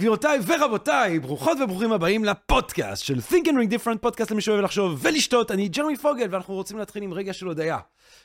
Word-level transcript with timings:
גבירותיי 0.00 0.38
ורבותיי, 0.46 1.18
ברוכות 1.18 1.58
וברוכים 1.60 1.92
הבאים 1.92 2.24
לפודקאסט 2.24 3.04
של 3.04 3.18
Think 3.18 3.44
and 3.44 3.48
Ring 3.48 3.72
Different, 3.74 3.98
פודקאסט 4.00 4.30
למי 4.30 4.40
שאוהב 4.40 4.60
לחשוב 4.60 4.98
ולשתות. 5.02 5.50
אני 5.50 5.68
ג'רמי 5.68 5.96
פוגל, 5.96 6.26
ואנחנו 6.30 6.54
רוצים 6.54 6.78
להתחיל 6.78 7.02
עם 7.02 7.12
רגע 7.12 7.32
של 7.32 7.46
הודיה. 7.46 7.78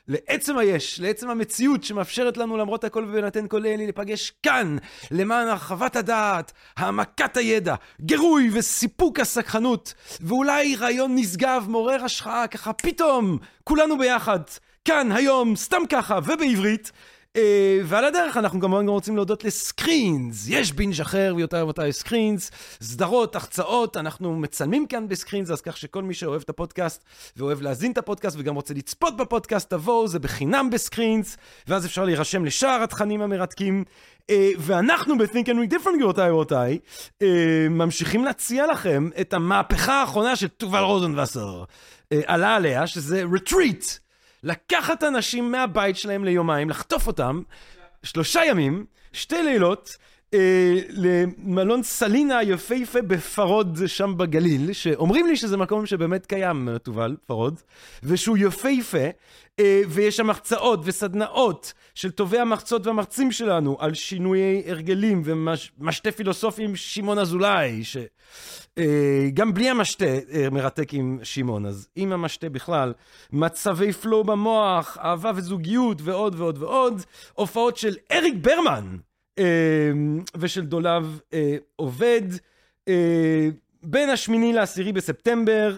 לעצם 0.07 0.57
היש, 0.57 0.99
לעצם 0.99 1.29
המציאות 1.29 1.83
שמאפשרת 1.83 2.37
לנו 2.37 2.57
למרות 2.57 2.83
הכל 2.83 3.05
ובהינתן 3.09 3.47
כל 3.47 3.57
אלי 3.57 3.77
להיפגש 3.77 4.33
כאן, 4.43 4.77
למען 5.11 5.47
הרחבת 5.47 5.95
הדעת, 5.95 6.51
העמקת 6.77 7.37
הידע, 7.37 7.75
גירוי 8.01 8.49
וסיפוק 8.53 9.19
הסקרנות, 9.19 9.93
ואולי 10.21 10.75
רעיון 10.75 11.15
נשגב, 11.15 11.65
מעורר 11.67 12.03
השראה, 12.03 12.47
ככה 12.47 12.73
פתאום, 12.73 13.37
כולנו 13.63 13.97
ביחד, 13.97 14.39
כאן, 14.85 15.11
היום, 15.11 15.55
סתם 15.55 15.81
ככה, 15.89 16.19
ובעברית. 16.25 16.91
אה, 17.35 17.37
ועל 17.83 18.05
הדרך 18.05 18.37
אנחנו 18.37 18.61
כמובן 18.61 18.85
גם 18.85 18.91
רוצים 18.91 19.15
להודות 19.15 19.43
לסקרינס, 19.43 20.45
יש 20.47 20.73
בינג' 20.73 21.01
אחר 21.01 21.33
ויותר 21.37 21.63
ויותר 21.65 21.91
סקרינס, 21.91 22.51
סדרות, 22.81 23.35
הרצאות, 23.35 23.97
אנחנו 23.97 24.35
מצלמים 24.35 24.87
כאן 24.87 25.07
בסקרינס, 25.07 25.51
אז 25.51 25.61
כך 25.61 25.77
שכל 25.77 26.03
מי 26.03 26.13
שאוהב 26.13 26.41
את 26.41 26.49
הפודקאסט 26.49 27.03
ואוהב 27.37 27.61
להאזין 27.61 27.91
את 27.91 27.97
הפודקאסט 27.97 28.37
וגם 28.39 28.55
רוצה 28.55 28.73
לצפות 28.73 29.17
בפודקאסט, 29.17 29.69
תבואו, 29.69 30.07
זה 30.07 30.19
בחינם 30.19 30.69
בסקרינס, 30.69 31.37
ואז 31.67 31.85
אפשר 31.85 32.05
להירשם 32.05 32.45
לשאר 32.45 32.83
התכנים 32.83 33.21
המרתקים. 33.21 33.83
אה, 34.31 34.33
ואנחנו 34.57 35.17
ב- 35.17 35.25
Think 35.25 35.45
and 35.45 35.71
Drink 35.71 35.73
Different 35.73 35.95
גבירותיי 35.95 36.31
ורבותיי, 36.31 36.79
אה, 37.23 37.25
ממשיכים 37.69 38.25
להציע 38.25 38.67
לכם 38.67 39.09
את 39.21 39.33
המהפכה 39.33 40.01
האחרונה 40.01 40.35
של 40.35 40.47
תובל 40.47 40.79
רוזנבסר 40.83 41.63
אה, 41.63 42.17
עלה 42.25 42.55
עליה, 42.55 42.87
שזה 42.87 43.23
retreat. 43.23 44.04
לקחת 44.45 45.03
אנשים 45.03 45.51
מהבית 45.51 45.97
שלהם 45.97 46.25
ליומיים, 46.25 46.69
לחטוף 46.69 47.07
אותם, 47.07 47.41
שלושה 48.03 48.45
ימים, 48.45 48.85
שתי 49.13 49.43
לילות, 49.43 49.97
אה, 50.33 50.73
למלון 50.89 51.83
סלינה 51.83 52.37
היפהפה 52.37 53.01
בפרוד 53.01 53.79
שם 53.87 54.17
בגליל, 54.17 54.73
שאומרים 54.73 55.27
לי 55.27 55.35
שזה 55.35 55.57
מקום 55.57 55.85
שבאמת 55.85 56.25
קיים, 56.25 56.69
תובל, 56.83 57.15
פרוד, 57.25 57.61
ושהוא 58.03 58.37
יפהפה, 58.37 59.07
אה, 59.59 59.81
ויש 59.87 60.17
שם 60.17 60.29
החצאות 60.29 60.79
וסדנאות 60.83 61.73
של 61.95 62.11
טובי 62.11 62.39
המחצות 62.39 62.87
והמרצים 62.87 63.31
שלנו 63.31 63.77
על 63.79 63.93
שינויי 63.93 64.63
הרגלים 64.67 65.21
ומשתה 65.25 66.11
פילוסופי 66.11 66.67
שמעון 66.75 67.19
אזולאי, 67.19 67.83
שגם 67.83 69.47
אה, 69.47 69.53
בלי 69.53 69.69
המשתה 69.69 70.05
אה, 70.05 70.49
מרתק 70.51 70.93
עם 70.93 71.19
שמעון, 71.23 71.65
אז 71.65 71.87
עם 71.95 72.11
המשתה 72.11 72.49
בכלל, 72.49 72.93
מצבי 73.31 73.93
פלואו 73.93 74.23
במוח, 74.23 74.97
אהבה 74.97 75.31
וזוגיות 75.35 75.97
ועוד 76.01 76.35
ועוד 76.37 76.63
ועוד, 76.63 77.01
הופעות 77.33 77.77
של 77.77 77.95
אריק 78.11 78.35
ברמן 78.41 78.97
ושל 80.37 80.65
דולב 80.65 81.19
עובד. 81.75 82.21
בין 83.83 84.09
השמיני 84.09 84.53
לעשירי 84.53 84.91
בספטמבר, 84.91 85.77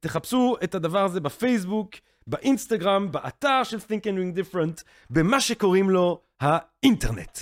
תחפשו 0.00 0.56
את 0.64 0.74
הדבר 0.74 1.04
הזה 1.04 1.20
בפייסבוק. 1.20 1.94
באינסטגרם, 2.26 3.12
באתר 3.12 3.64
של 3.64 3.76
Think 3.76 4.02
and 4.02 4.16
Ring 4.16 4.38
Different, 4.38 4.82
במה 5.10 5.40
שקוראים 5.40 5.90
לו 5.90 6.20
האינטרנט. 6.40 7.38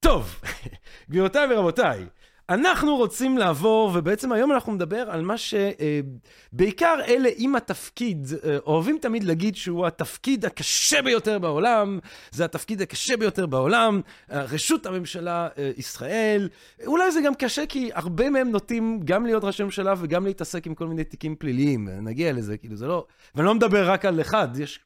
טוב, 0.00 0.40
גבירותיי 1.10 1.46
ורבותיי, 1.54 2.06
אנחנו 2.50 2.96
רוצים 2.96 3.38
לעבור, 3.38 3.90
ובעצם 3.94 4.32
היום 4.32 4.52
אנחנו 4.52 4.74
נדבר 4.74 5.10
על 5.10 5.22
מה 5.22 5.34
שבעיקר 5.38 6.96
אה, 7.00 7.04
אלה 7.04 7.28
עם 7.36 7.56
התפקיד, 7.56 8.28
אה, 8.44 8.58
אוהבים 8.66 8.98
תמיד 9.00 9.24
להגיד 9.24 9.56
שהוא 9.56 9.86
התפקיד 9.86 10.44
הקשה 10.44 11.02
ביותר 11.02 11.38
בעולם, 11.38 11.98
זה 12.30 12.44
התפקיד 12.44 12.82
הקשה 12.82 13.16
ביותר 13.16 13.46
בעולם, 13.46 14.00
רשות 14.30 14.86
הממשלה 14.86 15.48
אה, 15.58 15.70
ישראל. 15.76 16.48
אולי 16.86 17.12
זה 17.12 17.20
גם 17.24 17.34
קשה 17.34 17.66
כי 17.66 17.90
הרבה 17.94 18.30
מהם 18.30 18.50
נוטים 18.50 19.00
גם 19.04 19.26
להיות 19.26 19.44
ראשי 19.44 19.62
ממשלה 19.62 19.94
וגם 19.98 20.24
להתעסק 20.24 20.66
עם 20.66 20.74
כל 20.74 20.86
מיני 20.86 21.04
תיקים 21.04 21.36
פליליים, 21.36 21.88
נגיע 21.88 22.32
לזה, 22.32 22.56
כאילו 22.56 22.76
זה 22.76 22.86
לא... 22.86 23.06
ואני 23.34 23.46
לא 23.46 23.54
מדבר 23.54 23.90
רק 23.90 24.04
על 24.04 24.20
אחד, 24.20 24.48
יש 24.58 24.80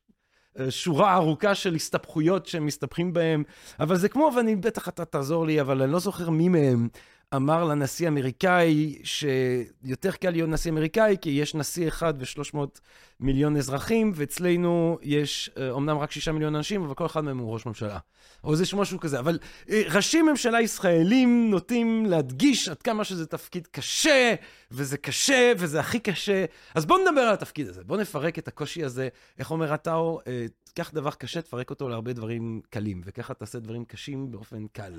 שורה 0.70 1.14
ארוכה 1.14 1.54
של 1.54 1.75
הסתבכויות 1.75 2.46
שהם 2.46 2.66
מסתבכים 2.66 3.12
בהם, 3.12 3.42
אבל 3.81 3.96
זה 3.96 4.08
כמו, 4.08 4.31
ואני 4.36 4.56
בטח 4.56 4.88
אתה 4.88 5.04
תעזור 5.04 5.46
לי, 5.46 5.60
אבל 5.60 5.82
אני 5.82 5.92
לא 5.92 5.98
זוכר 5.98 6.31
מי 6.31 6.48
מהם 6.48 6.88
אמר 7.36 7.64
לנשיא 7.64 8.06
האמריקאי 8.06 8.98
שיותר 9.04 10.10
קל 10.10 10.30
להיות 10.30 10.48
נשיא 10.48 10.70
אמריקאי, 10.70 11.16
כי 11.20 11.30
יש 11.30 11.54
נשיא 11.54 11.88
אחד 11.88 12.14
ושלוש 12.18 12.54
מאות 12.54 12.80
מיליון 13.24 13.56
אזרחים, 13.56 14.12
ואצלנו 14.14 14.98
יש 15.02 15.50
אומנם 15.70 15.98
רק 15.98 16.10
שישה 16.12 16.32
מיליון 16.32 16.54
אנשים, 16.54 16.82
אבל 16.82 16.94
כל 16.94 17.06
אחד 17.06 17.24
מהם 17.24 17.38
הוא 17.38 17.52
ראש 17.52 17.66
ממשלה. 17.66 17.98
או 18.44 18.52
איזה 18.52 18.64
משהו 18.76 19.00
כזה. 19.00 19.18
אבל 19.18 19.38
אה, 19.70 19.82
ראשי 19.94 20.22
ממשלה 20.22 20.60
ישראלים 20.60 21.50
נוטים 21.50 22.06
להדגיש 22.06 22.68
עד 22.68 22.82
כמה 22.82 23.04
שזה 23.04 23.26
תפקיד 23.26 23.66
קשה, 23.66 24.34
וזה 24.70 24.98
קשה, 24.98 25.52
וזה 25.58 25.80
הכי 25.80 26.00
קשה. 26.00 26.44
אז 26.74 26.86
בואו 26.86 26.98
נדבר 26.98 27.20
על 27.20 27.34
התפקיד 27.34 27.68
הזה, 27.68 27.84
בואו 27.84 28.00
נפרק 28.00 28.38
את 28.38 28.48
הקושי 28.48 28.84
הזה. 28.84 29.08
איך 29.38 29.50
אומר 29.50 29.72
עטאו? 29.72 30.20
אה, 30.26 30.46
קח 30.74 30.90
דבר 30.94 31.10
קשה, 31.10 31.42
תפרק 31.42 31.70
אותו 31.70 31.88
להרבה 31.88 32.12
דברים 32.12 32.60
קלים, 32.70 33.00
וככה 33.04 33.34
תעשה 33.34 33.58
דברים 33.58 33.84
קשים 33.84 34.30
באופן 34.30 34.66
קל. 34.72 34.92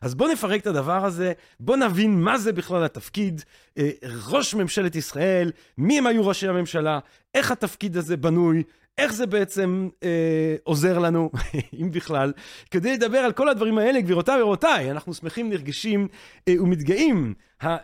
אז 0.00 0.14
בואו 0.14 0.32
נפרק 0.32 0.60
את 0.60 0.66
הדבר 0.66 1.04
הזה, 1.04 1.32
בואו 1.60 1.76
נבין 1.76 2.20
מה 2.20 2.38
זה 2.38 2.52
בכלל 2.52 2.84
התפקיד. 2.84 3.42
אה, 3.78 3.90
ראש 4.28 4.54
ממשלת 4.54 4.96
ישראל, 4.96 5.52
מי 5.78 5.98
הם 5.98 6.06
היו 6.06 6.26
ראשי 6.26 6.48
הממשלה, 6.48 6.98
איך 7.38 7.50
התפקיד 7.50 7.96
הזה 7.96 8.16
בנוי, 8.16 8.62
איך 8.98 9.12
זה 9.12 9.26
בעצם 9.26 9.88
אה, 10.02 10.56
עוזר 10.64 10.98
לנו, 10.98 11.30
אם 11.80 11.90
בכלל, 11.90 12.32
כדי 12.70 12.92
לדבר 12.92 13.18
על 13.18 13.32
כל 13.32 13.48
הדברים 13.48 13.78
האלה, 13.78 14.00
גבירותיי 14.00 14.42
ורבותיי, 14.42 14.90
אנחנו 14.90 15.14
שמחים, 15.14 15.50
נרגשים 15.50 16.08
אה, 16.48 16.62
ומתגאים 16.62 17.34
אה, 17.62 17.76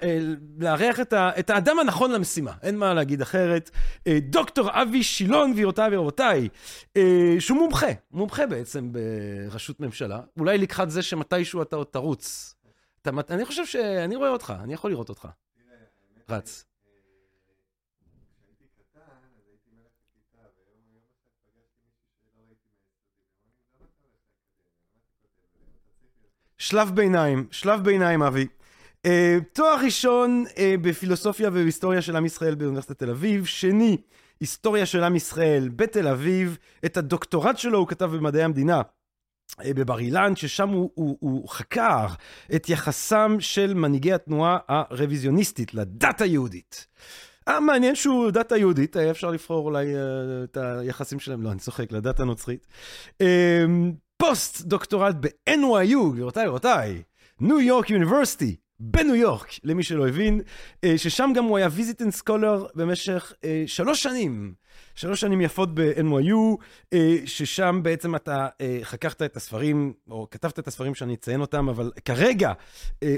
לארח 0.58 1.00
את, 1.00 1.12
ה, 1.12 1.30
את 1.38 1.50
האדם 1.50 1.78
הנכון 1.78 2.12
למשימה, 2.12 2.52
אין 2.62 2.78
מה 2.78 2.94
להגיד 2.94 3.20
אחרת. 3.20 3.70
אה, 4.06 4.18
דוקטור 4.22 4.70
אבי 4.72 5.02
שילון, 5.02 5.52
גבירותיי 5.52 5.96
ורבותיי, 5.96 6.48
אה, 6.96 7.36
שהוא 7.38 7.58
מומחה, 7.58 7.92
מומחה 8.10 8.46
בעצם 8.46 8.92
בראשות 8.92 9.80
ממשלה, 9.80 10.20
אולי 10.38 10.58
לקחת 10.58 10.90
זה 10.90 11.02
שמתישהו 11.02 11.62
אתה 11.62 11.76
עוד 11.76 11.86
תרוץ. 11.86 12.54
אתה, 13.02 13.10
אני 13.30 13.44
חושב 13.44 13.66
שאני 13.66 14.16
רואה 14.16 14.28
אותך, 14.28 14.52
אני 14.62 14.74
יכול 14.74 14.90
לראות 14.90 15.08
אותך. 15.08 15.28
רץ. 16.28 16.64
שלב 26.64 26.90
ביניים, 26.94 27.46
שלב 27.50 27.84
ביניים, 27.84 28.22
אבי. 28.22 28.46
Uh, 29.06 29.10
תואר 29.52 29.76
ראשון 29.84 30.44
uh, 30.48 30.58
בפילוסופיה 30.82 31.48
ובהיסטוריה 31.48 32.02
של 32.02 32.16
עם 32.16 32.26
ישראל 32.26 32.54
באוניברסיטת 32.54 32.98
תל 32.98 33.10
אביב, 33.10 33.44
שני, 33.44 33.96
היסטוריה 34.40 34.86
של 34.86 35.04
עם 35.04 35.16
ישראל 35.16 35.68
בתל 35.76 36.08
אביב. 36.08 36.58
את 36.84 36.96
הדוקטורט 36.96 37.58
שלו 37.58 37.78
הוא 37.78 37.88
כתב 37.88 38.04
במדעי 38.04 38.42
המדינה. 38.42 38.82
uh, 39.52 39.64
בבר 39.74 39.98
אילן, 39.98 40.36
ששם 40.36 40.68
הוא, 40.68 40.90
הוא, 40.94 41.16
הוא 41.20 41.48
חקר 41.48 42.06
את 42.54 42.68
יחסם 42.68 43.36
של 43.40 43.74
מנהיגי 43.74 44.12
התנועה 44.12 44.58
הרוויזיוניסטית 44.68 45.74
לדת 45.74 46.20
היהודית. 46.20 46.86
אה, 47.48 47.60
מעניין 47.60 47.94
שהוא 47.94 48.30
דת 48.30 48.52
היהודית, 48.52 48.96
היה 48.96 49.10
אפשר 49.10 49.30
לבחור 49.30 49.66
אולי 49.66 49.86
את 50.44 50.56
היחסים 50.56 51.20
שלהם, 51.20 51.42
לא, 51.42 51.50
אני 51.50 51.58
צוחק, 51.58 51.92
לדת 51.92 52.20
הנוצרית. 52.20 52.66
אה, 54.24 54.26
פוסט 54.28 54.60
דוקטורט 54.62 55.14
ב-NYU, 55.20 56.12
גבירותיי 56.12 56.48
ורבותיי, 56.48 57.02
New 57.40 57.60
York 57.60 57.90
University, 57.90 58.56
בניו 58.80 59.14
יורק, 59.14 59.48
למי 59.64 59.82
שלא 59.82 60.08
הבין, 60.08 60.40
אה, 60.84 60.98
ששם 60.98 61.30
גם 61.34 61.44
הוא 61.44 61.58
היה 61.58 61.68
visiting 61.70 62.12
scholar 62.14 62.66
במשך 62.74 63.32
אה, 63.44 63.64
שלוש 63.66 64.02
שנים, 64.02 64.54
שלוש 64.94 65.20
שנים 65.20 65.40
יפות 65.40 65.74
ב-NYU, 65.74 66.62
אה, 66.92 67.16
ששם 67.26 67.80
בעצם 67.82 68.16
אתה 68.16 68.48
חקרת 68.82 69.22
את 69.22 69.36
הספרים, 69.36 69.92
או 70.10 70.26
כתבת 70.30 70.58
את 70.58 70.68
הספרים 70.68 70.94
שאני 70.94 71.14
אציין 71.14 71.40
אותם, 71.40 71.68
אבל 71.68 71.90
כרגע 72.04 72.52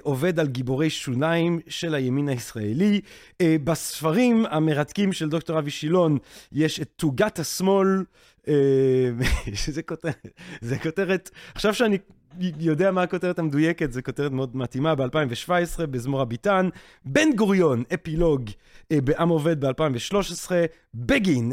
עובד 0.03 0.41
על 0.41 0.47
גיבורי 0.47 0.91
שוליים 0.91 1.61
של 1.69 1.95
הימין 1.95 2.29
הישראלי. 2.29 3.01
בספרים 3.43 4.47
המרתקים 4.51 5.13
של 5.13 5.29
דוקטור 5.29 5.59
אבי 5.59 5.71
שילון 5.71 6.19
יש 6.53 6.81
את 6.81 6.89
תוגת 6.97 7.39
השמאל, 7.39 8.05
שזה 9.55 9.83
כותרת, 9.83 10.29
זה 10.61 10.79
כותרת, 10.79 11.31
עכשיו 11.55 11.75
שאני 11.75 11.99
יודע 12.41 12.91
מה 12.91 13.03
הכותרת 13.03 13.39
המדויקת, 13.39 13.93
זו 13.93 14.01
כותרת 14.05 14.33
מאוד 14.33 14.57
מתאימה, 14.57 14.95
ב-2017, 14.95 15.87
בזמור 15.91 16.21
הביטן, 16.21 16.69
בן 17.05 17.33
גוריון, 17.37 17.83
אפילוג 17.95 18.51
אה, 18.93 19.01
בעם 19.01 19.29
עובד 19.29 19.65
ב-2013, 19.65 20.51
בגין, 20.95 21.53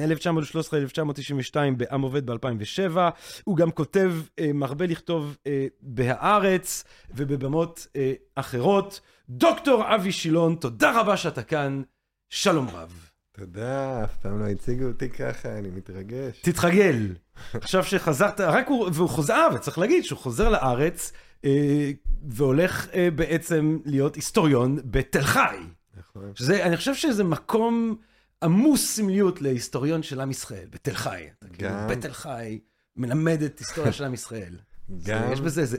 1913-1992 1.54 1.56
בעם 1.78 2.02
עובד 2.02 2.30
ב-2007, 2.30 2.98
הוא 3.44 3.58
גם 3.58 3.72
כותב, 3.72 4.14
אה, 4.40 4.54
מרבה 4.54 4.86
לכתוב 4.86 5.38
אה, 5.48 5.68
בהארץ 5.82 6.84
ובבמות 7.16 7.88
אה, 7.96 8.14
אחרות, 8.36 9.00
דוקטור 9.30 9.96
אבי 9.96 10.12
שילון, 10.12 10.56
תודה 10.56 11.02
רבה 11.02 11.18
שאתה 11.18 11.44
כאן, 11.44 11.82
שלום 12.30 12.68
רב. 12.74 13.13
תודה, 13.38 14.04
אף 14.04 14.16
פעם 14.22 14.40
לא 14.40 14.48
הציגו 14.48 14.86
אותי 14.86 15.10
ככה, 15.10 15.58
אני 15.58 15.70
מתרגש. 15.70 16.40
תתרגל. 16.42 17.16
עכשיו 17.54 17.84
שחזרת, 17.84 18.42
רק 18.42 18.68
הוא, 18.68 18.90
והוא 18.94 19.10
חוזר, 19.10 19.34
אה, 19.34 19.56
וצריך 19.56 19.78
להגיד 19.78 20.04
שהוא 20.04 20.20
חוזר 20.20 20.50
לארץ, 20.50 21.12
אה, 21.46 21.92
והולך 22.30 22.88
אה, 22.94 23.12
בעצם 23.16 23.80
להיות 23.86 24.16
היסטוריון 24.16 24.80
בתל 24.86 25.22
חי. 25.24 25.58
נכון. 25.98 26.32
שזה, 26.36 26.66
אני 26.66 26.78
חושב 26.78 26.96
שזה 26.96 27.24
מקום 27.24 27.96
עמוס 28.44 28.96
סמליות 28.96 29.42
להיסטוריון 29.42 30.04
של 30.04 30.20
עם 30.22 30.32
ישראל, 30.32 30.68
בתל 30.72 30.94
חי. 30.94 31.28
כאילו 31.42 31.56
גם- 31.74 31.88
בתל 31.90 32.14
חי 32.14 32.60
מלמד 32.98 33.42
את 33.42 33.60
היסטוריה 33.60 33.92
של 33.92 34.04
עם 34.04 34.14
ישראל. 34.14 34.56
גם- 35.04 35.32
יש 35.34 35.42
בזה 35.42 35.62
איזה, 35.62 35.78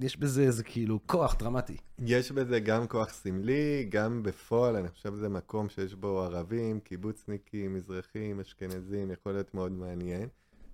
יש 0.00 0.16
בזה 0.16 0.42
איזה 0.42 0.64
כאילו 0.64 1.00
כוח 1.06 1.36
דרמטי. 1.38 1.76
יש 1.98 2.32
בזה 2.32 2.60
גם 2.60 2.86
כוח 2.86 3.12
סמלי, 3.12 3.86
גם 3.88 4.22
בפועל, 4.22 4.76
אני 4.76 4.88
חושב 4.88 5.12
שזה 5.14 5.28
מקום 5.28 5.68
שיש 5.68 5.94
בו 5.94 6.22
ערבים, 6.22 6.80
קיבוצניקים, 6.80 7.74
מזרחים, 7.74 8.40
אשכנזים, 8.40 9.10
יכול 9.10 9.32
להיות 9.32 9.54
מאוד 9.54 9.72
מעניין. 9.72 10.28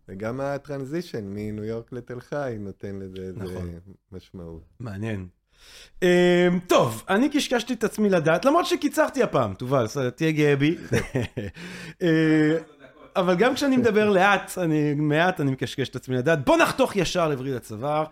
וגם 0.09 0.41
הטרנזישן 0.41 1.25
מניו 1.25 1.65
יורק 1.65 1.93
לתל 1.93 2.21
חי 2.21 2.57
נותן 2.61 2.97
לזה 2.97 3.23
איזה 3.23 3.41
נכון. 3.41 3.71
משמעות. 4.13 4.63
מעניין. 4.81 5.29
Um, 6.01 6.05
טוב, 6.67 7.05
אני 7.09 7.29
קשקשתי 7.29 7.73
את 7.73 7.85
עצמי 7.85 8.11
לדעת, 8.11 8.45
למרות 8.45 8.67
שקיצרתי 8.67 9.23
הפעם, 9.23 9.55
תובל, 9.55 9.87
תהיה 10.17 10.33
גאה 10.33 10.57
בי. 10.57 10.77
אבל 13.17 13.35
גם 13.35 13.55
כשאני 13.55 13.77
מדבר 13.77 14.11
לאט, 14.11 14.59
אני 14.59 14.95
מעט, 14.95 15.41
אני 15.41 15.51
מקשקש 15.51 15.89
את 15.89 15.97
עצמי 15.97 16.17
לדעת. 16.17 16.45
בוא 16.45 16.57
נחתוך 16.57 16.97
ישר 16.97 17.29
לווריד 17.29 17.55
הצוואר. 17.55 18.05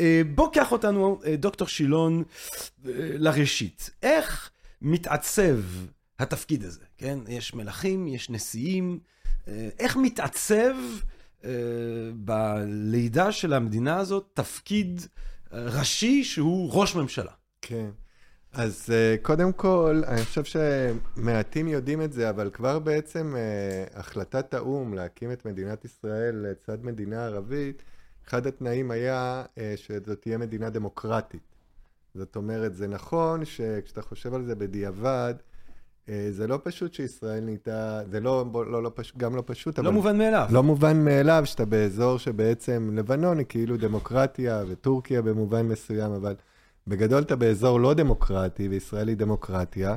אה, 0.00 0.22
בוא 0.34 0.52
קח 0.52 0.72
אותנו, 0.72 1.20
אה, 1.26 1.36
דוקטור 1.36 1.68
שילון, 1.68 2.22
אה, 2.86 2.90
לראשית. 2.96 3.90
איך 4.02 4.50
מתעצב 4.82 5.58
התפקיד 6.18 6.64
הזה, 6.64 6.84
כן? 6.98 7.18
יש 7.28 7.54
מלכים, 7.54 8.08
יש 8.08 8.30
נשיאים. 8.30 8.98
איך 9.78 9.96
מתעצב 9.96 10.74
בלידה 12.14 13.32
של 13.32 13.52
המדינה 13.52 13.96
הזאת 13.96 14.30
תפקיד 14.34 15.06
ראשי 15.52 16.24
שהוא 16.24 16.70
ראש 16.72 16.94
ממשלה? 16.94 17.32
כן. 17.62 17.90
אז 18.52 18.86
uh, 18.88 19.22
קודם 19.22 19.52
כל, 19.52 20.02
אני 20.06 20.24
חושב 20.24 20.42
שמעטים 20.44 21.68
יודעים 21.68 22.02
את 22.02 22.12
זה, 22.12 22.30
אבל 22.30 22.50
כבר 22.50 22.78
בעצם 22.78 23.34
uh, 23.34 23.98
החלטת 23.98 24.54
האו"ם 24.54 24.94
להקים 24.94 25.32
את 25.32 25.46
מדינת 25.46 25.84
ישראל 25.84 26.34
לצד 26.36 26.84
מדינה 26.84 27.24
ערבית, 27.24 27.82
אחד 28.28 28.46
התנאים 28.46 28.90
היה 28.90 29.44
uh, 29.44 29.60
שזאת 29.76 30.20
תהיה 30.20 30.38
מדינה 30.38 30.70
דמוקרטית. 30.70 31.42
זאת 32.14 32.36
אומרת, 32.36 32.74
זה 32.74 32.88
נכון 32.88 33.44
שכשאתה 33.44 34.02
חושב 34.02 34.34
על 34.34 34.44
זה 34.44 34.54
בדיעבד, 34.54 35.34
זה 36.30 36.46
לא 36.46 36.58
פשוט 36.62 36.94
שישראל 36.94 37.44
נהייתה, 37.44 38.00
זה 38.10 38.20
לא, 38.20 38.44
לא, 38.54 38.82
לא 38.82 38.90
פש, 38.94 39.12
גם 39.16 39.36
לא 39.36 39.42
פשוט, 39.46 39.78
אבל... 39.78 39.86
לא 39.86 39.92
מובן 39.92 40.18
מאליו. 40.18 40.48
לא 40.50 40.62
מובן 40.62 41.04
מאליו 41.04 41.42
שאתה 41.44 41.64
באזור 41.64 42.18
שבעצם 42.18 42.90
לבנון 42.94 43.38
היא 43.38 43.46
כאילו 43.48 43.76
דמוקרטיה 43.76 44.64
וטורקיה 44.68 45.22
במובן 45.22 45.68
מסוים, 45.68 46.12
אבל 46.12 46.34
בגדול 46.86 47.22
אתה 47.22 47.36
באזור 47.36 47.80
לא 47.80 47.94
דמוקרטי 47.94 48.68
וישראל 48.68 49.08
היא 49.08 49.16
דמוקרטיה. 49.16 49.96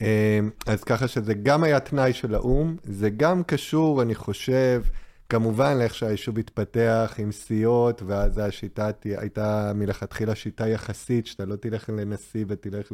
אה, 0.00 0.40
אז 0.66 0.84
ככה 0.84 1.08
שזה 1.08 1.34
גם 1.34 1.64
היה 1.64 1.80
תנאי 1.80 2.12
של 2.12 2.34
האו"ם, 2.34 2.76
זה 2.82 3.10
גם 3.10 3.42
קשור, 3.42 4.02
אני 4.02 4.14
חושב, 4.14 4.82
כמובן 5.28 5.78
לאיך 5.78 5.94
שהיישוב 5.94 6.38
התפתח 6.38 7.14
עם 7.18 7.32
סיעות, 7.32 8.02
ואז 8.06 8.38
השיטה 8.38 8.90
הייתה 9.04 9.72
מלכתחילה 9.74 10.34
שיטה 10.34 10.68
יחסית, 10.68 11.26
שאתה 11.26 11.44
לא 11.44 11.56
תלך 11.56 11.88
לנשיא 11.88 12.44
ותלך 12.48 12.92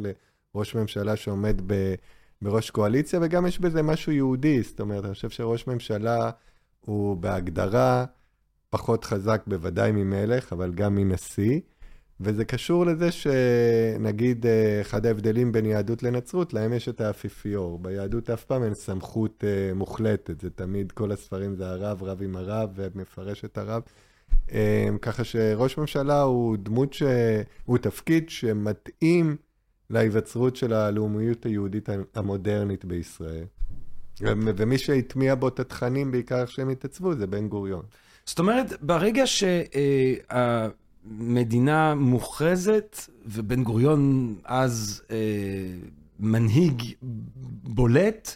לראש 0.55 0.75
ממשלה 0.75 1.15
שעומד 1.15 1.61
ב... 1.67 1.95
בראש 2.41 2.69
קואליציה, 2.69 3.19
וגם 3.21 3.45
יש 3.45 3.59
בזה 3.59 3.83
משהו 3.83 4.11
יהודי, 4.11 4.63
זאת 4.63 4.79
אומרת, 4.79 5.05
אני 5.05 5.13
חושב 5.13 5.29
שראש 5.29 5.67
ממשלה 5.67 6.31
הוא 6.81 7.17
בהגדרה 7.17 8.05
פחות 8.69 9.03
חזק 9.03 9.43
בוודאי 9.47 9.91
ממלך, 9.91 10.53
אבל 10.53 10.73
גם 10.73 10.95
מנשיא, 10.95 11.59
וזה 12.19 12.45
קשור 12.45 12.85
לזה 12.85 13.11
שנגיד 13.11 14.45
אה, 14.45 14.81
אחד 14.81 15.05
ההבדלים 15.05 15.51
בין 15.51 15.65
יהדות 15.65 16.03
לנצרות, 16.03 16.53
להם 16.53 16.73
יש 16.73 16.89
את 16.89 17.01
האפיפיור. 17.01 17.79
ביהדות 17.79 18.29
אף 18.29 18.43
פעם 18.43 18.63
אין 18.63 18.73
סמכות 18.73 19.43
אה, 19.47 19.73
מוחלטת, 19.73 20.41
זה 20.41 20.49
תמיד, 20.49 20.91
כל 20.91 21.11
הספרים 21.11 21.55
זה 21.55 21.67
הרב, 21.67 22.03
רב 22.03 22.21
עם 22.21 22.35
הרב, 22.35 22.69
ומפרש 22.75 23.45
את 23.45 23.57
הרב. 23.57 23.81
אה, 24.51 24.87
ככה 25.01 25.23
שראש 25.23 25.77
ממשלה 25.77 26.21
הוא 26.21 26.57
דמות 26.57 26.93
ש... 26.93 27.03
הוא 27.65 27.77
תפקיד 27.77 28.29
שמתאים 28.29 29.35
להיווצרות 29.89 30.55
של 30.55 30.73
הלאומיות 30.73 31.45
היהודית 31.45 31.89
המודרנית 32.15 32.85
בישראל. 32.85 33.45
ומי 34.57 34.77
שהטמיע 34.77 35.35
בו 35.35 35.47
את 35.47 35.59
התכנים, 35.59 36.11
בעיקר 36.11 36.41
איך 36.41 36.51
שהם 36.51 36.69
התעצבו, 36.69 37.15
זה 37.15 37.27
בן 37.27 37.47
גוריון. 37.47 37.83
זאת 38.25 38.39
אומרת, 38.39 38.81
ברגע 38.81 39.23
שהמדינה 41.05 41.95
מוכרזת, 41.95 42.99
ובן 43.25 43.63
גוריון 43.63 44.35
אז 44.45 45.01
אה, 45.11 45.17
מנהיג 46.19 46.83
בולט, 47.63 48.35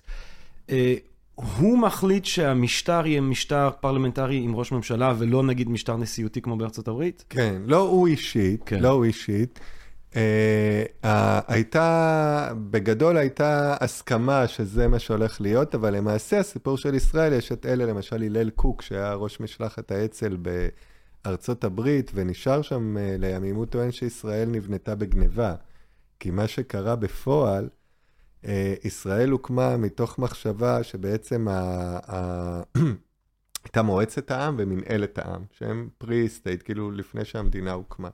אה, 0.69 0.95
הוא 1.35 1.77
מחליט 1.77 2.25
שהמשטר 2.25 3.07
יהיה 3.07 3.21
משטר 3.21 3.69
פרלמנטרי 3.79 4.37
עם 4.37 4.55
ראש 4.55 4.71
ממשלה, 4.71 5.13
ולא 5.17 5.43
נגיד 5.43 5.69
משטר 5.69 5.97
נשיאותי 5.97 6.41
כמו 6.41 6.57
בארצות 6.57 6.87
הברית? 6.87 7.25
כן, 7.29 7.61
לא 7.65 7.79
הוא 7.79 8.07
אישית, 8.07 8.63
כן. 8.65 8.79
לא 8.79 8.89
הוא 8.89 9.05
אישית. 9.05 9.59
אה, 10.15 10.83
הייתה, 11.47 12.51
בגדול 12.71 13.17
הייתה 13.17 13.75
הסכמה 13.79 14.47
שזה 14.47 14.87
מה 14.87 14.99
שהולך 14.99 15.41
להיות, 15.41 15.75
אבל 15.75 15.95
למעשה 15.95 16.39
הסיפור 16.39 16.77
של 16.77 16.95
ישראל, 16.95 17.33
יש 17.33 17.51
את 17.51 17.65
אלה, 17.65 17.85
למשל 17.85 18.23
הלל 18.23 18.49
קוק, 18.49 18.81
שהיה 18.81 19.13
ראש 19.13 19.39
משלחת 19.39 19.91
האצ"ל 19.91 20.37
בארצות 21.25 21.63
הברית, 21.63 22.11
ונשאר 22.13 22.61
שם 22.61 22.97
אה, 22.97 23.15
לימים, 23.19 23.55
הוא 23.55 23.65
טוען 23.65 23.91
שישראל 23.91 24.49
נבנתה 24.49 24.95
בגניבה. 24.95 25.55
כי 26.19 26.31
מה 26.31 26.47
שקרה 26.47 26.95
בפועל, 26.95 27.69
אה, 28.45 28.73
ישראל 28.83 29.29
הוקמה 29.29 29.77
מתוך 29.77 30.19
מחשבה 30.19 30.83
שבעצם. 30.83 31.47
הייתה 33.63 33.81
מועצת 33.81 34.31
העם 34.31 34.55
ומנהלת 34.59 35.17
העם, 35.17 35.43
שהם 35.51 35.89
pre-state, 35.97 36.63
כאילו 36.63 36.91
לפני 36.91 37.25
שהמדינה 37.25 37.71
הוקמה. 37.71 38.09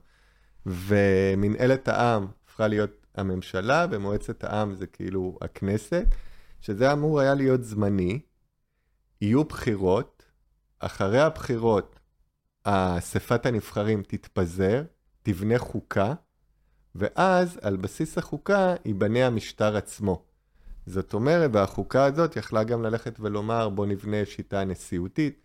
ומנהלת 0.66 1.88
העם 1.88 2.26
הפכה 2.44 2.68
להיות 2.68 3.06
הממשלה, 3.14 3.86
ומועצת 3.90 4.44
העם 4.44 4.74
זה 4.74 4.86
כאילו 4.86 5.38
הכנסת, 5.42 6.06
שזה 6.60 6.92
אמור 6.92 7.20
היה 7.20 7.34
להיות 7.34 7.64
זמני. 7.64 8.20
יהיו 9.20 9.44
בחירות, 9.44 10.24
אחרי 10.78 11.20
הבחירות 11.20 11.95
אספת 12.68 13.46
הנבחרים 13.46 14.02
תתפזר, 14.02 14.82
תבנה 15.22 15.58
חוקה, 15.58 16.14
ואז 16.94 17.58
על 17.62 17.76
בסיס 17.76 18.18
החוקה 18.18 18.74
ייבנה 18.84 19.26
המשטר 19.26 19.76
עצמו. 19.76 20.22
זאת 20.86 21.14
אומרת, 21.14 21.50
והחוקה 21.52 22.04
הזאת 22.04 22.36
יכלה 22.36 22.64
גם 22.64 22.82
ללכת 22.82 23.20
ולומר, 23.20 23.68
בוא 23.68 23.86
נבנה 23.86 24.24
שיטה 24.24 24.64
נשיאותית. 24.64 25.40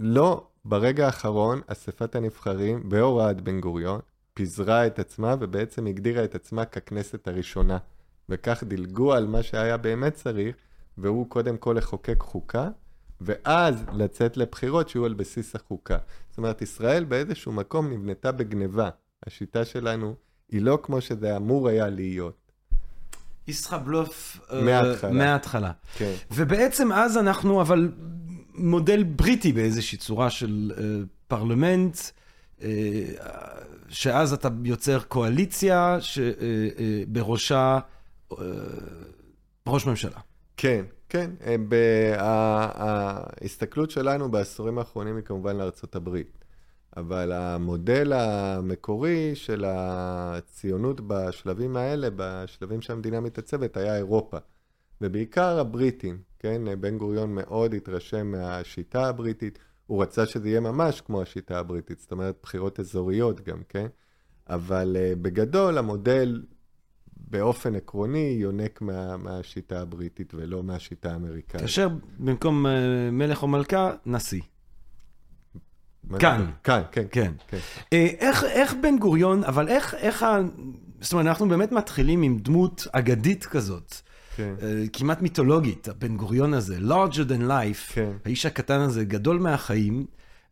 לא, 0.00 0.46
ברגע 0.64 1.06
האחרון, 1.06 1.60
אספת 1.66 2.14
הנבחרים, 2.14 2.88
בהוראת 2.88 3.40
בן 3.40 3.60
גוריון, 3.60 4.00
פיזרה 4.34 4.86
את 4.86 4.98
עצמה 4.98 5.34
ובעצם 5.40 5.86
הגדירה 5.86 6.24
את 6.24 6.34
עצמה 6.34 6.64
ככנסת 6.64 7.28
הראשונה. 7.28 7.78
וכך 8.28 8.64
דילגו 8.64 9.12
על 9.12 9.26
מה 9.26 9.42
שהיה 9.42 9.76
באמת 9.76 10.14
צריך, 10.14 10.56
והוא 10.98 11.30
קודם 11.30 11.56
כל 11.56 11.74
לחוקק 11.78 12.20
חוקה, 12.20 12.68
ואז 13.20 13.84
לצאת 13.92 14.36
לבחירות 14.36 14.88
שיהיו 14.88 15.04
על 15.04 15.14
בסיס 15.14 15.54
החוקה. 15.54 15.98
זאת 16.28 16.38
אומרת, 16.38 16.62
ישראל 16.62 17.04
באיזשהו 17.04 17.52
מקום 17.52 17.92
נבנתה 17.92 18.32
בגניבה. 18.32 18.88
השיטה 19.26 19.64
שלנו 19.64 20.14
היא 20.48 20.62
לא 20.62 20.78
כמו 20.82 21.00
שזה 21.00 21.36
אמור 21.36 21.68
היה 21.68 21.88
להיות. 21.88 22.52
ישראבלוף 23.48 24.40
אה, 24.52 24.62
מההתחלה. 24.62 25.12
מההתחלה. 25.12 25.72
כן. 25.96 26.12
ובעצם 26.30 26.92
אז 26.92 27.18
אנחנו, 27.18 27.60
אבל 27.60 27.92
מודל 28.54 29.02
בריטי 29.02 29.52
באיזושהי 29.52 29.98
צורה 29.98 30.30
של 30.30 30.72
אה, 30.78 30.84
פרלמנט, 31.28 31.98
אה, 32.62 32.68
שאז 33.88 34.32
אתה 34.32 34.48
יוצר 34.64 35.00
קואליציה 35.00 35.98
שבראשה 36.00 37.78
אה, 38.32 38.36
ראש 39.66 39.86
ממשלה. 39.86 40.18
כן, 40.56 40.84
כן. 41.10 41.30
אה, 41.46 41.56
ההסתכלות 42.74 43.90
שלנו 43.90 44.30
בעשורים 44.30 44.78
האחרונים 44.78 45.16
היא 45.16 45.24
כמובן 45.24 45.56
לארצות 45.56 45.96
הברית. 45.96 46.44
אבל 46.96 47.32
המודל 47.32 48.12
המקורי 48.12 49.34
של 49.34 49.64
הציונות 49.66 51.00
בשלבים 51.06 51.76
האלה, 51.76 52.08
בשלבים 52.16 52.80
שהמדינה 52.80 53.20
מתעצבת, 53.20 53.76
היה 53.76 53.96
אירופה. 53.96 54.38
ובעיקר 55.00 55.58
הבריטים, 55.58 56.18
כן? 56.38 56.80
בן 56.80 56.98
גוריון 56.98 57.34
מאוד 57.34 57.74
התרשם 57.74 58.26
מהשיטה 58.26 59.08
הבריטית. 59.08 59.58
הוא 59.86 60.02
רצה 60.02 60.26
שזה 60.26 60.48
יהיה 60.48 60.60
ממש 60.60 61.00
כמו 61.00 61.22
השיטה 61.22 61.58
הבריטית, 61.58 62.00
זאת 62.00 62.12
אומרת 62.12 62.36
בחירות 62.42 62.80
אזוריות 62.80 63.40
גם, 63.40 63.62
כן? 63.68 63.86
אבל 64.48 64.96
uh, 64.96 65.16
בגדול 65.16 65.78
המודל 65.78 66.42
באופן 67.30 67.74
עקרוני 67.74 68.36
יונק 68.40 68.80
מה, 68.80 69.16
מהשיטה 69.16 69.80
הבריטית 69.80 70.34
ולא 70.34 70.62
מהשיטה 70.62 71.12
האמריקאית. 71.12 71.62
כאשר 71.62 71.88
במקום 72.18 72.66
uh, 72.66 72.70
מלך 73.12 73.42
או 73.42 73.48
מלכה, 73.48 73.92
נשיא. 74.06 74.40
כאן. 76.18 76.50
כאן, 76.64 76.82
כן. 76.92 77.04
כן. 77.10 77.32
כן. 77.48 77.58
אה, 77.92 78.06
איך, 78.18 78.44
איך 78.44 78.74
בן 78.82 78.98
גוריון, 78.98 79.44
אבל 79.44 79.68
איך, 79.68 79.94
איך 79.94 80.22
ה... 80.22 80.38
זאת 81.00 81.12
אומרת, 81.12 81.26
אנחנו 81.26 81.48
באמת 81.48 81.72
מתחילים 81.72 82.22
עם 82.22 82.38
דמות 82.38 82.86
אגדית 82.92 83.44
כזאת. 83.44 83.94
כן. 84.36 84.54
אה, 84.62 84.84
כמעט 84.92 85.22
מיתולוגית, 85.22 85.88
הבן 85.88 86.16
גוריון 86.16 86.54
הזה, 86.54 86.78
larger 86.78 87.28
than 87.28 87.48
life, 87.48 87.92
כן. 87.92 88.10
האיש 88.24 88.46
הקטן 88.46 88.80
הזה, 88.80 89.04
גדול 89.04 89.38
מהחיים, 89.38 90.06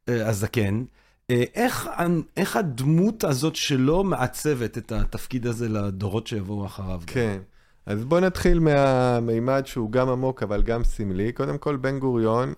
אה, 0.09 0.29
הזקן. 0.29 0.85
איך, 1.31 1.89
איך 2.37 2.57
הדמות 2.57 3.25
הזאת 3.25 3.57
שלו 3.57 4.05
מעצבת 4.05 4.79
את 4.79 4.93
התפקיד 4.93 5.47
הזה 5.47 5.69
לדורות 5.69 6.27
שיבואו 6.27 6.67
אחריו? 6.67 7.01
כן. 7.07 7.39
אז 7.87 8.05
בואו 8.05 8.21
נתחיל 8.21 8.59
מהמימד 8.61 9.63
שהוא 9.67 9.91
גם 9.93 10.09
עמוק 10.09 10.43
אבל 10.43 10.63
גם 10.63 10.85
סמלי. 10.85 11.33
קודם 11.33 11.59
כל, 11.59 11.77
בן 11.77 11.99
גוריון, 11.99 12.53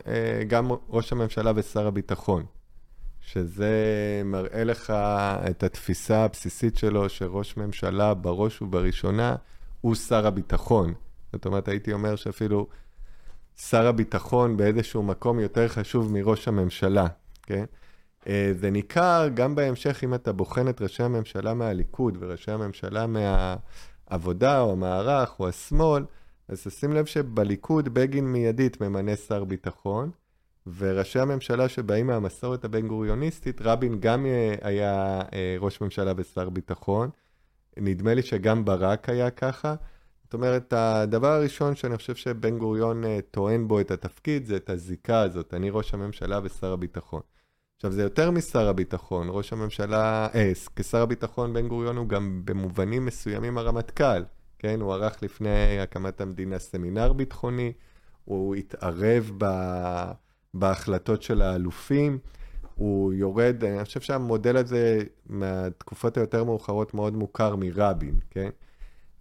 גם 0.48 0.70
ראש 0.88 1.12
הממשלה 1.12 1.52
ושר 1.54 1.86
הביטחון. 1.86 2.44
שזה 3.20 3.72
מראה 4.24 4.64
לך 4.64 4.90
את 5.50 5.62
התפיסה 5.62 6.24
הבסיסית 6.24 6.76
שלו, 6.76 7.08
שראש 7.08 7.56
ממשלה 7.56 8.14
בראש 8.14 8.62
ובראשונה 8.62 9.36
הוא 9.80 9.94
שר 9.94 10.26
הביטחון. 10.26 10.94
זאת 11.32 11.46
אומרת, 11.46 11.68
הייתי 11.68 11.92
אומר 11.92 12.16
שאפילו 12.16 12.66
שר 13.56 13.86
הביטחון 13.86 14.56
באיזשהו 14.56 15.02
מקום 15.02 15.40
יותר 15.40 15.68
חשוב 15.68 16.12
מראש 16.12 16.48
הממשלה, 16.48 17.06
כן? 17.42 17.64
אה, 18.26 18.50
זה 18.60 18.70
ניכר 18.70 19.28
גם 19.34 19.54
בהמשך, 19.54 20.04
אם 20.04 20.14
אתה 20.14 20.32
בוחן 20.32 20.68
את 20.68 20.82
ראשי 20.82 21.02
הממשלה 21.02 21.54
מהליכוד 21.54 22.16
וראשי 22.20 22.50
הממשלה 22.50 23.06
מהעבודה 23.06 24.60
או 24.60 24.72
המערך 24.72 25.40
או 25.40 25.48
השמאל, 25.48 26.04
אז 26.48 26.62
תשים 26.62 26.92
לב 26.92 27.06
שבליכוד 27.06 27.88
בגין 27.88 28.32
מיידית 28.32 28.80
ממנה 28.80 29.16
שר 29.16 29.44
ביטחון, 29.44 30.10
וראשי 30.76 31.18
הממשלה 31.20 31.68
שבאים 31.68 32.06
מהמסורת 32.06 32.64
הבן-גוריוניסטית, 32.64 33.60
רבין 33.60 34.00
גם 34.00 34.26
אה, 34.26 34.54
היה 34.62 35.20
אה, 35.32 35.56
ראש 35.58 35.80
ממשלה 35.80 36.12
ושר 36.16 36.50
ביטחון. 36.50 37.10
נדמה 37.76 38.14
לי 38.14 38.22
שגם 38.22 38.64
ברק 38.64 39.08
היה 39.08 39.30
ככה. 39.30 39.74
זאת 40.24 40.34
אומרת, 40.34 40.72
הדבר 40.72 41.32
הראשון 41.32 41.74
שאני 41.74 41.96
חושב 41.96 42.14
שבן 42.14 42.58
גוריון 42.58 43.04
טוען 43.30 43.68
בו 43.68 43.80
את 43.80 43.90
התפקיד, 43.90 44.46
זה 44.46 44.56
את 44.56 44.70
הזיקה 44.70 45.20
הזאת, 45.20 45.54
אני 45.54 45.70
ראש 45.70 45.94
הממשלה 45.94 46.40
ושר 46.42 46.72
הביטחון. 46.72 47.20
עכשיו, 47.80 47.92
זה 47.92 48.02
יותר 48.02 48.30
משר 48.30 48.68
הביטחון, 48.68 49.26
ראש 49.30 49.52
הממשלה, 49.52 50.28
אה, 50.34 50.52
כשר 50.76 51.02
הביטחון 51.02 51.52
בן 51.52 51.68
גוריון 51.68 51.96
הוא 51.96 52.08
גם 52.08 52.42
במובנים 52.44 53.06
מסוימים 53.06 53.58
הרמטכ"ל, 53.58 54.22
כן? 54.58 54.80
הוא 54.80 54.92
ערך 54.94 55.22
לפני 55.22 55.80
הקמת 55.80 56.20
המדינה 56.20 56.58
סמינר 56.58 57.12
ביטחוני, 57.12 57.72
הוא 58.24 58.54
התערב 58.54 59.30
ב... 59.38 59.44
בהחלטות 60.54 61.22
של 61.22 61.42
האלופים. 61.42 62.18
הוא 62.74 63.12
יורד, 63.12 63.64
אני 63.64 63.84
חושב 63.84 64.00
שהמודל 64.00 64.56
הזה 64.56 65.02
מהתקופות 65.26 66.16
היותר 66.16 66.44
מאוחרות 66.44 66.94
מאוד 66.94 67.16
מוכר 67.16 67.56
מרבין, 67.56 68.14
כן? 68.30 68.50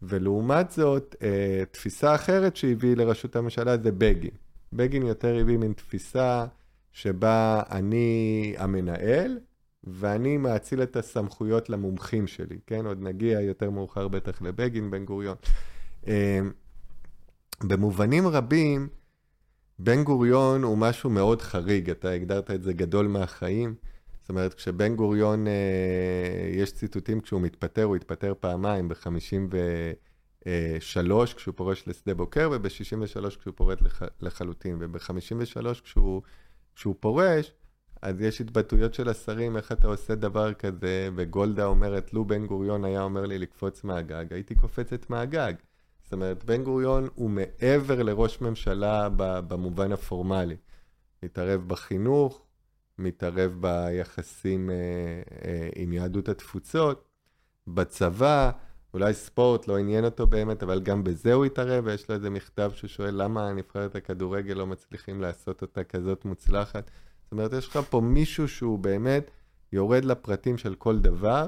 ולעומת 0.01 0.71
זאת, 0.71 1.15
אה, 1.21 1.63
תפיסה 1.71 2.15
אחרת 2.15 2.55
שהביא 2.55 2.95
לראשות 2.95 3.35
הממשלה 3.35 3.77
זה 3.77 3.91
בגין. 3.91 4.31
בגין 4.73 5.05
יותר 5.05 5.37
הביא 5.41 5.57
מין 5.57 5.73
תפיסה 5.73 6.45
שבה 6.91 7.61
אני 7.71 8.53
המנהל, 8.57 9.39
ואני 9.83 10.37
מאציל 10.37 10.83
את 10.83 10.95
הסמכויות 10.95 11.69
למומחים 11.69 12.27
שלי, 12.27 12.57
כן? 12.67 12.85
עוד 12.85 13.01
נגיע 13.01 13.41
יותר 13.41 13.69
מאוחר 13.69 14.07
בטח 14.07 14.41
לבגין, 14.41 14.91
בן 14.91 15.05
גוריון. 15.05 15.35
אה, 16.07 16.39
במובנים 17.63 18.27
רבים, 18.27 18.87
בן 19.79 20.03
גוריון 20.03 20.63
הוא 20.63 20.77
משהו 20.77 21.09
מאוד 21.09 21.41
חריג, 21.41 21.89
אתה 21.89 22.09
הגדרת 22.09 22.51
את 22.51 22.63
זה 22.63 22.73
גדול 22.73 23.07
מהחיים. 23.07 23.75
זאת 24.21 24.29
אומרת, 24.29 24.53
כשבן 24.53 24.95
גוריון, 24.95 25.47
אה, 25.47 26.49
יש 26.51 26.73
ציטוטים 26.73 27.21
כשהוא 27.21 27.41
מתפטר, 27.41 27.83
הוא 27.83 27.95
התפטר 27.95 28.33
פעמיים, 28.39 28.89
ב-53 28.89 30.47
כשהוא 31.35 31.53
פורש 31.55 31.87
לשדה 31.87 32.13
בוקר, 32.13 32.49
וב-63 32.51 33.37
כשהוא 33.39 33.53
פורט 33.55 33.81
לח, 33.81 34.01
לחלוטין, 34.21 34.77
וב-53 34.79 35.81
כשהוא, 35.83 36.21
כשהוא 36.79 36.95
פורש, 36.99 37.51
אז 38.01 38.21
יש 38.21 38.41
התבטאויות 38.41 38.93
של 38.93 39.09
השרים, 39.09 39.57
איך 39.57 39.71
אתה 39.71 39.87
עושה 39.87 40.15
דבר 40.15 40.53
כזה, 40.53 41.09
וגולדה 41.15 41.65
אומרת, 41.65 42.13
לו 42.13 42.25
בן 42.25 42.45
גוריון 42.45 42.85
היה 42.85 43.01
אומר 43.01 43.25
לי 43.25 43.39
לקפוץ 43.39 43.83
מהגג, 43.83 44.33
הייתי 44.33 44.55
קופצת 44.55 45.09
מהגג. 45.09 45.53
זאת 46.03 46.13
אומרת, 46.13 46.43
בן 46.43 46.63
גוריון 46.63 47.07
הוא 47.15 47.29
מעבר 47.29 48.03
לראש 48.03 48.41
ממשלה 48.41 49.09
במובן 49.17 49.91
הפורמלי. 49.91 50.55
מתערב 51.23 51.67
בחינוך, 51.67 52.45
מתערב 52.97 53.51
ביחסים 53.59 54.69
אה, 54.69 54.75
אה, 55.45 55.69
עם 55.75 55.93
יהדות 55.93 56.29
התפוצות, 56.29 57.09
בצבא, 57.67 58.51
אולי 58.93 59.13
ספורט 59.13 59.67
לא 59.67 59.77
עניין 59.77 60.05
אותו 60.05 60.27
באמת, 60.27 60.63
אבל 60.63 60.79
גם 60.79 61.03
בזה 61.03 61.33
הוא 61.33 61.45
התערב, 61.45 61.83
ויש 61.87 62.09
לו 62.09 62.15
איזה 62.15 62.29
מכתב 62.29 62.71
ששואל 62.75 63.23
למה 63.23 63.53
נבחרת 63.53 63.95
הכדורגל 63.95 64.53
לא 64.53 64.67
מצליחים 64.67 65.21
לעשות 65.21 65.61
אותה 65.61 65.83
כזאת 65.83 66.25
מוצלחת. 66.25 66.91
זאת 67.23 67.31
אומרת, 67.31 67.53
יש 67.53 67.67
לך 67.67 67.79
פה 67.89 68.01
מישהו 68.01 68.47
שהוא 68.47 68.79
באמת 68.79 69.31
יורד 69.73 70.05
לפרטים 70.05 70.57
של 70.57 70.75
כל 70.75 70.99
דבר, 70.99 71.45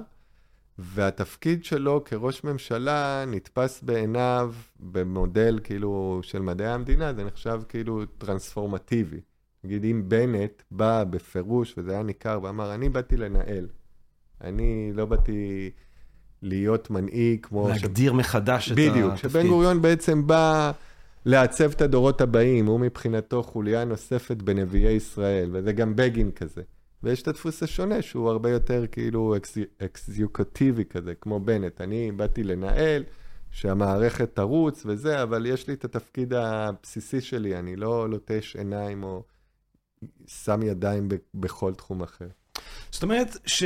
והתפקיד 0.77 1.63
שלו 1.63 2.03
כראש 2.03 2.43
ממשלה 2.43 3.23
נתפס 3.27 3.83
בעיניו 3.83 4.53
במודל 4.79 5.59
כאילו 5.63 6.19
של 6.23 6.39
מדעי 6.39 6.67
המדינה, 6.67 7.13
זה 7.13 7.23
נחשב 7.23 7.61
כאילו 7.69 8.05
טרנספורמטיבי. 8.05 9.19
נגיד 9.63 9.83
אם 9.83 10.03
בנט 10.07 10.63
בא 10.71 11.03
בפירוש, 11.03 11.73
וזה 11.77 11.91
היה 11.91 12.03
ניכר, 12.03 12.39
ואמר, 12.43 12.73
אני 12.73 12.89
באתי 12.89 13.17
לנהל. 13.17 13.67
אני 14.41 14.91
לא 14.93 15.05
באתי 15.05 15.71
להיות 16.41 16.89
מנהיג 16.89 17.45
כמו... 17.45 17.69
להגדיר 17.69 18.11
ש... 18.11 18.15
מחדש 18.15 18.71
בדיוק, 18.71 18.87
את 18.87 18.91
התפקיד. 18.91 19.13
בדיוק, 19.13 19.33
שבן 19.33 19.47
גוריון 19.47 19.81
בעצם 19.81 20.27
בא 20.27 20.71
לעצב 21.25 21.71
את 21.71 21.81
הדורות 21.81 22.21
הבאים, 22.21 22.65
הוא 22.65 22.79
מבחינתו 22.79 23.43
חוליה 23.43 23.85
נוספת 23.85 24.37
בנביאי 24.37 24.91
ישראל, 24.91 25.49
וזה 25.53 25.71
גם 25.73 25.95
בגין 25.95 26.31
כזה. 26.31 26.61
ויש 27.03 27.21
את 27.21 27.27
הדפוס 27.27 27.63
השונה, 27.63 28.01
שהוא 28.01 28.29
הרבה 28.29 28.49
יותר 28.49 28.85
כאילו 28.91 29.35
אקזיוקטיבי 29.83 30.85
כזה, 30.85 31.13
כמו 31.21 31.39
בנט. 31.39 31.81
אני 31.81 32.11
באתי 32.11 32.43
לנהל, 32.43 33.03
שהמערכת 33.51 34.35
תרוץ 34.35 34.83
וזה, 34.85 35.23
אבל 35.23 35.45
יש 35.45 35.67
לי 35.67 35.73
את 35.73 35.85
התפקיד 35.85 36.33
הבסיסי 36.33 37.21
שלי, 37.21 37.59
אני 37.59 37.75
לא 37.75 38.09
לוטש 38.09 38.55
עיניים 38.55 39.03
או 39.03 39.23
שם 40.27 40.63
ידיים 40.63 41.07
בכל 41.33 41.73
תחום 41.73 42.03
אחר. 42.03 42.27
זאת 42.91 43.03
אומרת 43.03 43.37
ש... 43.45 43.63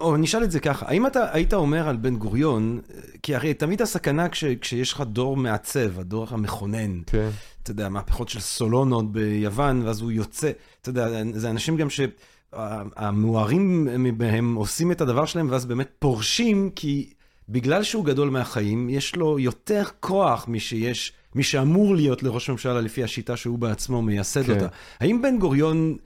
או 0.00 0.16
נשאל 0.16 0.44
את 0.44 0.50
זה 0.50 0.60
ככה, 0.60 0.86
האם 0.88 1.06
אתה 1.06 1.24
היית 1.32 1.54
אומר 1.54 1.88
על 1.88 1.96
בן 1.96 2.16
גוריון, 2.16 2.80
כי 3.22 3.34
הרי 3.34 3.54
תמיד 3.54 3.82
הסכנה 3.82 4.28
כש, 4.28 4.44
כשיש 4.44 4.92
לך 4.92 5.00
דור 5.00 5.36
מעצב, 5.36 6.00
הדור 6.00 6.26
המכונן, 6.30 7.00
כן. 7.06 7.28
אתה 7.62 7.70
יודע, 7.70 7.88
מהפכות 7.88 8.28
של 8.28 8.40
סולונות 8.40 9.12
ביוון, 9.12 9.82
ואז 9.82 10.00
הוא 10.00 10.12
יוצא, 10.12 10.50
אתה 10.80 10.88
יודע, 10.88 11.08
זה 11.32 11.50
אנשים 11.50 11.76
גם 11.76 11.88
שהמוארים 11.90 13.88
מהם 14.18 14.54
עושים 14.54 14.92
את 14.92 15.00
הדבר 15.00 15.24
שלהם, 15.24 15.50
ואז 15.50 15.66
באמת 15.66 15.88
פורשים, 15.98 16.70
כי 16.76 17.12
בגלל 17.48 17.82
שהוא 17.82 18.04
גדול 18.04 18.30
מהחיים, 18.30 18.90
יש 18.90 19.16
לו 19.16 19.38
יותר 19.38 19.82
כוח 20.00 20.48
משיש, 20.48 21.12
מי 21.34 21.42
שאמור 21.42 21.96
להיות 21.96 22.22
לראש 22.22 22.50
ממשלה 22.50 22.80
לפי 22.80 23.04
השיטה 23.04 23.36
שהוא 23.36 23.58
בעצמו 23.58 24.02
מייסד 24.02 24.42
כן. 24.42 24.52
אותה. 24.52 24.66
האם 25.00 25.22
בן 25.22 25.38
גוריון... 25.38 25.96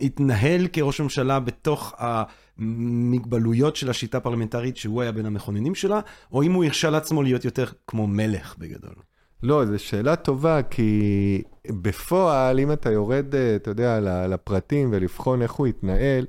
התנהל 0.00 0.66
כראש 0.72 1.00
ממשלה 1.00 1.40
בתוך 1.40 1.94
המגבלויות 1.98 3.76
של 3.76 3.90
השיטה 3.90 4.18
הפרלמנטרית 4.18 4.76
שהוא 4.76 5.02
היה 5.02 5.12
בין 5.12 5.26
המכוננים 5.26 5.74
שלה, 5.74 6.00
או 6.32 6.42
אם 6.42 6.52
הוא 6.52 6.64
הרשה 6.64 6.90
לעצמו 6.90 7.22
להיות 7.22 7.44
יותר 7.44 7.64
כמו 7.86 8.06
מלך 8.06 8.54
בגדול? 8.58 8.94
לא, 9.42 9.64
זו 9.66 9.78
שאלה 9.78 10.16
טובה, 10.16 10.62
כי 10.62 11.42
בפועל, 11.68 12.60
אם 12.60 12.72
אתה 12.72 12.90
יורד, 12.90 13.34
אתה 13.34 13.70
יודע, 13.70 14.00
לפרטים 14.28 14.88
ולבחון 14.92 15.42
איך 15.42 15.52
הוא 15.52 15.66
התנהל, 15.66 16.26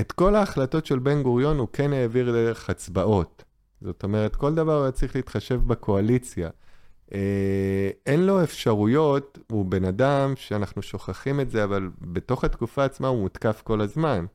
את 0.00 0.12
כל 0.12 0.34
ההחלטות 0.34 0.86
של 0.86 0.98
בן 0.98 1.22
גוריון 1.22 1.58
הוא 1.58 1.68
כן 1.72 1.92
העביר 1.92 2.32
דרך 2.32 2.70
הצבעות. 2.70 3.44
זאת 3.80 4.04
אומרת, 4.04 4.36
כל 4.36 4.54
דבר 4.54 4.82
היה 4.82 4.92
צריך 4.92 5.16
להתחשב 5.16 5.60
בקואליציה. 5.66 6.50
אה, 7.14 7.90
אין 8.06 8.26
לו 8.26 8.42
אפשרויות, 8.42 9.38
הוא 9.50 9.66
בן 9.66 9.84
אדם 9.84 10.32
שאנחנו 10.36 10.82
שוכחים 10.82 11.40
את 11.40 11.50
זה, 11.50 11.64
אבל 11.64 11.90
בתוך 12.00 12.44
התקופה 12.44 12.84
עצמה 12.84 13.08
הוא 13.08 13.20
מותקף 13.20 13.62
כל 13.64 13.80
הזמן. 13.80 14.26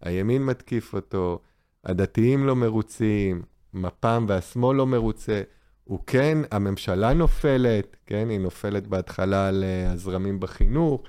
הימין 0.00 0.44
מתקיף 0.44 0.94
אותו, 0.94 1.38
הדתיים 1.84 2.46
לא 2.46 2.56
מרוצים, 2.56 3.42
מפ"ם 3.74 4.24
והשמאל 4.28 4.76
לא 4.76 4.86
מרוצה. 4.86 5.42
הוא 5.84 6.00
כן, 6.06 6.38
הממשלה 6.50 7.12
נופלת, 7.12 7.96
כן, 8.06 8.28
היא 8.30 8.40
נופלת 8.40 8.86
בהתחלה 8.86 9.48
על 9.48 9.64
אה, 9.64 9.92
הזרמים 9.92 10.40
בחינוך, 10.40 11.02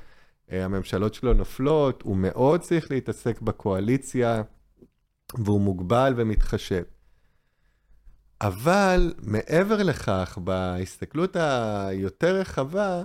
אה, 0.52 0.66
הממשלות 0.66 1.14
שלו 1.14 1.34
נופלות, 1.34 2.02
הוא 2.02 2.18
מאוד 2.18 2.62
צריך 2.62 2.92
להתעסק 2.92 3.42
בקואליציה, 3.42 4.42
והוא 5.38 5.62
מוגבל 5.62 6.14
ומתחשב. 6.18 6.84
אבל 8.44 9.14
מעבר 9.22 9.84
לכך, 9.84 10.38
בהסתכלות 10.44 11.36
היותר 11.36 12.36
רחבה, 12.36 13.04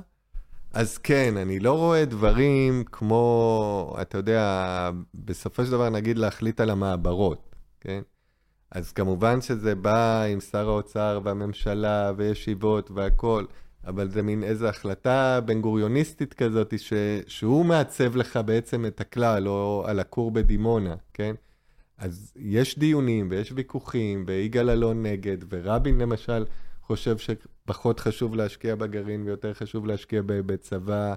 אז 0.72 0.98
כן, 0.98 1.36
אני 1.36 1.60
לא 1.60 1.72
רואה 1.72 2.04
דברים 2.04 2.84
כמו, 2.92 3.96
אתה 4.00 4.18
יודע, 4.18 4.90
בסופו 5.14 5.64
של 5.64 5.70
דבר 5.70 5.88
נגיד 5.90 6.18
להחליט 6.18 6.60
על 6.60 6.70
המעברות, 6.70 7.56
כן? 7.80 8.00
אז 8.70 8.92
כמובן 8.92 9.40
שזה 9.40 9.74
בא 9.74 10.22
עם 10.22 10.40
שר 10.40 10.68
האוצר 10.68 11.20
והממשלה 11.24 12.12
וישיבות 12.16 12.90
והכול, 12.90 13.46
אבל 13.86 14.08
זה 14.10 14.22
מין 14.22 14.44
איזו 14.44 14.66
החלטה 14.66 15.40
בן 15.44 15.60
גוריוניסטית 15.60 16.34
כזאת, 16.34 16.78
ש... 16.78 16.92
שהוא 17.26 17.64
מעצב 17.64 18.16
לך 18.16 18.38
בעצם 18.44 18.86
את 18.86 19.00
הכלל, 19.00 19.48
או 19.48 19.84
על 19.86 20.00
הכור 20.00 20.30
בדימונה, 20.30 20.94
כן? 21.14 21.34
אז 21.98 22.32
יש 22.36 22.78
דיונים 22.78 23.28
ויש 23.30 23.52
ויכוחים, 23.56 24.24
ויגאל 24.26 24.70
אלון 24.70 25.02
נגד, 25.02 25.36
ורבין 25.48 25.98
למשל 25.98 26.44
חושב 26.82 27.16
שפחות 27.18 28.00
חשוב 28.00 28.36
להשקיע 28.36 28.74
בגרעין 28.74 29.22
ויותר 29.22 29.54
חשוב 29.54 29.86
להשקיע 29.86 30.22
בצבא 30.26 31.14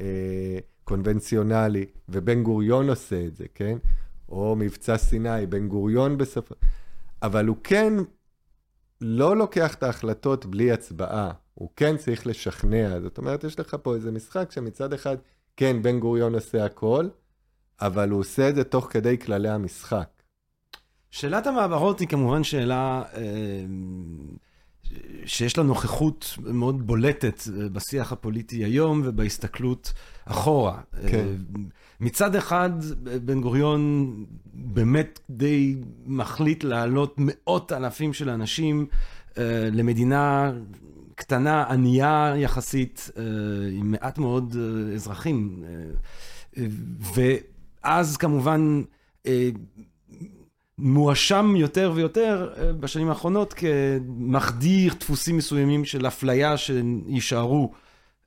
אה, 0.00 0.58
קונבנציונלי, 0.84 1.86
ובן 2.08 2.42
גוריון 2.42 2.88
עושה 2.88 3.24
את 3.26 3.36
זה, 3.36 3.44
כן? 3.54 3.78
או 4.28 4.56
מבצע 4.56 4.96
סיני, 4.96 5.46
בן 5.46 5.68
גוריון 5.68 6.18
בסופו... 6.18 6.54
אבל 7.22 7.46
הוא 7.46 7.56
כן 7.64 7.92
לא 9.00 9.36
לוקח 9.36 9.74
את 9.74 9.82
ההחלטות 9.82 10.46
בלי 10.46 10.72
הצבעה, 10.72 11.32
הוא 11.54 11.70
כן 11.76 11.96
צריך 11.96 12.26
לשכנע. 12.26 13.00
זאת 13.00 13.18
אומרת, 13.18 13.44
יש 13.44 13.60
לך 13.60 13.76
פה 13.82 13.94
איזה 13.94 14.12
משחק 14.12 14.50
שמצד 14.50 14.92
אחד, 14.92 15.16
כן, 15.56 15.82
בן 15.82 16.00
גוריון 16.00 16.34
עושה 16.34 16.64
הכל, 16.64 17.08
אבל 17.80 18.10
הוא 18.10 18.20
עושה 18.20 18.48
את 18.48 18.54
זה 18.54 18.64
תוך 18.64 18.88
כדי 18.90 19.18
כללי 19.18 19.48
המשחק. 19.48 20.15
שאלת 21.10 21.46
המעברות 21.46 22.00
היא 22.00 22.08
כמובן 22.08 22.44
שאלה 22.44 23.02
אה, 23.14 23.20
שיש 25.24 25.58
לה 25.58 25.64
נוכחות 25.64 26.38
מאוד 26.44 26.86
בולטת 26.86 27.42
בשיח 27.72 28.12
הפוליטי 28.12 28.64
היום 28.64 29.02
ובהסתכלות 29.04 29.92
אחורה. 30.24 30.80
כן. 31.10 31.26
מצד 32.00 32.36
אחד, 32.36 32.70
בן 33.24 33.40
גוריון 33.40 34.14
באמת 34.54 35.20
די 35.30 35.76
מחליט 36.06 36.64
להעלות 36.64 37.14
מאות 37.18 37.72
אלפים 37.72 38.12
של 38.12 38.30
אנשים 38.30 38.86
אה, 39.38 39.68
למדינה 39.72 40.52
קטנה, 41.14 41.64
ענייה 41.70 42.34
יחסית, 42.36 43.10
אה, 43.16 43.22
עם 43.72 43.90
מעט 43.90 44.18
מאוד 44.18 44.56
אזרחים. 44.94 45.64
ואז 47.14 48.16
כמובן, 48.16 48.82
מואשם 50.78 51.54
יותר 51.56 51.92
ויותר 51.94 52.52
אה, 52.56 52.72
בשנים 52.72 53.08
האחרונות 53.08 53.54
כמחדיר 53.54 54.94
דפוסים 55.00 55.36
מסוימים 55.36 55.84
של 55.84 56.06
אפליה 56.06 56.56
שיישארו 56.56 57.72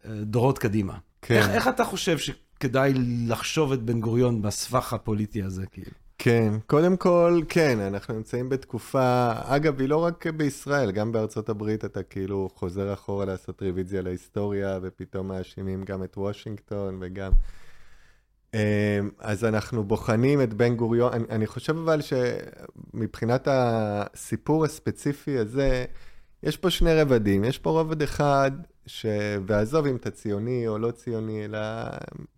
אה, 0.05 0.11
דורות 0.21 0.59
קדימה. 0.59 0.97
כן. 1.21 1.35
איך, 1.35 1.49
איך 1.49 1.67
אתה 1.67 1.83
חושב 1.83 2.17
שכדאי 2.17 2.93
לחשוב 3.27 3.71
את 3.71 3.81
בן 3.81 3.99
גוריון 3.99 4.41
בסבך 4.41 4.93
הפוליטי 4.93 5.43
הזה, 5.43 5.65
כאילו? 5.71 5.91
כן, 6.17 6.53
קודם 6.67 6.97
כל, 6.97 7.41
כן, 7.49 7.79
אנחנו 7.79 8.13
נמצאים 8.13 8.49
בתקופה, 8.49 9.31
אגב, 9.43 9.79
היא 9.79 9.89
לא 9.89 9.97
רק 9.97 10.27
בישראל, 10.27 10.91
גם 10.91 11.11
בארצות 11.11 11.49
הברית 11.49 11.85
אתה 11.85 12.03
כאילו 12.03 12.49
חוזר 12.55 12.93
אחורה 12.93 13.25
לעשות 13.25 13.61
רוויזיה 13.61 14.01
להיסטוריה, 14.01 14.79
ופתאום 14.81 15.27
מאשימים 15.27 15.83
גם 15.83 16.03
את 16.03 16.17
וושינגטון 16.17 16.97
וגם... 17.01 17.31
אמ, 18.53 18.59
אז 19.19 19.45
אנחנו 19.45 19.83
בוחנים 19.83 20.41
את 20.41 20.53
בן 20.53 20.75
גוריון, 20.75 21.13
אני, 21.13 21.23
אני 21.29 21.47
חושב 21.47 21.77
אבל 21.77 21.99
שמבחינת 22.01 23.47
הסיפור 23.51 24.65
הספציפי 24.65 25.37
הזה, 25.37 25.85
יש 26.43 26.57
פה 26.57 26.69
שני 26.69 26.93
רבדים. 26.93 27.43
יש 27.43 27.59
פה 27.59 27.69
רובד 27.69 28.01
אחד, 28.01 28.51
ש... 28.85 29.05
ועזוב 29.45 29.85
אם 29.85 29.95
אתה 29.95 30.11
ציוני 30.11 30.67
או 30.67 30.77
לא 30.77 30.91
ציוני, 30.91 31.45
אלא 31.45 31.59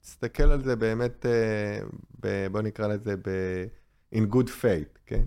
תסתכל 0.02 0.44
על 0.44 0.64
זה 0.64 0.76
באמת, 0.76 1.26
אה, 1.26 1.80
ב... 2.20 2.48
בוא 2.52 2.62
נקרא 2.62 2.88
לזה 2.88 3.16
ב... 3.16 3.30
in 4.16 4.34
good 4.34 4.48
faith, 4.48 5.00
כן? 5.06 5.24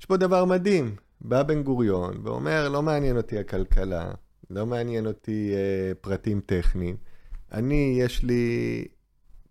יש 0.00 0.06
פה 0.06 0.16
דבר 0.16 0.44
מדהים. 0.44 0.96
בא 1.20 1.42
בן 1.42 1.62
גוריון 1.62 2.20
ואומר, 2.24 2.68
לא 2.68 2.82
מעניין 2.82 3.16
אותי 3.16 3.38
הכלכלה, 3.38 4.10
לא 4.50 4.66
מעניין 4.66 5.06
אותי 5.06 5.52
אה, 5.54 5.92
פרטים 6.00 6.40
טכניים. 6.46 6.96
אני, 7.52 7.98
יש 8.00 8.22
לי 8.22 8.84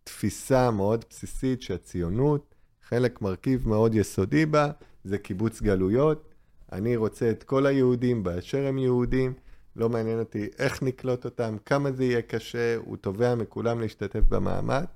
תפיסה 0.06 0.72
מאוד 0.72 1.06
בסיסית 1.10 1.62
שהציונות, 1.62 2.56
חלק 2.88 3.22
מרכיב 3.22 3.68
מאוד 3.68 3.96
יסודי 3.96 4.46
בה, 4.46 4.72
זה 5.04 5.18
קיבוץ 5.18 5.62
גלויות. 5.62 6.30
אני 6.72 6.96
רוצה 6.96 7.32
את 7.32 7.44
כל 7.44 7.66
היהודים 7.66 8.24
באשר 8.24 8.66
הם 8.66 8.78
יהודים, 8.78 9.34
לא 9.76 9.90
מעניין 9.90 10.20
אותי 10.20 10.48
איך 10.60 10.84
נקלוט 10.84 11.26
אותם, 11.26 11.58
כמה 11.66 11.92
זה 11.92 12.04
יהיה 12.04 12.22
קשה, 12.22 12.76
הוא 12.76 12.98
תובע 12.98 13.36
מכולם 13.36 13.82
להשתתף 13.82 14.24
במאמץ, 14.30 14.88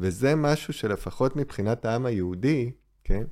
וזה 0.00 0.34
משהו 0.34 0.72
שלפחות 0.72 1.36
מבחינת 1.36 1.84
העם 1.84 2.06
היהודי, 2.06 2.70
כן? 3.04 3.24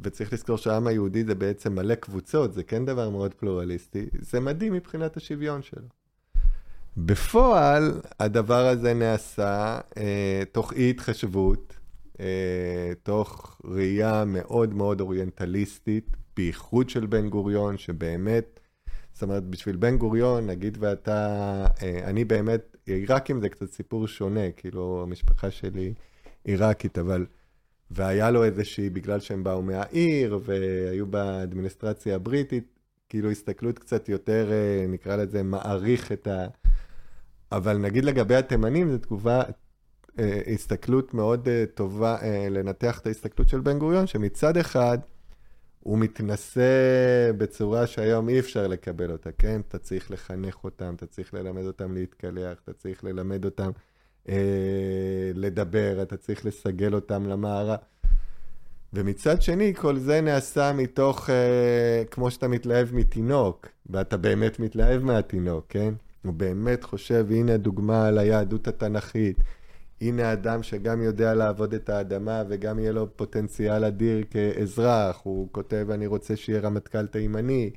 וצריך 0.00 0.32
לזכור 0.32 0.56
שהעם 0.56 0.86
היהודי 0.86 1.24
זה 1.24 1.34
בעצם 1.34 1.74
מלא 1.74 1.94
קבוצות, 1.94 2.52
זה 2.52 2.62
כן 2.62 2.84
דבר 2.84 3.10
מאוד 3.10 3.34
פלורליסטי, 3.34 4.06
זה 4.20 4.40
מדהים 4.40 4.72
מבחינת 4.72 5.16
השוויון 5.16 5.62
שלו. 5.62 6.01
בפועל, 6.96 8.00
הדבר 8.20 8.66
הזה 8.66 8.94
נעשה 8.94 9.80
אה, 9.96 10.42
תוך 10.52 10.72
אי 10.72 10.90
התחשבות, 10.90 11.76
אה, 12.20 12.92
תוך 13.02 13.60
ראייה 13.64 14.24
מאוד 14.26 14.74
מאוד 14.74 15.00
אוריינטליסטית, 15.00 16.16
בייחוד 16.36 16.90
של 16.90 17.06
בן 17.06 17.28
גוריון, 17.28 17.78
שבאמת, 17.78 18.60
זאת 19.12 19.22
אומרת, 19.22 19.44
בשביל 19.44 19.76
בן 19.76 19.96
גוריון, 19.96 20.46
נגיד 20.46 20.78
ואתה, 20.80 21.66
אה, 21.82 22.00
אני 22.04 22.24
באמת, 22.24 22.76
עיראקים 22.86 23.40
זה 23.40 23.48
קצת 23.48 23.70
סיפור 23.70 24.06
שונה, 24.06 24.50
כאילו, 24.56 25.02
המשפחה 25.02 25.50
שלי 25.50 25.94
עיראקית, 26.44 26.98
אבל... 26.98 27.26
והיה 27.94 28.30
לו 28.30 28.44
איזושהי, 28.44 28.90
בגלל 28.90 29.20
שהם 29.20 29.44
באו 29.44 29.62
מהעיר, 29.62 30.38
והיו 30.44 31.06
באדמיניסטרציה 31.06 32.16
הבריטית, 32.16 32.64
כאילו 33.08 33.30
הסתכלות 33.30 33.78
קצת 33.78 34.08
יותר, 34.08 34.52
אה, 34.52 34.86
נקרא 34.88 35.16
לזה, 35.16 35.42
מעריך 35.42 36.12
את 36.12 36.26
ה... 36.26 36.46
אבל 37.52 37.78
נגיד 37.78 38.04
לגבי 38.04 38.34
התימנים, 38.34 38.90
זו 38.90 38.98
תגובה, 38.98 39.42
אה, 40.18 40.40
הסתכלות 40.54 41.14
מאוד 41.14 41.48
אה, 41.48 41.64
טובה, 41.74 42.16
אה, 42.22 42.46
לנתח 42.50 42.98
את 42.98 43.06
ההסתכלות 43.06 43.48
של 43.48 43.60
בן 43.60 43.78
גוריון, 43.78 44.06
שמצד 44.06 44.56
אחד, 44.56 44.98
הוא 45.80 45.98
מתנשא 45.98 46.62
בצורה 47.38 47.86
שהיום 47.86 48.28
אי 48.28 48.38
אפשר 48.38 48.66
לקבל 48.66 49.12
אותה, 49.12 49.32
כן? 49.32 49.60
אתה 49.68 49.78
צריך 49.78 50.10
לחנך 50.10 50.64
אותם, 50.64 50.94
אתה 50.94 51.06
צריך 51.06 51.34
ללמד 51.34 51.64
אותם 51.66 51.94
להתקלח, 51.94 52.58
אתה 52.64 52.72
צריך 52.72 53.04
ללמד 53.04 53.44
אותם 53.44 53.70
אה, 54.28 54.34
לדבר, 55.34 56.02
אתה 56.02 56.16
צריך 56.16 56.46
לסגל 56.46 56.94
אותם 56.94 57.26
למערה. 57.26 57.76
ומצד 58.92 59.42
שני, 59.42 59.74
כל 59.74 59.98
זה 59.98 60.20
נעשה 60.20 60.72
מתוך, 60.72 61.30
אה, 61.30 62.02
כמו 62.10 62.30
שאתה 62.30 62.48
מתלהב 62.48 62.94
מתינוק, 62.94 63.66
ואתה 63.90 64.16
באמת 64.16 64.58
מתלהב 64.58 65.02
מהתינוק, 65.02 65.66
כן? 65.68 65.94
הוא 66.24 66.34
באמת 66.34 66.84
חושב, 66.84 67.26
הנה 67.30 67.56
דוגמה 67.56 68.06
על 68.06 68.18
היהדות 68.18 68.68
התנ"כית, 68.68 69.36
הנה 70.00 70.32
אדם 70.32 70.62
שגם 70.62 71.02
יודע 71.02 71.34
לעבוד 71.34 71.74
את 71.74 71.88
האדמה 71.88 72.42
וגם 72.48 72.78
יהיה 72.78 72.92
לו 72.92 73.16
פוטנציאל 73.16 73.84
אדיר 73.84 74.24
כאזרח, 74.30 75.20
הוא 75.22 75.48
כותב, 75.52 75.86
אני 75.90 76.06
רוצה 76.06 76.36
שיהיה 76.36 76.60
רמטכ"ל 76.60 77.06
תימני. 77.06 77.70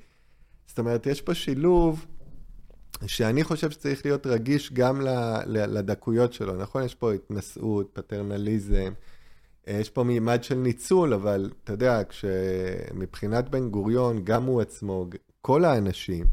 זאת 0.67 0.79
אומרת, 0.79 1.05
יש 1.05 1.21
פה 1.21 1.33
שילוב 1.33 2.05
שאני 3.05 3.43
חושב 3.43 3.71
שצריך 3.71 4.05
להיות 4.05 4.27
רגיש 4.27 4.73
גם 4.73 5.01
לדקויות 5.47 6.33
שלו, 6.33 6.55
נכון? 6.55 6.83
יש 6.83 6.95
פה 6.95 7.13
התנשאות, 7.13 7.89
פטרנליזם, 7.93 8.93
יש 9.67 9.89
פה 9.89 10.03
מימד 10.03 10.43
של 10.43 10.55
ניצול, 10.55 11.13
אבל 11.13 11.51
אתה 11.63 11.73
יודע, 11.73 12.01
כשמבחינת 12.09 13.49
בן 13.49 13.69
גוריון, 13.69 14.23
גם 14.23 14.43
הוא 14.43 14.61
עצמו, 14.61 15.07
כל 15.41 15.65
האנשים, 15.65 16.25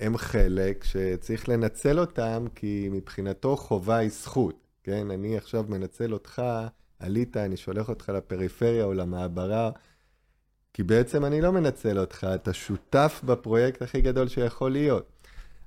הם 0.00 0.16
חלק 0.16 0.84
שצריך 0.84 1.48
לנצל 1.48 2.00
אותם, 2.00 2.44
כי 2.54 2.88
מבחינתו 2.92 3.56
חובה 3.56 3.96
היא 3.96 4.10
זכות, 4.10 4.54
כן? 4.84 5.10
אני 5.10 5.36
עכשיו 5.36 5.64
מנצל 5.68 6.12
אותך, 6.12 6.42
עלית, 6.98 7.36
אני 7.36 7.56
שולח 7.56 7.88
אותך 7.88 8.08
לפריפריה 8.08 8.84
או 8.84 8.94
למעברה, 8.94 9.70
כי 10.72 10.82
בעצם 10.82 11.24
אני 11.24 11.40
לא 11.40 11.52
מנצל 11.52 11.98
אותך, 11.98 12.26
אתה 12.34 12.52
שותף 12.52 13.20
בפרויקט 13.24 13.82
הכי 13.82 14.00
גדול 14.00 14.28
שיכול 14.28 14.72
להיות. 14.72 15.12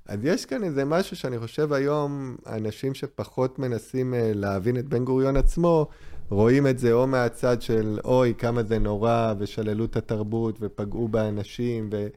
אז 0.06 0.24
יש 0.24 0.46
כאן 0.46 0.64
איזה 0.64 0.84
משהו 0.84 1.16
שאני 1.16 1.38
חושב 1.38 1.72
היום, 1.72 2.36
אנשים 2.46 2.94
שפחות 2.94 3.58
מנסים 3.58 4.14
uh, 4.14 4.16
להבין 4.34 4.76
את 4.76 4.88
בן 4.88 5.04
גוריון 5.04 5.36
עצמו, 5.36 5.88
רואים 6.28 6.66
את 6.66 6.78
זה 6.78 6.92
או 6.92 7.06
מהצד 7.06 7.62
של 7.62 7.98
אוי, 8.04 8.34
כמה 8.38 8.62
זה 8.62 8.78
נורא, 8.78 9.34
ושללו 9.38 9.84
את 9.84 9.96
התרבות, 9.96 10.56
ופגעו 10.60 11.08
באנשים, 11.08 11.88
ו... 11.92 12.08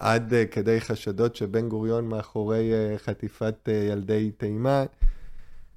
עד 0.00 0.32
uh, 0.32 0.52
כדי 0.54 0.80
חשדות 0.80 1.36
שבן 1.36 1.68
גוריון 1.68 2.08
מאחורי 2.08 2.70
uh, 2.72 2.98
חטיפת 2.98 3.54
uh, 3.68 3.70
ילדי 3.70 4.30
תימן. 4.30 4.84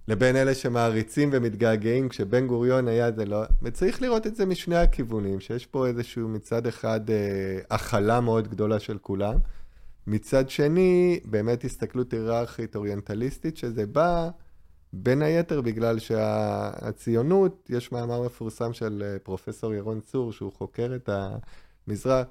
לבין 0.07 0.35
אלה 0.35 0.55
שמעריצים 0.55 1.29
ומתגעגעים, 1.33 2.09
כשבן 2.09 2.47
גוריון 2.47 2.87
היה 2.87 3.11
זה 3.11 3.25
לא... 3.25 3.43
וצריך 3.61 4.01
לראות 4.01 4.27
את 4.27 4.35
זה 4.35 4.45
משני 4.45 4.75
הכיוונים, 4.75 5.39
שיש 5.39 5.65
פה 5.65 5.87
איזשהו 5.87 6.29
מצד 6.29 6.67
אחד 6.67 7.09
אה, 7.09 7.59
הכלה 7.69 8.21
מאוד 8.21 8.47
גדולה 8.47 8.79
של 8.79 8.97
כולם, 8.97 9.35
מצד 10.07 10.49
שני, 10.49 11.19
באמת 11.25 11.63
הסתכלות 11.63 12.13
היררכית 12.13 12.75
אוריינטליסטית, 12.75 13.57
שזה 13.57 13.85
בא 13.87 14.29
בין 14.93 15.21
היתר 15.21 15.61
בגלל 15.61 15.99
שהציונות, 15.99 17.69
יש 17.69 17.91
מאמר 17.91 18.21
מפורסם 18.21 18.73
של 18.73 19.03
אה, 19.05 19.19
פרופסור 19.19 19.73
ירון 19.73 19.99
צור, 20.01 20.31
שהוא 20.31 20.51
חוקר 20.53 20.91
את 20.95 21.09
המזרח, 21.87 22.27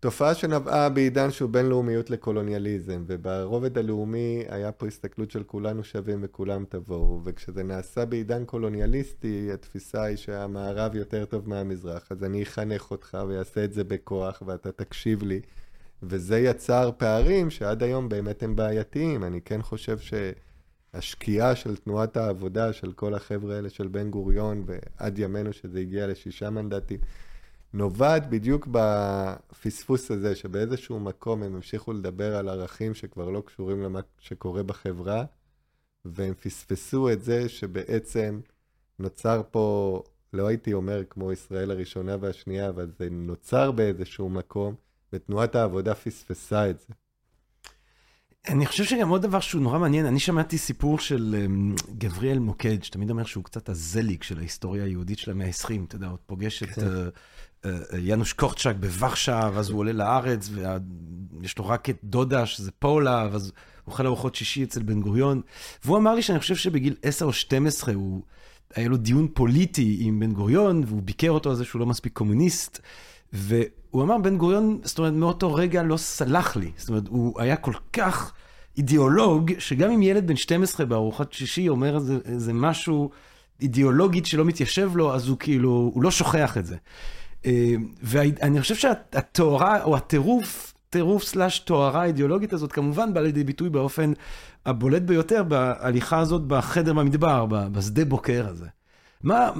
תופעה 0.00 0.34
שנבעה 0.34 0.88
בעידן 0.88 1.30
שהוא 1.30 1.50
בינלאומיות 1.50 2.10
לקולוניאליזם, 2.10 3.04
וברובד 3.06 3.78
הלאומי 3.78 4.44
היה 4.48 4.72
פה 4.72 4.86
הסתכלות 4.86 5.30
של 5.30 5.42
כולנו 5.42 5.84
שווים 5.84 6.18
וכולם 6.22 6.64
תבואו, 6.68 7.20
וכשזה 7.24 7.62
נעשה 7.62 8.04
בעידן 8.04 8.44
קולוניאליסטי, 8.44 9.48
התפיסה 9.54 10.02
היא 10.02 10.16
שהמערב 10.16 10.94
יותר 10.94 11.24
טוב 11.24 11.48
מהמזרח, 11.48 12.06
אז 12.10 12.24
אני 12.24 12.42
אחנך 12.42 12.90
אותך 12.90 13.18
ויעשה 13.28 13.64
את 13.64 13.72
זה 13.72 13.84
בכוח 13.84 14.42
ואתה 14.46 14.72
תקשיב 14.72 15.22
לי, 15.22 15.40
וזה 16.02 16.38
יצר 16.38 16.90
פערים 16.96 17.50
שעד 17.50 17.82
היום 17.82 18.08
באמת 18.08 18.42
הם 18.42 18.56
בעייתיים. 18.56 19.24
אני 19.24 19.40
כן 19.40 19.62
חושב 19.62 19.98
שהשקיעה 19.98 21.56
של 21.56 21.76
תנועת 21.76 22.16
העבודה 22.16 22.72
של 22.72 22.92
כל 22.92 23.14
החבר'ה 23.14 23.56
האלה 23.56 23.70
של 23.70 23.88
בן 23.88 24.10
גוריון, 24.10 24.64
ועד 24.66 25.18
ימינו 25.18 25.52
שזה 25.52 25.80
הגיע 25.80 26.06
לשישה 26.06 26.50
מנדטים, 26.50 26.98
נובעת 27.72 28.30
בדיוק 28.30 28.68
בפספוס 28.70 30.10
הזה, 30.10 30.36
שבאיזשהו 30.36 31.00
מקום 31.00 31.42
הם 31.42 31.54
המשיכו 31.54 31.92
לדבר 31.92 32.36
על 32.36 32.48
ערכים 32.48 32.94
שכבר 32.94 33.30
לא 33.30 33.42
קשורים 33.46 33.82
למה 33.82 34.00
שקורה 34.18 34.62
בחברה, 34.62 35.24
והם 36.04 36.34
פספסו 36.34 37.12
את 37.12 37.22
זה 37.22 37.48
שבעצם 37.48 38.40
נוצר 38.98 39.42
פה, 39.50 40.02
לא 40.32 40.46
הייתי 40.46 40.72
אומר 40.72 41.02
כמו 41.10 41.32
ישראל 41.32 41.70
הראשונה 41.70 42.16
והשנייה, 42.20 42.68
אבל 42.68 42.90
זה 42.98 43.08
נוצר 43.10 43.72
באיזשהו 43.72 44.28
מקום, 44.28 44.74
ותנועת 45.12 45.54
העבודה 45.54 45.94
פספסה 45.94 46.70
את 46.70 46.80
זה. 46.80 46.94
אני 48.48 48.66
חושב 48.66 48.84
שגם 48.84 49.08
עוד 49.08 49.22
דבר 49.22 49.40
שהוא 49.40 49.62
נורא 49.62 49.78
מעניין, 49.78 50.06
אני 50.06 50.20
שמעתי 50.20 50.58
סיפור 50.58 50.98
של 50.98 51.36
אמ, 51.44 51.74
גבריאל 51.98 52.38
מוקד, 52.38 52.82
שתמיד 52.82 53.10
אומר 53.10 53.24
שהוא 53.24 53.44
קצת 53.44 53.68
הזליג 53.68 54.22
של 54.22 54.38
ההיסטוריה 54.38 54.84
היהודית 54.84 55.18
של 55.18 55.30
המאה 55.30 55.46
ה-20, 55.46 55.84
אתה 55.86 55.96
יודע, 55.96 56.06
הוא 56.06 56.18
פוגש 56.26 56.62
את... 56.62 56.78
אה, 57.66 57.78
אה, 57.92 57.98
יאנוש 57.98 58.32
קורצ'אק 58.32 58.76
בוורשה, 58.80 59.50
ואז 59.54 59.70
הוא 59.70 59.78
עולה 59.78 59.92
לארץ, 59.92 60.50
ויש 61.40 61.58
לו 61.58 61.66
רק 61.66 61.90
את 61.90 61.98
דודה, 62.04 62.46
שזה 62.46 62.70
פולה, 62.78 63.28
ואז 63.32 63.44
הוא 63.44 63.92
אוכל 63.92 64.06
ארוחות 64.06 64.34
שישי 64.34 64.64
אצל 64.64 64.82
בן 64.82 65.00
גוריון. 65.00 65.40
והוא 65.84 65.98
אמר 65.98 66.14
לי 66.14 66.22
שאני 66.22 66.38
חושב 66.38 66.56
שבגיל 66.56 66.94
10 67.02 67.24
או 67.24 67.32
12 67.32 67.94
הוא, 67.94 68.22
היה 68.74 68.88
לו 68.88 68.96
דיון 68.96 69.28
פוליטי 69.34 69.96
עם 70.00 70.20
בן 70.20 70.32
גוריון, 70.32 70.82
והוא 70.86 71.02
ביקר 71.02 71.30
אותו 71.30 71.50
על 71.50 71.56
זה 71.56 71.64
שהוא 71.64 71.80
לא 71.80 71.86
מספיק 71.86 72.12
קומוניסט. 72.12 72.80
והוא 73.32 74.02
אמר, 74.02 74.18
בן 74.18 74.38
גוריון, 74.38 74.80
זאת 74.82 74.98
אומרת, 74.98 75.12
מאותו 75.12 75.54
רגע 75.54 75.82
לא 75.82 75.96
סלח 75.96 76.56
לי. 76.56 76.70
זאת 76.76 76.88
אומרת, 76.88 77.08
הוא 77.08 77.40
היה 77.40 77.56
כל 77.56 77.72
כך 77.92 78.32
אידיאולוג, 78.76 79.52
שגם 79.58 79.90
אם 79.90 80.02
ילד 80.02 80.26
בן 80.26 80.36
12 80.36 80.86
בארוחת 80.86 81.32
שישי 81.32 81.68
אומר 81.68 81.96
איזה, 81.96 82.18
איזה 82.24 82.52
משהו 82.52 83.10
אידיאולוגית 83.60 84.26
שלא 84.26 84.44
מתיישב 84.44 84.90
לו, 84.94 85.14
אז 85.14 85.28
הוא 85.28 85.38
כאילו, 85.38 85.90
הוא 85.94 86.02
לא 86.02 86.10
שוכח 86.10 86.58
את 86.58 86.66
זה. 86.66 86.76
ואני 88.02 88.60
חושב 88.60 88.74
שהתוארה, 88.74 89.84
או 89.84 89.96
הטירוף, 89.96 90.74
טירוף 90.90 91.24
סלאש 91.24 91.58
תוארה 91.58 92.02
האידיאולוגית 92.02 92.52
הזאת, 92.52 92.72
כמובן 92.72 93.14
בא 93.14 93.20
לידי 93.20 93.44
ביטוי 93.44 93.70
באופן 93.70 94.12
הבולט 94.66 95.02
ביותר 95.02 95.42
בהליכה 95.42 96.18
הזאת 96.18 96.42
בחדר 96.42 96.92
במדבר, 96.92 97.46
בשדה 97.46 98.04
בוקר 98.04 98.46
הזה. 98.48 98.66
מה, 99.22 99.50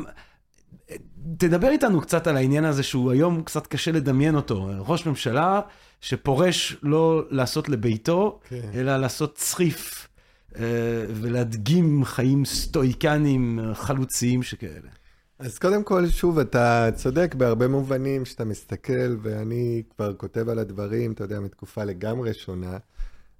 תדבר 1.39 1.69
איתנו 1.69 2.01
קצת 2.01 2.27
על 2.27 2.37
העניין 2.37 2.65
הזה 2.65 2.83
שהוא 2.83 3.13
היום 3.13 3.43
קצת 3.43 3.67
קשה 3.67 3.93
לדמיין 3.93 4.35
אותו. 4.35 4.71
ראש 4.79 5.07
ממשלה 5.07 5.61
שפורש 6.01 6.77
לא 6.83 7.23
לעשות 7.31 7.69
לביתו, 7.69 8.41
כן. 8.49 8.61
אלא 8.75 8.97
לעשות 8.97 9.35
צריף 9.35 10.09
אה, 10.57 10.63
ולהדגים 11.09 12.05
חיים 12.05 12.45
סטואיקנים 12.45 13.61
חלוציים 13.75 14.43
שכאלה. 14.43 14.91
אז 15.39 15.59
קודם 15.59 15.85
כל, 15.85 16.09
שוב, 16.09 16.39
אתה 16.39 16.89
צודק 16.95 17.35
בהרבה 17.35 17.69
מובנים 17.69 18.25
שאתה 18.25 18.45
מסתכל, 18.45 19.17
ואני 19.23 19.83
כבר 19.97 20.15
כותב 20.15 20.49
על 20.49 20.59
הדברים, 20.59 21.13
אתה 21.13 21.25
יודע, 21.25 21.41
מתקופה 21.41 21.85
לגמרי 21.85 22.35
שונה. 22.35 22.79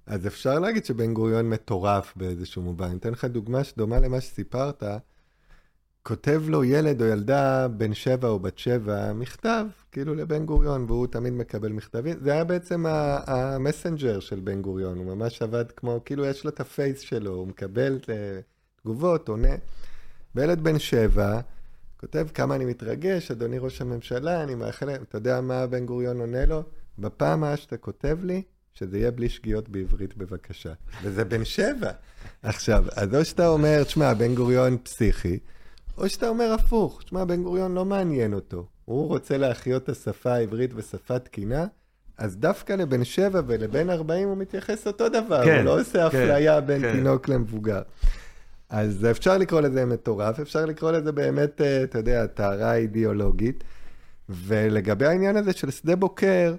אז 0.05 0.27
אפשר 0.27 0.59
להגיד 0.59 0.85
שבן 0.85 1.13
גוריון 1.13 1.49
מטורף 1.49 2.13
באיזשהו 2.15 2.61
מובן. 2.61 2.85
אני 2.85 2.97
אתן 2.97 3.11
לך 3.11 3.25
דוגמה 3.25 3.63
שדומה 3.63 3.99
למה 3.99 4.21
שסיפרת. 4.21 4.83
כותב 6.03 6.43
לו 6.47 6.63
ילד 6.63 7.01
או 7.01 7.05
ילדה 7.07 7.67
בן 7.67 7.93
שבע 7.93 8.27
או 8.27 8.39
בת 8.39 8.57
שבע 8.57 9.13
מכתב, 9.13 9.65
כאילו 9.91 10.15
לבן 10.15 10.45
גוריון, 10.45 10.85
והוא 10.87 11.07
תמיד 11.07 11.33
מקבל 11.33 11.71
מכתבים. 11.71 12.17
זה 12.21 12.31
היה 12.31 12.43
בעצם 12.43 12.85
המסנג'ר 12.87 14.19
של 14.19 14.39
בן 14.39 14.61
גוריון, 14.61 14.97
הוא 14.97 15.15
ממש 15.15 15.41
עבד 15.41 15.71
כמו, 15.71 16.01
כאילו 16.05 16.25
יש 16.25 16.43
לו 16.43 16.49
את 16.49 16.59
הפייס 16.59 16.99
שלו, 16.99 17.31
הוא 17.31 17.47
מקבל 17.47 17.99
אה, 18.09 18.39
תגובות, 18.81 19.29
עונה. 19.29 19.55
וילד 20.35 20.63
בן 20.63 20.79
שבע, 20.79 21.39
כותב 21.99 22.27
כמה 22.33 22.55
אני 22.55 22.65
מתרגש, 22.65 23.31
אדוני 23.31 23.57
ראש 23.59 23.81
הממשלה, 23.81 24.43
אני 24.43 24.55
מאחל... 24.55 24.89
אתה 24.89 25.17
יודע 25.17 25.41
מה 25.41 25.67
בן 25.67 25.85
גוריון 25.85 26.19
עונה 26.19 26.45
לו? 26.45 26.63
בפעם 26.99 27.43
הבאה 27.43 27.57
שאתה 27.57 27.77
כותב 27.77 28.17
לי, 28.23 28.41
שזה 28.73 28.97
יהיה 28.97 29.11
בלי 29.11 29.29
שגיאות 29.29 29.69
בעברית 29.69 30.17
בבקשה. 30.17 30.73
וזה 31.03 31.25
בן 31.25 31.45
שבע. 31.45 31.91
עכשיו, 32.43 32.85
אז 32.95 33.15
או 33.15 33.25
שאתה 33.25 33.47
אומר, 33.47 33.83
תשמע, 33.83 34.13
בן 34.13 34.35
גוריון 34.35 34.77
פסיכי, 34.83 35.39
או 35.97 36.09
שאתה 36.09 36.29
אומר 36.29 36.53
הפוך, 36.53 37.01
תשמע, 37.05 37.25
בן 37.25 37.43
גוריון 37.43 37.73
לא 37.73 37.85
מעניין 37.85 38.33
אותו. 38.33 38.67
הוא 38.85 39.07
רוצה 39.07 39.37
להחיות 39.37 39.83
את 39.83 39.89
השפה 39.89 40.33
העברית 40.33 40.71
ושפה 40.75 41.19
תקינה, 41.19 41.65
אז 42.17 42.37
דווקא 42.37 42.73
לבן 42.73 43.03
שבע 43.03 43.41
ולבן 43.47 43.89
ארבעים 43.89 44.27
הוא 44.27 44.37
מתייחס 44.37 44.87
אותו 44.87 45.09
דבר, 45.09 45.45
כן, 45.45 45.55
הוא 45.55 45.63
לא 45.63 45.81
עושה 45.81 46.09
כן, 46.09 46.17
אפליה 46.17 46.61
בין 46.61 46.81
כן. 46.81 46.91
תינוק 46.91 47.29
למבוגר. 47.29 47.81
אז 48.69 49.05
אפשר 49.11 49.37
לקרוא 49.37 49.61
לזה 49.61 49.85
מטורף, 49.85 50.39
אפשר 50.39 50.65
לקרוא 50.65 50.91
לזה 50.91 51.11
באמת, 51.11 51.61
אה, 51.61 51.83
אתה 51.83 51.97
יודע, 51.97 52.27
טהרה 52.27 52.75
אידיאולוגית. 52.75 53.63
ולגבי 54.29 55.05
העניין 55.05 55.37
הזה 55.37 55.53
של 55.53 55.71
שדה 55.71 55.95
בוקר, 55.95 56.55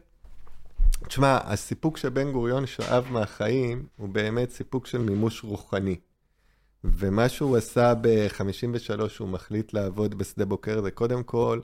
תשמע, 1.09 1.39
הסיפוק 1.45 1.97
שבן 1.97 2.33
גוריון 2.33 2.67
שאב 2.67 3.07
מהחיים 3.11 3.87
הוא 3.97 4.09
באמת 4.09 4.51
סיפוק 4.51 4.87
של 4.87 4.99
מימוש 4.99 5.45
רוחני. 5.45 5.97
ומה 6.85 7.29
שהוא 7.29 7.57
עשה 7.57 7.95
ב-53, 8.01 9.01
הוא 9.19 9.29
מחליט 9.29 9.73
לעבוד 9.73 10.15
בשדה 10.19 10.45
בוקר, 10.45 10.83
זה 10.83 10.91
קודם 10.91 11.23
כל 11.23 11.61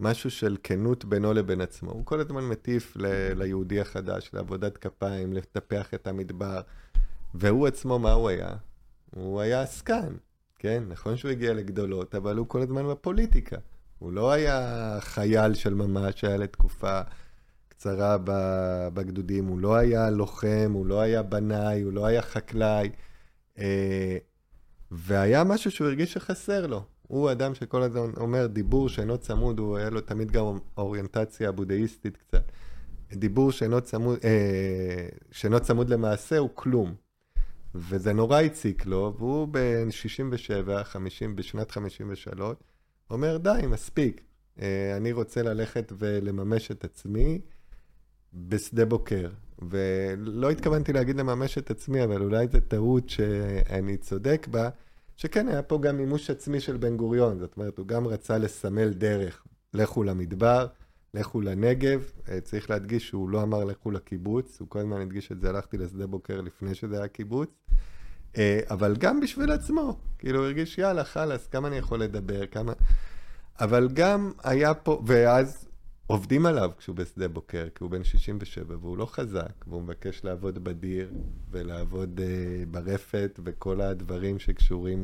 משהו 0.00 0.30
של 0.30 0.56
כנות 0.62 1.04
בינו 1.04 1.32
לבין 1.32 1.60
עצמו. 1.60 1.90
הוא 1.90 2.06
כל 2.06 2.20
הזמן 2.20 2.44
מטיף 2.44 2.96
ל- 2.96 3.32
ליהודי 3.42 3.80
החדש, 3.80 4.30
לעבודת 4.32 4.78
כפיים, 4.78 5.32
לטפח 5.32 5.94
את 5.94 6.06
המדבר. 6.06 6.60
והוא 7.34 7.66
עצמו, 7.66 7.98
מה 7.98 8.12
הוא 8.12 8.28
היה? 8.28 8.48
הוא 9.14 9.40
היה 9.40 9.62
עסקן, 9.62 10.14
כן? 10.58 10.82
נכון 10.88 11.16
שהוא 11.16 11.30
הגיע 11.30 11.54
לגדולות, 11.54 12.14
אבל 12.14 12.36
הוא 12.36 12.48
כל 12.48 12.62
הזמן 12.62 12.88
בפוליטיקה. 12.88 13.56
הוא 13.98 14.12
לא 14.12 14.32
היה 14.32 14.98
חייל 15.00 15.54
של 15.54 15.74
ממש, 15.74 16.24
היה 16.24 16.36
לתקופה 16.36 17.00
קצרה 17.68 18.16
בגדודים, 18.94 19.46
הוא 19.46 19.58
לא 19.58 19.74
היה 19.74 20.10
לוחם, 20.10 20.70
הוא 20.72 20.86
לא 20.86 21.00
היה 21.00 21.22
בנאי, 21.22 21.82
הוא 21.82 21.92
לא 21.92 22.06
היה 22.06 22.22
חקלאי. 22.22 22.90
אה, 23.58 24.16
והיה 24.90 25.44
משהו 25.44 25.70
שהוא 25.70 25.86
הרגיש 25.86 26.12
שחסר 26.12 26.66
לו. 26.66 26.84
הוא 27.02 27.32
אדם 27.32 27.54
שכל 27.54 27.82
הזמן 27.82 28.10
אומר 28.16 28.46
דיבור 28.46 28.88
שאינו 28.88 29.18
צמוד, 29.18 29.58
הוא 29.58 29.76
היה 29.76 29.90
לו 29.90 30.00
תמיד 30.00 30.30
גם 30.30 30.58
אוריינטציה 30.76 31.52
בודהיסטית 31.52 32.16
קצת. 32.16 32.52
דיבור 33.12 33.52
שאינו 33.52 33.80
צמוד, 33.80 34.18
אה, 34.24 35.08
שאינו 35.30 35.60
צמוד 35.60 35.90
למעשה 35.90 36.38
הוא 36.38 36.50
כלום. 36.54 36.94
וזה 37.78 38.12
נורא 38.12 38.40
הציק 38.40 38.86
לו, 38.86 39.14
והוא 39.18 39.48
בן 39.48 39.90
67, 39.90 40.84
50, 40.84 41.36
בשנת 41.36 41.70
53, 41.70 42.56
אומר, 43.10 43.36
די, 43.36 43.66
מספיק. 43.68 44.20
אה, 44.60 44.96
אני 44.96 45.12
רוצה 45.12 45.42
ללכת 45.42 45.92
ולממש 45.98 46.70
את 46.70 46.84
עצמי 46.84 47.40
בשדה 48.34 48.84
בוקר. 48.84 49.30
ולא 49.70 50.50
התכוונתי 50.50 50.92
להגיד 50.92 51.16
לממש 51.16 51.58
את 51.58 51.70
עצמי, 51.70 52.04
אבל 52.04 52.22
אולי 52.22 52.46
זו 52.52 52.58
טעות 52.68 53.08
שאני 53.08 53.96
צודק 53.96 54.46
בה, 54.50 54.68
שכן, 55.16 55.48
היה 55.48 55.62
פה 55.62 55.78
גם 55.78 55.96
מימוש 55.96 56.30
עצמי 56.30 56.60
של 56.60 56.76
בן 56.76 56.96
גוריון. 56.96 57.38
זאת 57.38 57.56
אומרת, 57.56 57.78
הוא 57.78 57.86
גם 57.86 58.06
רצה 58.06 58.38
לסמל 58.38 58.88
דרך. 58.88 59.42
לכו 59.74 60.02
למדבר, 60.02 60.66
לכו 61.16 61.40
לנגב. 61.40 62.10
אה, 62.28 62.40
צריך 62.40 62.70
להדגיש 62.70 63.08
שהוא 63.08 63.30
לא 63.30 63.42
אמר 63.42 63.64
לכו 63.64 63.90
לקיבוץ, 63.90 64.60
הוא 64.60 64.68
כל 64.68 64.78
הזמן 64.78 65.00
הדגיש 65.00 65.32
את 65.32 65.40
זה, 65.40 65.48
הלכתי 65.48 65.78
לשדה 65.78 66.06
בוקר 66.06 66.40
לפני 66.40 66.74
שזה 66.74 66.98
היה 66.98 67.08
קיבוץ. 67.08 67.50
אה, 68.36 68.60
אבל 68.70 68.96
גם 68.96 69.20
בשביל 69.20 69.52
עצמו, 69.52 69.98
כאילו 70.18 70.38
הוא 70.38 70.46
הרגיש, 70.46 70.78
יאללה, 70.78 71.04
חלאס, 71.04 71.46
כמה 71.46 71.68
אני 71.68 71.76
יכול 71.76 72.02
לדבר, 72.02 72.46
כמה... 72.46 72.72
אבל 73.60 73.88
גם 73.92 74.32
היה 74.44 74.74
פה, 74.74 75.02
ואז 75.06 75.68
עובדים 76.06 76.46
עליו 76.46 76.70
כשהוא 76.78 76.96
בשדה 76.96 77.28
בוקר, 77.28 77.68
כי 77.74 77.84
הוא 77.84 77.90
בן 77.90 78.04
67 78.04 78.76
והוא 78.80 78.98
לא 78.98 79.06
חזק, 79.06 79.64
והוא 79.66 79.82
מבקש 79.82 80.24
לעבוד 80.24 80.64
בדיר 80.64 81.12
ולעבוד 81.50 82.20
uh, 82.20 82.68
ברפת 82.70 83.40
וכל 83.44 83.80
הדברים 83.80 84.38
שקשורים 84.38 85.00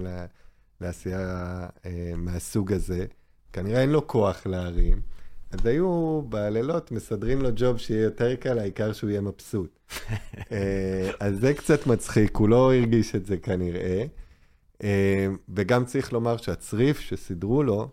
לעשייה 0.81 1.67
uh, 1.67 1.87
מהסוג 2.17 2.73
הזה. 2.73 3.07
כנראה 3.53 3.81
אין 3.81 3.91
לו 3.91 4.07
כוח 4.07 4.47
להרים, 4.47 5.01
אז 5.53 5.67
היו 5.67 6.23
בלילות 6.29 6.93
מסדרים 6.93 7.43
לו 7.43 7.49
ג'וב 7.57 7.79
שיהיה 7.79 8.03
יותר 8.03 8.35
קל, 8.35 8.59
העיקר 8.59 8.93
שהוא 8.93 9.11
יהיה 9.11 9.21
מבסוט. 9.21 9.79
uh, 9.91 10.53
אז 11.21 11.41
זה 11.41 11.55
קצת 11.55 11.87
מצחיק, 11.87 12.37
הוא 12.37 12.49
לא 12.49 12.75
הרגיש 12.75 13.15
את 13.15 13.27
זה 13.27 13.37
כנראה. 13.37 14.05
Uh, 14.79 14.85
וגם 15.55 15.85
צריך 15.85 16.13
לומר 16.13 16.37
שהצריף 16.37 17.01
שסידרו 17.01 17.63
לו, 17.63 17.91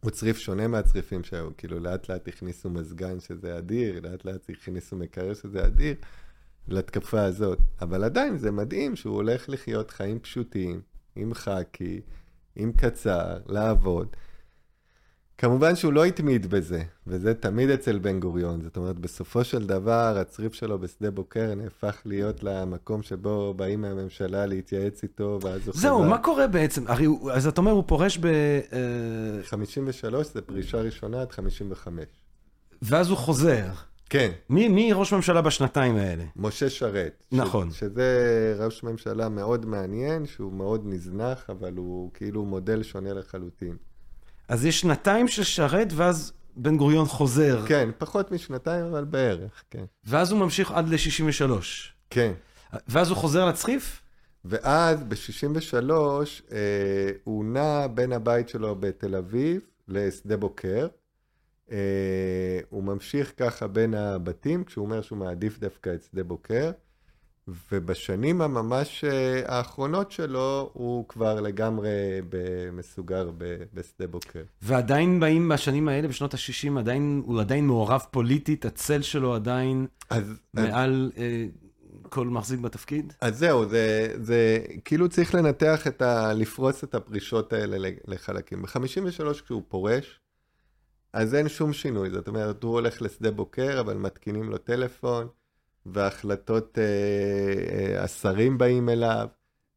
הוא 0.00 0.10
צריף 0.10 0.38
שונה 0.38 0.68
מהצריפים 0.68 1.24
שהיו, 1.24 1.48
כאילו 1.56 1.80
לאט 1.80 2.08
לאט 2.08 2.28
הכניסו 2.28 2.70
מזגן 2.70 3.20
שזה 3.20 3.58
אדיר, 3.58 4.00
לאט 4.00 4.24
לאט 4.24 4.50
הכניסו 4.50 4.96
מקרר 4.96 5.34
שזה 5.34 5.66
אדיר, 5.66 5.94
לתקפה 6.68 7.22
הזאת. 7.22 7.58
אבל 7.80 8.04
עדיין 8.04 8.38
זה 8.38 8.50
מדהים 8.50 8.96
שהוא 8.96 9.14
הולך 9.14 9.48
לחיות 9.48 9.90
חיים 9.90 10.18
פשוטים, 10.18 10.80
עם 11.16 11.34
חאקי, 11.34 12.00
עם 12.56 12.72
קצר, 12.72 13.38
לעבוד. 13.46 14.16
כמובן 15.40 15.76
שהוא 15.76 15.92
לא 15.92 16.04
התמיד 16.04 16.46
בזה, 16.46 16.82
וזה 17.06 17.34
תמיד 17.34 17.70
אצל 17.70 17.98
בן 17.98 18.20
גוריון. 18.20 18.60
זאת 18.62 18.76
אומרת, 18.76 18.98
בסופו 18.98 19.44
של 19.44 19.66
דבר, 19.66 20.18
הצריף 20.20 20.54
שלו 20.54 20.78
בשדה 20.78 21.10
בוקר 21.10 21.54
נהפך 21.54 22.02
להיות 22.04 22.42
למקום 22.42 23.02
שבו 23.02 23.54
באים 23.54 23.80
מהממשלה 23.80 24.46
להתייעץ 24.46 25.02
איתו, 25.02 25.38
ואז 25.42 25.66
הוא 25.66 25.74
חזר. 25.74 25.80
זהו, 25.80 26.04
מה 26.04 26.18
קורה 26.18 26.46
בעצם? 26.46 26.84
הרי, 26.86 27.06
אז 27.32 27.46
אתה 27.46 27.60
אומר, 27.60 27.70
הוא 27.70 27.84
פורש 27.86 28.18
ב... 28.18 28.26
53 29.42 30.26
אה, 30.26 30.32
זה 30.32 30.42
פרישה 30.42 30.80
ראשונה 30.80 31.20
עד 31.20 31.32
55. 31.32 32.04
ואז 32.82 33.10
הוא 33.10 33.18
חוזר. 33.18 33.66
כן. 34.10 34.30
מי, 34.50 34.68
מי 34.68 34.92
ראש 34.92 35.12
ממשלה 35.12 35.42
בשנתיים 35.42 35.96
האלה? 35.96 36.24
משה 36.36 36.70
שרת. 36.70 37.24
נכון. 37.32 37.70
ש, 37.70 37.78
שזה 37.78 38.56
ראש 38.58 38.82
ממשלה 38.82 39.28
מאוד 39.28 39.66
מעניין, 39.66 40.26
שהוא 40.26 40.52
מאוד 40.52 40.82
נזנח, 40.84 41.50
אבל 41.50 41.72
הוא 41.76 42.10
כאילו 42.14 42.44
מודל 42.44 42.82
שונה 42.82 43.12
לחלוטין. 43.12 43.76
אז 44.50 44.64
יש 44.64 44.80
שנתיים 44.80 45.28
של 45.28 45.44
שרת, 45.44 45.88
ואז 45.92 46.32
בן 46.56 46.76
גוריון 46.76 47.06
חוזר. 47.06 47.64
כן, 47.66 47.88
פחות 47.98 48.30
משנתיים, 48.30 48.84
אבל 48.84 49.04
בערך, 49.04 49.64
כן. 49.70 49.84
ואז 50.04 50.32
הוא 50.32 50.40
ממשיך 50.40 50.70
עד 50.70 50.88
ל-63. 50.88 51.52
כן. 52.10 52.32
ואז 52.88 53.08
הוא 53.08 53.16
חוזר 53.16 53.46
לצחיף? 53.46 54.02
ואז 54.44 55.02
ב-63 55.02 55.90
אה, 56.52 56.58
הוא 57.24 57.44
נע 57.44 57.86
בין 57.86 58.12
הבית 58.12 58.48
שלו 58.48 58.76
בתל 58.80 59.16
אביב 59.16 59.60
לשדה 59.88 60.36
בוקר. 60.36 60.88
אה, 61.70 62.60
הוא 62.70 62.84
ממשיך 62.84 63.32
ככה 63.36 63.66
בין 63.66 63.94
הבתים, 63.94 64.64
כשהוא 64.64 64.84
אומר 64.84 65.02
שהוא 65.02 65.18
מעדיף 65.18 65.58
דווקא 65.58 65.94
את 65.94 66.02
שדה 66.02 66.24
בוקר. 66.24 66.70
ובשנים 67.72 68.40
הממש 68.40 69.04
אה, 69.04 69.42
האחרונות 69.46 70.10
שלו, 70.10 70.70
הוא 70.72 71.08
כבר 71.08 71.40
לגמרי 71.40 71.90
מסוגר 72.72 73.30
בשדה 73.74 74.06
בוקר. 74.06 74.42
ועדיין 74.62 75.20
באים 75.20 75.48
בשנים 75.48 75.88
האלה, 75.88 76.08
בשנות 76.08 76.34
ה-60, 76.34 76.78
עדיין, 76.78 77.22
הוא 77.24 77.40
עדיין 77.40 77.66
מעורב 77.66 78.02
פוליטית, 78.10 78.64
הצל 78.64 79.02
שלו 79.02 79.34
עדיין 79.34 79.86
אז, 80.10 80.40
מעל 80.54 81.10
אז... 81.16 81.22
אה, 81.22 81.46
כל 82.08 82.26
מחזיק 82.26 82.60
בתפקיד? 82.60 83.12
אז 83.20 83.38
זהו, 83.38 83.68
זה, 83.68 84.14
זה 84.20 84.58
כאילו 84.84 85.08
צריך 85.08 85.34
לנתח 85.34 85.86
את 85.86 86.02
ה... 86.02 86.32
לפרוס 86.32 86.84
את 86.84 86.94
הפרישות 86.94 87.52
האלה 87.52 87.88
לחלקים. 88.06 88.62
ב-53 88.62 89.42
כשהוא 89.44 89.62
פורש, 89.68 90.20
אז 91.12 91.34
אין 91.34 91.48
שום 91.48 91.72
שינוי. 91.72 92.10
זאת 92.10 92.28
אומרת, 92.28 92.62
הוא 92.62 92.72
הולך 92.72 93.02
לשדה 93.02 93.30
בוקר, 93.30 93.80
אבל 93.80 93.96
מתקינים 93.96 94.50
לו 94.50 94.58
טלפון. 94.58 95.28
והחלטות 95.86 96.78
אה, 96.78 96.84
אה, 96.84 98.04
השרים 98.04 98.58
באים 98.58 98.88
אליו, 98.88 99.28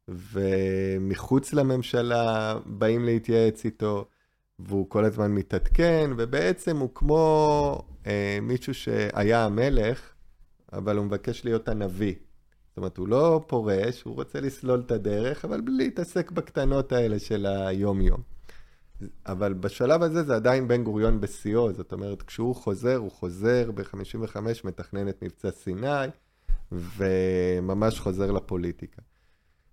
ומחוץ 0.08 1.52
לממשלה 1.52 2.54
באים 2.66 3.04
להתייעץ 3.04 3.64
איתו, 3.64 4.08
והוא 4.58 4.90
כל 4.90 5.04
הזמן 5.04 5.32
מתעדכן, 5.32 6.10
ובעצם 6.18 6.76
הוא 6.76 6.90
כמו 6.94 7.78
אה, 8.06 8.38
מישהו 8.42 8.74
שהיה 8.74 9.44
המלך, 9.44 10.12
אבל 10.72 10.96
הוא 10.96 11.06
מבקש 11.06 11.44
להיות 11.44 11.68
הנביא. 11.68 12.14
זאת 12.68 12.76
אומרת, 12.76 12.96
הוא 12.96 13.08
לא 13.08 13.44
פורש, 13.46 14.02
הוא 14.02 14.14
רוצה 14.14 14.40
לסלול 14.40 14.82
את 14.86 14.90
הדרך, 14.90 15.44
אבל 15.44 15.60
בלי 15.60 15.76
להתעסק 15.76 16.30
בקטנות 16.30 16.92
האלה 16.92 17.18
של 17.18 17.46
היום-יום. 17.46 18.33
אבל 19.26 19.52
בשלב 19.52 20.02
הזה 20.02 20.22
זה 20.22 20.34
עדיין 20.34 20.68
בן 20.68 20.84
גוריון 20.84 21.20
בשיאו, 21.20 21.72
זאת 21.72 21.92
אומרת, 21.92 22.22
כשהוא 22.22 22.54
חוזר, 22.54 22.96
הוא 22.96 23.10
חוזר 23.10 23.70
ב-55, 23.70 24.36
מתכנן 24.64 25.08
את 25.08 25.22
מבצע 25.22 25.50
סיני, 25.50 26.06
וממש 26.72 28.00
חוזר 28.00 28.32
לפוליטיקה. 28.32 29.02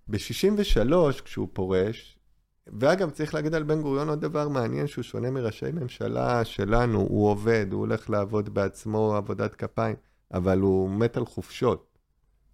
ב-63, 0.08 1.22
כשהוא 1.24 1.48
פורש, 1.52 2.18
ואגב, 2.66 3.10
צריך 3.10 3.34
להגיד 3.34 3.54
על 3.54 3.62
בן 3.62 3.82
גוריון 3.82 4.08
עוד 4.08 4.20
דבר 4.20 4.48
מעניין, 4.48 4.86
שהוא 4.86 5.02
שונה 5.02 5.30
מראשי 5.30 5.72
ממשלה 5.72 6.44
שלנו, 6.44 7.00
הוא 7.00 7.28
עובד, 7.28 7.66
הוא 7.70 7.80
הולך 7.80 8.10
לעבוד 8.10 8.54
בעצמו 8.54 9.14
עבודת 9.16 9.54
כפיים, 9.54 9.96
אבל 10.34 10.60
הוא 10.60 10.90
מת 10.90 11.16
על 11.16 11.26
חופשות. 11.26 11.98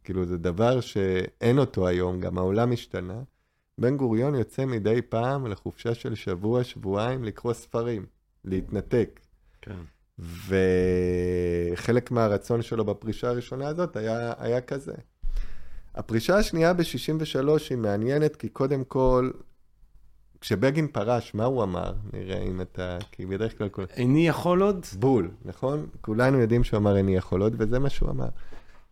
כאילו, 0.04 0.24
זה 0.24 0.38
דבר 0.38 0.80
שאין 0.80 1.58
אותו 1.58 1.86
היום, 1.86 2.20
גם 2.20 2.38
העולם 2.38 2.72
השתנה. 2.72 3.22
בן 3.78 3.96
גוריון 3.96 4.34
יוצא 4.34 4.64
מדי 4.64 5.02
פעם 5.02 5.46
לחופשה 5.46 5.94
של 5.94 6.14
שבוע, 6.14 6.64
שבועיים, 6.64 7.24
לקרוא 7.24 7.52
ספרים, 7.52 8.06
להתנתק. 8.44 9.20
כן. 9.62 9.76
וחלק 10.48 12.10
מהרצון 12.10 12.62
שלו 12.62 12.84
בפרישה 12.84 13.28
הראשונה 13.28 13.68
הזאת 13.68 13.96
היה, 13.96 14.32
היה 14.38 14.60
כזה. 14.60 14.94
הפרישה 15.94 16.36
השנייה 16.36 16.72
ב-63 16.74 17.48
היא 17.70 17.78
מעניינת, 17.78 18.36
כי 18.36 18.48
קודם 18.48 18.84
כל, 18.84 19.30
כשבגין 20.40 20.88
פרש, 20.88 21.34
מה 21.34 21.44
הוא 21.44 21.62
אמר? 21.62 21.92
נראה 22.12 22.42
אם 22.42 22.60
אתה... 22.60 22.98
כי 23.12 23.26
בדרך 23.26 23.58
כלל... 23.58 23.68
איני 23.96 24.28
יכול 24.28 24.62
עוד? 24.62 24.86
בול, 24.98 25.30
נכון? 25.44 25.86
כולנו 26.00 26.38
יודעים 26.38 26.64
שהוא 26.64 26.78
אמר 26.78 26.96
איני 26.96 27.16
יכול 27.16 27.42
עוד, 27.42 27.54
וזה 27.58 27.78
מה 27.78 27.90
שהוא 27.90 28.10
אמר. 28.10 28.28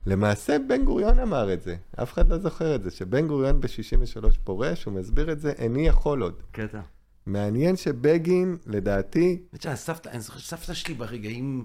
למעשה 0.07 0.57
בן 0.69 0.85
גוריון 0.85 1.19
אמר 1.19 1.53
את 1.53 1.63
זה, 1.63 1.77
אף 2.03 2.13
אחד 2.13 2.31
לא 2.31 2.39
זוכר 2.39 2.75
את 2.75 2.83
זה, 2.83 2.91
שבן 2.91 3.27
גוריון 3.27 3.61
ב-63 3.61 4.27
פורש, 4.45 4.85
הוא 4.85 4.95
מסביר 4.95 5.33
את 5.33 5.41
זה, 5.41 5.53
איני 5.59 5.87
יכול 5.87 6.23
עוד. 6.23 6.43
קטע. 6.51 6.81
מעניין 7.27 7.77
שבגין, 7.77 8.57
לדעתי... 8.67 9.43
סבתא, 9.75 10.09
אני 10.09 10.21
זוכר 10.21 10.39
שסבתא 10.39 10.75
שלי 10.75 10.95
ברגעים 10.95 11.65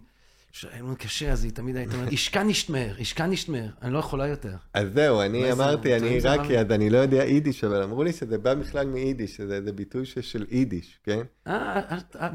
שהיה 0.51 0.79
לנו 0.79 0.95
קשה, 0.99 1.31
אז 1.31 1.43
היא 1.43 1.51
תמיד 1.51 1.75
הייתה 1.75 1.95
אומרת, 1.95 2.11
ישכה 2.11 2.43
נשתמר, 2.43 2.95
ישכה 2.99 3.25
נשתמר, 3.25 3.67
אני 3.81 3.93
לא 3.93 3.99
יכולה 3.99 4.27
יותר. 4.27 4.55
אז 4.73 4.87
זהו, 4.93 5.21
אני 5.21 5.51
אמרתי, 5.51 5.95
אני 5.95 6.07
עיראקי, 6.07 6.59
אז 6.59 6.71
אני 6.71 6.89
לא 6.89 6.97
יודע 6.97 7.23
יידיש, 7.23 7.63
אבל 7.63 7.83
אמרו 7.83 8.03
לי 8.03 8.13
שזה 8.13 8.37
בא 8.37 8.53
בכלל 8.53 8.87
מיידיש, 8.87 9.35
שזה 9.35 9.55
איזה 9.55 9.71
ביטוי 9.71 10.05
של 10.05 10.45
יידיש, 10.51 10.99
כן? 11.03 11.21
אה, 11.47 11.81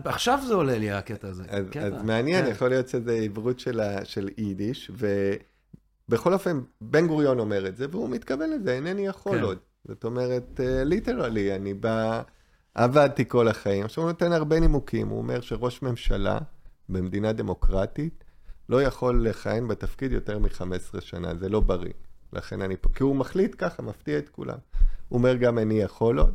עכשיו 0.05 0.39
זה 0.47 0.55
עולה 0.55 0.79
לי 0.79 0.91
הקטע 0.91 1.29
הזה. 1.29 1.45
אז 1.81 2.03
מעניין, 2.05 2.45
כן. 2.45 2.51
יכול 2.51 2.69
להיות 2.69 2.89
שזה 2.89 3.13
עברות 3.13 3.61
של 4.05 4.29
יידיש, 4.39 4.91
ו... 4.95 5.33
בכל 6.09 6.33
אופן, 6.33 6.61
בן 6.81 7.07
גוריון 7.07 7.39
אומר 7.39 7.67
את 7.67 7.77
זה, 7.77 7.87
והוא 7.91 8.09
מתכוון 8.09 8.51
לזה, 8.51 8.75
אינני 8.75 9.07
יכול 9.07 9.39
כן. 9.39 9.45
עוד. 9.45 9.59
זאת 9.85 10.05
אומרת, 10.05 10.61
ליטרלי, 10.85 11.51
אה, 11.51 11.57
אני 11.57 11.75
בא, 11.75 12.23
עבדתי 12.75 13.25
כל 13.29 13.49
החיים. 13.49 13.85
עכשיו 13.85 14.05
הוא 14.05 14.11
נותן 14.11 14.33
הרבה 14.33 14.61
נימוקים, 14.61 15.09
הוא 15.09 15.19
אומר 15.19 15.41
שראש 15.41 15.83
ממשלה 15.83 16.39
במדינה 16.89 17.33
דמוקרטית 17.33 18.25
לא 18.69 18.83
יכול 18.83 19.29
לכהן 19.29 19.69
בתפקיד 19.69 20.13
יותר 20.13 20.39
מ-15 20.39 21.01
שנה, 21.01 21.35
זה 21.35 21.49
לא 21.49 21.61
בריא. 21.61 21.93
לכן 22.33 22.63
אני 22.63 22.77
פה, 22.81 22.89
כי 22.95 23.03
הוא 23.03 23.17
מחליט 23.17 23.55
ככה, 23.59 23.83
מפתיע 23.83 24.19
את 24.19 24.29
כולם. 24.29 24.59
הוא 25.09 25.19
אומר 25.19 25.37
גם 25.37 25.59
איני 25.59 25.81
יכול 25.81 26.19
עוד, 26.19 26.35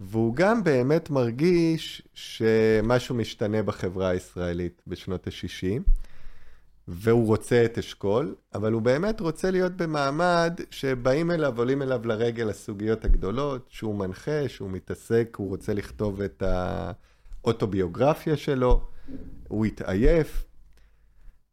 והוא 0.00 0.34
גם 0.34 0.64
באמת 0.64 1.10
מרגיש 1.10 2.02
שמשהו 2.14 3.14
משתנה 3.14 3.62
בחברה 3.62 4.08
הישראלית 4.08 4.82
בשנות 4.86 5.26
ה-60. 5.26 5.82
והוא 6.88 7.26
רוצה 7.26 7.64
את 7.64 7.78
אשכול, 7.78 8.34
אבל 8.54 8.72
הוא 8.72 8.82
באמת 8.82 9.20
רוצה 9.20 9.50
להיות 9.50 9.72
במעמד 9.72 10.60
שבאים 10.70 11.30
אליו, 11.30 11.58
עולים 11.58 11.82
אליו 11.82 12.00
לרגל 12.04 12.50
הסוגיות 12.50 13.04
הגדולות, 13.04 13.66
שהוא 13.68 13.94
מנחה, 13.94 14.48
שהוא 14.48 14.70
מתעסק, 14.70 15.36
הוא 15.38 15.48
רוצה 15.48 15.74
לכתוב 15.74 16.20
את 16.20 16.42
האוטוביוגרפיה 17.42 18.36
שלו, 18.36 18.88
הוא 19.48 19.66
התעייף, 19.66 20.44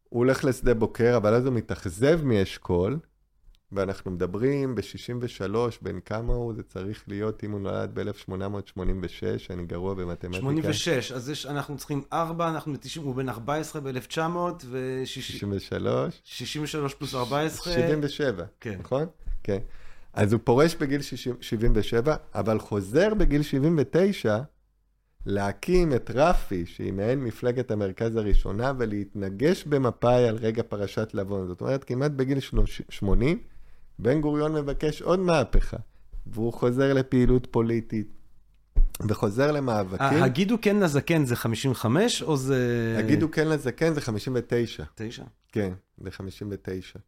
הוא 0.08 0.18
הולך 0.18 0.44
לשדה 0.44 0.74
בוקר, 0.74 1.16
אבל 1.16 1.34
אז 1.34 1.46
הוא 1.46 1.54
מתאכזב 1.54 2.24
מאשכול, 2.24 2.98
ואנחנו 3.74 4.10
מדברים 4.10 4.74
ב-63, 4.74 5.54
בין 5.82 6.00
כמה 6.04 6.32
הוא, 6.32 6.54
זה 6.54 6.62
צריך 6.62 7.04
להיות 7.08 7.44
אם 7.44 7.50
הוא 7.50 7.60
נולד 7.60 7.90
ב-1886, 7.94 8.80
אני 9.50 9.66
גרוע 9.66 9.94
במתמטיקה. 9.94 10.40
86, 10.40 11.12
אז 11.12 11.30
יש, 11.30 11.46
אנחנו 11.46 11.76
צריכים 11.76 12.02
4, 12.12 12.50
אנחנו 12.50 12.72
ב-90, 12.72 13.00
הוא 13.00 13.14
בן 13.14 13.28
14 13.28 13.82
ב-1900 13.82 14.20
ו... 14.64 15.02
63. 15.04 16.20
63 16.24 16.94
פלוס 16.94 17.14
14. 17.14 17.72
77, 17.74 18.44
כן. 18.60 18.76
נכון? 18.80 19.06
כן. 19.42 19.58
אז 20.12 20.32
הוא 20.32 20.40
פורש 20.44 20.74
בגיל 20.74 21.02
60, 21.02 21.34
77, 21.40 22.16
אבל 22.34 22.58
חוזר 22.58 23.14
בגיל 23.14 23.42
79, 23.42 24.38
להקים 25.26 25.92
את 25.92 26.10
רפי, 26.14 26.66
שהיא 26.66 26.92
מעין 26.92 27.24
מפלגת 27.24 27.70
המרכז 27.70 28.16
הראשונה, 28.16 28.72
ולהתנגש 28.78 29.64
במפא"י 29.64 30.28
על 30.28 30.36
רגע 30.36 30.62
פרשת 30.62 31.10
לבון. 31.14 31.46
זאת 31.46 31.60
אומרת, 31.60 31.84
כמעט 31.84 32.10
בגיל 32.10 32.38
80, 32.88 33.38
בן 33.98 34.20
גוריון 34.20 34.52
מבקש 34.52 35.02
עוד 35.02 35.20
מהפכה, 35.20 35.76
והוא 36.26 36.52
חוזר 36.52 36.92
לפעילות 36.92 37.46
פוליטית, 37.50 38.06
וחוזר 39.08 39.52
למאבקים. 39.52 40.22
הגידו 40.22 40.56
כן 40.62 40.76
לזקן 40.76 41.24
זה 41.24 41.36
55, 41.36 42.22
או 42.22 42.36
זה... 42.36 42.96
הגידו 42.98 43.30
כן 43.30 43.48
לזקן 43.48 43.94
זה 43.94 44.00
59. 44.00 44.84
9? 44.94 45.22
כן, 45.52 45.72
זה 45.98 46.10
59. 46.10 46.98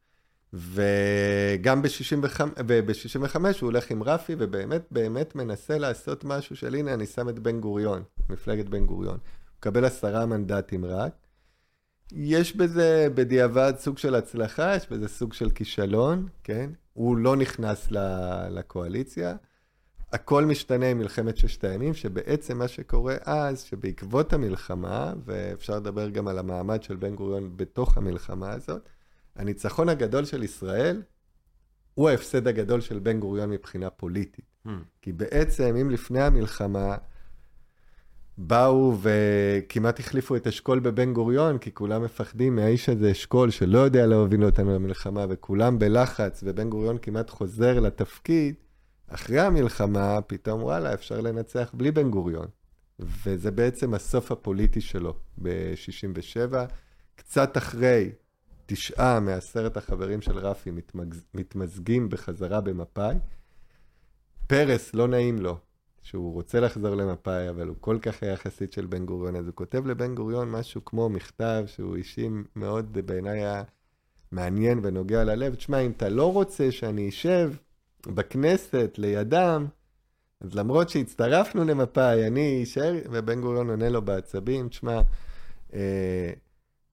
וגם 0.53 1.83
ב-65 1.83 3.37
הוא 3.37 3.53
הולך 3.61 3.91
עם 3.91 4.03
רפי, 4.03 4.35
ובאמת 4.39 4.87
באמת 4.91 5.35
מנסה 5.35 5.79
לעשות 5.79 6.25
משהו 6.25 6.57
של 6.57 6.75
הנה, 6.75 6.95
אני 6.95 7.07
שם 7.07 7.29
את 7.29 7.39
בן 7.39 7.61
גוריון, 7.61 8.03
מפלגת 8.29 8.69
בן 8.69 8.87
גוריון. 8.87 9.17
הוא 9.17 9.59
מקבל 9.59 9.85
עשרה 9.85 10.27
מנדטים 10.27 10.85
רק. 10.85 11.13
יש 12.13 12.57
בזה 12.57 13.09
בדיעבד 13.15 13.73
סוג 13.79 13.99
של 13.99 14.15
הצלחה, 14.15 14.77
יש 14.77 14.89
בזה 14.91 15.09
סוג 15.09 15.33
של 15.33 15.51
כישלון, 15.51 16.29
כן? 16.45 16.71
הוא 16.93 17.17
לא 17.17 17.37
נכנס 17.37 17.89
לקואליציה. 18.51 19.37
הכל 20.13 20.45
משתנה 20.45 20.87
עם 20.87 20.99
מלחמת 20.99 21.37
ששת 21.37 21.65
הימים, 21.65 21.95
שבעצם 21.95 22.59
מה 22.59 22.69
שקורה 22.69 23.17
אז, 23.25 23.63
שבעקבות 23.63 24.33
המלחמה, 24.33 25.13
ואפשר 25.25 25.77
לדבר 25.77 26.09
גם 26.09 26.29
על 26.29 26.39
המעמד 26.39 26.83
של 26.83 26.97
בן 26.97 27.15
גוריון 27.15 27.57
בתוך 27.57 27.97
המלחמה 27.97 28.51
הזאת, 28.51 28.89
הניצחון 29.37 29.89
הגדול 29.89 30.25
של 30.25 30.43
ישראל 30.43 31.03
הוא 31.95 32.09
ההפסד 32.09 32.49
הגדול 32.49 32.81
של 32.81 32.99
בן 32.99 33.21
גוריון 33.21 33.51
מבחינה 33.51 33.91
פוליטית. 33.91 34.45
Hmm. 34.67 34.71
כי 35.03 35.13
בעצם, 35.13 35.77
אם 35.81 35.91
לפני 35.91 36.23
המלחמה 36.23 36.97
באו 38.39 38.99
וכמעט 39.01 40.01
החליפו 40.01 40.37
את 40.37 40.47
אשכול 40.47 40.81
בבן 40.81 41.13
גוריון, 41.13 41.59
כי 41.59 41.75
כולם 41.75 42.05
מפחדים 42.05 42.57
מהאיש 42.57 42.89
הזה, 42.89 43.13
אשכול, 43.13 43.51
שלא 43.51 43.79
יודע 43.79 44.07
להוביל 44.07 44.45
אותנו 44.45 44.75
למלחמה, 44.75 45.27
וכולם 45.29 45.79
בלחץ, 45.79 46.41
ובן 46.47 46.71
גוריון 46.71 46.99
כמעט 46.99 47.31
חוזר 47.31 47.81
לתפקיד, 47.81 48.55
אחרי 49.09 49.41
המלחמה, 49.41 50.21
פתאום, 50.27 50.63
וואלה, 50.63 50.95
אפשר 50.95 51.21
לנצח 51.21 51.71
בלי 51.75 51.91
בן 51.91 52.11
גוריון. 52.11 52.47
וזה 52.99 53.51
בעצם 53.51 53.95
הסוף 53.95 54.33
הפוליטי 54.33 54.81
שלו 54.81 55.15
ב-67. 55.43 56.55
קצת 57.17 57.57
אחרי, 57.57 58.11
תשעה 58.67 59.21
מעשרת 59.21 59.77
החברים 59.77 60.21
של 60.21 60.39
רפי 60.39 60.71
מתמז... 60.71 61.25
מתמזגים 61.35 62.09
בחזרה 62.09 62.61
במפא"י. 62.61 63.17
פרס, 64.47 64.95
לא 64.95 65.09
נעים 65.09 65.39
לו, 65.39 65.59
שהוא 66.07 66.33
רוצה 66.33 66.61
לחזור 66.61 66.95
למפא"י, 66.95 67.49
אבל 67.51 67.69
הוא 67.69 67.77
כל 67.81 67.99
כך 68.03 68.23
היה 68.23 68.37
חסיד 68.37 68.73
של 68.73 68.87
בן 68.87 69.07
גוריון, 69.07 69.37
אז 69.37 69.47
הוא 69.47 69.55
כותב 69.55 69.87
לבן 69.87 70.15
גוריון 70.15 70.51
משהו 70.51 70.85
כמו 70.85 71.09
מכתב 71.09 71.65
שהוא 71.67 71.97
אישי 71.97 72.29
מאוד, 72.57 72.99
בעיניי 73.07 73.41
היה 73.41 73.63
מעניין 74.33 74.81
ונוגע 74.83 75.25
ללב. 75.25 75.55
תשמע, 75.55 75.79
אם 75.79 75.91
אתה 75.91 76.09
לא 76.09 76.33
רוצה 76.33 76.73
שאני 76.73 77.09
אשב 77.09 77.53
בכנסת 78.07 78.95
לידם, 78.99 79.67
אז 80.41 80.55
למרות 80.55 80.89
שהצטרפנו 80.89 81.65
למפא"י, 81.65 82.27
אני 82.27 82.63
אשאר, 82.63 82.95
ובן 83.11 83.41
גוריון 83.41 83.71
עונה 83.71 83.89
לו 83.89 84.03
בעצבים, 84.03 84.69
תשמע, 84.69 85.01
אה, 85.75 86.31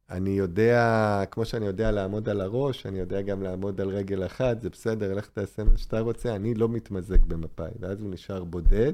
אני 0.09 0.29
יודע, 0.29 1.23
כמו 1.31 1.45
שאני 1.45 1.65
יודע 1.65 1.91
לעמוד 1.91 2.29
על 2.29 2.41
הראש, 2.41 2.85
אני 2.85 2.99
יודע 2.99 3.21
גם 3.21 3.43
לעמוד 3.43 3.81
על 3.81 3.89
רגל 3.89 4.25
אחת, 4.25 4.61
זה 4.61 4.69
בסדר, 4.69 5.13
לך 5.13 5.29
תעשה 5.29 5.63
מה 5.63 5.77
שאתה 5.77 5.99
רוצה, 5.99 6.35
אני 6.35 6.53
לא 6.53 6.69
מתמזג 6.69 7.25
במפא"י. 7.25 7.71
ואז 7.79 8.01
הוא 8.01 8.11
נשאר 8.11 8.43
בודד 8.43 8.93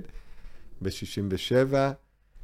ב-67. 0.81 1.73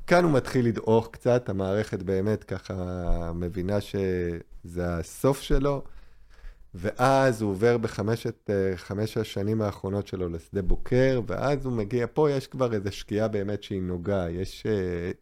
כאן 0.07 0.23
הוא 0.23 0.31
מתחיל 0.31 0.65
לדעוך 0.67 1.09
קצת, 1.11 1.49
המערכת 1.49 2.03
באמת 2.03 2.43
ככה 2.43 3.31
מבינה 3.35 3.81
שזה 3.81 4.97
הסוף 4.97 5.41
שלו, 5.41 5.83
ואז 6.73 7.41
הוא 7.41 7.51
עובר 7.51 7.77
בחמשת, 7.77 8.49
חמש 8.75 9.17
השנים 9.17 9.61
האחרונות 9.61 10.07
שלו 10.07 10.29
לשדה 10.29 10.61
בוקר, 10.61 11.21
ואז 11.27 11.65
הוא 11.65 11.73
מגיע, 11.73 12.05
פה 12.13 12.31
יש 12.31 12.47
כבר 12.47 12.73
איזו 12.73 12.91
שקיעה 12.91 13.27
באמת 13.27 13.63
שהיא 13.63 13.81
נוגה. 13.81 14.29
יש, 14.29 14.65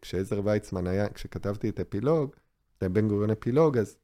כשעזר 0.02 0.40
ויצמן 0.44 0.86
היה, 0.86 1.08
כשכתבתי 1.08 1.68
את 1.68 1.80
אפילוג, 1.80 2.30
בן 2.82 3.08
גוריון 3.08 3.30
אפילוג, 3.30 3.78
אז 3.78 3.96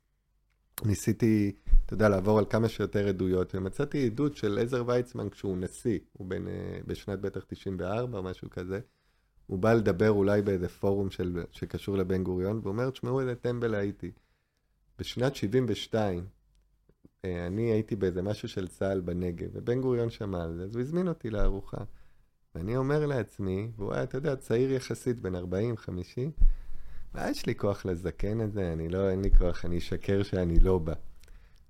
ניסיתי, 0.84 1.52
אתה 1.86 1.94
יודע, 1.94 2.08
לעבור 2.08 2.38
על 2.38 2.44
כמה 2.50 2.68
שיותר 2.68 3.08
עדויות, 3.08 3.54
ומצאתי 3.54 4.06
עדות 4.06 4.36
של 4.36 4.58
עזר 4.62 4.84
ויצמן 4.86 5.28
כשהוא 5.28 5.58
נשיא, 5.58 5.98
הוא 6.12 6.26
בין, 6.28 6.48
אה, 6.48 6.80
בשנת 6.86 7.20
בטח 7.20 7.44
94 7.44 8.18
או 8.18 8.22
משהו 8.22 8.50
כזה, 8.50 8.80
הוא 9.46 9.58
בא 9.58 9.72
לדבר 9.72 10.10
אולי 10.10 10.42
באיזה 10.42 10.68
פורום 10.68 11.10
של, 11.10 11.44
שקשור 11.50 11.96
לבן 11.96 12.22
גוריון, 12.22 12.58
והוא 12.58 12.72
אומר, 12.72 12.90
תשמעו 12.90 13.20
איזה 13.20 13.34
טמבל 13.34 13.74
הייתי. 13.74 14.10
בשנת 14.98 15.36
72, 15.36 16.26
אה, 17.24 17.46
אני 17.46 17.62
הייתי 17.62 17.96
באיזה 17.96 18.22
משהו 18.22 18.48
של 18.48 18.68
צה"ל 18.68 19.00
בנגב, 19.00 19.48
ובן 19.52 19.80
גוריון 19.80 20.10
שמע 20.10 20.42
על 20.42 20.56
זה, 20.56 20.64
אז 20.64 20.74
הוא 20.74 20.82
הזמין 20.82 21.08
אותי 21.08 21.30
לארוחה. 21.30 21.84
ואני 22.54 22.76
אומר 22.76 23.06
לעצמי, 23.06 23.70
והוא 23.76 23.92
היה, 23.92 24.02
אתה 24.02 24.18
יודע, 24.18 24.36
צעיר 24.36 24.72
יחסית, 24.72 25.20
בן 25.20 25.34
40-50, 25.34 25.38
מה 27.14 27.30
יש 27.30 27.46
לי 27.46 27.54
כוח 27.54 27.86
לזקן 27.86 28.40
את 28.40 28.52
זה? 28.52 28.72
אני 28.72 28.88
לא, 28.88 29.10
אין 29.10 29.22
לי 29.22 29.30
כוח, 29.38 29.64
אני 29.64 29.78
אשקר 29.78 30.22
שאני 30.22 30.60
לא 30.60 30.78
בא. 30.78 30.92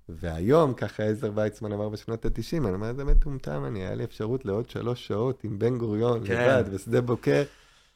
והיום, 0.09 0.75
ככה 0.75 1.03
עזר 1.03 1.31
ויצמן 1.35 1.73
אמר 1.73 1.89
בשנות 1.89 2.25
ה-90, 2.25 2.57
אני 2.57 2.75
אומר, 2.75 2.95
זה 2.95 3.05
מטומטם, 3.05 3.65
אני, 3.67 3.81
היה 3.81 3.95
לי 3.95 4.05
אפשרות 4.05 4.45
לעוד 4.45 4.71
שלוש 4.71 5.07
שעות 5.07 5.45
עם 5.45 5.59
בן 5.59 5.79
גוריון 5.79 6.27
כן. 6.27 6.33
לבד 6.33 6.75
בשדה 6.75 7.01
בוקר, 7.01 7.43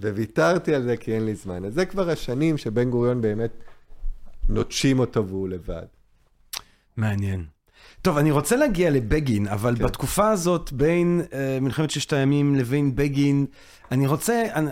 וויתרתי 0.00 0.74
על 0.74 0.82
זה 0.82 0.96
כי 0.96 1.14
אין 1.14 1.26
לי 1.26 1.34
זמן. 1.34 1.64
אז 1.64 1.74
זה 1.74 1.86
כבר 1.86 2.10
השנים 2.10 2.58
שבן 2.58 2.90
גוריון 2.90 3.20
באמת 3.20 3.50
נוטשים 4.48 4.98
אותו 4.98 5.26
והוא 5.26 5.48
לבד. 5.48 5.86
מעניין. 6.96 7.53
טוב, 8.04 8.18
אני 8.18 8.30
רוצה 8.30 8.56
להגיע 8.56 8.90
לבגין, 8.90 9.46
אבל 9.46 9.76
כן. 9.76 9.84
בתקופה 9.84 10.30
הזאת, 10.30 10.72
בין 10.72 11.22
uh, 11.30 11.34
מלחמת 11.60 11.90
ששת 11.90 12.12
הימים 12.12 12.54
לבין 12.54 12.96
בגין, 12.96 13.46
אני 13.92 14.06
רוצה, 14.06 14.42
אני, 14.54 14.70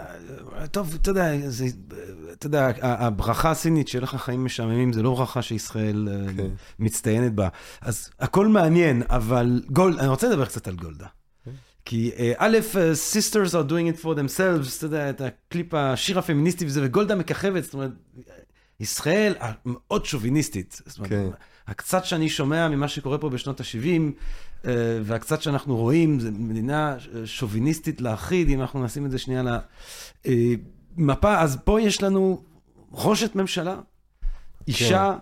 טוב, 0.71 0.95
אתה 1.01 1.11
יודע, 1.11 1.33
זה, 1.49 1.67
אתה 2.33 2.47
יודע, 2.47 2.71
הברכה 2.81 3.51
הסינית, 3.51 3.89
שיהיה 3.89 4.03
לך 4.03 4.17
חיים 4.17 4.45
משעממים, 4.45 4.93
זה 4.93 5.03
לא 5.03 5.15
ברכה 5.15 5.43
שישראל 5.43 6.09
uh, 6.09 6.37
כן. 6.37 6.47
מצטיינת 6.79 7.33
בה. 7.35 7.49
אז 7.81 8.11
הכל 8.21 8.49
מעניין, 8.49 9.03
אבל 9.11 9.63
גולד, 9.71 9.99
אני 9.99 10.09
רוצה 10.09 10.29
לדבר 10.29 10.45
קצת 10.45 10.69
על 10.69 10.75
גולדה. 10.75 11.07
כן. 11.45 11.51
כי 11.85 12.11
אה, 12.19 12.33
א', 12.37 12.59
Sisters 13.13 13.51
are 13.51 13.71
doing 13.71 13.99
it 13.99 14.03
for 14.03 14.15
themselves, 14.15 14.77
אתה 14.79 14.87
יודע, 14.87 15.11
את 15.11 15.21
הקליפ, 15.21 15.75
השיר 15.75 16.19
הפמיניסטי 16.19 16.67
וזה, 16.67 16.81
וגולדה 16.85 17.15
מככבת, 17.15 17.65
זאת 17.65 17.75
אומרת, 17.75 17.91
ישראל 18.81 19.35
מאוד 19.67 20.05
שוביניסטית. 20.05 20.83
זאת 20.87 20.99
אומרת, 20.99 21.11
כן. 21.11 21.29
הקצת 21.69 22.05
שאני 22.05 22.29
שומע 22.29 22.69
ממה 22.69 22.89
שקורה 22.89 23.19
פה 23.19 23.29
בשנות 23.29 23.61
ה-70, 23.61 23.87
אה, 24.65 24.73
והקצת 25.03 25.43
שאנחנו 25.43 25.77
רואים, 25.77 26.21
זה 26.21 26.31
מדינה 26.31 26.97
שוביניסטית 27.25 28.01
להכיד, 28.01 28.49
אם 28.49 28.61
אנחנו 28.61 28.85
נשים 28.85 29.07
את 29.07 29.11
זה 29.11 29.19
שנייה 29.19 29.43
למפה. 30.97 31.39
אז 31.39 31.59
פה 31.65 31.81
יש 31.81 32.03
לנו 32.03 32.43
ראשת 32.93 33.35
ממשלה, 33.35 33.77
אישה 34.69 35.17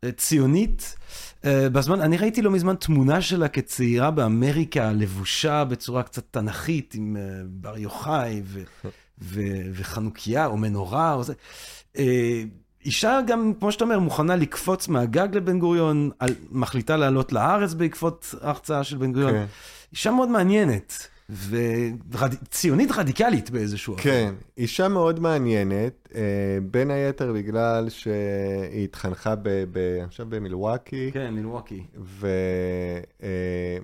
כן. 0.00 0.10
ציונית. 0.10 0.96
אה, 1.44 1.68
בזמן, 1.68 2.00
אני 2.00 2.16
ראיתי 2.16 2.42
לא 2.42 2.50
מזמן 2.50 2.74
תמונה 2.74 3.22
שלה 3.22 3.48
כצעירה 3.48 4.10
באמריקה, 4.10 4.92
לבושה 4.92 5.64
בצורה 5.64 6.02
קצת 6.02 6.24
תנכית, 6.30 6.94
עם 6.94 7.16
בר 7.46 7.78
יוחאי 7.78 8.42
ו- 8.44 8.62
ו- 9.22 9.70
וחנוכיה 9.72 10.46
או 10.46 10.56
מנורה 10.56 11.14
או 11.14 11.22
זה. 11.24 11.34
אישה 12.86 13.20
גם, 13.26 13.52
כמו 13.58 13.72
שאתה 13.72 13.84
אומר, 13.84 13.98
מוכנה 13.98 14.36
לקפוץ 14.36 14.88
מהגג 14.88 15.28
לבן 15.32 15.58
גוריון, 15.58 16.10
על, 16.18 16.34
מחליטה 16.50 16.96
לעלות 16.96 17.32
לארץ 17.32 17.74
בעקבות 17.74 18.34
ההחצאה 18.42 18.84
של 18.84 18.96
בן 18.96 19.12
גוריון. 19.12 19.32
כן. 19.32 19.46
אישה 19.92 20.10
מאוד 20.10 20.28
מעניינת. 20.28 21.08
וציונית 21.30 22.90
רד... 22.90 22.98
רדיקלית 22.98 23.50
באיזשהו 23.50 23.92
אופן. 23.92 24.02
כן, 24.02 24.34
אישה 24.58 24.88
מאוד 24.88 25.20
מעניינת, 25.20 26.08
אה, 26.14 26.20
בין 26.70 26.90
היתר 26.90 27.32
בגלל 27.32 27.88
שהיא 27.88 28.84
התחנכה, 28.84 29.34
ב, 29.34 29.48
ב, 29.72 29.78
עכשיו 30.04 30.26
במילווקי. 30.28 31.10
כן, 31.12 31.34
מילווקי. 31.34 31.82
ו... 31.98 32.28
אה, 33.22 33.78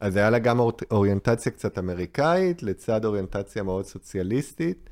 אז 0.00 0.16
היה 0.16 0.30
לה 0.30 0.38
גם 0.38 0.60
אוריינטציה 0.90 1.52
קצת 1.52 1.78
אמריקאית, 1.78 2.62
לצד 2.62 3.04
אוריינטציה 3.04 3.62
מאוד 3.62 3.84
סוציאליסטית. 3.84 4.90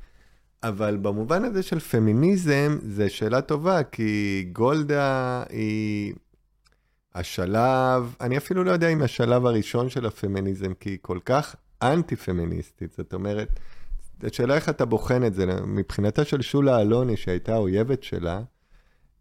אבל 0.63 0.97
במובן 0.97 1.45
הזה 1.45 1.63
של 1.63 1.79
פמיניזם, 1.79 2.77
זו 2.87 3.03
שאלה 3.09 3.41
טובה, 3.41 3.83
כי 3.83 4.45
גולדה 4.51 5.43
היא 5.49 6.13
השלב, 7.15 8.15
אני 8.21 8.37
אפילו 8.37 8.63
לא 8.63 8.71
יודע 8.71 8.89
אם 8.89 9.01
השלב 9.01 9.45
הראשון 9.45 9.89
של 9.89 10.05
הפמיניזם, 10.05 10.73
כי 10.73 10.89
היא 10.89 10.97
כל 11.01 11.19
כך 11.25 11.55
אנטי-פמיניסטית. 11.81 12.91
זאת 12.97 13.13
אומרת, 13.13 13.59
זו 14.21 14.27
שאלה 14.31 14.55
איך 14.55 14.69
אתה 14.69 14.85
בוחן 14.85 15.23
את 15.23 15.33
זה. 15.33 15.45
מבחינתה 15.65 16.25
של 16.25 16.41
שולה 16.41 16.81
אלוני, 16.81 17.17
שהייתה 17.17 17.53
האויבת 17.53 18.03
שלה, 18.03 18.41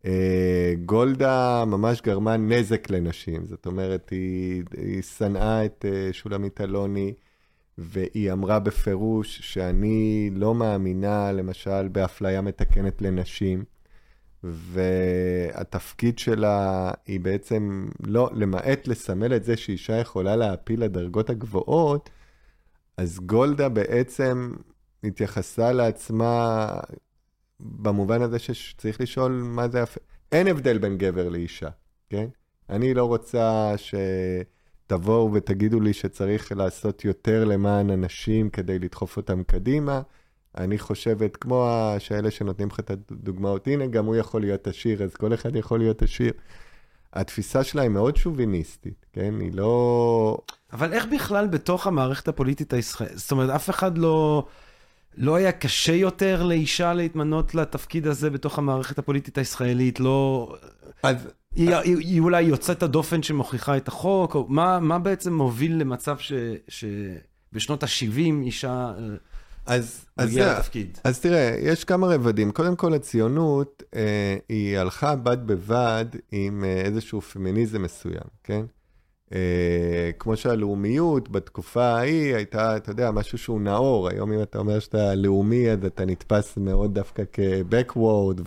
אה, 0.06 0.74
גולדה 0.84 1.64
ממש 1.66 2.00
גרמה 2.00 2.36
נזק 2.36 2.90
לנשים. 2.90 3.46
זאת 3.46 3.66
אומרת, 3.66 4.10
היא, 4.10 4.62
היא 4.76 5.02
שנאה 5.02 5.64
את 5.64 5.84
אה, 5.88 6.12
שולמית 6.12 6.60
אלוני. 6.60 7.14
והיא 7.78 8.32
אמרה 8.32 8.58
בפירוש 8.58 9.38
שאני 9.40 10.30
לא 10.32 10.54
מאמינה, 10.54 11.32
למשל, 11.32 11.88
באפליה 11.88 12.40
מתקנת 12.40 13.02
לנשים, 13.02 13.64
והתפקיד 14.44 16.18
שלה 16.18 16.90
היא 17.06 17.20
בעצם 17.20 17.88
לא, 18.00 18.30
למעט 18.34 18.88
לסמל 18.88 19.36
את 19.36 19.44
זה 19.44 19.56
שאישה 19.56 19.96
יכולה 19.96 20.36
להעפיל 20.36 20.84
לדרגות 20.84 21.30
הגבוהות, 21.30 22.10
אז 22.96 23.20
גולדה 23.20 23.68
בעצם 23.68 24.52
התייחסה 25.04 25.72
לעצמה 25.72 26.66
במובן 27.60 28.22
הזה 28.22 28.38
שצריך 28.38 29.00
לשאול 29.00 29.32
מה 29.32 29.68
זה... 29.68 29.84
אין 30.32 30.46
הבדל 30.46 30.78
בין 30.78 30.98
גבר 30.98 31.28
לאישה, 31.28 31.68
כן? 32.10 32.26
אני 32.70 32.94
לא 32.94 33.04
רוצה 33.04 33.74
שתבואו 34.86 35.32
ותגידו 35.32 35.80
לי 35.80 35.92
שצריך 35.92 36.52
לעשות 36.52 37.04
יותר 37.04 37.44
למען 37.44 37.90
אנשים 37.90 38.50
כדי 38.50 38.78
לדחוף 38.78 39.16
אותם 39.16 39.42
קדימה. 39.42 40.02
אני 40.56 40.78
חושבת, 40.78 41.36
כמו 41.36 41.68
שאלה 41.98 42.30
שנותנים 42.30 42.68
לך 42.68 42.80
את 42.80 42.90
הדוגמאות, 42.90 43.66
הנה, 43.66 43.86
גם 43.86 44.04
הוא 44.04 44.16
יכול 44.16 44.40
להיות 44.40 44.66
עשיר, 44.66 45.02
אז 45.02 45.14
כל 45.14 45.34
אחד 45.34 45.56
יכול 45.56 45.78
להיות 45.78 46.02
עשיר. 46.02 46.32
התפיסה 47.12 47.64
שלה 47.64 47.82
היא 47.82 47.90
מאוד 47.90 48.16
שוביניסטית, 48.16 49.06
כן? 49.12 49.34
היא 49.40 49.52
לא... 49.54 50.38
אבל 50.72 50.92
איך 50.92 51.06
בכלל 51.12 51.46
בתוך 51.46 51.86
המערכת 51.86 52.28
הפוליטית 52.28 52.72
הישראלית, 52.72 53.18
זאת 53.18 53.30
אומרת, 53.30 53.50
אף 53.50 53.70
אחד 53.70 53.98
לא... 53.98 54.46
לא 55.16 55.34
היה 55.34 55.52
קשה 55.52 55.92
יותר 55.92 56.42
לאישה 56.42 56.92
להתמנות 56.94 57.54
לתפקיד 57.54 58.06
הזה 58.06 58.30
בתוך 58.30 58.58
המערכת 58.58 58.98
הפוליטית 58.98 59.38
הישראלית? 59.38 60.00
לא... 60.00 60.54
אז... 61.02 61.28
היא, 61.56 61.74
היא, 61.74 61.96
היא 61.96 62.20
אולי 62.20 62.42
יוצאת 62.42 62.82
הדופן 62.82 63.22
שמוכיחה 63.22 63.76
את 63.76 63.88
החוק? 63.88 64.34
או 64.34 64.46
מה, 64.48 64.80
מה 64.80 64.98
בעצם 64.98 65.34
מוביל 65.34 65.76
למצב 65.76 66.18
ש, 66.18 66.32
שבשנות 66.68 67.82
ה-70 67.82 68.42
אישה 68.42 68.92
אה, 68.98 69.16
אז, 69.66 70.04
מגיעה 70.18 70.58
לתפקיד? 70.58 70.98
אז 71.04 71.20
תראה, 71.20 71.56
יש 71.60 71.84
כמה 71.84 72.06
רבדים. 72.06 72.50
קודם 72.50 72.76
כל, 72.76 72.94
הציונות, 72.94 73.82
אה, 73.96 74.36
היא 74.48 74.78
הלכה 74.78 75.16
בד 75.16 75.46
בבד 75.46 76.06
עם 76.32 76.64
אה, 76.64 76.80
איזשהו 76.80 77.20
פמיניזם 77.20 77.82
מסוים, 77.82 78.28
כן? 78.44 78.64
אה, 79.34 80.10
כמו 80.18 80.36
שהלאומיות 80.36 81.28
בתקופה 81.28 81.84
ההיא 81.84 82.34
הייתה, 82.34 82.76
אתה 82.76 82.90
יודע, 82.90 83.10
משהו 83.10 83.38
שהוא 83.38 83.60
נאור. 83.60 84.08
היום 84.08 84.32
אם 84.32 84.42
אתה 84.42 84.58
אומר 84.58 84.78
שאתה 84.78 85.14
לאומי, 85.14 85.70
אז 85.70 85.84
אתה 85.84 86.04
נתפס 86.04 86.56
מאוד 86.56 86.94
דווקא 86.94 87.22
כ-Backward 87.32 88.40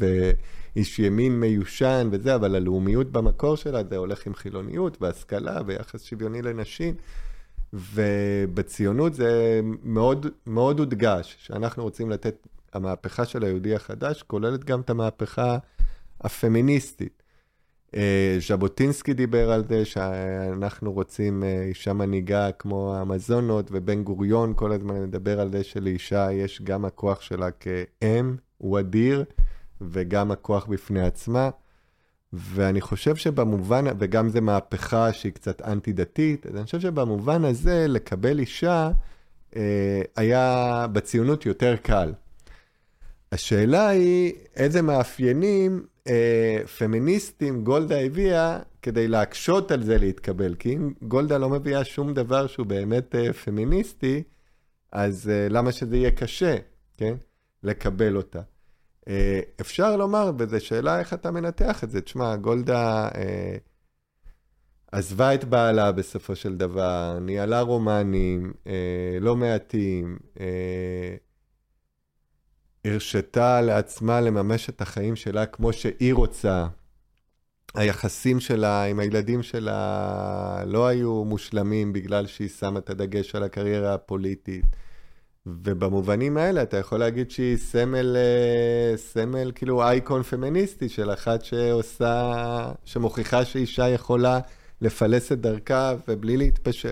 ואיש 0.76 1.00
ימין 1.00 1.40
מיושן 1.40 2.10
וזה, 2.12 2.36
אבל 2.36 2.56
הלאומיות 2.56 3.12
במקור 3.12 3.56
שלה 3.56 3.84
זה 3.90 3.98
הולך 3.98 4.28
עם 4.28 4.36
חילוניות 4.36 4.98
והשכלה 5.02 5.60
ויחס 5.66 6.04
שוויוני 6.04 6.42
לנשים. 6.42 6.96
ובציונות 7.74 9.14
זה 9.14 9.62
מאוד, 9.84 10.28
מאוד 10.48 10.80
הודגש, 10.80 11.36
שאנחנו 11.40 11.84
רוצים 11.84 12.10
לתת, 12.10 12.48
המהפכה 12.74 13.26
של 13.26 13.44
היהודי 13.44 13.76
החדש 13.76 14.24
כוללת 14.24 14.64
גם 14.64 14.82
את 14.82 14.90
המהפכה 14.90 15.58
הפמיניסטית. 16.22 17.24
אה, 17.96 18.38
ז'בוטינסקי 18.48 19.14
דיבר 19.14 19.52
על 19.52 19.64
זה 19.70 19.86
שאנחנו 19.86 20.94
רוצים 20.94 21.44
אה, 21.44 21.64
אישה 21.64 21.94
מנהיגה 21.94 22.52
כמו 22.52 22.96
המזונות, 22.96 23.70
ובן 23.72 24.04
גוריון 24.04 24.54
כל 24.56 24.72
הזמן 24.72 25.04
מדבר 25.04 25.40
על 25.40 25.52
זה 25.52 25.64
שלאישה 25.64 26.32
יש 26.32 26.62
גם 26.62 26.86
הכוח 26.86 27.22
שלה 27.22 27.52
כאם, 27.52 28.36
הוא 28.58 28.80
אדיר, 28.80 29.24
וגם 29.82 30.32
הכוח 30.32 30.66
בפני 30.66 31.02
עצמה. 31.02 31.50
ואני 32.34 32.82
חושב 32.82 33.16
שבמובן, 33.16 33.86
וגם 34.00 34.30
זו 34.30 34.42
מהפכה 34.42 35.14
שהיא 35.14 35.32
קצת 35.32 35.62
אנטי-דתית, 35.62 36.48
אז 36.48 36.56
אני 36.56 36.66
חושב 36.66 36.80
שבמובן 36.80 37.46
הזה 37.46 37.86
לקבל 37.88 38.40
אישה 38.40 38.92
אה, 39.56 40.02
היה 40.16 40.86
בציונות 40.92 41.46
יותר 41.46 41.76
קל. 41.76 42.14
השאלה 43.32 43.88
היא 43.88 44.34
איזה 44.56 44.82
מאפיינים 44.82 45.86
אה, 46.08 46.58
פמיניסטים 46.78 47.64
גולדה 47.64 48.00
הביאה 48.00 48.60
כדי 48.82 49.08
להקשות 49.08 49.72
על 49.72 49.84
זה 49.84 49.98
להתקבל. 49.98 50.56
כי 50.56 50.76
אם 50.76 50.94
גולדה 51.02 51.38
לא 51.38 51.50
מביאה 51.50 51.84
שום 51.84 52.14
דבר 52.14 52.48
שהוא 52.48 52.66
באמת 52.66 53.16
אה, 53.16 53.34
פמיניסטי, 53.34 54.24
אז 54.92 55.30
אה, 55.30 55.48
למה 55.50 55.72
שזה 55.72 55.98
יהיה 55.98 56.12
קשה, 56.12 56.56
כן? 56.98 57.16
לקבל 57.64 58.18
אותה. 58.18 58.42
אה, 59.08 59.40
אפשר 59.62 59.96
לומר, 59.98 60.32
וזו 60.38 60.66
שאלה 60.66 61.00
איך 61.00 61.14
אתה 61.14 61.32
מנתח 61.32 61.84
את 61.84 61.92
זה. 61.92 62.02
תשמע, 62.02 62.36
גולדה 62.36 63.08
אה, 63.16 63.58
עזבה 64.92 65.34
את 65.34 65.44
בעלה 65.44 65.92
בסופו 65.92 66.36
של 66.36 66.58
דבר, 66.58 67.18
ניהלה 67.22 67.62
רומנים 67.62 68.54
אה, 68.68 69.18
לא 69.22 69.36
מעטים, 69.36 70.18
אה, 70.40 71.16
הרשתה 72.86 73.62
לעצמה 73.62 74.22
לממש 74.22 74.70
את 74.70 74.82
החיים 74.82 75.16
שלה 75.16 75.46
כמו 75.46 75.74
שהיא 75.74 76.14
רוצה. 76.14 76.68
היחסים 77.76 78.40
שלה 78.40 78.84
עם 78.84 79.00
הילדים 79.00 79.44
שלה 79.44 80.64
לא 80.66 80.88
היו 80.88 81.24
מושלמים 81.26 81.94
בגלל 81.94 82.28
שהיא 82.28 82.50
שמה 82.50 82.80
את 82.80 82.90
הדגש 82.90 83.36
על 83.36 83.44
הקריירה 83.44 83.94
הפוליטית. 83.94 84.66
ובמובנים 85.46 86.38
האלה 86.38 86.64
אתה 86.64 86.78
יכול 86.78 87.00
להגיד 87.00 87.32
שהיא 87.32 87.58
סמל, 87.58 88.16
אה, 88.18 88.98
סמל 88.98 89.52
כאילו 89.56 89.84
אייקון 89.84 90.24
פמיניסטי 90.24 90.90
של 90.90 91.14
אחת 91.14 91.46
שעושה, 91.46 92.72
שמוכיחה 92.86 93.46
שאישה 93.46 93.90
יכולה 93.90 94.40
לפלס 94.82 95.32
את 95.32 95.42
דרכה 95.42 95.94
ובלי 96.08 96.38
להתפשר. 96.38 96.92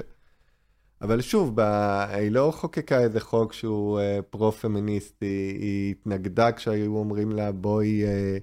אבל 1.01 1.21
שוב, 1.21 1.55
בה, 1.55 2.05
היא 2.15 2.31
לא 2.31 2.53
חוקקה 2.55 2.99
איזה 2.99 3.19
חוק 3.19 3.53
שהוא 3.53 3.99
אה, 3.99 4.19
פרו-פמיניסטי, 4.29 5.57
היא 5.59 5.91
התנגדה 5.91 6.51
כשהיו 6.51 6.97
אומרים 6.97 7.31
לה 7.31 7.51
בואי... 7.51 8.03
אה, 8.05 8.37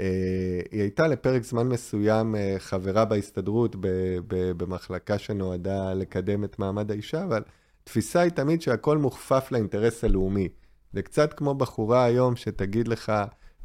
אה, 0.00 0.60
היא 0.70 0.80
הייתה 0.80 1.06
לפרק 1.06 1.42
זמן 1.42 1.68
מסוים 1.68 2.36
אה, 2.36 2.56
חברה 2.58 3.04
בהסתדרות 3.04 3.76
ב, 3.76 3.86
ב, 4.26 4.52
במחלקה 4.56 5.18
שנועדה 5.18 5.94
לקדם 5.94 6.44
את 6.44 6.58
מעמד 6.58 6.90
האישה, 6.90 7.24
אבל 7.24 7.42
התפיסה 7.84 8.20
היא 8.20 8.30
תמיד 8.30 8.62
שהכל 8.62 8.98
מוכפף 8.98 9.48
לאינטרס 9.50 10.04
הלאומי. 10.04 10.48
זה 10.92 11.02
קצת 11.02 11.32
כמו 11.32 11.54
בחורה 11.54 12.04
היום 12.04 12.36
שתגיד 12.36 12.88
לך 12.88 13.12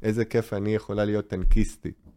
איזה 0.01 0.25
כיף 0.25 0.53
אני 0.53 0.75
יכולה 0.75 1.05
להיות 1.05 1.27
טנקיסטית. 1.27 2.07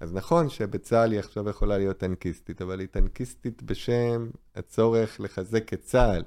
אז 0.00 0.14
נכון 0.14 0.48
שבצה"ל 0.48 1.12
היא 1.12 1.18
עכשיו 1.18 1.48
יכולה 1.48 1.78
להיות 1.78 1.98
טנקיסטית, 1.98 2.62
אבל 2.62 2.80
היא 2.80 2.88
טנקיסטית 2.88 3.62
בשם 3.62 4.30
הצורך 4.56 5.20
לחזק 5.20 5.72
את 5.72 5.80
צה"ל. 5.80 6.22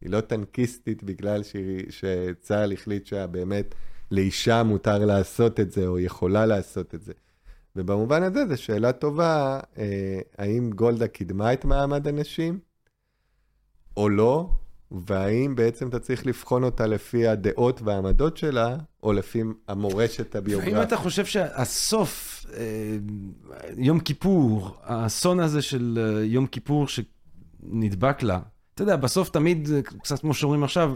היא 0.00 0.10
לא 0.10 0.20
טנקיסטית 0.20 1.02
בגלל 1.02 1.42
ש... 1.42 1.56
שצה"ל 1.90 2.72
החליט 2.72 3.06
שבאמת 3.06 3.74
לאישה 4.10 4.62
מותר 4.62 5.04
לעשות 5.04 5.60
את 5.60 5.72
זה, 5.72 5.86
או 5.86 5.98
יכולה 5.98 6.46
לעשות 6.46 6.94
את 6.94 7.02
זה. 7.02 7.12
ובמובן 7.76 8.22
הזה 8.22 8.46
זו 8.48 8.62
שאלה 8.62 8.92
טובה, 8.92 9.60
אה, 9.78 10.20
האם 10.38 10.70
גולדה 10.70 11.08
קידמה 11.08 11.52
את 11.52 11.64
מעמד 11.64 12.08
הנשים, 12.08 12.58
או 13.98 14.08
לא, 14.08 14.50
והאם 14.90 15.54
בעצם 15.56 15.88
אתה 15.88 15.98
צריך 15.98 16.26
לבחון 16.26 16.64
אותה 16.64 16.86
לפי 16.86 17.26
הדעות 17.26 17.82
והעמדות 17.82 18.36
שלה, 18.36 18.76
או 19.02 19.12
לפי 19.12 19.42
המורשת 19.68 20.36
הביוגרפית. 20.36 20.74
האם 20.74 20.82
אתה 20.82 20.96
חושב 20.96 21.24
שהסוף, 21.24 22.46
אה, 22.56 22.96
יום 23.76 24.00
כיפור, 24.00 24.76
האסון 24.82 25.40
הזה 25.40 25.62
של 25.62 26.14
אה, 26.16 26.24
יום 26.24 26.46
כיפור 26.46 26.86
שנדבק 26.88 28.22
לה, 28.22 28.40
אתה 28.74 28.82
יודע, 28.82 28.96
בסוף 28.96 29.28
תמיד, 29.28 29.68
קצת 30.02 30.20
כמו 30.20 30.34
שאומרים 30.34 30.64
עכשיו, 30.64 30.94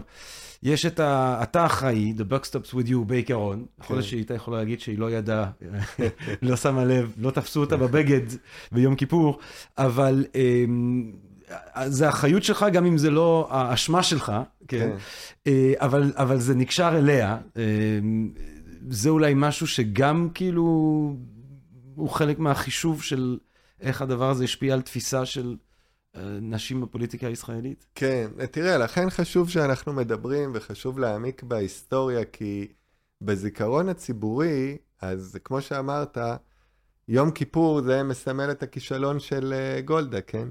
יש 0.63 0.85
את 0.85 0.99
ה... 0.99 1.39
אתה 1.43 1.65
אחראי, 1.65 2.13
the 2.17 2.21
buck 2.21 2.45
stops 2.45 2.73
with 2.73 2.89
you 2.89 2.97
בעיקרון. 3.07 3.65
יכול 3.83 3.95
להיות 3.95 4.03
כן. 4.03 4.09
שהיא 4.09 4.19
הייתה 4.19 4.33
יכולה 4.33 4.57
להגיד 4.57 4.79
שהיא 4.79 4.99
לא 4.99 5.11
ידעה, 5.11 5.51
לא 6.41 6.55
שמה 6.55 6.85
לב, 6.85 7.13
לא 7.17 7.31
תפסו 7.31 7.59
אותה 7.59 7.77
בבגד 7.77 8.21
ביום 8.71 8.95
כיפור, 8.95 9.39
אבל... 9.77 10.25
זה 11.87 12.09
אחריות 12.09 12.43
שלך, 12.43 12.65
גם 12.73 12.85
אם 12.85 12.97
זה 12.97 13.11
לא 13.11 13.47
האשמה 13.51 14.03
שלך, 14.03 14.31
כן? 14.67 14.89
כן. 14.89 14.95
אה, 15.47 15.73
אבל, 15.77 16.13
אבל 16.15 16.39
זה 16.39 16.55
נקשר 16.55 16.97
אליה. 16.97 17.37
אה, 17.57 17.63
זה 18.89 19.09
אולי 19.09 19.33
משהו 19.35 19.67
שגם 19.67 20.29
כאילו 20.33 20.63
הוא 21.95 22.09
חלק 22.09 22.39
מהחישוב 22.39 23.03
של 23.03 23.37
איך 23.81 24.01
הדבר 24.01 24.29
הזה 24.29 24.43
השפיע 24.43 24.73
על 24.73 24.81
תפיסה 24.81 25.25
של 25.25 25.55
אה, 26.15 26.21
נשים 26.41 26.81
בפוליטיקה 26.81 27.27
הישראלית. 27.27 27.85
כן, 27.95 28.27
תראה, 28.51 28.77
לכן 28.77 29.09
חשוב 29.09 29.49
שאנחנו 29.49 29.93
מדברים 29.93 30.51
וחשוב 30.53 30.99
להעמיק 30.99 31.43
בהיסטוריה, 31.43 32.25
כי 32.25 32.67
בזיכרון 33.21 33.89
הציבורי, 33.89 34.77
אז 35.01 35.37
כמו 35.43 35.61
שאמרת, 35.61 36.17
יום 37.07 37.31
כיפור 37.31 37.81
זה 37.81 38.03
מסמל 38.03 38.51
את 38.51 38.63
הכישלון 38.63 39.19
של 39.19 39.53
גולדה, 39.85 40.21
כן? 40.21 40.47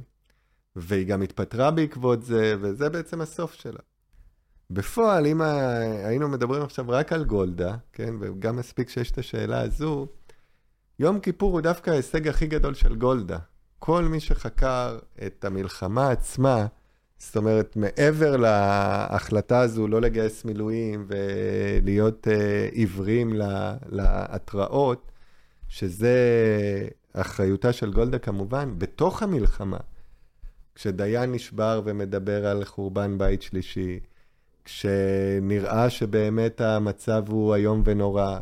והיא 0.77 1.07
גם 1.07 1.23
התפטרה 1.23 1.71
בעקבות 1.71 2.23
זה, 2.23 2.57
וזה 2.61 2.89
בעצם 2.89 3.21
הסוף 3.21 3.55
שלה. 3.55 3.81
בפועל, 4.71 5.27
אם 5.27 5.41
היינו 6.05 6.29
מדברים 6.29 6.63
עכשיו 6.63 6.85
רק 6.89 7.13
על 7.13 7.25
גולדה, 7.25 7.77
כן, 7.93 8.15
וגם 8.21 8.57
מספיק 8.57 8.89
שיש 8.89 9.11
את 9.11 9.19
השאלה 9.19 9.61
הזו, 9.61 10.07
יום 10.99 11.21
כיפור 11.21 11.53
הוא 11.53 11.61
דווקא 11.61 11.91
ההישג 11.91 12.29
הכי 12.29 12.47
גדול 12.47 12.75
של 12.75 12.97
גולדה. 12.97 13.39
כל 13.79 14.05
מי 14.05 14.21
שחקר 14.21 14.99
את 15.27 15.45
המלחמה 15.45 16.11
עצמה, 16.11 16.67
זאת 17.19 17.37
אומרת, 17.37 17.77
מעבר 17.77 18.37
להחלטה 18.37 19.61
הזו 19.61 19.89
לא 19.89 20.01
לגייס 20.01 20.45
מילואים 20.45 21.07
ולהיות 21.09 22.27
uh, 22.27 22.75
עיוורים 22.75 23.33
לה, 23.33 23.77
להתראות, 23.87 25.13
שזה 25.69 26.17
אחריותה 27.13 27.73
של 27.73 27.93
גולדה 27.93 28.19
כמובן, 28.19 28.75
בתוך 28.79 29.23
המלחמה, 29.23 29.77
כשדיין 30.75 31.33
נשבר 31.33 31.83
ומדבר 31.85 32.47
על 32.47 32.65
חורבן 32.65 33.19
בית 33.19 33.43
שלישי, 33.43 34.01
כשנראה 34.65 35.91
שבאמת 35.91 36.61
המצב 36.61 37.25
הוא 37.29 37.55
איום 37.55 37.83
ונורא, 37.85 38.39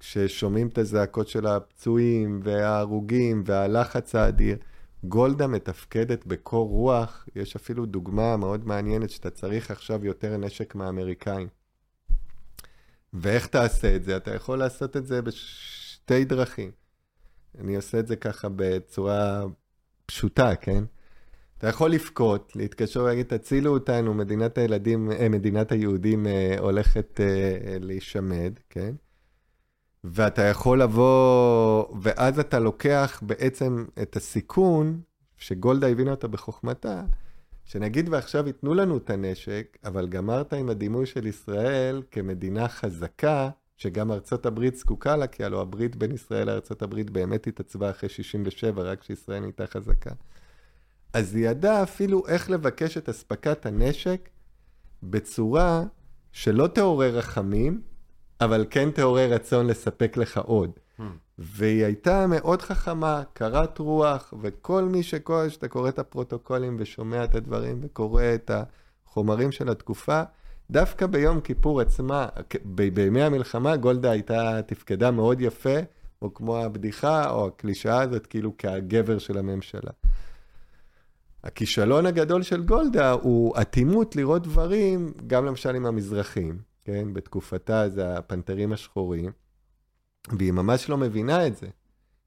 כששומעים 0.00 0.68
את 0.68 0.78
הזעקות 0.78 1.28
של 1.28 1.46
הפצועים 1.46 2.40
וההרוגים 2.44 3.42
והלחץ 3.46 4.14
האדיר, 4.14 4.56
גולדה 5.04 5.46
מתפקדת 5.46 6.26
בקור 6.26 6.68
רוח, 6.68 7.28
יש 7.36 7.56
אפילו 7.56 7.86
דוגמה 7.86 8.36
מאוד 8.36 8.66
מעניינת 8.66 9.10
שאתה 9.10 9.30
צריך 9.30 9.70
עכשיו 9.70 10.04
יותר 10.04 10.36
נשק 10.36 10.74
מהאמריקאים. 10.74 11.48
ואיך 13.12 13.46
תעשה 13.46 13.96
את 13.96 14.04
זה? 14.04 14.16
אתה 14.16 14.34
יכול 14.34 14.58
לעשות 14.58 14.96
את 14.96 15.06
זה 15.06 15.22
בשתי 15.22 16.24
דרכים. 16.24 16.70
אני 17.58 17.76
עושה 17.76 17.98
את 17.98 18.06
זה 18.06 18.16
ככה 18.16 18.48
בצורה 18.56 19.44
פשוטה, 20.06 20.56
כן? 20.56 20.84
אתה 21.60 21.68
יכול 21.68 21.90
לבכות, 21.90 22.52
להתקשר 22.56 23.02
ולהגיד, 23.02 23.26
תצילו 23.26 23.72
אותנו, 23.72 24.14
מדינת 24.14 24.58
הילדים, 24.58 25.12
אה, 25.12 25.28
מדינת 25.28 25.72
היהודים 25.72 26.26
אה, 26.26 26.56
הולכת 26.58 27.20
אה, 27.20 27.76
להישמד, 27.80 28.52
כן? 28.70 28.94
ואתה 30.04 30.42
יכול 30.42 30.82
לבוא, 30.82 31.84
ואז 32.02 32.38
אתה 32.38 32.58
לוקח 32.58 33.20
בעצם 33.22 33.84
את 34.02 34.16
הסיכון, 34.16 35.00
שגולדה 35.36 35.88
הבינה 35.88 36.10
אותו 36.10 36.28
בחוכמתה, 36.28 37.02
שנגיד 37.64 38.08
ועכשיו 38.08 38.46
ייתנו 38.46 38.74
לנו 38.74 38.96
את 38.96 39.10
הנשק, 39.10 39.78
אבל 39.84 40.06
גמרת 40.08 40.52
עם 40.52 40.70
הדימוי 40.70 41.06
של 41.06 41.26
ישראל 41.26 42.02
כמדינה 42.10 42.68
חזקה, 42.68 43.50
שגם 43.76 44.12
ארצות 44.12 44.46
הברית 44.46 44.76
זקוקה 44.76 45.16
לה, 45.16 45.26
כי 45.26 45.44
הלוא 45.44 45.60
הברית 45.60 45.96
בין 45.96 46.12
ישראל 46.12 46.46
לארצות 46.46 46.82
הברית 46.82 47.10
באמת 47.10 47.46
התעצבה 47.46 47.90
אחרי 47.90 48.08
67, 48.08 48.82
רק 48.82 49.00
כשישראל 49.00 49.40
נהייתה 49.40 49.66
חזקה. 49.66 50.10
אז 51.12 51.34
היא 51.34 51.48
ידעה 51.48 51.82
אפילו 51.82 52.26
איך 52.26 52.50
לבקש 52.50 52.96
את 52.96 53.08
אספקת 53.08 53.66
הנשק 53.66 54.28
בצורה 55.02 55.82
שלא 56.32 56.66
תעורר 56.66 57.18
רחמים, 57.18 57.80
אבל 58.40 58.66
כן 58.70 58.90
תעורר 58.90 59.32
רצון 59.32 59.66
לספק 59.66 60.16
לך 60.16 60.38
עוד. 60.38 60.70
Hmm. 60.98 61.02
והיא 61.38 61.84
הייתה 61.84 62.26
מאוד 62.26 62.62
חכמה, 62.62 63.22
קרת 63.32 63.78
רוח, 63.78 64.34
וכל 64.40 64.84
מי 64.84 65.02
שקורא, 65.02 65.48
שאתה 65.48 65.68
קורא 65.68 65.88
את 65.88 65.98
הפרוטוקולים 65.98 66.76
ושומע 66.78 67.24
את 67.24 67.34
הדברים 67.34 67.80
וקורא 67.82 68.24
את 68.34 68.50
החומרים 69.06 69.52
של 69.52 69.68
התקופה, 69.68 70.22
דווקא 70.70 71.06
ביום 71.06 71.40
כיפור 71.40 71.80
עצמה, 71.80 72.28
בימי 72.64 73.22
המלחמה, 73.22 73.76
גולדה 73.76 74.10
הייתה, 74.10 74.60
תפקדה 74.66 75.10
מאוד 75.10 75.40
יפה, 75.40 75.78
או 76.22 76.34
כמו 76.34 76.56
הבדיחה 76.56 77.30
או 77.30 77.46
הקלישאה 77.46 78.02
הזאת, 78.02 78.26
כאילו 78.26 78.52
כהגבר 78.58 79.18
של 79.18 79.38
הממשלה. 79.38 79.90
הכישלון 81.44 82.06
הגדול 82.06 82.42
של 82.42 82.62
גולדה 82.62 83.10
הוא 83.10 83.54
אטימות 83.60 84.16
לראות 84.16 84.42
דברים, 84.42 85.12
גם 85.26 85.44
למשל 85.44 85.74
עם 85.74 85.86
המזרחים. 85.86 86.70
כן? 86.84 87.14
בתקופתה 87.14 87.88
זה 87.88 88.18
הפנתרים 88.18 88.72
השחורים, 88.72 89.30
והיא 90.38 90.52
ממש 90.52 90.88
לא 90.88 90.96
מבינה 90.96 91.46
את 91.46 91.56
זה, 91.56 91.66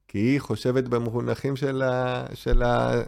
כי 0.07 0.17
היא 0.17 0.39
חושבת 0.39 0.83
במונחים 0.83 1.55
של 1.55 1.81
ה... 1.81 2.25
של 2.33 2.63
ה... 2.63 3.01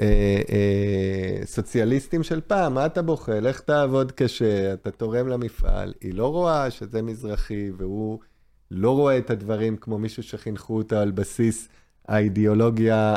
אה, 0.00 0.42
אה, 0.52 1.46
סוציאליסטים 1.46 2.22
של 2.22 2.40
פעם, 2.40 2.74
מה 2.74 2.86
אתה 2.86 3.02
בוכה? 3.02 3.40
לך 3.40 3.60
תעבוד 3.60 4.12
קשה, 4.12 4.72
אתה 4.72 4.90
תורם 4.90 5.28
למפעל. 5.28 5.94
היא 6.00 6.14
לא 6.14 6.32
רואה 6.32 6.70
שזה 6.70 7.02
מזרחי, 7.02 7.70
והוא 7.76 8.18
לא 8.70 8.90
רואה 8.90 9.18
את 9.18 9.30
הדברים 9.30 9.76
כמו 9.76 9.98
מישהו 9.98 10.22
שחינכו 10.22 10.76
אותה 10.76 11.02
על 11.02 11.10
בסיס 11.10 11.68
האידיאולוגיה 12.10 13.16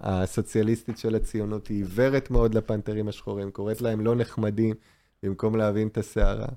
הסוציאליסטית 0.00 0.98
של 0.98 1.14
הציונות. 1.14 1.66
היא 1.66 1.76
עיוורת 1.76 2.30
מאוד 2.30 2.54
לפנתרים 2.54 3.08
השחורים, 3.08 3.50
קוראת 3.50 3.80
להם 3.80 4.00
לא 4.00 4.14
נחמדים, 4.14 4.74
במקום 5.22 5.56
להבין 5.56 5.88
את 5.88 5.98
הסערה. 5.98 6.48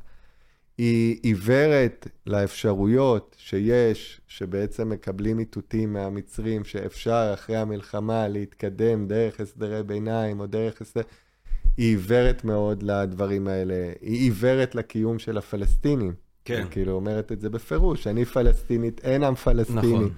היא 0.78 1.20
עיוורת 1.24 2.08
לאפשרויות 2.28 3.36
שיש, 3.40 4.22
שבעצם 4.28 4.90
מקבלים 4.90 5.40
איתותים 5.40 5.94
מהמצרים, 5.94 6.64
שאפשר 6.64 7.32
אחרי 7.34 7.58
המלחמה 7.58 8.28
להתקדם 8.28 9.08
דרך 9.08 9.40
הסדרי 9.40 9.84
ביניים 9.84 10.40
או 10.40 10.46
דרך 10.46 10.82
הסדר... 10.82 11.04
היא 11.78 11.90
עיוורת 11.90 12.44
מאוד 12.44 12.84
לדברים 12.84 13.48
האלה. 13.48 13.92
היא 14.02 14.20
עיוורת 14.20 14.76
לקיום 14.76 15.20
של 15.20 15.38
הפלסטינים. 15.38 16.14
כן. 16.46 16.56
היא 16.56 16.66
כאילו 16.72 16.92
אומרת 16.92 17.32
את 17.32 17.42
זה 17.42 17.50
בפירוש, 17.50 18.08
אני 18.08 18.26
פלסטינית, 18.26 19.02
אין 19.04 19.24
עם 19.24 19.36
פלסטיני. 19.36 19.80
נכון. 19.80 20.10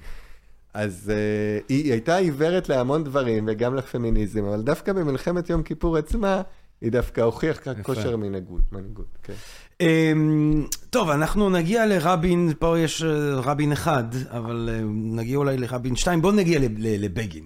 אז 0.73 1.11
uh, 1.11 1.65
היא, 1.69 1.83
היא 1.83 1.91
הייתה 1.91 2.15
עיוורת 2.15 2.69
להמון 2.69 3.03
דברים, 3.03 3.45
וגם 3.47 3.75
לפמיניזם, 3.75 4.45
אבל 4.45 4.61
דווקא 4.61 4.93
במלחמת 4.93 5.49
יום 5.49 5.63
כיפור 5.63 5.97
עצמה, 5.97 6.41
היא 6.81 6.91
דווקא 6.91 7.21
הוכיחה 7.21 7.73
כושר 7.83 8.17
מנהיגות, 8.17 8.61
מנהיגות, 8.71 9.17
כן. 9.23 9.33
אמ, 9.81 10.65
טוב, 10.89 11.09
אנחנו 11.09 11.49
נגיע 11.49 11.85
לרבין, 11.85 12.53
פה 12.59 12.79
יש 12.79 13.03
אה, 13.03 13.35
רבין 13.35 13.71
אחד, 13.71 14.03
אבל 14.29 14.69
אה, 14.71 14.81
נגיע 14.93 15.37
אולי 15.37 15.57
לרבין 15.57 15.95
שתיים. 15.95 16.21
בואו 16.21 16.33
נגיע 16.33 16.59
לבגין, 16.77 17.45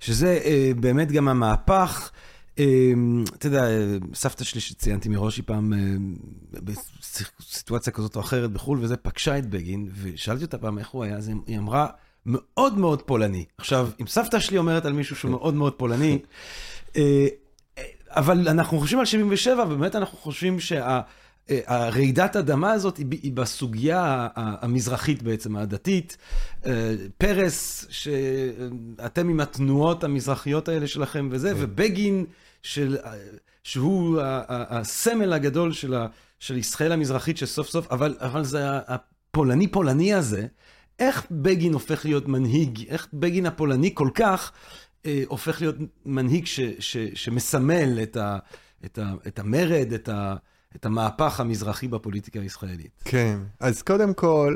שזה 0.00 0.40
אה, 0.44 0.72
באמת 0.80 1.12
גם 1.12 1.28
המהפך. 1.28 2.10
אמ, 2.58 3.24
אתה 3.34 3.46
יודע, 3.46 3.66
סבתא 4.14 4.44
שלי 4.44 4.60
שציינתי 4.60 5.08
מראש 5.08 5.36
היא 5.36 5.44
פעם 5.46 5.72
בסיטואציה 6.52 7.92
כזאת 7.92 8.16
או 8.16 8.20
אחרת 8.20 8.50
בחו"ל, 8.50 8.78
וזה 8.82 8.96
פגשה 8.96 9.38
את 9.38 9.46
בגין, 9.46 9.88
ושאלתי 10.02 10.44
אותה 10.44 10.58
פעם 10.58 10.78
איך 10.78 10.88
הוא 10.88 11.04
היה, 11.04 11.16
אז 11.16 11.30
היא 11.46 11.58
אמרה, 11.58 11.86
מאוד 12.26 12.78
מאוד 12.78 13.02
פולני. 13.02 13.44
עכשיו, 13.58 13.88
אם 14.00 14.06
סבתא 14.06 14.38
שלי 14.38 14.58
אומרת 14.58 14.86
על 14.86 14.92
מישהו 14.92 15.16
שהוא 15.16 15.30
מאוד 15.30 15.54
מאוד 15.54 15.72
פולני, 15.72 16.18
אבל 18.08 18.48
אנחנו 18.48 18.78
חושבים 18.78 18.98
על 18.98 19.06
77, 19.06 19.64
ובאמת 19.68 19.96
אנחנו 19.96 20.18
חושבים 20.18 20.60
שה... 20.60 21.00
הרעידת 21.66 22.36
אדמה 22.36 22.72
הזאת 22.72 22.96
היא 22.96 23.32
בסוגיה 23.32 24.28
המזרחית 24.36 25.22
בעצם, 25.22 25.56
הדתית. 25.56 26.16
אה, 26.66 26.94
פרס, 27.18 27.86
שאתם 27.90 29.28
עם 29.28 29.40
התנועות 29.40 30.04
המזרחיות 30.04 30.68
האלה 30.68 30.86
שלכם 30.86 31.28
וזה, 31.30 31.48
כן. 31.48 31.56
ובגין, 31.58 32.24
של, 32.62 32.96
שהוא 33.64 34.20
הסמל 34.48 35.32
הגדול 35.32 35.72
של, 35.72 35.94
של 36.38 36.56
ישראל 36.56 36.92
המזרחית, 36.92 37.36
שסוף 37.36 37.68
סוף, 37.68 37.92
אבל, 37.92 38.16
אבל 38.20 38.44
זה 38.44 38.60
הפולני-פולני 38.64 40.14
הזה, 40.14 40.46
איך 41.00 41.26
בגין 41.30 41.72
הופך 41.72 42.04
להיות 42.04 42.28
מנהיג, 42.28 42.86
איך 42.88 43.08
בגין 43.12 43.46
הפולני 43.46 43.90
כל 43.94 44.08
כך 44.14 44.52
אה, 45.06 45.22
הופך 45.26 45.60
להיות 45.60 45.76
מנהיג 46.06 46.46
ש, 46.46 46.60
ש, 46.60 46.96
שמסמל 46.96 47.98
את, 48.02 48.16
ה, 48.16 48.38
את, 48.84 48.98
ה, 48.98 49.12
את 49.26 49.38
המרד, 49.38 49.92
את 49.94 50.08
ה... 50.08 50.34
את 50.76 50.86
המהפך 50.86 51.40
המזרחי 51.40 51.88
בפוליטיקה 51.88 52.40
הישראלית. 52.40 53.02
כן, 53.04 53.38
אז 53.60 53.82
קודם 53.82 54.14
כל, 54.14 54.54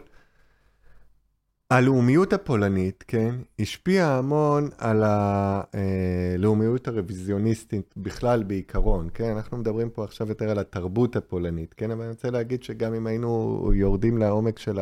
הלאומיות 1.71 2.33
הפולנית, 2.33 3.05
כן, 3.09 3.35
השפיעה 3.59 4.19
המון 4.19 4.69
על 4.79 5.03
הלאומיות 5.07 6.89
הרוויזיוניסטית 6.89 7.95
בכלל 7.97 8.43
בעיקרון, 8.43 9.09
כן? 9.15 9.37
אנחנו 9.37 9.57
מדברים 9.57 9.91
פה 9.91 10.05
עכשיו 10.05 10.29
יותר 10.29 10.51
על 10.51 10.59
התרבות 10.59 11.17
הפולנית, 11.17 11.75
כן? 11.75 11.91
אבל 11.91 12.01
אני 12.01 12.11
רוצה 12.11 12.31
להגיד 12.31 12.63
שגם 12.63 12.95
אם 12.95 13.07
היינו 13.07 13.71
יורדים 13.75 14.19
לעומק 14.19 14.59
של 14.59 14.79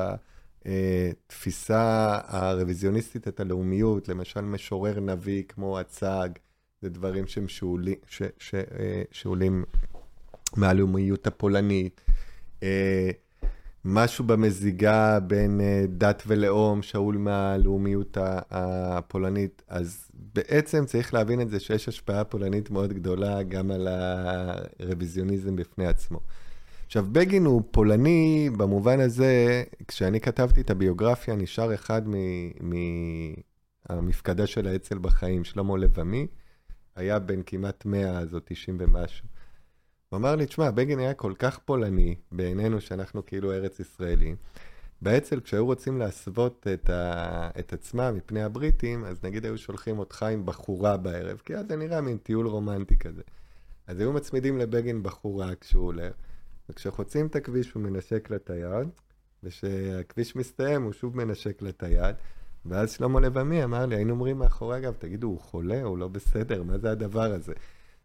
התפיסה 0.67 2.19
הרוויזיוניסטית 2.27 3.29
את 3.29 3.41
הלאומיות, 3.41 4.09
למשל 4.09 4.41
משורר 4.41 5.01
נביא 5.01 5.43
כמו 5.49 5.79
הצג, 5.79 6.29
זה 6.83 6.89
דברים 6.89 7.27
שהם 7.27 7.49
שאולים, 7.49 7.95
ש, 8.09 8.23
ש, 8.39 8.55
אה, 8.55 9.03
שאולים 9.11 9.65
מהלאומיות 10.57 11.27
הפולנית, 11.27 12.01
אה, 12.63 13.11
משהו 13.85 14.25
במזיגה 14.25 15.21
בין 15.21 15.61
אה, 15.61 15.85
דת 15.89 16.23
ולאום, 16.27 16.83
שאול 16.83 17.17
מהלאומיות 17.17 18.17
הפולנית. 18.51 19.63
אז 19.69 20.11
בעצם 20.35 20.85
צריך 20.87 21.15
להבין 21.15 21.41
את 21.41 21.51
זה 21.51 21.61
שיש 21.61 21.89
השפעה 21.89 22.25
פולנית 22.25 22.71
מאוד 22.71 22.93
גדולה 22.93 23.43
גם 23.43 23.71
על 23.71 23.89
הרוויזיוניזם 24.81 25.57
בפני 25.57 25.87
עצמו. 25.87 26.21
עכשיו, 26.93 27.07
בגין 27.13 27.45
הוא 27.45 27.63
פולני 27.71 28.51
במובן 28.57 29.01
הזה, 29.01 29.63
כשאני 29.89 30.21
כתבתי 30.21 30.61
את 30.61 30.71
הביוגרפיה, 30.71 31.35
נשאר 31.35 31.75
אחד 31.75 32.03
מהמפקדה 33.89 34.47
של 34.47 34.67
האצ"ל 34.67 34.99
בחיים, 34.99 35.45
שלמה 35.45 35.79
לבמי, 35.79 36.27
היה 36.97 37.19
בן 37.19 37.43
כמעט 37.47 37.85
100, 37.85 38.19
אז 38.19 38.35
או 38.35 38.39
90 38.45 38.77
ומשהו. 38.81 39.27
הוא 40.09 40.17
אמר 40.17 40.37
לי, 40.37 40.47
תשמע, 40.47 40.71
בגין 40.71 40.99
היה 40.99 41.15
כל 41.15 41.33
כך 41.39 41.59
פולני 41.59 42.15
בעינינו 42.33 42.81
שאנחנו 42.81 43.27
כאילו 43.27 43.53
ארץ 43.53 43.81
ישראלים. 43.81 44.37
באצ"ל, 45.03 45.41
כשהיו 45.41 45.67
רוצים 45.67 45.99
להסוות 45.99 46.67
את, 46.75 46.91
ה... 46.91 47.51
את 47.59 47.73
עצמם 47.73 48.15
מפני 48.17 48.43
הבריטים, 48.43 49.05
אז 49.05 49.25
נגיד 49.25 49.45
היו 49.45 49.59
שולחים 49.59 49.99
אותך 49.99 50.23
עם 50.23 50.47
בחורה 50.47 50.97
בערב, 50.97 51.41
כי 51.45 51.57
אז 51.57 51.67
זה 51.69 51.77
נראה 51.77 52.01
מין 52.01 52.17
טיול 52.17 52.47
רומנטי 52.47 52.97
כזה. 52.97 53.23
אז 53.87 54.01
היו 54.01 54.13
מצמידים 54.13 54.59
לבגין 54.59 55.03
בחורה 55.03 55.55
כשהוא 55.61 55.85
הולך, 55.85 56.13
וכשחוצים 56.69 57.27
את 57.27 57.37
הכביש 57.37 57.73
הוא 57.73 57.83
מנשק 57.83 58.31
לה 58.31 58.37
את 58.37 58.51
היד, 58.51 58.89
וכשהכביש 59.43 60.37
מסתיים 60.37 60.83
הוא 60.83 60.93
שוב 60.93 61.17
מנשק 61.17 61.63
לה 61.63 61.69
את 61.69 61.83
היד, 61.83 62.17
ואז 62.67 62.91
שלמה 62.91 63.21
לבמי 63.21 63.65
אמר 63.65 63.87
לי, 63.87 63.97
היינו 63.97 64.13
אומרים 64.13 64.39
מאחורי 64.39 64.79
אגב, 64.79 64.95
תגידו, 64.99 65.27
הוא 65.27 65.41
חולה, 65.41 65.83
הוא 65.83 65.99
לא 65.99 66.09
בסדר, 66.09 66.63
מה 66.63 66.79
זה 66.79 66.91
הדבר 66.91 67.33
הזה? 67.33 67.53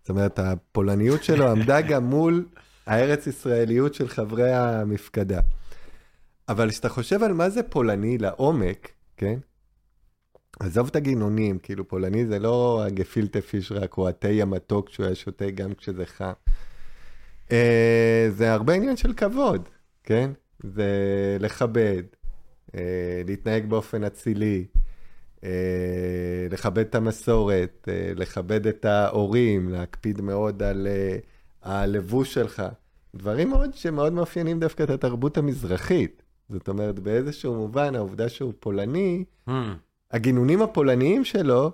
זאת 0.01 0.09
אומרת, 0.09 0.39
הפולניות 0.39 1.23
שלו 1.23 1.51
עמדה 1.51 1.81
גם 1.89 2.03
מול 2.03 2.45
הארץ-ישראליות 2.85 3.93
של 3.93 4.07
חברי 4.07 4.53
המפקדה. 4.53 5.39
אבל 6.49 6.69
כשאתה 6.69 6.89
חושב 6.89 7.23
על 7.23 7.33
מה 7.33 7.49
זה 7.49 7.63
פולני 7.63 8.17
לעומק, 8.17 8.91
כן? 9.17 9.39
עזוב 10.59 10.87
את 10.87 10.95
הגינונים, 10.95 11.59
כאילו 11.59 11.87
פולני 11.87 12.25
זה 12.25 12.39
לא 12.39 12.83
הגפילטה 12.87 13.41
פיש 13.41 13.71
רק, 13.71 13.97
או 13.97 14.07
התה 14.07 14.27
המתוק 14.27 14.89
שהוא 14.89 15.05
היה 15.05 15.15
שותה 15.15 15.49
גם 15.49 15.73
כשזה 15.73 16.05
חם. 16.05 16.31
אה, 17.51 18.27
זה 18.29 18.53
הרבה 18.53 18.73
עניין 18.73 18.97
של 18.97 19.13
כבוד, 19.13 19.69
כן? 20.03 20.31
זה 20.63 20.87
לכבד, 21.39 22.03
אה, 22.75 23.21
להתנהג 23.25 23.65
באופן 23.65 24.03
אצילי, 24.03 24.65
אה, 25.43 25.49
לכבד 26.49 26.79
את 26.85 26.95
המסורת, 26.95 27.87
לכבד 28.15 28.67
את 28.67 28.85
ההורים, 28.85 29.69
להקפיד 29.69 30.21
מאוד 30.21 30.63
על 30.63 30.87
הלבוש 31.63 32.33
שלך. 32.33 32.63
דברים 33.15 33.49
מאוד 33.49 33.73
שמאוד 33.73 34.13
מאפיינים 34.13 34.59
דווקא 34.59 34.83
את 34.83 34.89
התרבות 34.89 35.37
המזרחית. 35.37 36.23
זאת 36.49 36.67
אומרת, 36.67 36.99
באיזשהו 36.99 37.55
מובן, 37.55 37.95
העובדה 37.95 38.29
שהוא 38.29 38.53
פולני, 38.59 39.23
Hmm. 39.47 39.51
הגינונים 40.11 40.61
הפולניים 40.61 41.25
שלו 41.25 41.71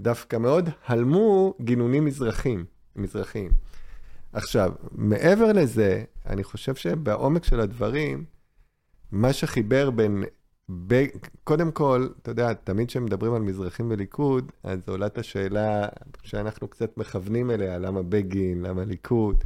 דווקא 0.00 0.36
מאוד 0.36 0.68
הלמו 0.86 1.54
גינונים 1.60 2.04
מזרחים, 2.04 2.64
מזרחיים. 2.96 3.50
עכשיו, 4.32 4.72
מעבר 4.92 5.52
לזה, 5.52 6.04
אני 6.26 6.44
חושב 6.44 6.74
שבעומק 6.74 7.44
של 7.44 7.60
הדברים, 7.60 8.24
מה 9.12 9.32
שחיבר 9.32 9.90
בין... 9.90 10.24
ב... 10.86 11.04
קודם 11.44 11.72
כל, 11.72 12.08
אתה 12.22 12.30
יודע, 12.30 12.52
תמיד 12.52 12.88
כשמדברים 12.88 13.34
על 13.34 13.42
מזרחים 13.42 13.90
וליכוד, 13.90 14.52
אז 14.62 14.88
עולה 14.88 15.06
את 15.06 15.18
השאלה 15.18 15.88
שאנחנו 16.22 16.68
קצת 16.68 16.96
מכוונים 16.96 17.50
אליה, 17.50 17.78
למה 17.78 18.02
בגין, 18.02 18.62
למה 18.62 18.84
ליכוד, 18.84 19.44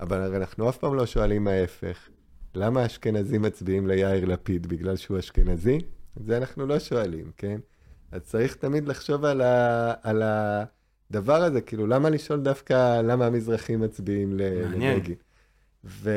אבל 0.00 0.22
הרי 0.22 0.36
אנחנו 0.36 0.68
אף 0.68 0.76
פעם 0.76 0.94
לא 0.94 1.06
שואלים 1.06 1.48
ההפך. 1.48 2.08
למה 2.54 2.82
האשכנזים 2.82 3.42
מצביעים 3.42 3.86
ליאיר 3.86 4.24
לפיד? 4.24 4.66
בגלל 4.66 4.96
שהוא 4.96 5.18
אשכנזי? 5.18 5.78
את 6.18 6.24
זה 6.26 6.36
אנחנו 6.36 6.66
לא 6.66 6.78
שואלים, 6.78 7.30
כן? 7.36 7.60
אז 8.12 8.22
צריך 8.22 8.54
תמיד 8.54 8.88
לחשוב 8.88 9.24
על, 9.24 9.40
ה... 9.40 9.92
על 10.02 10.22
הדבר 11.10 11.42
הזה, 11.42 11.60
כאילו, 11.60 11.86
למה 11.86 12.10
לשאול 12.10 12.40
דווקא 12.40 13.00
למה 13.00 13.26
המזרחים 13.26 13.80
מצביעים. 13.80 14.32
לבגין? 14.36 15.14
ו... 15.84 16.10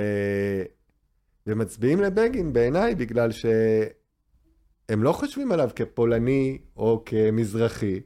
ומצביעים 1.47 2.01
לבגין 2.01 2.53
בעיניי 2.53 2.95
בגלל 2.95 3.31
שהם 3.31 5.03
לא 5.03 5.11
חושבים 5.11 5.51
עליו 5.51 5.69
כפולני 5.75 6.57
או 6.77 7.03
כמזרחי, 7.05 7.99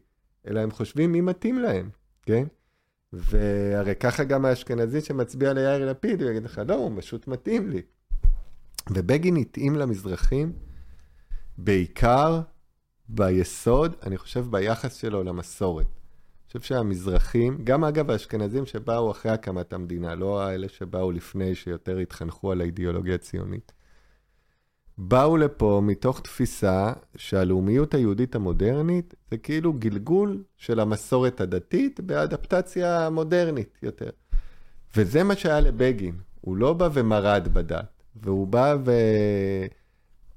אלא 0.47 0.59
הם 0.59 0.71
חושבים 0.71 1.11
מי 1.11 1.21
מתאים 1.21 1.59
להם, 1.59 1.89
כן? 2.21 2.43
והרי 3.13 3.95
ככה 3.95 4.23
גם 4.23 4.45
האשכנזי 4.45 5.01
שמצביע 5.01 5.53
ליאיר 5.53 5.89
לפיד, 5.89 6.21
הוא 6.21 6.29
יגיד 6.29 6.43
לך, 6.43 6.61
לא, 6.67 6.75
הוא 6.75 6.91
פשוט 6.97 7.27
מתאים 7.27 7.69
לי. 7.69 7.82
ובגין 8.89 9.36
התאים 9.36 9.75
למזרחים 9.75 10.53
בעיקר 11.57 12.41
ביסוד, 13.09 13.95
אני 14.03 14.17
חושב, 14.17 14.45
ביחס 14.49 14.95
שלו 14.95 15.23
למסורת. 15.23 16.00
חושב 16.51 16.67
שהמזרחים, 16.67 17.57
גם 17.63 17.83
אגב 17.83 18.11
האשכנזים 18.11 18.65
שבאו 18.65 19.11
אחרי 19.11 19.31
הקמת 19.31 19.73
המדינה, 19.73 20.15
לא 20.15 20.41
האלה 20.41 20.67
שבאו 20.69 21.11
לפני, 21.11 21.55
שיותר 21.55 21.97
התחנכו 21.97 22.51
על 22.51 22.61
האידיאולוגיה 22.61 23.15
הציונית, 23.15 23.71
באו 24.97 25.37
לפה 25.37 25.81
מתוך 25.83 26.21
תפיסה 26.21 26.93
שהלאומיות 27.15 27.93
היהודית 27.93 28.35
המודרנית 28.35 29.13
זה 29.31 29.37
כאילו 29.37 29.73
גלגול 29.73 30.43
של 30.57 30.79
המסורת 30.79 31.41
הדתית 31.41 31.99
באדפטציה 31.99 33.09
מודרנית 33.09 33.77
יותר. 33.83 34.09
וזה 34.95 35.23
מה 35.23 35.35
שהיה 35.35 35.59
לבגין, 35.59 36.15
הוא 36.41 36.57
לא 36.57 36.73
בא 36.73 36.89
ומרד 36.93 37.47
בדת, 37.53 38.03
והוא 38.15 38.47
בא 38.47 38.75
ו... 38.85 38.91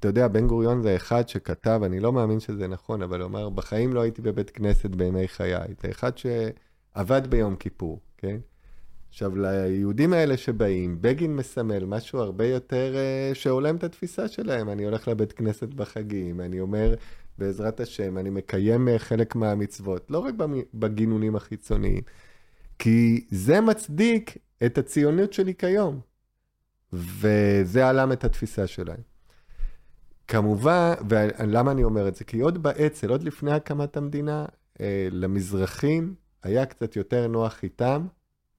אתה 0.05 0.11
יודע, 0.11 0.29
בן 0.29 0.47
גוריון 0.47 0.83
זה 0.83 0.97
אחד 0.97 1.29
שכתב, 1.29 1.81
אני 1.85 2.01
לא 2.01 2.13
מאמין 2.13 2.41
שזה 2.41 2.67
נכון, 2.67 3.03
אבל 3.03 3.21
הוא 3.21 3.27
אמר, 3.27 3.49
בחיים 3.49 3.93
לא 3.93 4.01
הייתי 4.01 4.23
בבית 4.23 4.51
כנסת 4.51 4.91
בימי 4.91 5.29
חיי. 5.29 5.75
זה 5.83 5.91
אחד 5.91 6.13
שעבד 6.19 7.27
ביום 7.27 7.57
כיפור, 7.57 8.01
כן? 8.17 8.37
עכשיו, 9.09 9.37
ליהודים 9.37 10.13
האלה 10.13 10.37
שבאים, 10.37 10.99
בגין 11.01 11.37
מסמל 11.37 11.85
משהו 11.85 12.19
הרבה 12.19 12.47
יותר 12.47 12.95
uh, 12.95 13.35
שהולם 13.35 13.77
את 13.77 13.85
התפיסה 13.85 14.29
שלהם. 14.29 14.69
אני 14.69 14.85
הולך 14.85 15.09
לבית 15.09 15.33
כנסת 15.33 15.69
בחגים, 15.69 16.41
אני 16.41 16.61
אומר, 16.61 16.95
בעזרת 17.39 17.81
השם, 17.81 18.19
אני 18.19 18.31
מקיים 18.31 18.89
uh, 18.89 18.99
חלק 18.99 19.35
מהמצוות, 19.37 20.11
לא 20.11 20.19
רק 20.19 20.35
בגינונים 20.75 21.37
החיצוניים, 21.37 22.03
כי 22.79 23.27
זה 23.31 23.61
מצדיק 23.61 24.37
את 24.67 24.79
הציונות 24.79 25.33
שלי 25.33 25.55
כיום, 25.55 26.01
וזה 26.93 27.87
הלם 27.87 28.13
את 28.13 28.25
התפיסה 28.25 28.67
שלהם. 28.67 29.14
כמובן, 30.29 30.93
ולמה 31.09 31.71
אני 31.71 31.85
אומר 31.85 32.09
את 32.09 32.15
זה? 32.15 32.25
כי 32.25 32.41
עוד 32.41 32.63
באצ"ל, 32.63 33.11
עוד 33.11 33.23
לפני 33.23 33.53
הקמת 33.53 33.97
המדינה, 33.97 34.47
אה, 34.81 35.09
למזרחים 35.11 36.15
היה 36.43 36.67
קצת 36.67 36.97
יותר 36.97 37.27
נוח 37.27 37.63
איתם 37.63 38.07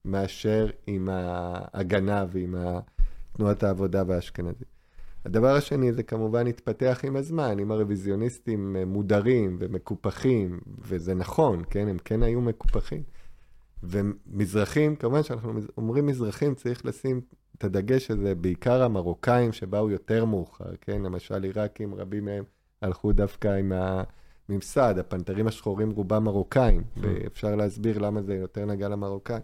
מאשר 0.05 0.69
עם 0.87 1.09
ההגנה 1.11 2.25
ועם 2.31 2.55
תנועת 3.33 3.63
העבודה 3.63 4.03
והאשכנזים. 4.07 4.67
הדבר 5.25 5.55
השני 5.55 5.93
זה 5.93 6.03
כמובן 6.03 6.47
התפתח 6.47 6.99
עם 7.03 7.15
הזמן, 7.15 7.59
אם 7.59 7.71
הרוויזיוניסטים 7.71 8.75
אה, 8.75 8.85
מודרים 8.85 9.57
ומקופחים, 9.59 10.59
וזה 10.79 11.13
נכון, 11.13 11.63
כן, 11.69 11.87
הם 11.87 11.97
כן 11.97 12.23
היו 12.23 12.41
מקופחים. 12.41 13.03
ומזרחים, 13.83 14.95
כמובן 14.95 15.23
שאנחנו 15.23 15.53
אומרים 15.77 16.05
מזרחים, 16.05 16.55
צריך 16.55 16.85
לשים 16.85 17.21
את 17.57 17.63
הדגש 17.63 18.11
הזה, 18.11 18.35
בעיקר 18.35 18.83
המרוקאים 18.83 19.53
שבאו 19.53 19.89
יותר 19.89 20.25
מאוחר, 20.25 20.75
כן? 20.81 21.01
למשל 21.01 21.43
עיראקים, 21.43 21.95
רבים 21.95 22.25
מהם 22.25 22.43
הלכו 22.81 23.11
דווקא 23.11 23.47
עם 23.47 23.71
הממסד, 24.49 24.95
הפנתרים 24.99 25.47
השחורים 25.47 25.91
רובם 25.91 26.23
מרוקאים, 26.23 26.83
ואפשר 26.97 27.55
להסביר 27.55 27.99
למה 27.99 28.21
זה 28.21 28.35
יותר 28.35 28.65
נגע 28.65 28.89
למרוקאים. 28.89 29.41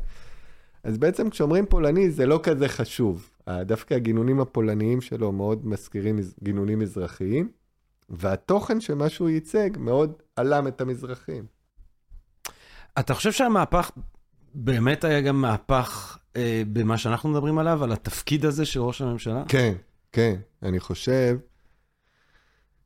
אז 0.83 0.97
בעצם 0.97 1.29
כשאומרים 1.29 1.65
פולני 1.65 2.11
זה 2.11 2.25
לא 2.25 2.39
כזה 2.43 2.67
חשוב. 2.67 3.29
דווקא 3.49 3.93
הגינונים 3.93 4.39
הפולניים 4.39 5.01
שלו 5.01 5.31
מאוד 5.31 5.67
מזכירים 5.67 6.19
גינונים 6.43 6.79
מזרחיים, 6.79 7.51
והתוכן 8.09 8.81
של 8.81 8.93
מה 8.93 9.09
שהוא 9.09 9.29
ייצג 9.29 9.69
מאוד 9.77 10.13
הלם 10.37 10.67
את 10.67 10.81
המזרחים. 10.81 11.45
אתה 12.99 13.13
חושב 13.13 13.31
שהמהפך 13.31 13.91
באמת 14.53 15.03
היה 15.03 15.21
גם 15.21 15.41
מהפך 15.41 16.17
אה, 16.35 16.63
במה 16.73 16.97
שאנחנו 16.97 17.29
מדברים 17.29 17.57
עליו, 17.57 17.83
על 17.83 17.91
התפקיד 17.91 18.45
הזה 18.45 18.65
של 18.65 18.79
ראש 18.79 19.01
הממשלה? 19.01 19.43
כן, 19.47 19.73
כן. 20.11 20.35
אני 20.63 20.79
חושב 20.79 21.37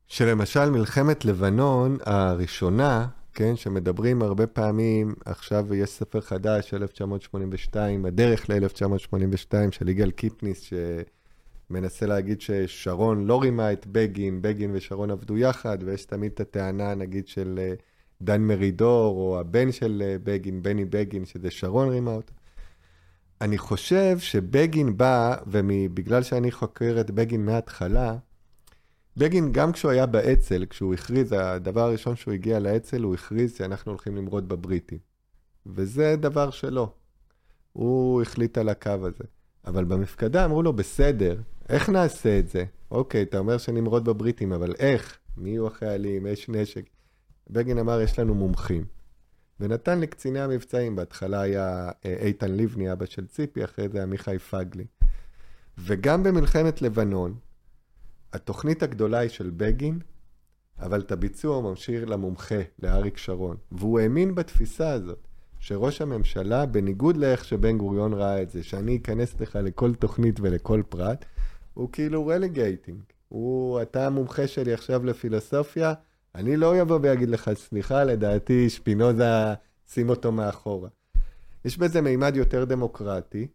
שלמשל 0.07 0.69
מלחמת 0.69 1.25
לבנון 1.25 1.97
הראשונה, 2.05 3.07
כן, 3.33 3.55
שמדברים 3.55 4.21
הרבה 4.21 4.47
פעמים, 4.47 5.15
עכשיו 5.25 5.73
יש 5.73 5.89
ספר 5.89 6.21
חדש, 6.21 6.73
1982, 6.73 8.05
הדרך 8.05 8.49
ל-1982 8.49 9.53
של 9.71 9.89
יגאל 9.89 10.11
קיפניס, 10.11 10.69
שמנסה 11.69 12.05
להגיד 12.05 12.41
ששרון 12.41 13.25
לא 13.25 13.41
רימה 13.41 13.71
את 13.71 13.87
בגין, 13.87 14.41
בגין 14.41 14.71
ושרון 14.73 15.11
עבדו 15.11 15.37
יחד, 15.37 15.77
ויש 15.85 16.05
תמיד 16.05 16.31
את 16.31 16.39
הטענה, 16.39 16.95
נגיד, 16.95 17.27
של 17.27 17.59
אה, 17.61 17.73
דן 18.21 18.41
מרידור, 18.41 19.17
או 19.17 19.39
הבן 19.39 19.71
של 19.71 20.03
אה, 20.05 20.15
בגין, 20.23 20.63
בני 20.63 20.85
בגין, 20.85 21.25
שזה 21.25 21.51
שרון 21.51 21.89
רימה 21.89 22.11
אותו. 22.11 22.33
אני 23.41 23.57
חושב 23.57 24.19
שבגין 24.19 24.97
בא, 24.97 25.35
ובגלל 25.47 26.23
שאני 26.23 26.51
חוקר 26.51 26.97
את 27.01 27.11
בגין 27.11 27.45
מההתחלה, 27.45 28.17
בגין, 29.17 29.51
גם 29.51 29.71
כשהוא 29.71 29.91
היה 29.91 30.05
באצ"ל, 30.05 30.65
כשהוא 30.69 30.93
הכריז, 30.93 31.35
הדבר 31.37 31.81
הראשון 31.81 32.15
שהוא 32.15 32.33
הגיע 32.33 32.59
לאצ"ל, 32.59 33.03
הוא 33.03 33.13
הכריז 33.13 33.55
שאנחנו 33.55 33.91
הולכים 33.91 34.15
למרוד 34.15 34.49
בבריטים. 34.49 34.99
וזה 35.65 36.15
דבר 36.15 36.49
שלו. 36.49 36.91
הוא 37.73 38.21
החליט 38.21 38.57
על 38.57 38.69
הקו 38.69 38.89
הזה. 38.89 39.23
אבל 39.65 39.83
במפקדה 39.83 40.45
אמרו 40.45 40.63
לו, 40.63 40.73
בסדר, 40.73 41.41
איך 41.69 41.89
נעשה 41.89 42.39
את 42.39 42.49
זה? 42.49 42.65
אוקיי, 42.91 43.21
אתה 43.21 43.37
אומר 43.37 43.57
שנמרוד 43.57 44.05
בבריטים, 44.05 44.53
אבל 44.53 44.73
איך? 44.79 45.17
מי 45.37 45.49
יהיו 45.49 45.67
החיילים? 45.67 46.27
יש 46.27 46.49
נשק. 46.49 46.85
בגין 47.49 47.77
אמר, 47.77 48.01
יש 48.01 48.19
לנו 48.19 48.35
מומחים. 48.35 48.85
ונתן 49.59 49.99
לקציני 49.99 50.39
המבצעים, 50.39 50.95
בהתחלה 50.95 51.41
היה 51.41 51.91
איתן 52.05 52.51
לבני, 52.51 52.91
אבא 52.91 53.05
של 53.05 53.27
ציפי, 53.27 53.63
אחרי 53.63 53.89
זה 53.89 54.05
מיכאי 54.05 54.39
פגלי. 54.39 54.85
וגם 55.77 56.23
במלחמת 56.23 56.81
לבנון, 56.81 57.35
התוכנית 58.33 58.83
הגדולה 58.83 59.17
היא 59.17 59.29
של 59.29 59.49
בגין, 59.49 59.99
אבל 60.79 60.99
את 60.99 61.11
הביצוע 61.11 61.55
הוא 61.55 61.63
ממשיך 61.63 62.09
למומחה, 62.09 62.61
לאריק 62.83 63.17
שרון. 63.17 63.57
והוא 63.71 63.99
האמין 63.99 64.35
בתפיסה 64.35 64.91
הזאת, 64.91 65.27
שראש 65.59 66.01
הממשלה, 66.01 66.65
בניגוד 66.65 67.17
לאיך 67.17 67.45
שבן 67.45 67.77
גוריון 67.77 68.13
ראה 68.13 68.41
את 68.41 68.49
זה, 68.49 68.63
שאני 68.63 68.97
אכנס 68.97 69.39
לך 69.39 69.59
לכל 69.63 69.95
תוכנית 69.95 70.39
ולכל 70.39 70.81
פרט, 70.89 71.25
הוא 71.73 71.89
כאילו 71.91 72.27
רליגייטינג. 72.27 72.99
הוא, 73.29 73.81
אתה 73.81 74.07
המומחה 74.07 74.47
שלי 74.47 74.73
עכשיו 74.73 75.05
לפילוסופיה, 75.05 75.93
אני 76.35 76.57
לא 76.57 76.81
אבוא 76.81 76.99
ואגיד 77.01 77.29
לך, 77.29 77.51
סליחה, 77.53 78.03
לדעתי 78.03 78.69
שפינוזה, 78.69 79.53
שים 79.93 80.09
אותו 80.09 80.31
מאחורה. 80.31 80.89
יש 81.65 81.77
בזה 81.77 82.01
מימד 82.01 82.35
יותר 82.35 82.65
דמוקרטי, 82.65 83.47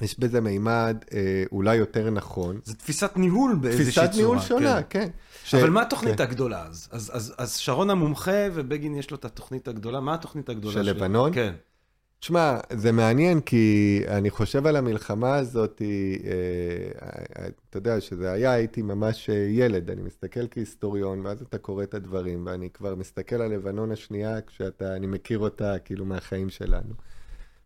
יש 0.00 0.20
בזה 0.20 0.40
מימד 0.40 0.96
אה, 1.14 1.44
אולי 1.52 1.76
יותר 1.76 2.10
נכון. 2.10 2.60
זו 2.64 2.74
תפיסת 2.74 3.16
ניהול 3.16 3.54
באיזושהי 3.60 3.92
צורה. 3.92 4.06
תפיסת 4.06 4.20
ניהול 4.20 4.40
שונה, 4.40 4.82
כן. 4.82 5.00
כן. 5.00 5.08
ש... 5.44 5.54
אבל 5.54 5.70
מה 5.70 5.82
התוכנית 5.82 6.16
כן. 6.16 6.22
הגדולה 6.22 6.66
אז? 6.66 6.88
אז, 6.92 7.10
אז? 7.14 7.34
אז 7.38 7.56
שרון 7.56 7.90
המומחה 7.90 8.46
ובגין 8.54 8.94
יש 8.94 9.10
לו 9.10 9.16
את 9.16 9.24
התוכנית 9.24 9.68
הגדולה, 9.68 10.00
מה 10.00 10.14
התוכנית 10.14 10.48
הגדולה 10.48 10.74
של 10.74 10.82
לבנון? 10.82 11.34
כן. 11.34 11.54
תשמע, 12.20 12.58
זה 12.72 12.92
מעניין 12.92 13.40
כי 13.40 14.00
אני 14.08 14.30
חושב 14.30 14.66
על 14.66 14.76
המלחמה 14.76 15.36
הזאת, 15.36 15.82
אה, 15.82 17.48
אתה 17.70 17.78
יודע, 17.78 18.00
שזה 18.00 18.32
היה, 18.32 18.52
הייתי 18.52 18.82
ממש 18.82 19.30
אה, 19.30 19.34
ילד, 19.34 19.90
אני 19.90 20.02
מסתכל 20.02 20.48
כהיסטוריון, 20.50 21.26
ואז 21.26 21.42
אתה 21.42 21.58
קורא 21.58 21.82
את 21.82 21.94
הדברים, 21.94 22.46
ואני 22.46 22.70
כבר 22.70 22.94
מסתכל 22.94 23.36
על 23.36 23.52
לבנון 23.52 23.92
השנייה, 23.92 24.40
כשאני 24.40 25.06
מכיר 25.06 25.38
אותה 25.38 25.78
כאילו 25.78 26.04
מהחיים 26.04 26.50
שלנו. 26.50 26.94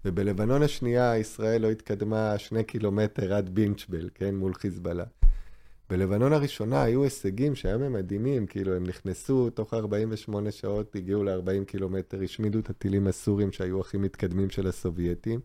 ובלבנון 0.05 0.63
השנייה 0.63 1.19
ישראל 1.19 1.63
לא 1.63 1.71
התקדמה 1.71 2.39
שני 2.39 2.65
קילומטר 2.65 3.35
עד 3.35 3.49
בינצ'בל, 3.55 4.09
כן, 4.15 4.35
מול 4.35 4.55
חיזבאללה. 4.55 5.05
בלבנון 5.91 6.33
הראשונה 6.33 6.83
היו 6.83 7.03
הישגים 7.05 7.55
שהיום 7.55 7.83
הם 7.83 7.93
מדהימים, 7.93 8.47
כאילו 8.47 8.75
הם 8.75 8.85
נכנסו, 8.85 9.51
תוך 9.51 9.75
48 9.75 10.51
שעות 10.51 10.97
הגיעו 10.97 11.25
ל-40 11.25 11.65
קילומטר, 11.67 12.23
השמידו 12.23 12.59
את 12.59 12.71
הטילים 12.71 13.07
הסורים 13.07 13.53
שהיו 13.53 13.81
הכי 13.81 13.97
מתקדמים 13.97 14.51
של 14.51 14.67
הסובייטים. 14.67 15.41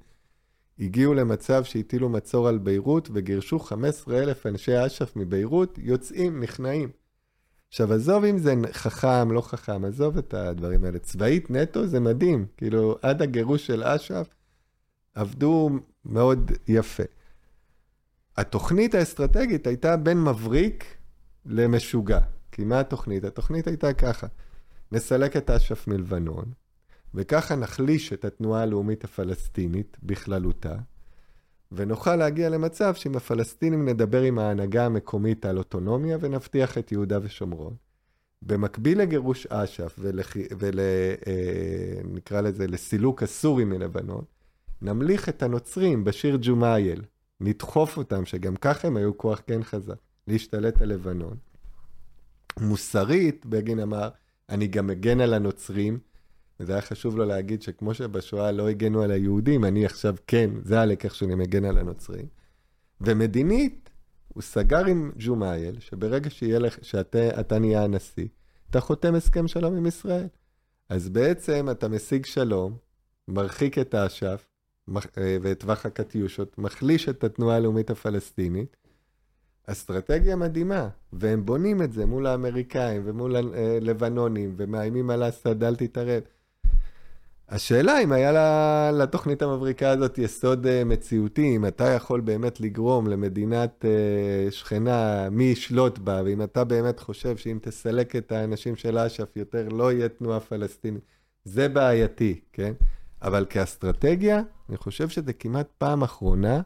הגיעו 0.80 1.14
למצב 1.14 1.64
שהטילו 1.64 2.10
מצור 2.10 2.48
על 2.48 2.58
ביירות 2.58 3.10
וגירשו 3.14 3.60
15,000 3.60 4.46
אנשי 4.46 4.86
אש"ף 4.86 5.16
מביירות, 5.16 5.78
יוצאים, 5.82 6.44
נכנעים. 6.44 6.90
עכשיו, 7.70 7.94
עזוב 7.94 8.24
אם 8.24 8.38
זה 8.38 8.56
חכם, 8.72 9.32
לא 9.32 9.42
חכם, 9.42 9.86
עזוב 9.86 10.18
את 10.18 10.34
הדברים 10.34 10.84
האלה. 10.84 11.00
צבאית 11.00 11.52
נטו 11.52 11.88
זה 11.88 12.00
מדהים, 12.00 12.46
כאילו, 12.58 12.98
עד 13.02 13.22
הגירוש 13.22 13.68
של 13.68 13.84
אש"ף, 13.84 14.28
עבדו 15.16 15.70
מאוד 16.06 16.52
יפה. 16.68 17.04
התוכנית 18.40 18.96
האסטרטגית 18.96 19.68
הייתה 19.68 19.98
בין 19.98 20.24
מבריק 20.24 20.86
למשוגע. 21.46 22.20
כי 22.52 22.64
מה 22.64 22.80
התוכנית? 22.80 23.24
התוכנית 23.24 23.68
הייתה 23.68 23.94
ככה, 23.94 24.28
נסלק 24.92 25.38
את 25.38 25.50
אש"ף 25.50 25.88
מלבנון, 25.88 26.46
וככה 27.14 27.56
נחליש 27.56 28.14
את 28.14 28.26
התנועה 28.26 28.62
הלאומית 28.62 29.04
הפלסטינית 29.04 29.98
בכללותה, 30.04 30.76
ונוכל 31.72 32.16
להגיע 32.16 32.50
למצב 32.50 32.94
שעם 32.94 33.16
הפלסטינים 33.16 33.90
נדבר 33.90 34.22
עם 34.22 34.40
ההנהגה 34.40 34.86
המקומית 34.86 35.46
על 35.46 35.58
אוטונומיה 35.58 36.18
ונבטיח 36.22 36.78
את 36.78 36.92
יהודה 36.92 37.20
ושומרון. 37.22 37.76
במקביל 38.42 39.02
לגירוש 39.02 39.48
אש"ף 39.48 40.00
ונקרא 40.60 42.38
אה, 42.38 42.42
לזה 42.42 42.68
לסילוק 42.68 43.24
הסורים 43.24 43.70
מלבנון, 43.70 44.24
נמליך 44.82 45.30
את 45.30 45.44
הנוצרים 45.44 46.04
בשיר 46.04 46.38
ג'ומאייל, 46.42 47.02
נדחוף 47.42 47.98
אותם, 47.98 48.26
שגם 48.26 48.56
ככה 48.56 48.88
הם 48.88 48.98
היו 48.98 49.18
כוח 49.18 49.42
כן 49.48 49.64
חזק, 49.64 49.96
להשתלט 50.28 50.82
על 50.82 50.90
לבנון. 50.90 51.38
מוסרית, 52.60 53.46
בגין 53.46 53.80
אמר, 53.80 54.10
אני 54.50 54.68
גם 54.68 54.88
מגן 54.88 55.22
על 55.22 55.34
הנוצרים, 55.34 56.00
וזה 56.60 56.74
היה 56.74 56.82
חשוב 56.82 57.18
לו 57.18 57.26
להגיד 57.26 57.62
שכמו 57.62 57.94
שבשואה 57.94 58.52
לא 58.52 58.70
הגנו 58.70 59.02
על 59.02 59.12
היהודים, 59.12 59.66
אני 59.66 59.86
עכשיו 59.86 60.16
כן, 60.28 60.50
זה 60.64 60.82
הלקח 60.82 61.14
שאני 61.14 61.36
מגן 61.36 61.66
על 61.66 61.78
הנוצרים. 61.78 62.26
ומדינית, 63.02 63.90
הוא 64.28 64.44
סגר 64.44 64.86
עם 64.86 65.12
ג'ומאייל, 65.18 65.80
שברגע 65.80 66.30
לך, 66.60 66.78
שאתה 66.82 67.60
נהיה 67.60 67.84
הנשיא, 67.84 68.28
אתה 68.70 68.80
חותם 68.80 69.16
הסכם 69.16 69.48
שלום 69.48 69.76
עם 69.76 69.86
ישראל. 69.86 70.28
אז 70.90 71.10
בעצם 71.10 71.68
אתה 71.72 71.88
משיג 71.88 72.26
שלום, 72.26 72.78
מרחיק 73.28 73.78
את 73.78 73.94
האש"ף, 73.94 74.49
אה, 74.98 75.38
ואת 75.42 75.60
טווח 75.60 75.86
הקטיושות, 75.86 76.58
מחליש 76.58 77.10
את 77.10 77.24
התנועה 77.24 77.56
הלאומית 77.56 77.90
הפלסטינית. 77.90 78.78
אסטרטגיה 79.68 80.36
מדהימה, 80.36 80.90
והם 81.14 81.46
בונים 81.46 81.82
את 81.82 81.94
זה 81.94 82.06
מול 82.06 82.28
האמריקאים 82.28 83.02
ומול 83.06 83.36
הלבנונים, 83.36 84.50
אה, 84.50 84.54
ומאיימים 84.58 85.10
על 85.10 85.30
אסד, 85.30 85.64
אל 85.64 85.76
תתערב. 85.76 86.22
השאלה 87.50 88.04
אם 88.04 88.12
היה 88.12 88.92
לתוכנית 88.92 89.42
המבריקה 89.42 89.90
הזאת 89.90 90.18
יסוד 90.18 90.66
uh, 90.66 90.86
מציאותי, 90.86 91.56
אם 91.56 91.66
אתה 91.66 91.88
יכול 91.88 92.22
באמת 92.22 92.60
לגרום 92.60 93.08
למדינת 93.08 93.86
שכנה 94.50 95.30
מי 95.32 95.44
ישלוט 95.44 95.98
בה, 95.98 96.22
ואם 96.26 96.42
אתה 96.42 96.64
באמת 96.64 97.00
חושב 97.00 97.38
שאם 97.38 97.60
תסלק 97.62 98.16
את 98.16 98.32
האנשים 98.32 98.76
של 98.76 98.98
אש"ף 98.98 99.36
יותר 99.36 99.68
לא 99.70 99.92
יהיה 99.92 100.10
תנועה 100.10 100.40
פלסטינית, 100.40 101.02
זה 101.44 101.70
בעייתי, 101.70 102.40
כן? 102.54 102.74
אבל 103.22 103.46
כאסטרטגיה, 103.50 104.42
אני 104.70 104.78
חושב 104.78 105.10
שזה 105.10 105.34
כמעט 105.34 105.68
פעם 105.78 106.04
אחרונה, 106.04 106.62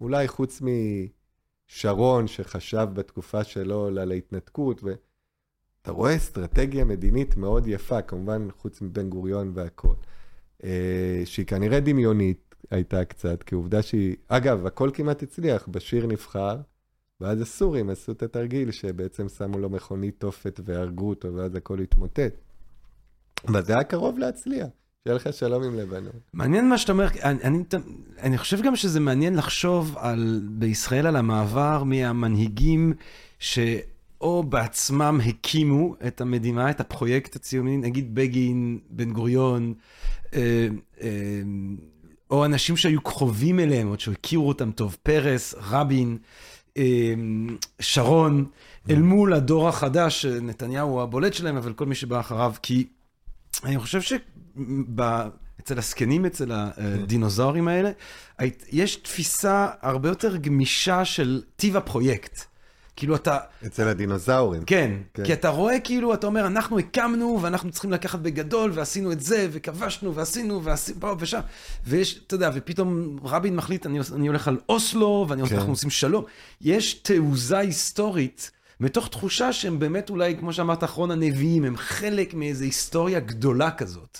אולי 0.00 0.28
חוץ 0.28 0.62
משרון 1.70 2.26
שחשב 2.26 2.88
בתקופה 2.94 3.44
שלו 3.44 3.86
על 3.86 4.12
ההתנתקות, 4.12 4.82
ואתה 4.82 5.92
רואה 5.92 6.16
אסטרטגיה 6.16 6.84
מדינית 6.84 7.36
מאוד 7.36 7.66
יפה, 7.66 8.02
כמובן 8.02 8.48
חוץ 8.58 8.82
מבן 8.82 9.08
גוריון 9.10 9.52
והכול, 9.54 9.96
אה, 10.64 11.22
שהיא 11.24 11.46
כנראה 11.46 11.80
דמיונית 11.80 12.54
הייתה 12.70 13.04
קצת, 13.04 13.42
כי 13.42 13.54
עובדה 13.54 13.82
שהיא, 13.82 14.16
אגב, 14.28 14.66
הכל 14.66 14.90
כמעט 14.94 15.22
הצליח, 15.22 15.68
בשיר 15.68 16.06
נבחר, 16.06 16.56
ואז 17.20 17.40
הסורים 17.40 17.90
עשו 17.90 18.12
את 18.12 18.22
התרגיל 18.22 18.70
שבעצם 18.70 19.28
שמו 19.28 19.58
לו 19.58 19.70
מכונית 19.70 20.14
תופת 20.18 20.60
והרגו 20.64 21.08
אותו, 21.08 21.34
ואז 21.34 21.54
הכל 21.54 21.80
התמוטט. 21.80 22.32
אבל 23.48 23.64
זה 23.64 23.72
היה 23.72 23.84
קרוב 23.84 24.18
להצליח. 24.18 24.68
שיהיה 25.08 25.16
לך 25.16 25.32
שלום 25.32 25.62
עם 25.62 25.74
לבנון. 25.74 26.12
מעניין 26.32 26.68
מה 26.68 26.78
שאתה 26.78 26.92
אומר, 26.92 27.08
אני, 27.22 27.42
אני, 27.44 27.58
אני 28.18 28.38
חושב 28.38 28.62
גם 28.62 28.76
שזה 28.76 29.00
מעניין 29.00 29.36
לחשוב 29.36 29.96
על, 29.98 30.40
בישראל 30.44 31.06
על 31.06 31.16
המעבר 31.16 31.84
מהמנהיגים 31.84 32.92
שאו 33.38 34.42
בעצמם 34.42 35.20
הקימו 35.26 35.96
את 36.06 36.20
המדינה, 36.20 36.70
את 36.70 36.80
הפרויקט 36.80 37.36
הציוני, 37.36 37.76
נגיד 37.76 38.14
בגין, 38.14 38.78
בן 38.90 39.12
גוריון, 39.12 39.74
אה, 40.34 40.68
אה, 41.00 41.08
או 42.30 42.44
אנשים 42.44 42.76
שהיו 42.76 43.00
קרובים 43.00 43.60
אליהם, 43.60 43.88
או 43.88 43.94
שהכירו 43.98 44.48
אותם 44.48 44.72
טוב, 44.72 44.96
פרס, 45.02 45.54
רבין, 45.70 46.18
אה, 46.76 47.14
שרון, 47.80 48.46
אל 48.90 49.02
מול 49.02 49.32
הדור 49.32 49.68
החדש, 49.68 50.26
נתניהו 50.26 50.90
הוא 50.90 51.02
הבולט 51.02 51.34
שלהם, 51.34 51.56
אבל 51.56 51.72
כל 51.72 51.86
מי 51.86 51.94
שבא 51.94 52.20
אחריו, 52.20 52.54
כי 52.62 52.86
אני 53.64 53.78
חושב 53.78 54.00
ש... 54.00 54.12
ב... 54.94 55.22
אצל 55.60 55.78
הזקנים, 55.78 56.26
אצל 56.26 56.52
הדינוזאורים 56.52 57.68
האלה, 57.68 57.90
יש 58.72 58.96
תפיסה 58.96 59.68
הרבה 59.82 60.08
יותר 60.08 60.36
גמישה 60.36 61.04
של 61.04 61.42
טיב 61.56 61.76
הפרויקט. 61.76 62.44
כאילו 62.96 63.16
אתה... 63.16 63.38
אצל 63.66 63.88
הדינוזאורים. 63.88 64.64
כן, 64.64 64.90
כן, 65.14 65.24
כי 65.24 65.32
אתה 65.32 65.48
רואה 65.48 65.80
כאילו, 65.80 66.14
אתה 66.14 66.26
אומר, 66.26 66.46
אנחנו 66.46 66.78
הקמנו 66.78 67.38
ואנחנו 67.42 67.70
צריכים 67.70 67.92
לקחת 67.92 68.18
בגדול, 68.18 68.70
ועשינו 68.74 69.12
את 69.12 69.20
זה, 69.20 69.48
וכבשנו, 69.52 70.14
ועשינו, 70.14 70.64
ועשינו 70.64 71.00
פה 71.00 71.14
ושם. 71.18 71.40
ויש, 71.86 72.20
אתה 72.26 72.34
יודע, 72.34 72.50
ופתאום 72.54 73.18
רבין 73.24 73.56
מחליט, 73.56 73.86
אני, 73.86 73.98
אני 74.14 74.26
הולך 74.26 74.48
על 74.48 74.58
אוסלו, 74.68 75.26
ואנחנו 75.28 75.56
כן. 75.56 75.68
עושים 75.68 75.90
שלום. 75.90 76.24
יש 76.60 76.94
תעוזה 76.94 77.58
היסטורית. 77.58 78.50
מתוך 78.80 79.08
תחושה 79.08 79.52
שהם 79.52 79.78
באמת 79.78 80.10
אולי, 80.10 80.36
כמו 80.38 80.52
שאמרת, 80.52 80.84
אחרון 80.84 81.10
הנביאים, 81.10 81.64
הם 81.64 81.76
חלק 81.76 82.34
מאיזו 82.34 82.64
היסטוריה 82.64 83.20
גדולה 83.20 83.70
כזאת. 83.70 84.18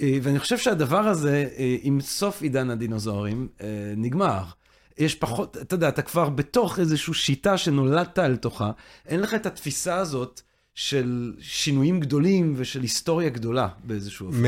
אה, 0.00 0.18
ואני 0.22 0.38
חושב 0.38 0.58
שהדבר 0.58 0.98
הזה, 0.98 1.48
אה, 1.58 1.76
עם 1.82 2.00
סוף 2.00 2.42
עידן 2.42 2.70
הדינוזאורים, 2.70 3.48
אה, 3.60 3.66
נגמר. 3.96 4.42
יש 4.98 5.14
פחות, 5.14 5.56
אתה 5.56 5.74
יודע, 5.74 5.88
אתה 5.88 6.02
כבר 6.02 6.28
בתוך 6.28 6.78
איזושהי 6.78 7.14
שיטה 7.14 7.58
שנולדת 7.58 8.18
אל 8.18 8.36
תוכה, 8.36 8.70
אין 9.06 9.20
לך 9.20 9.34
את 9.34 9.46
התפיסה 9.46 9.96
הזאת 9.96 10.40
של 10.74 11.34
שינויים 11.38 12.00
גדולים 12.00 12.54
ושל 12.56 12.82
היסטוריה 12.82 13.28
גדולה 13.28 13.68
באיזשהו 13.84 14.26
אופן. 14.26 14.38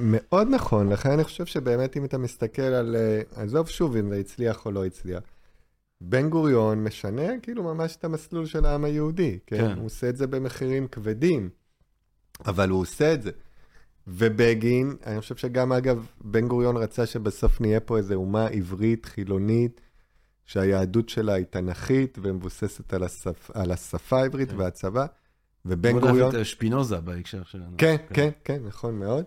מאוד 0.00 0.48
נכון, 0.50 0.88
לכן 0.88 1.10
אני 1.10 1.24
חושב 1.24 1.46
שבאמת 1.46 1.96
אם 1.96 2.04
אתה 2.04 2.18
מסתכל 2.18 2.62
על, 2.62 2.96
עזוב 3.34 3.68
שוב 3.68 3.96
אם 3.96 4.10
זה 4.10 4.16
הצליח 4.16 4.66
או 4.66 4.70
לא 4.70 4.84
הצליח. 4.84 5.20
בן 6.00 6.28
גוריון 6.28 6.84
משנה 6.84 7.40
כאילו 7.42 7.62
ממש 7.62 7.96
את 7.96 8.04
המסלול 8.04 8.46
של 8.46 8.64
העם 8.64 8.84
היהודי, 8.84 9.38
כן? 9.46 9.56
כן. 9.56 9.78
הוא 9.78 9.86
עושה 9.86 10.08
את 10.08 10.16
זה 10.16 10.26
במחירים 10.26 10.88
כבדים, 10.88 11.50
אבל 12.46 12.70
הוא 12.70 12.80
עושה 12.80 13.14
את 13.14 13.22
זה. 13.22 13.30
ובגין, 14.06 14.96
אני 15.06 15.20
חושב 15.20 15.36
שגם, 15.36 15.72
אגב, 15.72 16.06
בן 16.20 16.48
גוריון 16.48 16.76
רצה 16.76 17.06
שבסוף 17.06 17.60
נהיה 17.60 17.80
פה 17.80 17.96
איזו 17.96 18.14
אומה 18.14 18.46
עברית, 18.46 19.06
חילונית, 19.06 19.80
שהיהדות 20.44 21.08
שלה 21.08 21.32
היא 21.32 21.44
תנכית 21.44 22.18
ומבוססת 22.22 22.94
על, 22.94 23.02
השפ... 23.02 23.50
על 23.54 23.70
השפה 23.70 24.20
העברית 24.20 24.50
כן. 24.50 24.56
והצבא. 24.56 25.06
ובן 25.64 26.00
גוריון... 26.00 26.40
את 26.40 26.46
שפינוזה 26.46 26.96
בהקשר 26.96 27.42
שלנו. 27.44 27.74
כן, 27.78 27.96
כן, 27.96 28.14
כן, 28.14 28.30
כן, 28.44 28.62
נכון 28.64 28.98
מאוד. 28.98 29.24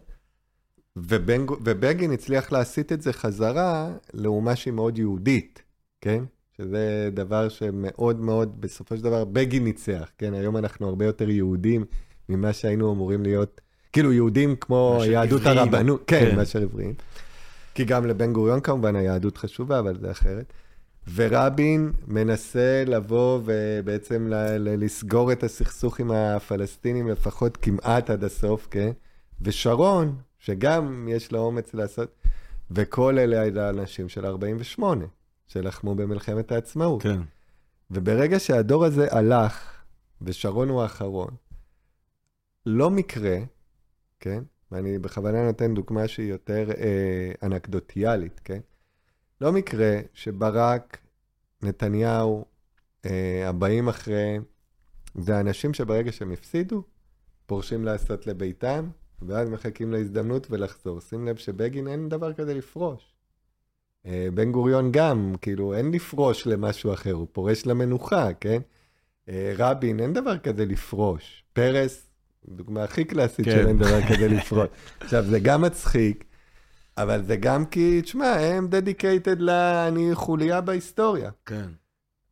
ובנג, 0.95 1.51
ובגין 1.51 2.11
הצליח 2.11 2.51
להסיט 2.51 2.91
את 2.91 3.01
זה 3.01 3.13
חזרה 3.13 3.93
לאומה 4.13 4.55
שהיא 4.55 4.73
מאוד 4.73 4.97
יהודית, 4.97 5.63
כן? 6.01 6.23
שזה 6.57 7.09
דבר 7.13 7.49
שמאוד 7.49 8.19
מאוד, 8.19 8.61
בסופו 8.61 8.97
של 8.97 9.03
דבר, 9.03 9.25
בגין 9.25 9.63
ניצח, 9.63 10.11
כן? 10.17 10.33
היום 10.33 10.57
אנחנו 10.57 10.87
הרבה 10.87 11.05
יותר 11.05 11.29
יהודים 11.29 11.85
ממה 12.29 12.53
שהיינו 12.53 12.93
אמורים 12.93 13.23
להיות, 13.23 13.61
כאילו 13.95 14.13
יהודים 14.13 14.55
כמו 14.55 14.99
יהדות. 15.07 15.45
הרבנות, 15.45 16.03
כן, 16.07 16.29
כן. 16.29 16.35
מאשר 16.35 16.61
עבריים. 16.61 16.93
כי 17.75 17.83
גם 17.85 18.05
לבן 18.05 18.33
גוריון 18.33 18.59
כמובן 18.61 18.95
היהדות 18.95 19.37
חשובה, 19.37 19.79
אבל 19.79 19.97
זה 19.99 20.11
אחרת. 20.11 20.53
ורבין 21.15 21.91
מנסה 22.07 22.83
לבוא 22.87 23.39
ובעצם 23.45 24.27
ל- 24.27 24.57
ל- 24.57 24.83
לסגור 24.83 25.31
את 25.31 25.43
הסכסוך 25.43 25.99
עם 25.99 26.11
הפלסטינים 26.11 27.07
לפחות 27.07 27.57
כמעט 27.61 28.09
עד 28.09 28.23
הסוף, 28.23 28.67
כן? 28.71 28.91
ושרון, 29.41 30.15
שגם 30.39 31.07
יש 31.11 31.31
לו 31.31 31.39
אומץ 31.39 31.73
לעשות, 31.73 32.15
וכל 32.71 33.19
אלה 33.19 33.65
האנשים 33.67 34.09
של 34.09 34.25
48, 34.25 35.05
שלחמו 35.47 35.95
במלחמת 35.95 36.51
העצמאות. 36.51 37.03
כן. 37.03 37.19
וברגע 37.91 38.39
שהדור 38.39 38.85
הזה 38.85 39.07
הלך, 39.11 39.71
ושרון 40.21 40.69
הוא 40.69 40.81
האחרון, 40.81 41.29
לא 42.65 42.89
מקרה, 42.91 43.37
כן? 44.19 44.43
ואני 44.71 44.99
בכוונה 44.99 45.45
נותן 45.45 45.73
דוגמה 45.73 46.07
שהיא 46.07 46.29
יותר 46.29 46.71
אה, 46.77 47.31
אנקדוטיאלית, 47.43 48.41
כן? 48.43 48.59
לא 49.41 49.51
מקרה 49.51 49.99
שברק, 50.13 50.97
נתניהו, 51.61 52.45
אה, 53.05 53.49
הבאים 53.49 53.87
אחריהם, 53.87 54.43
זה 55.15 55.39
אנשים 55.39 55.73
שברגע 55.73 56.11
שהם 56.11 56.31
הפסידו, 56.31 56.83
פורשים 57.45 57.85
לעשות 57.85 58.27
לביתם, 58.27 58.89
ואז 59.21 59.49
מחכים 59.49 59.91
להזדמנות 59.91 60.47
ולחזור. 60.49 61.01
שים 61.01 61.27
לב 61.27 61.35
שבגין 61.35 61.87
אין 61.87 62.09
דבר 62.09 62.33
כזה 62.33 62.53
לפרוש. 62.53 63.15
אה, 64.05 64.27
בן 64.33 64.51
גוריון 64.51 64.91
גם, 64.91 65.33
כאילו, 65.41 65.73
אין 65.73 65.91
לפרוש 65.91 66.47
למשהו 66.47 66.93
אחר, 66.93 67.11
הוא 67.13 67.27
פורש 67.31 67.65
למנוחה, 67.65 68.33
כן? 68.33 68.61
אה, 69.29 69.53
רבין, 69.57 69.99
אין 69.99 70.13
דבר 70.13 70.37
כזה 70.37 70.65
לפרוש. 70.65 71.43
פרס, 71.53 72.04
דוגמה 72.49 72.83
הכי 72.83 73.05
קלאסית 73.05 73.45
כן. 73.45 73.51
של 73.51 73.67
אין 73.67 73.77
דבר 73.77 74.01
כזה 74.01 74.27
לפרוש. 74.27 74.67
עכשיו, 74.99 75.23
זה 75.23 75.39
גם 75.39 75.61
מצחיק, 75.61 76.23
אבל 76.97 77.23
זה 77.23 77.35
גם 77.35 77.65
כי, 77.65 78.01
תשמע, 78.01 78.27
הם 78.27 78.67
דדיקייטד 78.67 79.41
ל... 79.41 79.49
אני 79.87 80.09
חוליה 80.15 80.61
בהיסטוריה. 80.61 81.29
כן. 81.45 81.65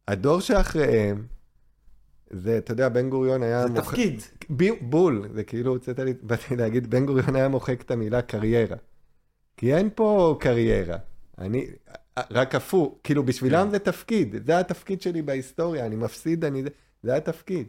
הדור 0.07 0.39
שאחריהם, 0.39 1.26
זה, 2.30 2.57
אתה 2.57 2.72
יודע, 2.72 2.89
בן 2.89 3.09
גוריון 3.09 3.43
היה... 3.43 3.68
זה 3.68 3.74
תפקיד. 3.74 4.22
בי- 4.49 4.80
בול, 4.82 5.28
זה 5.34 5.43
כאילו, 5.43 5.72
הוצאת 5.72 5.99
לי, 5.99 6.14
באתי 6.22 6.55
להגיד, 6.55 6.89
בן 6.89 7.05
גוריון 7.05 7.36
היה 7.36 7.47
מוחק 7.47 7.82
את 7.82 7.91
המילה 7.91 8.22
קריירה. 8.22 8.78
כי 9.57 9.76
אין 9.76 9.89
פה 9.95 10.38
קריירה. 10.39 10.97
אני, 11.38 11.66
רק 12.32 12.55
הפוך, 12.55 12.97
כאילו 13.03 13.24
בשבילם 13.24 13.66
כן. 13.66 13.72
זה 13.72 13.80
תפקיד, 13.80 14.36
זה 14.45 14.59
התפקיד 14.59 15.01
שלי 15.01 15.22
בהיסטוריה, 15.22 15.86
אני 15.86 15.95
מפסיד, 15.95 16.45
אני, 16.45 16.64
זה 17.03 17.16
התפקיד. 17.16 17.68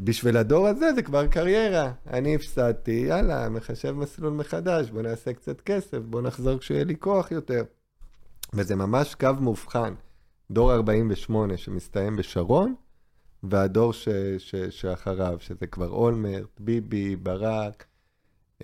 בשביל 0.00 0.36
הדור 0.36 0.66
הזה 0.66 0.92
זה 0.94 1.02
כבר 1.02 1.26
קריירה. 1.26 1.92
אני 2.10 2.34
הפסדתי, 2.34 3.04
יאללה, 3.08 3.48
מחשב 3.48 3.92
מסלול 3.92 4.32
מחדש, 4.32 4.90
בוא 4.90 5.02
נעשה 5.02 5.32
קצת 5.32 5.60
כסף, 5.60 5.98
בוא 5.98 6.22
נחזור 6.22 6.58
כשיהיה 6.58 6.84
לי 6.84 6.96
כוח 6.98 7.30
יותר. 7.30 7.64
וזה 8.54 8.76
ממש 8.76 9.14
קו 9.14 9.30
מאובחן. 9.40 9.94
דור 10.50 10.72
48 10.72 11.56
שמסתיים 11.56 12.16
בשרון, 12.16 12.74
והדור 13.42 13.92
ש, 13.92 14.08
ש, 14.38 14.54
שאחריו, 14.54 15.36
שזה 15.40 15.66
כבר 15.66 15.88
אולמרט, 15.88 16.60
ביבי, 16.60 17.16
ברק. 17.16 17.84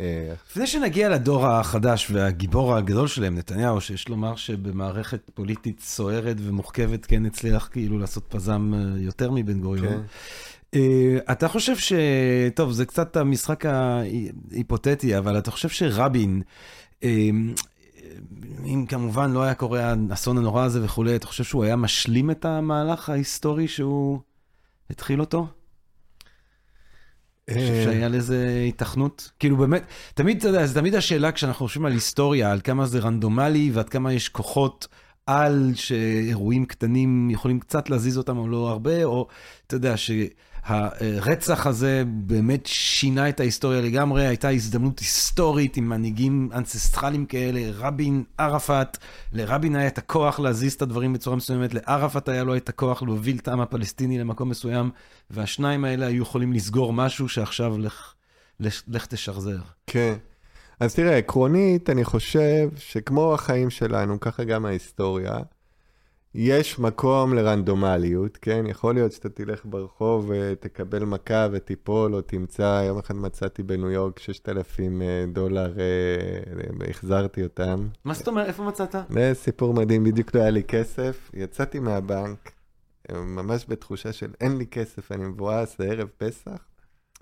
אה, 0.00 0.34
לפני 0.50 0.66
שנגיע 0.66 1.08
לדור 1.08 1.46
החדש 1.46 2.10
והגיבור 2.10 2.74
הגדול 2.74 3.06
שלהם, 3.06 3.34
נתניהו, 3.34 3.80
שיש 3.80 4.08
לומר 4.08 4.36
שבמערכת 4.36 5.30
פוליטית 5.34 5.80
סוערת 5.80 6.36
ומורכבת 6.40 7.06
כן 7.06 7.26
הצליח 7.26 7.68
כאילו 7.72 7.98
לעשות 7.98 8.24
פזם 8.28 8.72
אה, 8.74 9.00
יותר 9.00 9.30
מבן 9.30 9.60
גוריון. 9.60 9.94
כן. 9.94 10.02
אה, 10.74 11.18
אתה 11.32 11.48
חושב 11.48 11.76
ש... 11.76 11.92
טוב, 12.54 12.72
זה 12.72 12.86
קצת 12.86 13.16
המשחק 13.16 13.66
ההיפותטי, 13.66 15.18
אבל 15.18 15.38
אתה 15.38 15.50
חושב 15.50 15.68
שרבין, 15.68 16.42
אה, 17.04 17.28
אם 18.64 18.84
כמובן 18.88 19.32
לא 19.32 19.42
היה 19.42 19.54
קורה 19.54 19.94
האסון 20.10 20.38
הנורא 20.38 20.64
הזה 20.64 20.84
וכולי, 20.84 21.16
אתה 21.16 21.26
חושב 21.26 21.44
שהוא 21.44 21.64
היה 21.64 21.76
משלים 21.76 22.30
את 22.30 22.44
המהלך 22.44 23.08
ההיסטורי 23.08 23.68
שהוא 23.68 24.20
התחיל 24.90 25.20
אותו? 25.20 25.46
חושב 27.50 27.82
שהיה 27.84 28.08
לזה 28.08 28.60
היתכנות? 28.64 29.30
כאילו 29.38 29.56
באמת, 29.56 29.84
תמיד, 30.14 30.36
אתה 30.36 30.48
יודע, 30.48 30.66
זה 30.66 30.74
תמיד 30.74 30.94
השאלה 30.94 31.32
כשאנחנו 31.32 31.66
חושבים 31.66 31.86
על 31.86 31.92
היסטוריה, 31.92 32.52
על 32.52 32.60
כמה 32.64 32.86
זה 32.86 32.98
רנדומלי 32.98 33.70
ועד 33.74 33.88
כמה 33.88 34.12
יש 34.12 34.28
כוחות 34.28 34.88
על 35.26 35.72
שאירועים 35.74 36.66
קטנים 36.66 37.30
יכולים 37.30 37.60
קצת 37.60 37.90
להזיז 37.90 38.18
אותם 38.18 38.36
או 38.36 38.48
לא 38.48 38.68
הרבה, 38.68 39.04
או 39.04 39.26
אתה 39.66 39.76
יודע 39.76 39.96
שהרצח 40.68 41.66
הזה 41.66 42.02
באמת 42.06 42.66
שינה 42.66 43.28
את 43.28 43.40
ההיסטוריה 43.40 43.80
לגמרי, 43.80 44.26
הייתה 44.26 44.48
הזדמנות 44.48 44.98
היסטורית 44.98 45.76
עם 45.76 45.88
מנהיגים 45.88 46.50
אנצסטרליים 46.54 47.26
כאלה, 47.26 47.60
רבין, 47.74 48.24
ערפאת, 48.38 48.98
לרבין 49.32 49.76
היה 49.76 49.86
את 49.86 49.98
הכוח 49.98 50.40
להזיז 50.40 50.72
את 50.72 50.82
הדברים 50.82 51.12
בצורה 51.12 51.36
מסוימת, 51.36 51.74
לערפאת 51.74 52.28
היה 52.28 52.44
לו 52.44 52.56
את 52.56 52.68
הכוח 52.68 53.02
להוביל 53.02 53.36
את 53.36 53.48
העם 53.48 53.60
הפלסטיני 53.60 54.18
למקום 54.18 54.48
מסוים, 54.48 54.90
והשניים 55.30 55.84
האלה 55.84 56.06
היו 56.06 56.22
יכולים 56.22 56.52
לסגור 56.52 56.92
משהו 56.92 57.28
שעכשיו 57.28 57.78
לך, 57.78 58.14
לך, 58.60 58.82
לך 58.88 59.06
תשחזר. 59.06 59.58
כן. 59.86 60.14
אז 60.80 60.94
תראה, 60.94 61.16
עקרונית, 61.16 61.90
אני 61.90 62.04
חושב 62.04 62.68
שכמו 62.76 63.34
החיים 63.34 63.70
שלנו, 63.70 64.20
ככה 64.20 64.44
גם 64.44 64.66
ההיסטוריה, 64.66 65.38
יש 66.34 66.78
מקום 66.78 67.34
לרנדומליות, 67.34 68.36
כן? 68.36 68.64
יכול 68.68 68.94
להיות 68.94 69.12
שאתה 69.12 69.28
תלך 69.28 69.60
ברחוב 69.64 70.30
ותקבל 70.30 71.04
מכה 71.04 71.48
ותיפול, 71.52 72.14
או 72.14 72.20
תמצא, 72.20 72.82
יום 72.86 72.98
אחד 72.98 73.16
מצאתי 73.16 73.62
בניו 73.62 73.90
יורק 73.90 74.18
6,000 74.18 75.02
אה, 75.02 75.24
דולר, 75.32 75.74
אה, 75.78 76.90
החזרתי 76.90 77.42
אותם. 77.42 77.88
מה 78.04 78.14
זאת 78.14 78.28
אומרת? 78.28 78.46
איפה 78.46 78.62
מצאת? 78.62 78.94
זה 79.10 79.30
סיפור 79.34 79.74
מדהים, 79.74 80.04
בדיוק 80.04 80.34
לא 80.34 80.40
היה 80.40 80.50
לי 80.50 80.62
כסף. 80.62 81.30
יצאתי 81.34 81.78
מהבנק, 81.78 82.52
אה, 83.10 83.20
ממש 83.20 83.66
בתחושה 83.68 84.12
של 84.12 84.32
אין 84.40 84.56
לי 84.56 84.66
כסף, 84.66 85.12
אני 85.12 85.24
מבואס, 85.24 85.78
זה 85.78 85.84
ערב 85.84 86.08
פסח, 86.18 86.66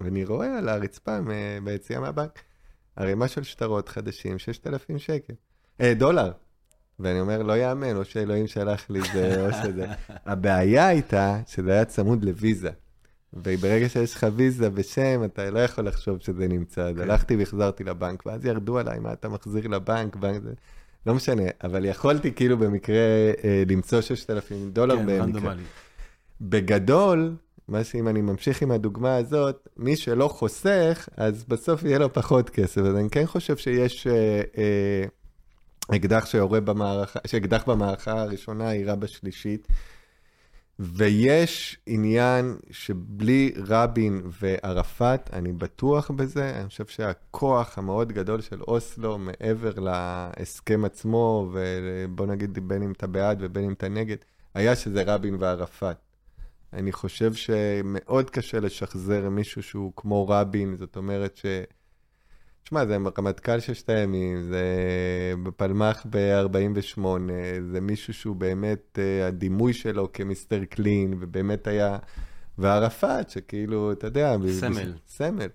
ואני 0.00 0.24
רואה 0.24 0.58
על 0.58 0.68
הרצפה 0.68 1.18
ביציאה 1.64 2.00
מהבנק 2.00 2.38
ערימה 2.96 3.28
של 3.28 3.42
שטרות 3.42 3.88
חדשים, 3.88 4.38
6,000 4.38 4.98
שקל, 4.98 5.34
אה, 5.80 5.94
דולר. 5.94 6.32
ואני 7.01 7.20
אומר, 7.20 7.43
לא 7.43 7.57
יאמן, 7.57 7.97
או 7.97 8.05
שאלוהים 8.05 8.47
שלח 8.47 8.90
לי 8.90 9.01
זה, 9.12 9.47
או 9.47 9.53
שזה. 9.53 9.86
הבעיה 10.26 10.86
הייתה 10.86 11.38
שזה 11.47 11.72
היה 11.72 11.84
צמוד 11.84 12.24
לוויזה. 12.24 12.70
וברגע 13.34 13.88
שיש 13.88 14.14
לך 14.14 14.26
ויזה 14.36 14.68
ושם, 14.74 15.24
אתה 15.24 15.51
לא 15.51 15.59
יכול 15.59 15.86
לחשוב 15.86 16.18
שזה 16.20 16.49
נמצא. 16.49 16.82
אז 16.82 16.97
כן. 16.97 17.03
הלכתי 17.03 17.36
והחזרתי 17.36 17.84
לבנק, 17.84 18.26
ואז 18.26 18.45
ירדו 18.45 18.78
עליי, 18.78 18.99
מה 18.99 19.12
אתה 19.12 19.28
מחזיר 19.28 19.68
לבנק? 19.68 20.16
בנק 20.16 20.43
זה... 20.43 20.53
לא 21.07 21.14
משנה, 21.14 21.43
אבל 21.64 21.84
יכולתי 21.84 22.32
כאילו 22.32 22.59
במקרה 22.59 22.97
אה, 23.45 23.62
למצוא 23.68 24.01
6,000 24.01 24.70
דולר 24.70 24.97
כן, 24.97 25.07
במקרה. 25.07 25.22
רנדומלי. 25.22 25.62
בגדול, 26.40 27.34
מה 27.68 27.84
שאם 27.84 28.09
אני 28.09 28.20
ממשיך 28.20 28.62
עם 28.62 28.70
הדוגמה 28.70 29.16
הזאת, 29.16 29.68
מי 29.76 29.97
שלא 29.97 30.28
חוסך, 30.28 31.09
אז 31.16 31.45
בסוף 31.45 31.82
יהיה 31.82 31.99
לו 31.99 32.12
פחות 32.12 32.51
כסף. 32.51 32.80
אז 32.80 32.97
אני 32.97 33.11
כן 33.11 33.26
חושב 33.26 33.57
שיש 33.57 34.07
אה, 34.07 34.43
אה, 34.59 35.05
אקדח 35.90 36.26
שיורה 36.26 36.60
במערכה, 36.60 37.18
שאקדח 37.26 37.64
במערכה 37.66 38.20
הראשונה 38.22 38.74
יירה 38.74 38.96
בשלישית. 38.96 39.68
ויש 40.78 41.78
עניין 41.86 42.56
שבלי 42.70 43.52
רבין 43.56 44.22
וערפאת, 44.40 45.30
אני 45.32 45.52
בטוח 45.52 46.10
בזה, 46.10 46.50
אני 46.60 46.68
חושב 46.68 46.86
שהכוח 46.86 47.78
המאוד 47.78 48.12
גדול 48.12 48.40
של 48.40 48.62
אוסלו, 48.62 49.18
מעבר 49.18 49.72
להסכם 49.78 50.84
עצמו, 50.84 51.50
ובוא 51.52 52.26
נגיד 52.26 52.68
בין 52.68 52.82
אם 52.82 52.92
אתה 52.92 53.06
בעד 53.06 53.38
ובין 53.40 53.64
אם 53.64 53.72
אתה 53.72 53.88
נגד, 53.88 54.16
היה 54.54 54.76
שזה 54.76 55.02
רבין 55.06 55.36
וערפאת. 55.40 55.96
אני 56.72 56.92
חושב 56.92 57.34
שמאוד 57.34 58.30
קשה 58.30 58.60
לשחזר 58.60 59.28
מישהו 59.28 59.62
שהוא 59.62 59.92
כמו 59.96 60.28
רבין, 60.28 60.76
זאת 60.76 60.96
אומרת 60.96 61.36
ש... 61.36 61.46
תשמע, 62.64 62.86
זה 62.86 62.96
רמטכ"ל 63.18 63.60
ששת 63.60 63.90
הימים, 63.90 64.42
זה 64.42 64.64
בפלמ"ח 65.42 66.06
ב-48, 66.10 67.00
זה 67.72 67.80
מישהו 67.80 68.14
שהוא 68.14 68.36
באמת, 68.36 68.98
אה, 68.98 69.26
הדימוי 69.26 69.72
שלו 69.72 70.08
כמיסטר 70.12 70.64
קלין, 70.64 71.14
ובאמת 71.20 71.66
היה... 71.66 71.98
וערפאת, 72.58 73.30
שכאילו, 73.30 73.92
אתה 73.92 74.06
יודע... 74.06 74.36
סמל. 74.60 74.92
סמל. 75.08 75.48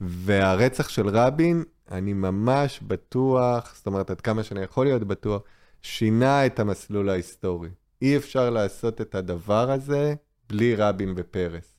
והרצח 0.00 0.88
של 0.88 1.08
רבין, 1.08 1.64
אני 1.90 2.12
ממש 2.12 2.80
בטוח, 2.82 3.74
זאת 3.76 3.86
אומרת, 3.86 4.10
עד 4.10 4.20
כמה 4.20 4.42
שאני 4.42 4.62
יכול 4.62 4.86
להיות 4.86 5.04
בטוח, 5.04 5.42
שינה 5.82 6.46
את 6.46 6.60
המסלול 6.60 7.08
ההיסטורי. 7.08 7.68
אי 8.02 8.16
אפשר 8.16 8.50
לעשות 8.50 9.00
את 9.00 9.14
הדבר 9.14 9.70
הזה 9.70 10.14
בלי 10.48 10.74
רבין 10.74 11.14
ופרס. 11.16 11.74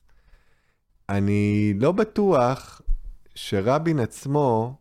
אני 1.08 1.74
לא 1.80 1.92
בטוח 1.92 2.80
שרבין 3.34 3.98
עצמו, 3.98 4.76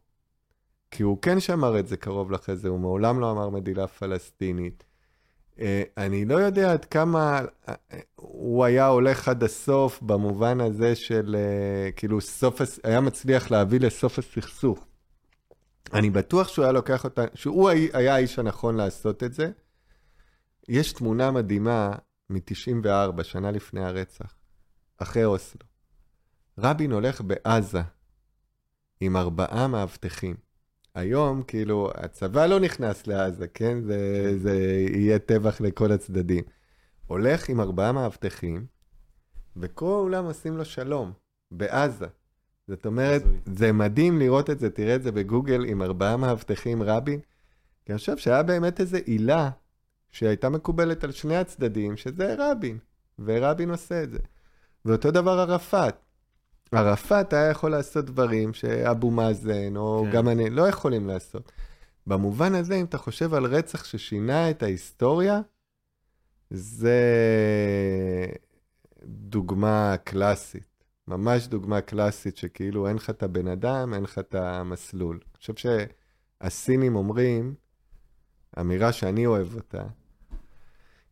כי 0.91 1.04
הוא 1.04 1.18
כן 1.22 1.39
שמר 1.39 1.80
את 1.80 1.88
זה 1.88 1.97
קרוב 1.97 2.32
לחזה, 2.32 2.70
הוא 2.70 2.80
מעולם 2.80 3.20
לא 3.20 3.32
אמר 3.32 3.49
מדינה 3.49 3.88
פלסטינית. 3.88 4.84
אה, 5.60 5.84
אני 5.97 6.26
לא 6.26 6.36
יודע 6.36 6.72
עד 6.72 6.86
כמה 6.86 7.41
אה, 7.70 7.74
הוא 8.16 8.66
היה 8.66 8.88
הולך 8.88 9.28
עד 9.28 9.43
הסוף 9.43 10.01
במובן 10.01 10.62
הזה 10.62 10.95
של 10.95 11.36
אה, 11.39 11.91
כאילו 11.91 12.22
סוף, 12.22 12.62
היה 12.84 13.01
מצליח 13.01 13.51
להביא 13.51 13.80
לסוף 13.80 14.20
הסכסוך. 14.20 14.86
אני 15.93 16.10
בטוח 16.10 16.47
שהוא 16.47 16.64
היה 16.64 16.72
לוקח 16.72 17.04
אותה, 17.04 17.24
שהוא 17.34 17.70
היה 17.70 18.16
האיש 18.16 18.39
הנכון 18.39 18.76
לעשות 18.76 19.24
את 19.24 19.34
זה. 19.34 19.51
יש 20.70 20.93
תמונה 20.93 21.32
מדהימה 21.32 21.95
מ-94, 22.30 23.24
שנה 23.24 23.51
לפני 23.51 23.86
הרצח, 23.86 24.36
אחרי 24.97 25.26
אוסלו. 25.26 25.62
רבין 26.58 26.91
הולך 26.91 27.22
בעזה 27.22 27.82
עם 29.06 29.18
ארבעה 29.18 29.68
מאבטחים. 29.68 30.36
היום, 30.95 31.43
כאילו, 31.43 31.91
הצבא 31.95 32.45
לא 32.45 32.60
נכנס 32.60 33.08
לעזה, 33.08 33.47
כן? 33.47 33.82
זה, 33.82 34.34
זה 34.38 34.56
יהיה 34.95 35.20
טבח 35.20 35.62
לכל 35.62 35.91
הצדדים. 35.91 36.43
הולך 37.08 37.49
עם 37.49 37.62
ארבעה 37.62 37.91
מאבטחים, 37.91 38.66
וכולם 39.58 40.26
עושים 40.26 40.58
לו 40.58 40.66
שלום, 40.66 41.12
בעזה. 41.51 42.08
זאת 42.68 42.86
אומרת, 42.86 43.24
זה 43.45 43.72
מדהים 43.72 44.20
לראות 44.20 44.49
את 44.49 44.60
זה, 44.60 44.70
תראה 44.70 44.95
את 44.95 45.04
זה 45.04 45.12
בגוגל 45.12 45.66
עם 45.66 45.82
ארבעה 45.82 46.18
מאבטחים 46.18 46.84
רבין. 46.84 47.20
כי 47.86 47.91
אני 47.91 47.97
חושב 47.97 48.18
שהיה 48.18 48.43
באמת 48.43 48.80
איזו 48.80 48.97
עילה 49.06 49.49
שהייתה 50.12 50.49
מקובלת 50.49 51.04
על 51.04 51.12
שני 51.12 51.38
הצדדים, 51.38 51.97
שזה 51.97 52.36
רבין, 52.38 52.78
ורבין 53.20 53.70
עושה 53.70 54.04
את 54.04 54.12
זה. 54.12 54.20
ואותו 54.86 55.12
דבר 55.12 55.39
ערפאת. 55.39 55.95
ערפאת 56.76 57.34
היה 57.34 57.50
יכול 57.50 57.72
לעשות 57.72 58.06
דברים 58.06 58.54
שאבו 58.54 59.12
מאזן, 59.12 59.78
או 59.78 60.04
כן. 60.06 60.12
גם 60.12 60.30
אני, 60.30 60.50
לא 60.50 60.68
יכולים 60.68 61.08
לעשות. 61.08 61.52
במובן 62.08 62.56
הזה, 62.56 62.76
אם 62.76 62.86
אתה 62.86 62.98
חושב 62.98 63.34
על 63.34 63.46
רצח 63.46 63.84
ששינה 63.84 64.50
את 64.50 64.64
ההיסטוריה, 64.64 65.42
זה 66.50 67.02
דוגמה 69.06 69.96
קלאסית. 70.04 70.74
ממש 71.08 71.48
דוגמה 71.48 71.82
קלאסית 71.82 72.38
שכאילו 72.38 72.88
אין 72.88 72.96
לך 72.96 73.10
את 73.10 73.24
הבן 73.24 73.48
אדם, 73.48 73.94
אין 73.94 74.04
לך 74.04 74.20
את 74.20 74.36
המסלול. 74.36 75.20
אני 75.24 75.38
חושב 75.38 75.54
שהסינים 76.42 76.96
אומרים, 76.96 77.56
אמירה 78.60 78.92
שאני 78.92 79.26
אוהב 79.26 79.56
אותה, 79.56 79.84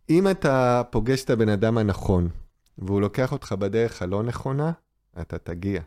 אם 0.10 0.28
אתה 0.28 0.82
פוגש 0.90 1.24
את 1.24 1.30
הבן 1.30 1.50
אדם 1.50 1.78
הנכון, 1.78 2.30
והוא 2.78 3.02
לוקח 3.02 3.32
אותך 3.32 3.52
בדרך 3.52 4.02
הלא 4.02 4.24
נכונה, 4.24 4.72
אתה 5.22 5.38
תגיע. 5.38 5.82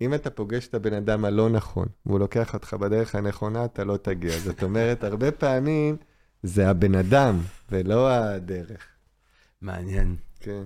אם 0.00 0.14
אתה 0.14 0.30
פוגש 0.30 0.66
את 0.66 0.74
הבן 0.74 0.94
אדם 0.94 1.24
הלא 1.24 1.48
נכון, 1.48 1.86
והוא 2.06 2.18
לוקח 2.18 2.54
אותך 2.54 2.74
בדרך 2.74 3.14
הנכונה, 3.14 3.64
אתה 3.64 3.84
לא 3.84 3.96
תגיע. 3.96 4.38
זאת 4.38 4.62
אומרת, 4.62 5.04
הרבה 5.04 5.30
פעמים 5.30 5.96
זה 6.42 6.68
הבן 6.68 6.94
אדם, 6.94 7.38
ולא 7.70 8.10
הדרך. 8.10 8.86
מעניין. 9.62 10.16
כן. 10.40 10.62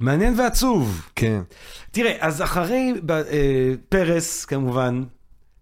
מעניין 0.00 0.40
ועצוב. 0.40 1.08
כן. 1.16 1.42
תראה, 1.90 2.16
אז 2.20 2.42
אחרי 2.42 2.94
אה, 3.10 3.72
פרס, 3.88 4.44
כמובן, 4.44 5.04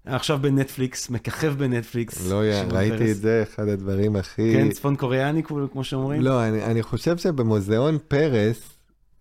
עכשיו 0.05 0.39
בנטפליקס, 0.39 1.11
מככב 1.11 1.55
בנטפליקס. 1.59 2.31
לא, 2.31 2.45
יא, 2.47 2.63
ראיתי 2.63 2.99
פרס. 2.99 3.11
את 3.11 3.17
זה, 3.17 3.43
אחד 3.43 3.69
הדברים 3.69 4.17
הכי... 4.17 4.53
כן, 4.53 4.71
צפון 4.71 4.97
קוריאני, 4.97 5.43
כמו 5.43 5.85
שאומרים? 5.85 6.21
לא, 6.21 6.45
אני, 6.45 6.65
אני 6.65 6.83
חושב 6.83 7.17
שבמוזיאון 7.17 7.99
פרס, 8.09 8.76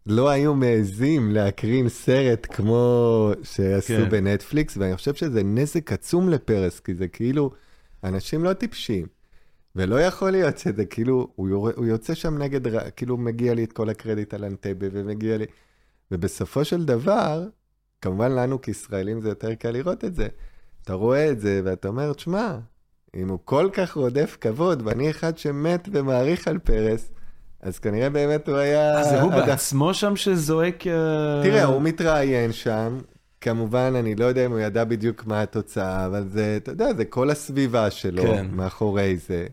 לא 0.05 0.29
היו 0.29 0.55
מעזים 0.55 1.31
להקרין 1.31 1.89
סרט 1.89 2.47
כמו 2.49 3.31
שעשו 3.43 3.87
כן. 3.87 4.09
בנטפליקס, 4.09 4.77
ואני 4.77 4.95
חושב 4.95 5.13
שזה 5.13 5.43
נזק 5.43 5.91
עצום 5.91 6.29
לפרס, 6.29 6.79
כי 6.79 6.95
זה 6.95 7.07
כאילו, 7.07 7.51
אנשים 8.03 8.43
לא 8.43 8.53
טיפשים. 8.53 9.07
ולא 9.75 10.01
יכול 10.01 10.31
להיות 10.31 10.57
שזה 10.57 10.85
כאילו, 10.85 11.27
הוא, 11.35 11.49
יור... 11.49 11.69
הוא 11.75 11.85
יוצא 11.85 12.13
שם 12.13 12.37
נגד, 12.37 12.91
כאילו 12.91 13.17
מגיע 13.17 13.53
לי 13.53 13.63
את 13.63 13.73
כל 13.73 13.89
הקרדיט 13.89 14.33
על 14.33 14.45
אנטבה 14.45 14.87
ומגיע 14.91 15.37
לי... 15.37 15.45
ובסופו 16.11 16.65
של 16.65 16.85
דבר, 16.85 17.47
כמובן 18.01 18.31
לנו 18.31 18.61
כישראלים 18.61 19.21
זה 19.21 19.29
יותר 19.29 19.55
קל 19.55 19.71
לראות 19.71 20.05
את 20.05 20.15
זה. 20.15 20.27
אתה 20.81 20.93
רואה 20.93 21.31
את 21.31 21.39
זה 21.39 21.61
ואתה 21.63 21.87
אומר, 21.87 22.13
תשמע, 22.13 22.57
אם 23.15 23.29
הוא 23.29 23.39
כל 23.45 23.69
כך 23.73 23.93
רודף 23.93 24.37
כבוד, 24.41 24.81
ואני 24.85 25.09
אחד 25.09 25.37
שמת 25.37 25.89
ומעריך 25.91 26.47
על 26.47 26.59
פרס, 26.59 27.11
אז 27.65 27.79
כנראה 27.79 28.09
באמת 28.09 28.49
הוא 28.49 28.57
היה... 28.57 28.99
אז 28.99 29.09
זה 29.09 29.21
הוא 29.21 29.31
בעצמו 29.31 29.93
שם 29.93 30.15
שזועק... 30.15 30.87
אה, 30.87 31.43
תראה, 31.43 31.63
הוא 31.63 31.81
מתראיין 31.81 32.51
שם. 32.51 32.97
כמובן, 33.41 33.93
אני 33.99 34.15
לא 34.15 34.25
יודע 34.25 34.45
אם 34.45 34.51
הוא 34.51 34.59
ידע 34.59 34.83
בדיוק 34.83 35.25
מה 35.25 35.41
התוצאה, 35.41 36.05
אבל 36.05 36.25
זה, 36.29 36.57
אתה 36.57 36.71
יודע, 36.71 36.93
זה 36.93 37.05
כל 37.05 37.29
הסביבה 37.29 37.91
שלו 37.91 38.23
כן. 38.23 38.45
מאחורי 38.51 39.17
זה. 39.17 39.47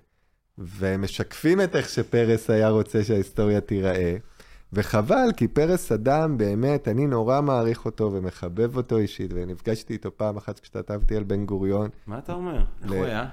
ומשקפים 0.59 1.61
את 1.61 1.77
איך 1.77 1.89
שפרס 1.89 2.51
היה 2.51 2.69
רוצה 2.69 3.05
שההיסטוריה 3.05 3.61
תיראה. 3.61 4.17
וחבל, 4.73 5.29
כי 5.37 5.49
פרס 5.49 5.93
אדם, 5.93 6.39
באמת, 6.39 6.89
אני 6.89 7.07
נורא 7.07 7.41
מעריך 7.41 7.85
אותו 7.85 8.13
ומחבב 8.13 8.77
אותו 8.77 8.99
אישית, 8.99 9.31
ונפגשתי 9.35 9.93
איתו 9.93 10.17
פעם 10.17 10.37
אחת 10.37 10.61
כשכתבתי 10.61 11.17
על 11.17 11.23
בן 11.23 11.47
גוריון. 11.47 11.91
מה 12.07 12.19
אתה 12.19 12.33
אומר? 12.33 12.65
איך 12.83 12.93
הוא 12.93 13.05
היה? 13.05 13.27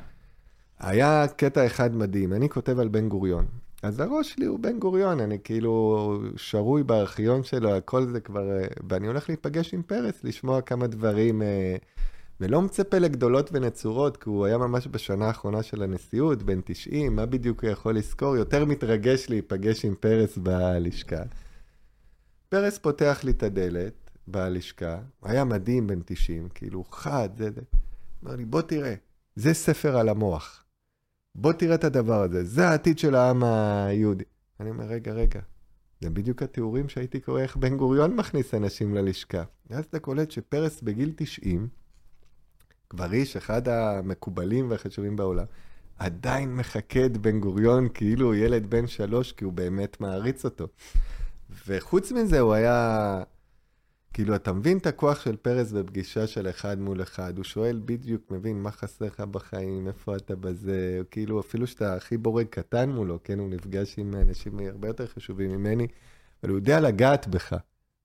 היה 0.80 1.26
קטע 1.36 1.66
אחד 1.66 1.96
מדהים, 1.96 2.34
אני 2.34 2.50
כותב 2.50 2.80
על 2.80 2.88
בן 2.88 3.10
גוריון. 3.10 3.46
אז 3.84 4.00
הראש 4.00 4.32
שלי 4.32 4.46
הוא 4.46 4.60
בן 4.60 4.80
גוריון, 4.80 5.20
אני 5.20 5.38
כאילו 5.44 6.22
שרוי 6.36 6.84
בארכיון 6.84 7.44
שלו, 7.44 7.76
הכל 7.76 8.06
זה 8.06 8.20
כבר... 8.20 8.44
ואני 8.90 9.08
הולך 9.08 9.30
להיפגש 9.30 9.74
עם 9.74 9.84
פרס, 9.84 10.24
לשמוע 10.24 10.62
כמה 10.62 10.88
דברים, 10.88 11.42
אה, 11.42 11.76
ולא 12.40 12.62
מצפה 12.62 12.98
לגדולות 13.00 13.50
ונצורות, 13.54 14.18
כי 14.18 14.30
הוא 14.30 14.46
היה 14.46 14.58
ממש 14.58 14.88
בשנה 14.92 15.28
האחרונה 15.28 15.64
של 15.64 15.84
הנשיאות, 15.84 16.44
בן 16.44 16.62
90, 16.66 17.16
מה 17.16 17.26
בדיוק 17.26 17.64
הוא 17.64 17.72
יכול 17.72 17.98
לזכור? 17.98 18.36
יותר 18.36 18.66
מתרגש 18.66 19.30
להיפגש 19.30 19.86
עם 19.86 19.96
פרס 19.96 20.38
בלשכה. 20.38 21.24
פרס 22.50 22.78
פותח 22.78 23.20
לי 23.24 23.32
את 23.32 23.44
הדלת 23.44 23.94
בלשכה, 24.28 25.00
היה 25.24 25.44
מדהים 25.44 25.88
בן 25.88 26.00
90, 26.06 26.50
כאילו 26.54 26.84
חד, 26.84 27.30
זה 27.38 27.52
זה. 27.52 27.62
אמר 28.24 28.36
לי, 28.36 28.46
בוא 28.46 28.62
תראה, 28.62 28.96
זה 29.36 29.54
ספר 29.54 29.98
על 29.98 30.10
המוח. 30.10 30.64
בוא 31.36 31.54
תראה 31.54 31.76
את 31.76 31.84
הדבר 31.84 32.22
הזה, 32.22 32.44
זה 32.44 32.70
העתיד 32.70 33.00
של 33.00 33.16
העם 33.16 33.44
היהודי. 33.44 34.24
אני 34.60 34.70
אומר, 34.70 34.86
רגע, 34.86 35.14
רגע, 35.14 35.40
זה 36.02 36.10
בדיוק 36.10 36.44
התיאורים 36.44 36.90
שהייתי 36.90 37.20
קורא 37.20 37.42
איך 37.42 37.58
בן 37.58 37.78
גוריון 37.78 38.16
מכניס 38.16 38.54
אנשים 38.54 38.96
ללשכה. 38.96 39.44
ואז 39.70 39.86
אתה 39.86 40.00
קולט 40.00 40.32
שפרס 40.32 40.82
בגיל 40.82 41.12
90, 41.16 41.68
כבר 42.90 43.14
איש, 43.14 43.38
אחד 43.38 43.68
המקובלים 43.68 44.70
והחשובים 44.70 45.16
בעולם, 45.16 45.46
עדיין 46.00 46.60
את 47.06 47.18
בן 47.18 47.40
גוריון 47.40 47.88
כאילו 47.94 48.26
הוא 48.26 48.36
ילד 48.36 48.70
בן 48.70 48.88
שלוש, 48.88 49.32
כי 49.32 49.44
הוא 49.44 49.54
באמת 49.54 50.02
מעריץ 50.02 50.46
אותו. 50.46 50.68
וחוץ 51.68 52.12
מזה, 52.12 52.40
הוא 52.40 52.54
היה... 52.54 53.24
כאילו, 54.14 54.36
אתה 54.36 54.54
מבין 54.54 54.78
את 54.78 54.88
הכוח 54.88 55.24
של 55.24 55.36
פרס 55.36 55.72
בפגישה 55.72 56.28
של 56.28 56.50
אחד 56.50 56.80
מול 56.80 57.02
אחד. 57.02 57.38
הוא 57.38 57.44
שואל 57.44 57.82
בדיוק, 57.86 58.32
מבין, 58.32 58.62
מה 58.62 58.72
חסר 58.72 59.06
לך 59.06 59.20
בחיים, 59.20 59.88
איפה 59.88 60.16
אתה 60.16 60.36
בזה, 60.36 61.02
כאילו, 61.12 61.40
אפילו 61.40 61.68
שאתה 61.68 61.96
הכי 61.96 62.18
בורג 62.18 62.46
קטן 62.46 62.90
מולו, 62.90 63.20
כן, 63.24 63.40
הוא 63.40 63.50
נפגש 63.50 64.00
עם 64.00 64.14
אנשים 64.16 64.60
הרבה 64.60 64.88
יותר 64.88 65.08
חשובים 65.08 65.52
ממני, 65.52 65.88
אבל 66.44 66.50
הוא 66.50 66.58
יודע 66.58 66.80
לגעת 66.80 67.28
בך. 67.28 67.56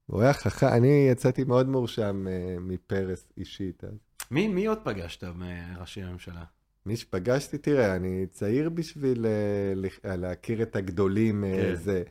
הוא 0.06 0.22
היה 0.22 0.32
חכם, 0.32 0.66
אני 0.66 1.08
יצאתי 1.10 1.44
מאוד 1.44 1.68
מורשם 1.68 2.26
uh, 2.26 2.60
מפרס 2.60 3.32
אישית. 3.38 3.84
אז. 3.84 3.94
מי, 4.30 4.48
מי 4.48 4.66
עוד 4.66 4.78
פגשת 4.84 5.24
מראשי 5.24 6.02
הממשלה? 6.02 6.44
מי 6.86 6.96
שפגשתי, 6.96 7.58
תראה, 7.58 7.96
אני 7.96 8.26
צעיר 8.30 8.70
בשביל 8.70 9.26
uh, 9.26 10.08
להכיר 10.08 10.62
את 10.62 10.76
הגדולים, 10.76 11.44
אה, 11.44 11.50
כן. 11.50 11.74
זה. 11.74 12.02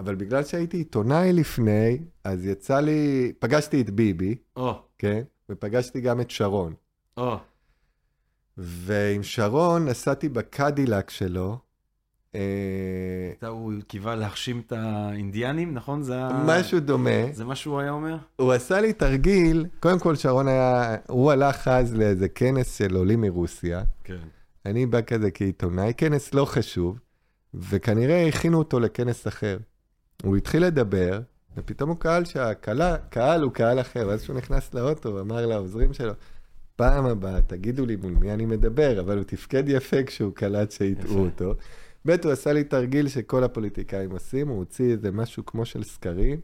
אבל 0.00 0.14
בגלל 0.14 0.44
שהייתי 0.44 0.76
עיתונאי 0.76 1.32
לפני, 1.32 1.98
אז 2.24 2.46
יצא 2.46 2.80
לי, 2.80 3.32
פגשתי 3.38 3.80
את 3.80 3.90
ביבי, 3.90 4.34
או. 4.56 4.82
כן? 4.98 5.22
ופגשתי 5.50 6.00
גם 6.00 6.20
את 6.20 6.30
שרון. 6.30 6.74
או. 7.16 7.36
ועם 8.58 9.22
שרון 9.22 9.88
נסעתי 9.88 10.28
בקדילק 10.28 11.10
שלו. 11.10 11.58
אה, 12.34 13.48
הוא 13.48 13.72
קיווה 13.88 14.14
להחשים 14.14 14.62
את 14.66 14.72
האינדיאנים, 14.72 15.74
נכון? 15.74 16.02
זה 16.02 16.20
משהו 16.46 16.80
דומה. 16.80 17.32
זה 17.32 17.44
מה 17.44 17.56
שהוא 17.56 17.80
היה 17.80 17.90
אומר? 17.90 18.16
הוא 18.36 18.52
עשה 18.52 18.80
לי 18.80 18.92
תרגיל, 18.92 19.66
קודם 19.80 19.98
כל 19.98 20.16
שרון 20.16 20.48
היה, 20.48 20.96
הוא 21.08 21.30
הלך 21.30 21.68
אז 21.68 21.94
לאיזה 21.94 22.28
כנס 22.28 22.78
של 22.78 22.96
עולים 22.96 23.20
מרוסיה. 23.20 23.82
כן. 24.04 24.28
אני 24.66 24.86
בא 24.86 25.00
כזה 25.00 25.30
כעיתונאי, 25.30 25.92
כנס 25.96 26.34
לא 26.34 26.44
חשוב, 26.44 26.98
וכנראה 27.54 28.28
הכינו 28.28 28.58
אותו 28.58 28.80
לכנס 28.80 29.26
אחר. 29.26 29.58
הוא 30.22 30.36
התחיל 30.36 30.64
לדבר, 30.66 31.20
ופתאום 31.56 31.90
הוא 31.90 31.98
קהל 31.98 32.24
שהקהל 32.24 33.42
הוא 33.42 33.52
קהל 33.52 33.80
אחר, 33.80 34.06
ואז 34.08 34.22
כשהוא 34.22 34.36
נכנס 34.36 34.74
לאוטו, 34.74 35.20
אמר 35.20 35.46
לעוזרים 35.46 35.92
שלו, 35.92 36.12
פעם 36.76 37.06
הבאה, 37.06 37.40
תגידו 37.40 37.86
לי 37.86 37.96
מול 37.96 38.12
מי 38.12 38.32
אני 38.32 38.46
מדבר, 38.46 39.00
אבל 39.00 39.16
הוא 39.16 39.24
תפקד 39.24 39.68
יפה 39.68 40.02
כשהוא 40.02 40.32
קלט 40.34 40.70
שהטעו 40.70 41.18
אותו. 41.18 41.54
ב', 42.06 42.10
הוא 42.24 42.32
עשה 42.32 42.52
לי 42.52 42.64
תרגיל 42.64 43.08
שכל 43.08 43.44
הפוליטיקאים 43.44 44.10
עושים, 44.10 44.48
הוא 44.48 44.58
הוציא 44.58 44.92
איזה 44.92 45.12
משהו 45.12 45.46
כמו 45.46 45.64
של 45.64 45.84
סקרים. 45.84 46.40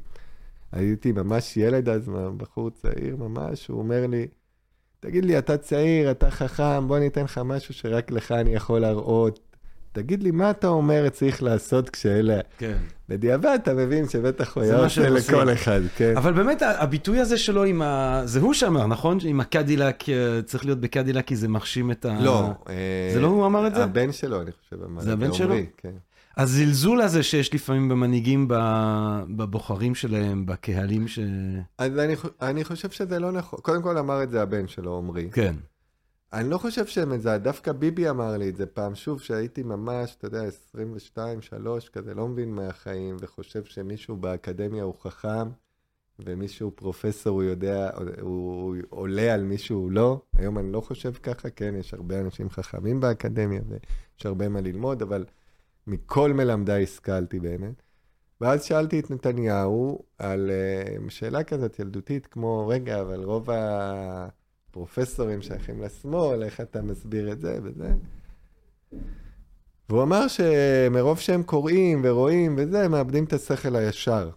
הייתי 0.72 1.12
ממש 1.12 1.56
ילד 1.56 1.88
אז, 1.88 2.08
בחור 2.36 2.70
צעיר 2.70 3.16
ממש, 3.16 3.66
הוא 3.66 3.78
אומר 3.78 4.06
לי, 4.06 4.26
תגיד 5.00 5.24
לי, 5.24 5.38
אתה 5.38 5.58
צעיר, 5.58 6.10
אתה 6.10 6.30
חכם, 6.30 6.88
בוא 6.88 6.98
ניתן 6.98 7.24
לך 7.24 7.38
משהו 7.44 7.74
שרק 7.74 8.10
לך 8.10 8.32
אני 8.32 8.54
יכול 8.54 8.80
להראות. 8.80 9.55
תגיד 9.96 10.22
לי, 10.22 10.30
מה 10.30 10.50
אתה 10.50 10.68
אומר 10.68 11.08
צריך 11.08 11.42
לעשות 11.42 11.90
כשאלה... 11.90 12.40
כן. 12.58 12.76
בדיעבד 13.08 13.58
אתה 13.62 13.74
מבין 13.74 14.08
שבטח 14.08 14.56
הוא 14.56 14.64
היה 14.64 14.76
עושה 14.76 15.08
לכל. 15.08 15.52
אחד, 15.52 15.80
כן. 15.96 16.16
אבל 16.16 16.32
באמת, 16.32 16.62
הביטוי 16.62 17.20
הזה 17.20 17.38
שלו 17.38 17.64
עם 17.64 17.82
ה... 17.82 18.22
זה 18.24 18.40
הוא 18.40 18.54
שאמר, 18.54 18.86
נכון? 18.86 19.18
עם 19.24 19.40
הקדילק, 19.40 20.08
אה, 20.08 20.42
צריך 20.42 20.64
להיות 20.64 20.80
בקדילק 20.80 21.26
כי 21.26 21.36
זה 21.36 21.48
מחשים 21.48 21.90
את 21.90 22.04
ה... 22.04 22.20
לא. 22.20 22.50
אה, 22.68 23.10
זה 23.14 23.20
לא 23.20 23.26
הוא 23.26 23.46
אמר 23.46 23.66
את 23.66 23.74
זה? 23.74 23.84
הבן 23.84 24.12
שלו, 24.12 24.42
אני 24.42 24.50
חושב, 24.52 24.82
אמר. 24.84 25.00
זה 25.00 25.12
הבן 25.12 25.32
שלו? 25.32 25.54
כן. 25.76 25.92
הזלזול 26.36 27.00
הזה 27.00 27.22
שיש 27.22 27.54
לפעמים 27.54 27.88
במנהיגים, 27.88 28.48
בבוחרים 29.36 29.94
שלהם, 29.94 30.46
בקהלים 30.46 31.08
ש... 31.08 31.18
אז 31.78 31.92
אני 32.42 32.64
חושב 32.64 32.90
שזה 32.90 33.18
לא 33.18 33.32
נכון. 33.32 33.58
קודם 33.62 33.82
כל 33.82 33.98
אמר 33.98 34.22
את 34.22 34.30
זה 34.30 34.42
הבן 34.42 34.68
שלו, 34.68 34.98
עמרי. 34.98 35.28
כן. 35.32 35.54
אני 36.32 36.50
לא 36.50 36.58
חושב 36.58 36.86
שהם 36.86 37.18
זה, 37.18 37.38
דווקא 37.38 37.72
ביבי 37.72 38.10
אמר 38.10 38.36
לי 38.36 38.48
את 38.48 38.56
זה 38.56 38.66
פעם, 38.66 38.94
שוב, 38.94 39.20
שהייתי 39.20 39.62
ממש, 39.62 40.16
אתה 40.18 40.26
יודע, 40.26 40.42
22, 40.42 41.42
3, 41.42 41.88
כזה, 41.88 42.14
לא 42.14 42.28
מבין 42.28 42.54
מהחיים, 42.54 43.16
וחושב 43.20 43.64
שמישהו 43.64 44.16
באקדמיה 44.16 44.84
הוא 44.84 44.94
חכם, 45.00 45.48
ומישהו 46.18 46.70
פרופסור, 46.74 47.32
הוא 47.34 47.42
יודע, 47.42 47.90
הוא, 48.20 48.76
עולה 48.88 49.34
על 49.34 49.42
מישהו 49.42 49.90
לא. 49.90 50.20
היום 50.36 50.58
אני 50.58 50.72
לא 50.72 50.80
חושב 50.80 51.12
ככה, 51.12 51.50
כן, 51.50 51.74
יש 51.78 51.94
הרבה 51.94 52.20
אנשים 52.20 52.50
חכמים 52.50 53.00
באקדמיה, 53.00 53.60
ויש 53.68 54.26
הרבה 54.26 54.48
מה 54.48 54.60
ללמוד, 54.60 55.02
אבל 55.02 55.24
מכל 55.86 56.32
מלמדיי 56.32 56.82
השכלתי 56.82 57.40
באמת. 57.40 57.82
ואז 58.40 58.64
שאלתי 58.64 59.00
את 59.00 59.10
נתניהו 59.10 60.02
על 60.18 60.50
uh, 61.06 61.10
שאלה 61.10 61.44
כזאת 61.44 61.78
ילדותית, 61.78 62.26
כמו, 62.26 62.68
רגע, 62.68 63.00
אבל 63.00 63.24
רוב 63.24 63.48
הפרופסורים 64.76 65.42
שייכים 65.42 65.82
לשמאל, 65.82 66.42
איך 66.42 66.60
אתה 66.60 66.82
מסביר 66.82 67.32
את 67.32 67.40
זה 67.40 67.58
וזה? 67.62 67.88
והוא 69.88 70.02
אמר 70.02 70.26
שמרוב 70.28 71.18
שהם 71.18 71.42
קוראים 71.42 72.00
ורואים 72.04 72.54
וזה, 72.58 72.84
הם 72.84 72.90
מאבדים 72.90 73.24
את 73.24 73.32
השכל 73.32 73.76
הישר. 73.76 74.30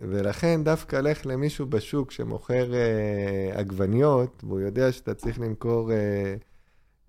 ולכן 0.00 0.64
דווקא 0.64 0.96
לך 0.96 1.26
למישהו 1.26 1.66
בשוק 1.66 2.10
שמוכר 2.10 2.74
אה, 2.74 3.58
עגבניות, 3.58 4.44
והוא 4.46 4.60
יודע 4.60 4.92
שאתה 4.92 5.14
צריך 5.14 5.40
למכור 5.40 5.92
אה, 5.92 6.34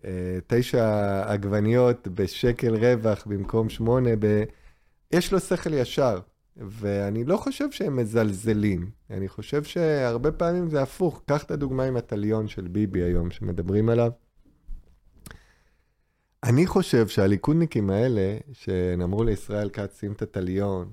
אה, 0.05 0.39
תשע 0.47 1.21
עגבניות 1.31 2.07
בשקל 2.07 2.75
רווח 2.75 3.27
במקום 3.27 3.69
שמונה, 3.69 4.09
ב... 4.19 4.43
יש 5.11 5.33
לו 5.33 5.39
שכל 5.39 5.73
ישר. 5.73 6.19
ואני 6.57 7.23
לא 7.23 7.37
חושב 7.37 7.71
שהם 7.71 7.95
מזלזלים, 7.95 8.89
אני 9.09 9.27
חושב 9.27 9.63
שהרבה 9.63 10.31
פעמים 10.31 10.69
זה 10.69 10.81
הפוך. 10.81 11.21
קח 11.25 11.43
את 11.43 11.51
הדוגמה 11.51 11.83
עם 11.83 11.97
הטליון 11.97 12.47
של 12.47 12.67
ביבי 12.67 13.03
היום, 13.03 13.31
שמדברים 13.31 13.89
עליו. 13.89 14.11
אני 16.43 16.67
חושב 16.67 17.07
שהליכודניקים 17.07 17.89
האלה, 17.89 18.37
שאמרו 18.51 19.23
לישראל 19.23 19.69
כץ, 19.69 19.99
שים 19.99 20.11
את 20.11 20.21
הטליון, 20.21 20.91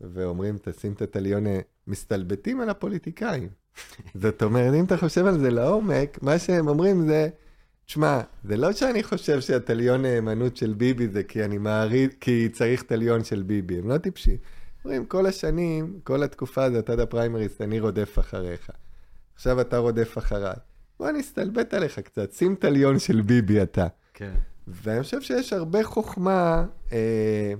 ואומרים, 0.00 0.58
תשים 0.62 0.92
את 0.92 1.02
הטליון, 1.02 1.44
מסתלבטים 1.86 2.60
על 2.60 2.68
הפוליטיקאים. 2.68 3.48
זאת 4.22 4.42
אומרת, 4.42 4.74
אם 4.74 4.84
אתה 4.84 4.96
חושב 4.96 5.26
על 5.26 5.38
זה 5.38 5.50
לעומק, 5.50 6.18
מה 6.22 6.38
שהם 6.38 6.68
אומרים 6.68 7.06
זה, 7.06 7.28
תשמע, 7.86 8.20
זה 8.44 8.56
לא 8.56 8.72
שאני 8.72 9.02
חושב 9.02 9.40
שהטליון 9.40 10.02
נאמנות 10.02 10.56
של 10.56 10.74
ביבי 10.74 11.08
זה 11.08 11.22
כי 11.22 11.44
אני 11.44 11.58
מעריד, 11.58 12.14
כי 12.20 12.48
צריך 12.48 12.82
טליון 12.82 13.24
של 13.24 13.42
ביבי, 13.42 13.78
הם 13.78 13.88
לא 13.88 13.98
טיפשים. 13.98 14.36
אומרים, 14.84 15.06
כל 15.06 15.26
השנים, 15.26 16.00
כל 16.04 16.22
התקופה 16.22 16.64
הזאת 16.64 16.90
עד 16.90 17.00
הפריימריסט, 17.00 17.60
אני 17.60 17.80
רודף 17.80 18.18
אחריך. 18.18 18.70
עכשיו 19.34 19.60
אתה 19.60 19.78
רודף 19.78 20.18
אחריי. 20.18 20.56
בוא 20.98 21.10
נסתלבט 21.10 21.74
עליך 21.74 21.98
קצת, 21.98 22.32
שים 22.32 22.54
טליון 22.54 22.98
של 22.98 23.20
ביבי 23.20 23.62
אתה. 23.62 23.86
כן. 24.14 24.34
ואני 24.66 25.02
חושב 25.02 25.20
שיש 25.20 25.52
הרבה 25.52 25.84
חוכמה, 25.84 26.66
אה, 26.92 27.52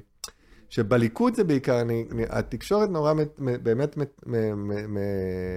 שבליכוד 0.69 1.35
זה 1.35 1.45
בעיקר, 1.45 1.81
אני, 1.81 2.07
אני, 2.13 2.25
התקשורת 2.29 2.91
נורא 2.91 3.15
מת, 3.15 3.39
באמת 3.39 3.97
מת, 3.97 4.21
מ, 4.27 4.33
מ, 4.55 4.95
מ, 4.95 4.99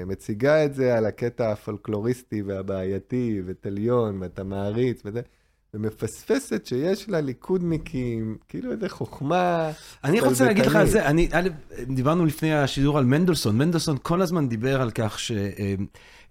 מציגה 0.07 0.65
את 0.65 0.73
זה 0.73 0.97
על 0.97 1.05
הקטע 1.05 1.51
הפולקלוריסטי 1.51 2.41
והבעייתי, 2.41 3.41
וטליון, 3.45 4.21
ואתה 4.21 4.43
מעריץ 4.43 5.01
וזה, 5.05 5.21
ומפספסת 5.77 6.65
שיש 6.65 7.09
לליכודניקים 7.09 8.37
כאילו 8.49 8.71
איזה 8.71 8.89
חוכמה. 8.89 9.71
אני 10.03 10.19
רוצה 10.19 10.45
להגיד 10.45 10.65
לך 10.65 10.75
על. 10.75 10.87
זה, 10.87 11.05
אני, 11.05 11.29
דיברנו 11.87 12.25
לפני 12.25 12.53
השידור 12.53 12.97
על 12.97 13.05
מנדלסון, 13.05 13.57
מנדלסון 13.57 13.97
כל 14.01 14.21
הזמן 14.21 14.49
דיבר 14.49 14.81
על 14.81 14.91
כך 14.91 15.19
ש... 15.19 15.31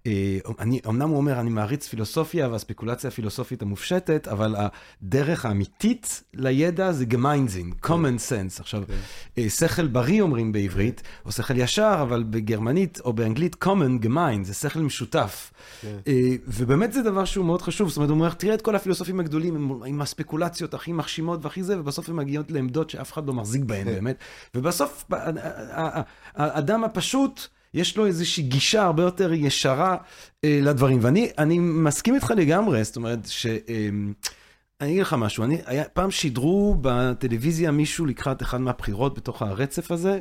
אה, 0.06 0.38
אני, 0.58 0.80
אמנם 0.88 1.08
הוא 1.08 1.16
אומר, 1.16 1.40
אני 1.40 1.50
מעריץ 1.50 1.88
פילוסופיה 1.88 2.48
והספקולציה 2.48 3.08
הפילוסופית 3.08 3.62
המופשטת, 3.62 4.28
אבל 4.28 4.54
הדרך 4.58 5.44
האמיתית 5.44 6.22
לידע 6.34 6.92
זה 6.92 7.04
גמיינזין, 7.04 7.72
common 7.84 8.18
sense. 8.28 8.60
עכשיו, 8.60 8.82
אה, 9.38 9.50
שכל 9.50 9.86
בריא 9.86 10.22
אומרים 10.22 10.52
בעברית, 10.52 11.02
או 11.24 11.32
שכל 11.32 11.56
ישר, 11.56 11.98
אבל 12.02 12.22
בגרמנית 12.22 13.00
או 13.04 13.12
באנגלית 13.12 13.56
common, 13.64 13.98
גמיין, 14.00 14.44
זה 14.44 14.54
שכל 14.54 14.80
משותף. 14.80 15.52
כן. 15.80 15.96
אה, 16.06 16.30
ובאמת 16.46 16.92
זה 16.92 17.02
דבר 17.02 17.24
שהוא 17.24 17.44
מאוד 17.44 17.62
חשוב, 17.62 17.88
זאת 17.88 17.96
אומרת, 17.96 18.10
הוא 18.10 18.18
אומר, 18.18 18.30
תראה 18.30 18.54
את 18.54 18.62
כל 18.62 18.76
הפילוסופים 18.76 19.20
הגדולים 19.20 19.54
עם, 19.54 19.82
עם 19.82 20.00
הספקולציות 20.00 20.74
הכי 20.74 20.92
מחשימות 20.92 21.44
והכי 21.44 21.62
זה, 21.62 21.80
ובסוף 21.80 22.08
הם 22.08 22.16
מגיעות 22.16 22.50
לעמדות 22.50 22.90
שאף 22.90 23.12
אחד 23.12 23.26
לא 23.26 23.34
מחזיק 23.34 23.62
בהן 23.64 23.84
באמת. 23.84 24.16
ובסוף, 24.54 25.04
האדם 26.34 26.84
הפשוט, 26.84 27.48
יש 27.76 27.96
לו 27.96 28.06
איזושהי 28.06 28.42
גישה 28.42 28.82
הרבה 28.82 29.02
יותר 29.02 29.32
ישרה 29.32 29.96
אה, 30.44 30.58
לדברים. 30.62 30.98
ואני 31.02 31.30
אני 31.38 31.58
מסכים 31.58 32.14
איתך 32.14 32.32
לגמרי, 32.36 32.84
זאת 32.84 32.96
אומרת 32.96 33.26
ש... 33.26 33.46
אה, 33.46 33.88
אני 34.80 34.90
אגיד 34.90 35.02
לך 35.02 35.16
משהו, 35.18 35.44
אני, 35.44 35.58
היה, 35.66 35.84
פעם 35.84 36.10
שידרו 36.10 36.76
בטלוויזיה 36.80 37.70
מישהו 37.70 38.06
לקראת 38.06 38.42
אחד 38.42 38.60
מהבחירות 38.60 39.18
בתוך 39.18 39.42
הרצף 39.42 39.90
הזה, 39.90 40.18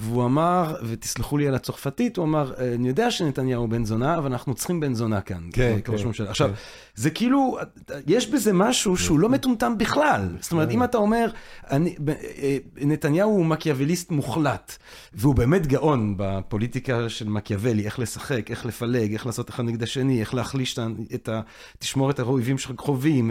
והוא 0.00 0.24
אמר, 0.24 0.74
ותסלחו 0.82 1.38
לי 1.38 1.48
על 1.48 1.54
הצרפתית, 1.54 2.16
הוא 2.16 2.24
אמר, 2.24 2.52
אני 2.74 2.88
יודע 2.88 3.10
שנתניהו 3.10 3.68
בן 3.68 3.84
זונה, 3.84 4.18
אבל 4.18 4.32
אנחנו 4.32 4.54
צריכים 4.54 4.80
בן 4.80 4.94
זונה 4.94 5.20
כאן. 5.20 5.48
כן, 5.52 5.78
כן, 5.84 5.92
ממשלה. 6.06 6.30
עכשיו, 6.30 6.48
כן. 6.48 6.54
זה 6.94 7.10
כאילו, 7.10 7.58
יש 8.06 8.30
בזה 8.30 8.52
משהו 8.52 8.96
שהוא 8.96 9.18
לא 9.18 9.28
מטומטם 9.28 9.78
בכלל. 9.78 10.28
זאת 10.40 10.52
אומרת, 10.52 10.70
אם 10.70 10.84
אתה 10.84 10.98
אומר, 10.98 11.30
אני, 11.70 11.96
אה, 12.08 12.56
נתניהו 12.76 13.30
הוא 13.30 13.46
מקיאווליסט 13.46 14.10
מוחלט, 14.10 14.76
והוא 15.14 15.34
באמת 15.34 15.66
גאון 15.66 16.14
בפוליטיקה 16.16 17.08
של 17.08 17.28
מקיאוולי, 17.28 17.84
איך 17.84 17.98
לשחק, 17.98 18.50
איך 18.50 18.66
לפלג, 18.66 19.12
איך 19.12 19.26
לעשות 19.26 19.50
אחד 19.50 19.64
נגד 19.64 19.82
השני, 19.82 20.20
איך 20.20 20.34
להחליש 20.34 20.78
את 21.14 21.28
ה-. 21.28 21.40
תשמור 21.78 22.10
את 22.10 22.18
האויבים 22.18 22.58
שלך 22.58 22.72
קרובים, 22.76 23.30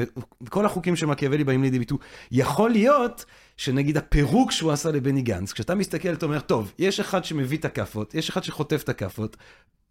כל 0.49 0.65
החוקים 0.65 0.95
של 0.95 1.05
מקיאוולי 1.05 1.43
באים 1.43 1.63
לידי 1.63 1.80
ביטוי. 1.80 1.97
יכול 2.32 2.70
להיות 2.70 3.26
שנגיד 3.57 3.97
הפירוק 3.97 4.51
שהוא 4.51 4.71
עשה 4.71 4.91
לבני 4.91 5.21
גנץ, 5.21 5.53
כשאתה 5.53 5.75
מסתכל, 5.75 6.13
אתה 6.13 6.25
אומר, 6.25 6.39
טוב, 6.39 6.73
יש 6.79 6.99
אחד 6.99 7.25
שמביא 7.25 7.57
את 7.57 7.65
הכאפות, 7.65 8.15
יש 8.15 8.29
אחד 8.29 8.43
שחוטף 8.43 8.83
את 8.83 8.89
הכאפות, 8.89 9.37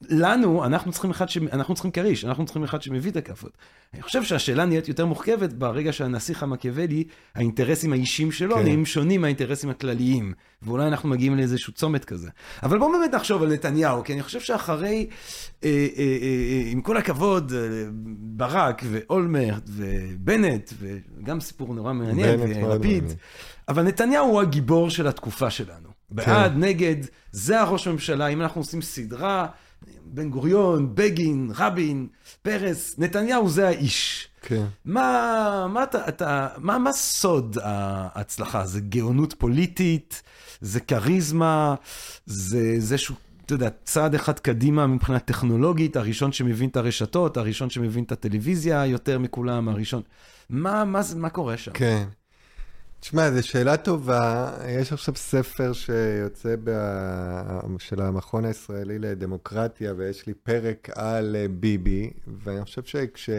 לנו, 0.02 0.64
אנחנו 0.64 0.92
צריכים 0.92 1.10
אחד 1.10 1.28
ש... 1.28 1.38
אנחנו 1.52 1.74
צריכים 1.74 1.90
כריש, 1.90 2.24
אנחנו 2.24 2.44
צריכים 2.44 2.64
אחד 2.64 2.82
שמביא 2.82 3.10
את 3.10 3.16
הכאפות. 3.16 3.50
אני 3.94 4.02
חושב 4.02 4.22
שהשאלה 4.22 4.64
נהיית 4.64 4.88
יותר 4.88 5.06
מורכבת 5.06 5.52
ברגע 5.52 5.92
שהנסיך 5.92 6.42
המקיאוולי, 6.42 7.04
האינטרסים 7.34 7.92
האישיים 7.92 8.32
שלו 8.32 8.56
כן. 8.56 8.62
נהיים 8.62 8.86
שונים 8.86 9.20
מהאינטרסים 9.20 9.70
הכלליים, 9.70 10.32
ואולי 10.62 10.86
אנחנו 10.86 11.08
מגיעים 11.08 11.36
לאיזשהו 11.36 11.72
צומת 11.72 12.04
כזה. 12.04 12.30
אבל 12.62 12.78
בואו 12.78 12.92
באמת 12.92 13.14
נחשוב 13.14 13.42
על 13.42 13.52
נתניהו, 13.52 14.04
כי 14.04 14.12
אני 14.12 14.22
חושב 14.22 14.40
שאחרי, 14.40 15.06
אה, 15.64 15.68
אה, 15.68 15.86
אה, 15.98 16.04
אה, 16.22 16.70
עם 16.70 16.80
כל 16.80 16.96
הכבוד, 16.96 17.52
אה, 17.52 17.84
ברק 18.18 18.82
ואולמרט 18.90 19.68
ובנט, 19.68 20.72
וגם 20.78 21.40
סיפור 21.40 21.74
נורא 21.74 21.92
מעניין, 21.92 22.40
ולפיד. 22.40 23.04
אבל 23.68 23.82
נתניהו 23.82 24.26
הוא 24.26 24.40
הגיבור 24.40 24.90
של 24.90 25.06
התקופה 25.06 25.50
שלנו. 25.50 25.88
בעד, 26.10 26.52
נגד, 26.56 26.96
זה 27.32 27.60
הראש 27.60 27.86
הממשלה, 27.86 28.26
אם 28.26 28.42
אנחנו 28.42 28.60
עושים 28.60 28.82
סדרה, 28.82 29.46
בן 30.04 30.30
גוריון, 30.30 30.94
בגין, 30.94 31.50
רבין, 31.56 32.06
פרס, 32.42 32.94
נתניהו 32.98 33.48
זה 33.48 33.68
האיש. 33.68 34.28
כן. 34.42 34.64
מה, 34.84 35.66
מה, 35.70 35.82
אתה, 35.82 36.08
אתה, 36.08 36.48
מה, 36.58 36.78
מה 36.78 36.92
סוד 36.92 37.58
ההצלחה? 37.62 38.66
זה 38.66 38.80
גאונות 38.80 39.34
פוליטית? 39.38 40.22
זה 40.60 40.80
כריזמה? 40.80 41.74
זה 42.26 42.74
זה 42.78 42.98
שהוא, 42.98 43.16
אתה 43.46 43.54
יודע, 43.54 43.68
צעד 43.84 44.14
אחד 44.14 44.38
קדימה 44.38 44.86
מבחינה 44.86 45.18
טכנולוגית, 45.18 45.96
הראשון 45.96 46.32
שמבין 46.32 46.68
את 46.68 46.76
הרשתות, 46.76 47.36
הראשון 47.36 47.70
שמבין 47.70 48.04
את 48.04 48.12
הטלוויזיה 48.12 48.86
יותר 48.86 49.18
מכולם, 49.18 49.68
הראשון... 49.68 50.02
מה, 50.50 50.84
מה, 50.84 51.00
מה 51.16 51.30
קורה 51.30 51.56
שם? 51.56 51.72
כן. 51.72 52.06
תשמע, 53.06 53.30
זו 53.30 53.46
שאלה 53.46 53.76
טובה. 53.76 54.52
יש 54.68 54.92
עכשיו 54.92 55.16
ספר 55.16 55.72
שיוצא 55.72 56.54
ב... 56.64 56.70
של 57.78 58.02
המכון 58.02 58.44
הישראלי 58.44 58.98
לדמוקרטיה, 58.98 59.94
ויש 59.96 60.26
לי 60.26 60.34
פרק 60.34 60.88
על 60.94 61.36
אה, 61.36 61.46
ביבי, 61.48 62.10
ואני 62.26 62.64
חושב 62.64 62.84
שכש... 62.84 63.30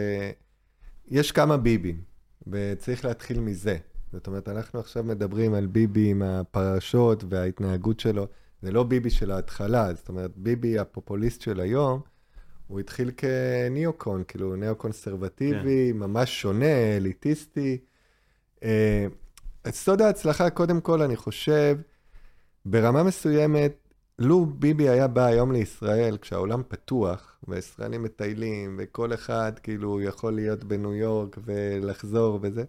יש 1.08 1.32
כמה 1.32 1.56
ביבים, 1.56 2.00
וצריך 2.46 3.04
להתחיל 3.04 3.40
מזה. 3.40 3.76
זאת 4.12 4.26
אומרת, 4.26 4.48
אנחנו 4.48 4.80
עכשיו 4.80 5.04
מדברים 5.04 5.54
על 5.54 5.66
ביבי 5.66 6.10
עם 6.10 6.22
הפרשות 6.22 7.24
וההתנהגות 7.28 8.00
שלו. 8.00 8.26
זה 8.62 8.70
לא 8.70 8.84
ביבי 8.84 9.10
של 9.10 9.30
ההתחלה, 9.30 9.94
זאת 9.94 10.08
אומרת, 10.08 10.30
ביבי 10.36 10.78
הפופוליסט 10.78 11.40
של 11.40 11.60
היום, 11.60 12.00
הוא 12.66 12.80
התחיל 12.80 13.10
כניאו-קון, 13.16 14.24
כאילו 14.28 14.56
ניאו-קונסרבטיבי, 14.56 15.90
כן. 15.92 15.98
ממש 15.98 16.40
שונה, 16.40 16.96
אליטיסטי. 16.96 17.78
אה, 18.62 19.06
סוד 19.70 20.02
ההצלחה, 20.02 20.50
קודם 20.50 20.80
כל, 20.80 21.02
אני 21.02 21.16
חושב, 21.16 21.76
ברמה 22.64 23.02
מסוימת, 23.02 23.88
לו 24.18 24.46
ביבי 24.46 24.88
היה 24.88 25.08
בא 25.08 25.24
היום 25.24 25.52
לישראל, 25.52 26.16
כשהעולם 26.16 26.62
פתוח, 26.68 27.38
והישראלים 27.48 28.02
מטיילים, 28.02 28.76
וכל 28.78 29.14
אחד 29.14 29.52
כאילו 29.62 30.00
יכול 30.00 30.32
להיות 30.32 30.64
בניו 30.64 30.94
יורק 30.94 31.38
ולחזור 31.44 32.38
וזה, 32.42 32.64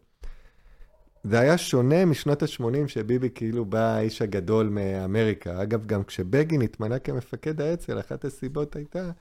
זה 1.24 1.40
היה 1.40 1.58
שונה 1.58 2.06
משנות 2.06 2.44
ה-80, 2.44 2.88
שביבי 2.88 3.30
כאילו 3.36 3.66
בא 3.66 3.80
האיש 3.80 4.22
הגדול 4.22 4.70
מאמריקה. 4.70 5.62
אגב, 5.62 5.86
גם 5.86 6.04
כשבגין 6.04 6.62
התמנה 6.62 7.00
כמפקד 7.00 7.62
האצ"ל, 7.62 8.00
אחת 8.00 8.26
הסיבות 8.26 8.76
הייתה 8.76 9.12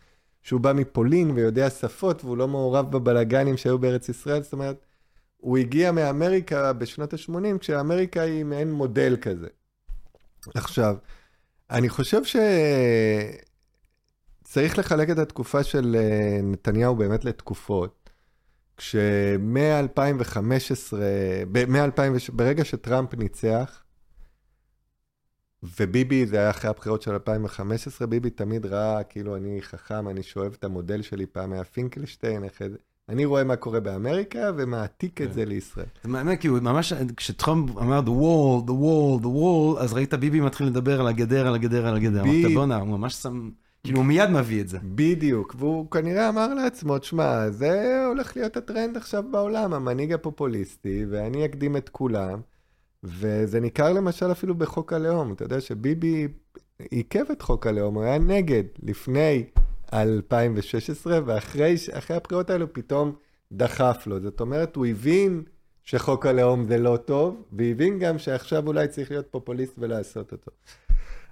שהוא 0.43 0.61
בא 0.61 0.73
מפולין 0.73 1.31
ויודע 1.31 1.71
שפות, 1.71 2.25
והוא 2.25 2.37
לא 2.37 2.49
מעורב 2.49 2.91
בבלגנים 2.91 3.57
שהיו 3.57 3.79
בארץ 3.79 4.09
ישראל. 4.09 4.43
זאת 4.43 4.53
אומרת, 4.53 4.87
הוא 5.39 5.59
הגיע 5.59 5.93
מאמריקה 5.93 6.73
בשנות 6.73 7.15
ה-80, 7.15 7.59
כשאמריקה 7.59 8.23
היא 8.23 8.45
מעין 8.45 8.73
מודל 8.73 9.17
כזה. 9.21 9.49
עכשיו, 10.55 10.97
אני 11.71 11.89
חושב 11.89 12.23
שצריך 14.45 14.79
לחלק 14.79 15.11
את 15.11 15.19
התקופה 15.19 15.65
של 15.65 15.97
אה, 15.99 16.41
נתניהו 16.43 16.97
באמת 16.97 17.25
לתקופות. 17.25 18.11
כשמ-2015, 18.77 20.95
ברגע 22.33 22.65
שטראמפ 22.65 23.15
ניצח, 23.15 23.83
וביבי, 25.63 26.27
זה 26.27 26.39
היה 26.39 26.51
אחרי 26.51 26.71
הבחירות 26.71 27.03
של 27.03 27.13
2015, 27.13 28.07
ביבי 28.07 28.31
תמיד 28.31 28.67
ראה, 28.67 29.05
כאילו, 29.05 29.37
אני 29.37 29.63
חכם, 29.63 30.09
אני 30.09 30.23
שואב 30.23 30.57
את 30.59 30.65
המודל 30.65 31.03
שלי, 31.03 31.27
פעם 31.27 31.53
היה 31.53 31.65
פינקלשטיין, 31.65 32.45
אחרי 32.45 32.71
זה. 32.71 32.77
אני 33.09 33.25
רואה 33.25 33.45
מה 33.45 33.57
קורה 33.57 33.81
באמריקה 33.81 34.51
ומעתיק 34.57 35.21
את 35.23 35.27
כן. 35.27 35.33
זה 35.33 35.45
לישראל. 35.45 35.87
זה 36.03 36.09
מעניין, 36.09 36.37
כי 36.37 36.49
הוא 36.49 36.59
ממש, 36.59 36.93
כשטראמפ 37.17 37.79
אמר 37.79 38.01
the 38.01 38.09
wall, 38.09 38.69
the 38.69 38.73
wall, 38.73 39.25
the 39.25 39.29
wall, 39.29 39.83
אז 39.83 39.93
ראית 39.93 40.15
ביבי 40.15 40.41
מתחיל 40.41 40.67
לדבר 40.67 41.01
על 41.01 41.07
הגדר, 41.07 41.47
על 41.47 41.55
הגדר, 41.55 41.87
על 41.87 41.97
הגדר. 41.97 42.23
אמרת, 42.23 42.53
בואנה, 42.55 42.77
הוא 42.77 42.89
ממש 42.89 43.15
שם... 43.15 43.51
כאילו, 43.85 43.99
הוא 43.99 44.07
מיד 44.07 44.31
מביא 44.31 44.61
את 44.61 44.69
זה. 44.69 44.79
בדיוק, 44.83 45.55
והוא 45.59 45.91
כנראה 45.91 46.29
אמר 46.29 46.55
לעצמו, 46.55 46.99
תשמע, 46.99 47.51
זה 47.51 48.05
הולך 48.09 48.37
להיות 48.37 48.57
הטרנד 48.57 48.97
עכשיו 48.97 49.25
בעולם, 49.31 49.75
המנהיג 49.75 50.13
הפופוליסטי, 50.13 51.05
ואני 51.11 51.45
אקדים 51.45 51.77
את 51.77 51.89
כולם. 51.89 52.41
וזה 53.05 53.61
ניכר 53.61 53.93
למשל 53.93 54.33
אפילו 54.33 54.55
בחוק 54.55 54.93
הלאום. 54.93 55.33
אתה 55.33 55.45
יודע 55.45 55.61
שביבי 55.61 56.29
עיכב 56.91 57.25
את 57.33 57.43
חוק 57.43 57.67
הלאום, 57.67 57.95
הוא 57.95 58.03
היה 58.03 58.19
נגד 58.19 58.65
לפני 58.83 59.45
2016, 59.93 61.21
ואחרי 61.27 61.77
הבחירות 62.09 62.51
האלו 62.51 62.73
פתאום 62.73 63.13
דחף 63.53 64.03
לו. 64.07 64.21
זאת 64.21 64.41
אומרת, 64.41 64.77
הוא 64.77 64.87
הבין 64.87 65.43
שחוק 65.85 66.27
הלאום 66.27 66.65
זה 66.65 66.79
לא 66.79 66.97
טוב, 66.97 67.43
והבין 67.53 67.99
גם 67.99 68.19
שעכשיו 68.19 68.67
אולי 68.67 68.89
צריך 68.89 69.11
להיות 69.11 69.27
פופוליסט 69.31 69.75
ולעשות 69.79 70.33
אותו. 70.33 70.51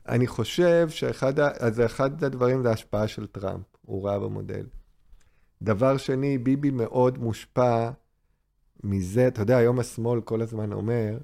אני 0.08 0.26
חושב 0.26 0.88
שאחד 0.88 1.40
אז 1.40 1.80
אחד 1.80 2.24
הדברים 2.24 2.62
זה 2.62 2.68
ההשפעה 2.70 3.08
של 3.08 3.26
טראמפ, 3.26 3.64
הוא 3.82 4.08
ראה 4.08 4.18
במודל. 4.18 4.66
דבר 5.62 5.96
שני, 5.96 6.38
ביבי 6.38 6.70
מאוד 6.70 7.18
מושפע 7.18 7.90
מזה, 8.84 9.28
אתה 9.28 9.42
יודע, 9.42 9.56
היום 9.56 9.78
השמאל 9.78 10.20
כל 10.20 10.42
הזמן 10.42 10.72
אומר, 10.72 11.18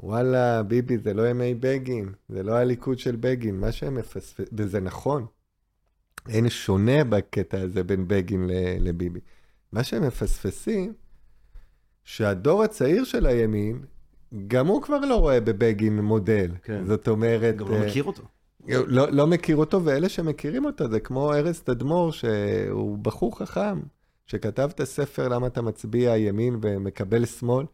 וואלה, 0.00 0.62
ביבי, 0.62 0.98
זה 0.98 1.14
לא 1.14 1.28
ימי 1.28 1.54
בגין, 1.54 2.12
זה 2.28 2.42
לא 2.42 2.52
הליכוד 2.52 2.98
של 2.98 3.16
בגין, 3.16 3.60
מה 3.60 3.72
שהם 3.72 3.94
מפספסים, 3.94 4.46
וזה 4.52 4.80
נכון. 4.80 5.26
אין 6.28 6.48
שונה 6.48 7.04
בקטע 7.04 7.60
הזה 7.60 7.84
בין 7.84 8.08
בגין 8.08 8.50
לביבי. 8.80 9.20
מה 9.72 9.84
שהם 9.84 10.06
מפספסים, 10.06 10.92
שהדור 12.04 12.62
הצעיר 12.62 13.04
של 13.04 13.26
הימין, 13.26 13.84
גם 14.46 14.66
הוא 14.66 14.82
כבר 14.82 15.00
לא 15.00 15.14
רואה 15.16 15.40
בבגין 15.40 16.00
מודל. 16.00 16.50
כן. 16.62 16.84
זאת 16.86 17.08
אומרת... 17.08 17.56
גם 17.56 17.70
לא 17.70 17.80
מכיר 17.86 18.04
אותו. 18.04 18.22
לא, 18.68 19.10
לא 19.10 19.26
מכיר 19.26 19.56
אותו, 19.56 19.84
ואלה 19.84 20.08
שמכירים 20.08 20.64
אותו 20.64 20.88
זה 20.88 21.00
כמו 21.00 21.34
ארז 21.34 21.60
תדמור, 21.60 22.12
שהוא 22.12 22.98
בחור 22.98 23.38
חכם, 23.38 23.80
שכתב 24.26 24.70
את 24.74 24.80
הספר 24.80 25.28
למה 25.28 25.46
אתה 25.46 25.62
מצביע 25.62 26.16
ימין 26.16 26.58
ומקבל 26.62 27.24
שמאל, 27.24 27.66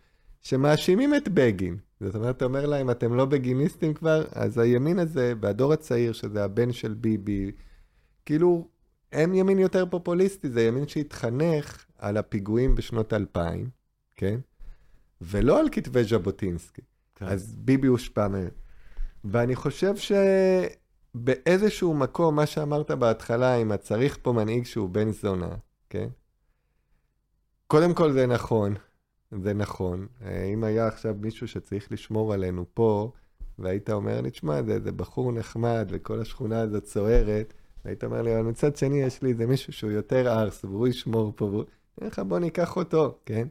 שמאשימים 0.42 1.14
את 1.14 1.28
בגין. 1.28 1.76
זאת 2.00 2.14
אומרת, 2.14 2.36
אתה 2.36 2.44
אומר 2.44 2.66
להם, 2.66 2.90
אתם 2.90 3.14
לא 3.14 3.24
בגיניסטים 3.24 3.94
כבר, 3.94 4.24
אז 4.32 4.58
הימין 4.58 4.98
הזה, 4.98 5.32
והדור 5.40 5.72
הצעיר, 5.72 6.12
שזה 6.12 6.44
הבן 6.44 6.72
של 6.72 6.94
ביבי, 6.94 7.50
כאילו, 8.26 8.68
הם 9.12 9.34
ימין 9.34 9.58
יותר 9.58 9.86
פופוליסטי, 9.90 10.50
זה 10.50 10.62
ימין 10.62 10.88
שהתחנך 10.88 11.84
על 11.98 12.16
הפיגועים 12.16 12.74
בשנות 12.74 13.12
2000, 13.12 13.70
כן? 14.16 14.40
ולא 15.20 15.60
על 15.60 15.68
כתבי 15.72 16.04
ז'בוטינסקי. 16.04 16.82
כן. 17.14 17.26
אז 17.26 17.54
ביבי 17.58 17.86
הושפע 17.86 18.28
מהם. 18.28 18.48
ואני 19.24 19.56
חושב 19.56 19.94
שבאיזשהו 21.16 21.94
מקום, 21.94 22.36
מה 22.36 22.46
שאמרת 22.46 22.90
בהתחלה, 22.90 23.54
אם 23.56 23.76
צריך 23.76 24.18
פה 24.22 24.32
מנהיג 24.32 24.64
שהוא 24.64 24.90
בן 24.90 25.12
זונה, 25.12 25.54
כן? 25.90 26.08
קודם 27.66 27.94
כל 27.94 28.12
זה 28.12 28.26
נכון, 28.26 28.74
זה 29.42 29.54
נכון. 29.54 30.06
אה, 30.22 30.44
אם 30.44 30.64
היה 30.64 30.86
עכשיו 30.86 31.14
מישהו 31.20 31.48
שצריך 31.48 31.92
לשמור 31.92 32.34
עלינו 32.34 32.64
פה, 32.74 33.12
והיית 33.58 33.90
אומר 33.90 34.20
לי, 34.20 34.30
תשמע, 34.30 34.62
זה, 34.62 34.80
זה 34.80 34.92
בחור 34.92 35.32
נחמד 35.32 35.88
וכל 35.90 36.20
השכונה 36.20 36.60
הזאת 36.60 36.86
סוערת, 36.86 37.54
והיית 37.86 38.04
אומר 38.04 38.22
לי, 38.22 38.34
אבל 38.34 38.42
מצד 38.42 38.76
שני 38.76 39.02
יש 39.02 39.22
לי 39.22 39.30
איזה 39.30 39.46
מישהו 39.46 39.72
שהוא 39.72 39.90
יותר 39.90 40.32
ארס, 40.32 40.64
והוא 40.64 40.88
ישמור 40.88 41.32
פה, 41.36 41.44
והוא... 41.44 41.64
אני 42.00 42.08
לך, 42.08 42.18
בוא 42.18 42.38
ניקח 42.38 42.76
אותו, 42.76 43.18
כן? 43.26 43.48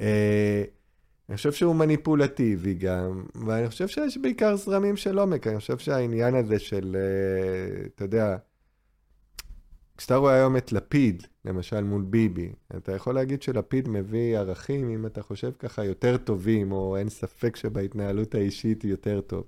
אה, 0.00 0.64
אני 1.28 1.36
חושב 1.36 1.52
שהוא 1.52 1.76
מניפולטיבי 1.76 2.74
גם, 2.74 3.24
ואני 3.34 3.68
חושב 3.68 3.88
שיש 3.88 4.18
בעיקר 4.18 4.56
זרמים 4.56 4.96
של 4.96 5.18
עומק. 5.18 5.46
אני 5.46 5.58
חושב 5.58 5.78
שהעניין 5.78 6.34
הזה 6.34 6.58
של, 6.58 6.96
אה, 7.00 7.86
אתה 7.86 8.04
יודע, 8.04 8.36
כשאתה 9.96 10.16
רואה 10.16 10.34
היום 10.34 10.56
את 10.56 10.72
לפיד, 10.72 11.22
למשל 11.44 11.84
מול 11.84 12.02
ביבי, 12.02 12.52
אתה 12.76 12.92
יכול 12.92 13.14
להגיד 13.14 13.42
שלפיד 13.42 13.88
מביא 13.88 14.38
ערכים, 14.38 14.90
אם 14.90 15.06
אתה 15.06 15.22
חושב 15.22 15.50
ככה, 15.58 15.84
יותר 15.84 16.16
טובים, 16.16 16.72
או 16.72 16.96
אין 16.96 17.08
ספק 17.08 17.56
שבהתנהלות 17.56 18.34
האישית 18.34 18.84
יותר 18.84 19.20
טוב. 19.20 19.44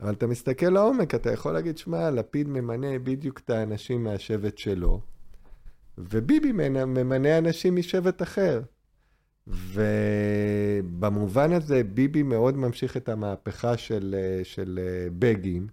אבל 0.00 0.12
אתה 0.12 0.26
מסתכל 0.26 0.66
לעומק, 0.66 1.14
אתה 1.14 1.32
יכול 1.32 1.52
להגיד, 1.52 1.78
שמע, 1.78 2.10
לפיד 2.10 2.48
ממנה 2.48 2.98
בדיוק 2.98 3.38
את 3.38 3.50
האנשים 3.50 4.04
מהשבט 4.04 4.58
שלו, 4.58 5.00
וביבי 5.98 6.52
ממנה 6.86 7.38
אנשים 7.38 7.76
משבט 7.76 8.22
אחר. 8.22 8.62
ובמובן 9.46 11.52
הזה, 11.52 11.84
ביבי 11.84 12.22
מאוד 12.22 12.56
ממשיך 12.56 12.96
את 12.96 13.08
המהפכה 13.08 13.76
של, 13.76 14.14
של 14.42 14.80
בגין. 15.18 15.66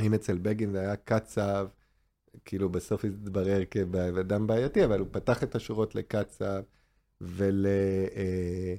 אם 0.00 0.14
אצל 0.14 0.38
בגין 0.38 0.72
זה 0.72 0.80
היה 0.80 0.96
קצב, 0.96 1.68
כאילו 2.44 2.68
בסוף 2.68 3.04
התברר 3.04 3.62
כאדם 3.70 4.46
בעייתי, 4.46 4.84
אבל 4.84 5.00
הוא 5.00 5.08
פתח 5.10 5.42
את 5.42 5.54
השורות 5.54 5.94
לקצב 5.94 6.62
ול... 7.20 7.66
אה, 8.16 8.74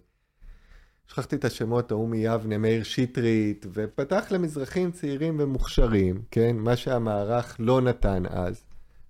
שכחתי 1.11 1.36
את 1.36 1.45
השמות, 1.45 1.91
ההוא 1.91 2.10
מיבנה, 2.10 2.57
מאיר 2.57 2.84
שטרית, 2.84 3.65
ופתח 3.73 4.26
למזרחים 4.31 4.91
צעירים 4.91 5.38
ומוכשרים, 5.40 6.22
כן? 6.31 6.56
מה 6.56 6.76
שהמערך 6.76 7.56
לא 7.60 7.81
נתן 7.81 8.23
אז. 8.30 8.64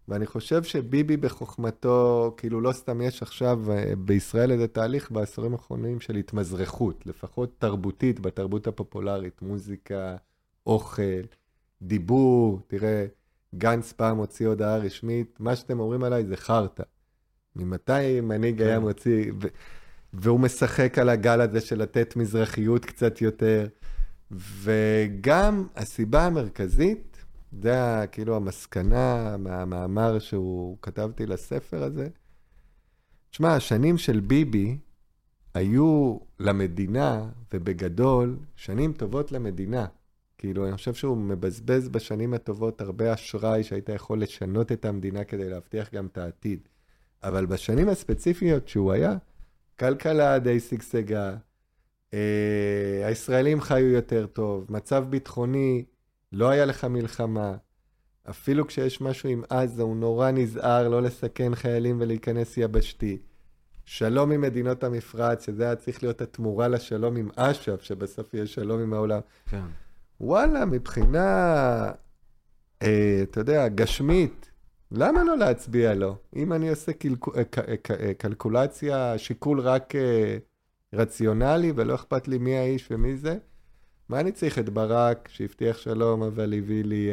ואני 0.07 0.25
חושב 0.25 0.63
שביבי 0.63 1.17
בחוכמתו, 1.17 2.33
כאילו 2.37 2.61
לא 2.61 2.71
סתם 2.71 3.01
יש 3.01 3.21
עכשיו 3.21 3.71
אה, 3.71 3.93
בישראל 3.97 4.51
איזה 4.51 4.67
תהליך 4.67 5.11
בעשורים 5.11 5.53
האחרונים 5.53 5.99
של 5.99 6.15
התמזרחות, 6.15 7.05
לפחות 7.05 7.55
תרבותית, 7.59 8.19
בתרבות 8.19 8.67
הפופולרית, 8.67 9.41
מוזיקה, 9.41 10.15
אוכל, 10.67 11.21
דיבור, 11.81 12.59
תראה, 12.67 13.05
גנץ 13.55 13.91
פעם 13.91 14.17
הוציא 14.17 14.47
הודעה 14.47 14.77
רשמית, 14.77 15.37
מה 15.39 15.55
שאתם 15.55 15.79
אומרים 15.79 16.03
עליי 16.03 16.25
זה 16.25 16.37
חרטא. 16.37 16.83
ממתי 17.55 18.21
מנהיג 18.21 18.57
כן. 18.57 18.63
היה 18.63 18.79
מוציא, 18.79 19.31
ו- 19.41 19.47
והוא 20.13 20.39
משחק 20.39 20.97
על 20.97 21.09
הגל 21.09 21.41
הזה 21.41 21.61
של 21.61 21.81
לתת 21.81 22.15
מזרחיות 22.15 22.85
קצת 22.85 23.21
יותר, 23.21 23.67
וגם 24.31 25.67
הסיבה 25.75 26.25
המרכזית, 26.25 27.25
זה 27.61 28.05
כאילו 28.11 28.35
המסקנה 28.35 29.37
מהמאמר 29.37 30.19
שהוא 30.19 30.77
כתבתי 30.81 31.25
לספר 31.25 31.83
הזה. 31.83 32.07
תשמע, 33.31 33.55
השנים 33.55 33.97
של 33.97 34.19
ביבי 34.19 34.77
היו 35.53 36.17
למדינה, 36.39 37.29
ובגדול, 37.53 38.37
שנים 38.55 38.93
טובות 38.93 39.31
למדינה. 39.31 39.85
כאילו, 40.37 40.67
אני 40.67 40.75
חושב 40.75 40.93
שהוא 40.93 41.17
מבזבז 41.17 41.89
בשנים 41.89 42.33
הטובות 42.33 42.81
הרבה 42.81 43.13
אשראי 43.13 43.63
שהיית 43.63 43.89
יכול 43.89 44.21
לשנות 44.21 44.71
את 44.71 44.85
המדינה 44.85 45.23
כדי 45.23 45.49
להבטיח 45.49 45.93
גם 45.93 46.05
את 46.05 46.17
העתיד. 46.17 46.59
אבל 47.23 47.45
בשנים 47.45 47.89
הספציפיות 47.89 48.67
שהוא 48.67 48.91
היה, 48.91 49.17
כלכלה 49.79 50.39
די 50.39 50.59
שגשגה, 50.59 51.35
אה, 52.13 53.01
הישראלים 53.03 53.61
חיו 53.61 53.87
יותר 53.87 54.25
טוב, 54.25 54.65
מצב 54.69 55.05
ביטחוני, 55.09 55.85
לא 56.31 56.49
היה 56.49 56.65
לך 56.65 56.85
מלחמה. 56.85 57.55
אפילו 58.29 58.67
כשיש 58.67 59.01
משהו 59.01 59.29
עם 59.29 59.43
עזה, 59.49 59.81
הוא 59.81 59.95
נורא 59.95 60.31
נזהר 60.31 60.89
לא 60.89 61.01
לסכן 61.01 61.55
חיילים 61.55 61.97
ולהיכנס 62.01 62.57
יבשתי. 62.57 63.17
שלום 63.85 64.31
עם 64.31 64.41
מדינות 64.41 64.83
המפרץ, 64.83 65.45
שזה 65.45 65.63
היה 65.63 65.75
צריך 65.75 66.03
להיות 66.03 66.21
התמורה 66.21 66.67
לשלום 66.67 67.15
עם 67.15 67.29
אש"ף, 67.35 67.81
שבסוף 67.81 68.33
יהיה 68.33 68.47
שלום 68.47 68.81
עם 68.81 68.93
העולם. 68.93 69.19
כן. 69.49 69.63
וואלה, 70.21 70.65
מבחינה, 70.65 71.91
אה, 72.81 73.19
אתה 73.23 73.39
יודע, 73.39 73.67
גשמית, 73.67 74.48
למה 74.91 75.23
לא 75.23 75.37
להצביע 75.37 75.93
לו? 75.93 76.15
אם 76.35 76.53
אני 76.53 76.69
עושה 76.69 76.91
אה, 77.35 77.41
אה, 77.57 77.75
אה, 77.99 78.13
קלקולציה, 78.13 79.17
שיקול 79.17 79.59
רק 79.59 79.93
רציונלי, 80.93 81.71
ולא 81.75 81.95
אכפת 81.95 82.27
לי 82.27 82.37
מי 82.37 82.57
האיש 82.57 82.87
ומי 82.91 83.17
זה, 83.17 83.37
מה 84.09 84.19
אני 84.19 84.31
צריך 84.31 84.59
את 84.59 84.69
ברק, 84.69 85.29
שהבטיח 85.31 85.77
שלום, 85.77 86.23
אבל 86.23 86.53
הביא 86.57 86.83
לי 86.83 87.09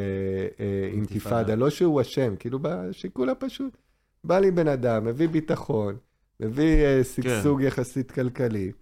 אינתיפאדה. 0.92 1.54
לא 1.54 1.70
שהוא 1.70 2.00
אשם, 2.00 2.36
כאילו 2.38 2.58
בשיקול 2.62 3.30
הפשוט. 3.30 3.76
בא 4.24 4.38
לי 4.38 4.50
בן 4.50 4.68
אדם, 4.68 5.04
מביא 5.04 5.28
ביטחון, 5.28 5.96
מביא 6.40 7.02
שגשוג 7.02 7.62
יחסית 7.62 8.10
כלכלי. 8.12 8.72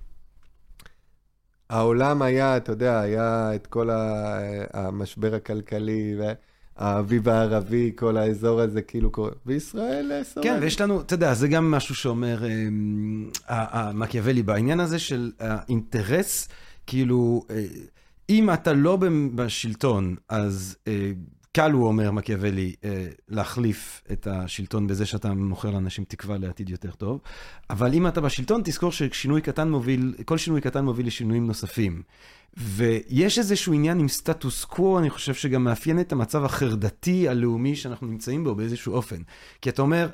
העולם 1.71 2.23
היה, 2.23 2.57
אתה 2.57 2.73
יודע, 2.73 3.01
היה 3.01 3.55
את 3.55 3.67
כל 3.67 3.89
המשבר 4.73 5.35
הכלכלי, 5.35 6.17
והאביב 6.79 7.29
הערבי, 7.29 7.93
כל 7.97 8.17
האזור 8.17 8.61
הזה, 8.61 8.83
כאילו, 8.83 9.11
קורה- 9.11 9.31
וישראל 9.47 10.13
אה, 10.13 10.25
שורדת. 10.25 10.51
כן, 10.51 10.59
ויש 10.63 10.81
לנו, 10.81 11.01
אתה 11.01 11.15
יודע, 11.15 11.35
זה 11.35 11.49
גם 11.49 11.71
משהו 11.71 11.95
שאומר 11.95 12.39
אמ, 12.47 13.31
ה- 13.49 13.79
ה- 13.89 13.93
מקיאוולי 13.93 14.43
בעניין 14.43 14.81
הזה 14.81 14.99
של 14.99 15.33
האינטרס, 15.41 16.49
כאילו, 16.87 17.45
אה, 17.51 17.65
אם 18.31 18.51
אתה 18.51 18.73
לא 18.73 18.99
בשלטון, 19.35 20.15
אז 20.29 20.77
אה, 20.89 21.11
קל, 21.53 21.71
הוא 21.73 21.87
אומר 21.87 22.11
מקיאוולי, 22.11 22.75
אה, 22.85 23.07
להחליף 23.29 24.03
את 24.13 24.27
השלטון 24.31 24.87
בזה 24.87 25.07
שאתה 25.07 25.35
מוכר 25.35 25.71
לאנשים 25.71 26.05
תקווה 26.09 26.39
לעתיד 26.39 26.71
יותר 26.71 26.91
טוב, 26.91 27.21
אבל 27.71 27.95
אם 27.95 28.07
אתה 28.07 28.21
בשלטון, 28.21 28.61
תזכור 28.65 28.93
ששינוי 28.93 29.41
קטן 29.41 29.69
מוביל, 29.71 30.15
כל 30.25 30.39
שינוי 30.39 30.61
קטן 30.61 30.85
מוביל 30.85 31.07
לשינויים 31.07 31.47
נוספים. 31.47 32.03
ויש 32.57 33.39
איזשהו 33.39 33.73
עניין 33.73 33.99
עם 33.99 34.09
סטטוס 34.09 34.65
קוו, 34.65 34.99
אני 34.99 35.11
חושב 35.11 35.35
שגם 35.35 35.65
מאפיין 35.65 36.01
את 36.01 36.13
המצב 36.13 36.45
החרדתי 36.45 37.29
הלאומי 37.29 37.77
שאנחנו 37.77 38.07
נמצאים 38.07 38.45
בו 38.45 38.55
באיזשהו 38.55 38.93
אופן. 38.95 39.17
כי 39.63 39.71
אתה 39.71 39.83
אומר, 39.83 40.09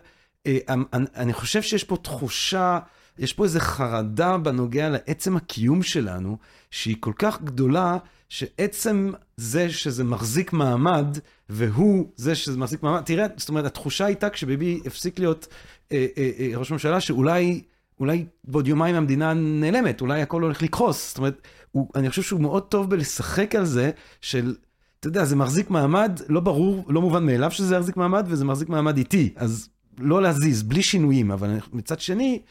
אה, 0.47 0.59
אני- 0.69 1.05
אני 1.17 1.33
חושב 1.33 1.63
שיש 1.63 1.85
פה 1.85 1.97
תחושה, 1.97 2.79
יש 3.19 3.33
פה 3.33 3.45
איזו 3.45 3.61
חרדה 3.61 4.39
בנוגע 4.39 4.89
לעצם 4.89 5.37
הקיום 5.37 5.83
שלנו, 5.83 6.37
שהיא 6.71 6.97
כל 7.01 7.13
כך 7.19 7.43
גדולה, 7.43 7.99
שעצם 8.29 9.13
זה 9.37 9.71
שזה 9.71 10.05
מחזיק 10.05 10.53
מעמד, 10.53 11.19
והוא 11.49 12.09
זה 12.17 12.35
שזה 12.35 12.59
מחזיק 12.59 12.83
מעמד, 12.83 13.01
תראה, 13.01 13.27
זאת 13.37 13.49
אומרת, 13.49 13.65
התחושה 13.65 14.05
הייתה 14.05 14.31
כשביבי 14.31 14.81
הפסיק 14.87 15.19
להיות 15.19 15.47
אה, 15.93 16.07
אה, 16.19 16.51
ראש 16.57 16.71
ממשלה, 16.73 17.01
שאולי... 17.01 17.63
אולי 18.01 18.25
בעוד 18.45 18.69
יומיים 18.69 18.95
המדינה 18.95 19.35
נעלמת, 19.35 20.01
אולי 20.01 20.23
הכל 20.23 20.43
הולך 20.43 20.63
לקרוס. 20.63 21.09
זאת 21.09 21.19
אומרת, 21.19 21.49
הוא, 21.73 21.89
אני 21.95 22.11
חושב 22.11 22.23
שהוא 22.23 22.41
מאוד 22.41 22.63
טוב 22.63 22.91
בלשחק 22.91 23.55
על 23.55 23.65
זה, 23.65 23.91
של, 24.21 24.55
אתה 25.01 25.09
יודע, 25.09 25.25
זה 25.25 25.37
מחזיק 25.37 25.71
מעמד, 25.71 26.21
לא 26.29 26.41
ברור, 26.41 26.85
לא 26.89 27.01
מובן 27.01 27.27
מאליו 27.27 27.51
שזה 27.51 27.77
יחזיק 27.77 27.97
מעמד, 27.97 28.27
וזה 28.29 28.45
מחזיק 28.45 28.69
מעמד 28.69 28.97
איטי. 28.97 29.33
אז 29.37 29.69
לא 29.99 30.23
להזיז, 30.23 30.63
בלי 30.63 30.83
שינויים, 30.83 31.31
אבל 31.31 31.59
מצד 31.73 32.01
שני, 32.01 32.43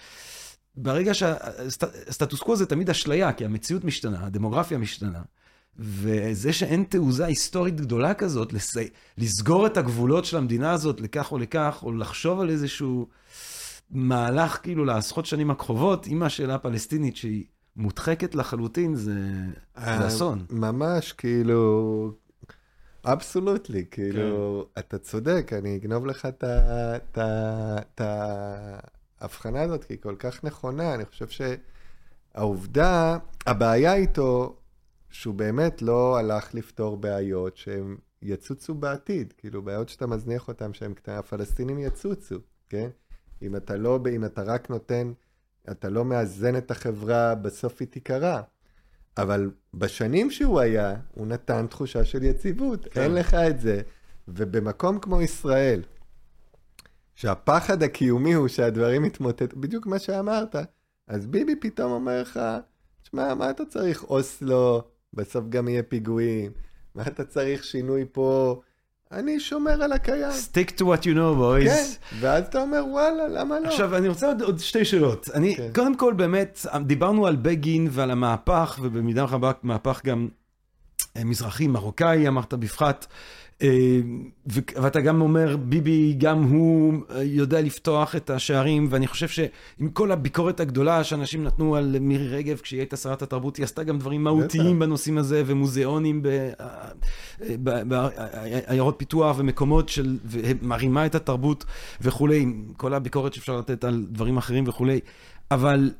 ברגע 0.75 1.13
שהסטטוס 1.13 2.39
קוו 2.39 2.55
זה 2.55 2.65
תמיד 2.65 2.89
אשליה, 2.89 3.33
כי 3.33 3.45
המציאות 3.45 3.83
משתנה, 3.83 4.25
הדמוגרפיה 4.25 4.77
משתנה. 4.77 5.21
וזה 5.79 6.53
שאין 6.53 6.83
תעוזה 6.83 7.25
היסטורית 7.25 7.81
גדולה 7.81 8.13
כזאת, 8.13 8.53
לס... 8.53 8.77
לסגור 9.17 9.67
את 9.67 9.77
הגבולות 9.77 10.25
של 10.25 10.37
המדינה 10.37 10.71
הזאת 10.71 11.01
לכך 11.01 11.31
או 11.31 11.37
לכך, 11.37 11.79
או 11.83 11.91
לחשוב 11.91 12.39
על 12.39 12.49
איזשהו 12.49 13.07
מהלך 13.91 14.59
כאילו 14.63 14.85
לעשרות 14.85 15.25
שנים 15.25 15.51
הקרובות, 15.51 16.07
עם 16.07 16.23
השאלה 16.23 16.55
הפלסטינית 16.55 17.15
שהיא 17.15 17.43
מודחקת 17.80 18.35
לחלוטין, 18.35 18.95
זה, 18.95 19.19
זה 19.76 20.07
אסון. 20.07 20.45
ממש, 20.49 21.14
כאילו, 21.14 22.11
אבסולוטלי, 23.06 23.85
כאילו, 23.91 24.65
כן. 24.76 24.80
אתה 24.80 24.97
צודק, 24.97 25.51
אני 25.57 25.76
אגנוב 25.76 26.06
לך 26.06 26.27
את 27.18 28.01
ההבחנה 29.22 29.61
הזאת, 29.61 29.84
כי 29.84 29.93
היא 29.93 29.99
כל 30.01 30.15
כך 30.19 30.43
נכונה. 30.43 30.95
אני 30.95 31.06
חושב 31.06 31.27
שהעובדה, 32.35 33.18
הבעיה 33.45 33.95
איתו, 33.95 34.56
שהוא 35.10 35.35
באמת 35.35 35.81
לא 35.81 36.18
הלך 36.18 36.53
לפתור 36.53 36.97
בעיות 36.97 37.57
שהן 37.57 37.97
יצוצו 38.22 38.73
בעתיד, 38.73 39.34
כאילו, 39.38 39.61
בעיות 39.61 39.89
שאתה 39.89 40.07
מזניח 40.07 40.47
אותן 40.47 40.73
שהן 40.73 40.93
קטנות, 40.93 41.18
הפלסטינים 41.18 41.80
יצוצו, 41.80 42.35
כן? 42.69 42.89
אם 43.41 43.56
אתה 43.56 43.76
לא, 43.76 43.99
אם 44.15 44.26
אתה 44.26 44.43
רק 44.43 44.69
נותן, 44.69 45.11
אתה 45.71 45.89
לא 45.89 46.05
מאזן 46.05 46.57
את 46.57 46.71
החברה, 46.71 47.35
בסוף 47.35 47.75
היא 47.79 47.87
תיקרע. 47.87 48.41
אבל 49.17 49.51
בשנים 49.73 50.31
שהוא 50.31 50.59
היה, 50.59 50.95
הוא 51.15 51.27
נתן 51.27 51.67
תחושה 51.67 52.05
של 52.05 52.23
יציבות. 52.23 52.87
כן. 52.91 53.01
אין 53.01 53.13
לך 53.13 53.33
את 53.33 53.59
זה. 53.59 53.81
ובמקום 54.27 54.99
כמו 54.99 55.21
ישראל, 55.21 55.81
שהפחד 57.15 57.83
הקיומי 57.83 58.33
הוא 58.33 58.47
שהדברים 58.47 59.05
יתמוטטו, 59.05 59.59
בדיוק 59.59 59.87
מה 59.87 59.99
שאמרת, 59.99 60.55
אז 61.07 61.27
ביבי 61.27 61.55
פתאום 61.55 61.91
אומר 61.91 62.21
לך, 62.21 62.39
שמע, 63.03 63.33
מה 63.33 63.49
אתה 63.49 63.65
צריך 63.65 64.03
אוסלו, 64.03 64.81
בסוף 65.13 65.45
גם 65.49 65.67
יהיה 65.67 65.83
פיגועים, 65.83 66.51
מה 66.95 67.03
אתה 67.07 67.25
צריך 67.25 67.63
שינוי 67.63 68.05
פה, 68.11 68.61
אני 69.11 69.40
שומר 69.40 69.84
על 69.84 69.91
הקיים. 69.91 70.31
Stick 70.52 70.69
to 70.80 70.81
what 70.81 71.03
you 71.03 71.15
know, 71.15 71.40
boys. 71.40 71.65
כן, 71.65 71.86
ואז 72.19 72.44
אתה 72.44 72.61
אומר, 72.61 72.84
וואלה, 72.90 73.27
למה 73.27 73.60
לא? 73.60 73.68
עכשיו, 73.68 73.98
אני 73.98 74.07
רוצה 74.07 74.27
עוד, 74.27 74.41
עוד 74.41 74.60
שתי 74.60 74.86
שאלות. 74.86 75.30
אני, 75.34 75.56
כן. 75.56 75.69
קודם 75.76 75.95
כל, 75.95 76.14
באמת, 76.14 76.65
דיברנו 76.86 77.27
על 77.27 77.36
בגין 77.36 77.88
ועל 77.91 78.11
המהפך, 78.11 78.80
ובמידה 78.81 79.23
רבה 79.23 79.52
מהפך 79.64 80.02
גם 80.06 80.27
אה, 81.18 81.23
מזרחי, 81.23 81.68
מרוקאי, 81.68 82.27
אמרת 82.27 82.53
בפחת. 82.53 83.07
אה, 83.64 83.99
ואתה 84.76 85.02
גם 85.02 85.22
אומר, 85.22 85.57
ביבי, 85.57 86.15
גם 86.18 86.44
הוא 86.44 86.94
אה, 87.10 87.23
יודע 87.23 87.61
לפתוח 87.61 88.15
את 88.15 88.30
השערים, 88.30 88.88
ואני 88.90 89.07
חושב 89.07 89.27
שעם 89.27 89.90
כל 89.94 90.11
הביקורת 90.11 90.60
הגדולה 90.60 91.03
שאנשים 91.03 91.44
נתנו 91.44 91.76
על 91.76 91.95
מירי 92.02 92.27
רגב 92.27 92.57
כשהיא 92.57 92.80
הייתה 92.80 92.98
שרת 92.98 93.22
התרבות, 93.22 93.57
היא 93.57 93.64
עשתה 93.64 93.84
גם 93.84 93.99
דברים 93.99 94.23
מהותיים 94.23 94.80
בנושאים 94.80 95.18
הזה, 95.18 95.44
ומוזיאונים 95.45 96.23
ב- 96.23 96.52
אה, 96.60 97.84
בעיירות 97.88 98.95
פיתוח 98.98 99.36
ומקומות 99.40 99.90
של, 99.90 100.18
ומרימה 100.26 101.06
את 101.06 101.15
התרבות 101.15 101.65
וכולי, 102.02 102.40
עם 102.40 102.64
כל 102.77 102.94
הביקורת 102.94 103.34
שאפשר 103.34 103.57
לתת 103.57 103.84
על 103.84 104.06
דברים 104.10 104.38
אחרים 104.38 104.64
וכולי, 104.68 104.99
אבל 105.52 105.91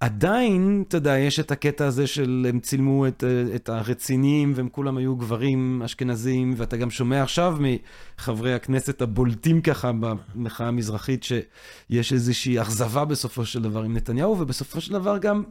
עדיין, 0.00 0.84
אתה 0.88 0.96
יודע, 0.96 1.18
יש 1.18 1.40
את 1.40 1.50
הקטע 1.50 1.86
הזה 1.86 2.06
של 2.06 2.46
הם 2.48 2.60
צילמו 2.60 3.06
את, 3.06 3.24
את 3.54 3.68
הרציניים 3.68 4.52
והם 4.56 4.68
כולם 4.68 4.96
היו 4.96 5.16
גברים 5.16 5.82
אשכנזים, 5.84 6.54
ואתה 6.56 6.76
גם 6.76 6.90
שומע 6.90 7.22
עכשיו 7.22 7.56
מחברי 7.60 8.54
הכנסת 8.54 9.02
הבולטים 9.02 9.60
ככה 9.60 9.92
במחאה 9.92 10.68
המזרחית, 10.68 11.22
שיש 11.22 12.12
איזושהי 12.12 12.60
אכזבה 12.60 13.04
בסופו 13.04 13.44
של 13.44 13.62
דבר 13.62 13.82
עם 13.82 13.96
נתניהו, 13.96 14.40
ובסופו 14.40 14.80
של 14.80 14.92
דבר 14.92 15.18
גם, 15.18 15.42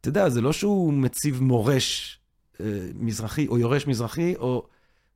אתה 0.00 0.08
יודע, 0.08 0.28
זה 0.28 0.40
לא 0.40 0.52
שהוא 0.52 0.92
מציב 0.92 1.42
מורש 1.42 2.18
אה, 2.60 2.66
מזרחי 2.94 3.46
או 3.46 3.58
יורש 3.58 3.86
מזרחי, 3.86 4.34
או 4.36 4.66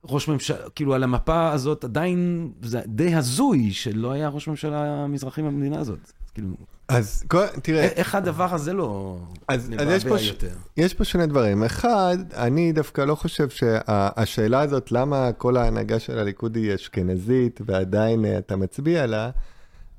ראש 0.03 0.27
ממשלה, 0.27 0.69
כאילו 0.69 0.93
על 0.93 1.03
המפה 1.03 1.51
הזאת 1.51 1.83
עדיין, 1.83 2.51
זה 2.61 2.81
די 2.85 3.15
הזוי 3.15 3.71
שלא 3.71 4.11
היה 4.11 4.29
ראש 4.29 4.47
ממשלה 4.47 5.07
מזרחי 5.07 5.41
במדינה 5.41 5.79
הזאת. 5.79 6.11
כאילו, 6.33 6.49
אז 6.87 7.23
תראה, 7.61 7.83
איך 7.83 8.15
הדבר 8.15 8.53
הזה 8.53 8.73
לא 8.73 9.17
אז, 9.47 9.71
אז 9.77 9.87
יש, 9.89 10.03
פה, 10.03 10.09
מבעבע. 10.09 10.23
יותר? 10.23 10.55
יש 10.77 10.93
פה 10.93 11.03
שני 11.03 11.25
דברים. 11.27 11.63
אחד, 11.63 12.17
אני 12.33 12.71
דווקא 12.71 13.01
לא 13.01 13.15
חושב 13.15 13.49
שהשאלה 13.49 14.59
הזאת, 14.59 14.91
למה 14.91 15.31
כל 15.31 15.57
ההנהגה 15.57 15.99
של 15.99 16.19
הליכוד 16.19 16.55
היא 16.55 16.75
אשכנזית 16.75 17.61
ועדיין 17.65 18.25
אה, 18.25 18.37
אתה 18.37 18.55
מצביע 18.55 19.05
לה, 19.05 19.29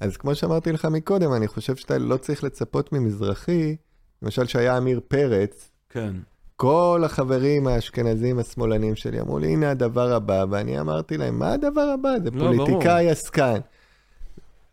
אז 0.00 0.16
כמו 0.16 0.34
שאמרתי 0.34 0.72
לך 0.72 0.84
מקודם, 0.84 1.32
אני 1.32 1.48
חושב 1.48 1.76
שאתה 1.76 1.98
לא 1.98 2.16
צריך 2.16 2.44
לצפות 2.44 2.92
ממזרחי, 2.92 3.76
למשל 4.22 4.46
שהיה 4.46 4.76
עמיר 4.76 5.00
פרץ, 5.08 5.70
כן. 5.90 6.12
כל 6.56 7.02
החברים 7.04 7.66
האשכנזים 7.66 8.38
השמאלנים 8.38 8.96
שלי 8.96 9.20
אמרו 9.20 9.38
לי, 9.38 9.52
הנה 9.52 9.70
הדבר 9.70 10.12
הבא, 10.12 10.44
ואני 10.50 10.80
אמרתי 10.80 11.16
להם, 11.16 11.38
מה 11.38 11.52
הדבר 11.52 11.80
הבא? 11.94 12.10
זה 12.24 12.30
לא. 12.30 12.44
פוליטיקאי 12.44 13.10
עסקן. 13.10 13.58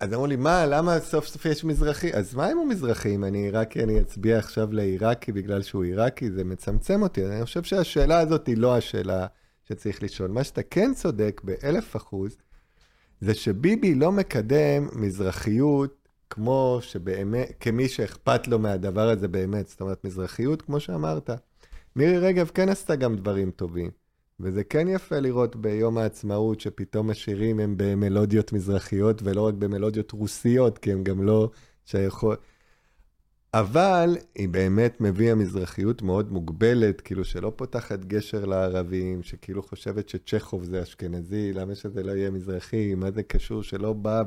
אז 0.03 0.13
אמרו 0.13 0.27
לי, 0.27 0.35
מה, 0.35 0.65
למה 0.65 0.99
סוף 0.99 1.27
סוף 1.27 1.45
יש 1.45 1.63
מזרחי? 1.63 2.13
אז 2.13 2.35
מה 2.35 2.51
אם 2.51 2.57
הוא 2.57 2.67
מזרחי? 2.67 3.15
אם 3.15 3.23
אני 3.23 3.37
עיראקי, 3.37 3.83
אני 3.83 4.01
אצביע 4.01 4.37
עכשיו 4.37 4.73
לעיראקי 4.73 5.31
בגלל 5.31 5.61
שהוא 5.61 5.83
עיראקי? 5.83 6.31
זה 6.31 6.43
מצמצם 6.43 7.01
אותי. 7.01 7.25
אני 7.25 7.45
חושב 7.45 7.63
שהשאלה 7.63 8.19
הזאת 8.19 8.47
היא 8.47 8.57
לא 8.57 8.77
השאלה 8.77 9.27
שצריך 9.63 10.03
לשאול. 10.03 10.31
מה 10.31 10.43
שאתה 10.43 10.63
כן 10.63 10.93
צודק 10.95 11.41
באלף 11.43 11.95
אחוז, 11.95 12.37
זה 13.21 13.33
שביבי 13.33 13.95
לא 13.95 14.11
מקדם 14.11 14.87
מזרחיות 14.93 16.07
כמו 16.29 16.77
שבאמת, 16.81 17.51
כמי 17.59 17.89
שאכפת 17.89 18.47
לו 18.47 18.59
מהדבר 18.59 19.09
הזה 19.09 19.27
באמת. 19.27 19.67
זאת 19.67 19.81
אומרת, 19.81 20.03
מזרחיות, 20.03 20.61
כמו 20.61 20.79
שאמרת. 20.79 21.29
מירי 21.95 22.17
רגב 22.17 22.51
כן 22.53 22.69
עשתה 22.69 22.95
גם 22.95 23.15
דברים 23.15 23.51
טובים. 23.51 24.02
וזה 24.39 24.63
כן 24.63 24.87
יפה 24.87 25.19
לראות 25.19 25.55
ביום 25.55 25.97
העצמאות 25.97 26.59
שפתאום 26.59 27.09
השירים 27.09 27.59
הם 27.59 27.73
במלודיות 27.77 28.53
מזרחיות 28.53 29.21
ולא 29.23 29.47
רק 29.47 29.53
במלודיות 29.53 30.11
רוסיות, 30.11 30.77
כי 30.77 30.91
הם 30.91 31.03
גם 31.03 31.23
לא 31.23 31.49
שייכות... 31.85 32.39
אבל 33.53 34.17
היא 34.35 34.49
באמת 34.49 35.01
מביאה 35.01 35.35
מזרחיות 35.35 36.01
מאוד 36.01 36.31
מוגבלת, 36.31 37.01
כאילו 37.01 37.25
שלא 37.25 37.53
פותחת 37.55 38.05
גשר 38.05 38.45
לערבים, 38.45 39.23
שכאילו 39.23 39.63
חושבת 39.63 40.09
שצ'כוב 40.09 40.63
זה 40.63 40.83
אשכנזי, 40.83 41.53
למה 41.53 41.75
שזה 41.75 42.03
לא 42.03 42.11
יהיה 42.11 42.31
מזרחי, 42.31 42.95
מה 42.95 43.11
זה 43.11 43.23
קשור, 43.23 43.63
שלא 43.63 43.93
באה 43.93 44.23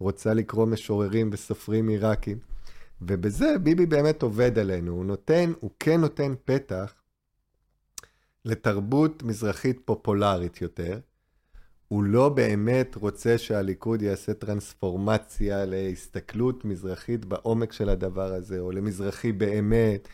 ורוצה 0.00 0.34
לקרוא 0.34 0.66
משוררים 0.66 1.30
וסופרים 1.32 1.88
עיראקים. 1.88 2.38
ובזה 3.02 3.58
ביבי 3.62 3.86
באמת 3.86 4.22
עובד 4.22 4.58
עלינו, 4.58 4.92
הוא 4.92 5.04
נותן, 5.04 5.52
הוא 5.60 5.70
כן 5.78 6.00
נותן 6.00 6.34
פתח 6.44 7.01
לתרבות 8.44 9.22
מזרחית 9.22 9.80
פופולרית 9.84 10.62
יותר. 10.62 10.98
הוא 11.88 12.04
לא 12.04 12.28
באמת 12.28 12.94
רוצה 12.94 13.38
שהליכוד 13.38 14.02
יעשה 14.02 14.34
טרנספורמציה 14.34 15.64
להסתכלות 15.64 16.64
מזרחית 16.64 17.24
בעומק 17.24 17.72
של 17.72 17.88
הדבר 17.88 18.32
הזה, 18.32 18.58
או 18.58 18.72
למזרחי 18.72 19.32
באמת, 19.32 20.08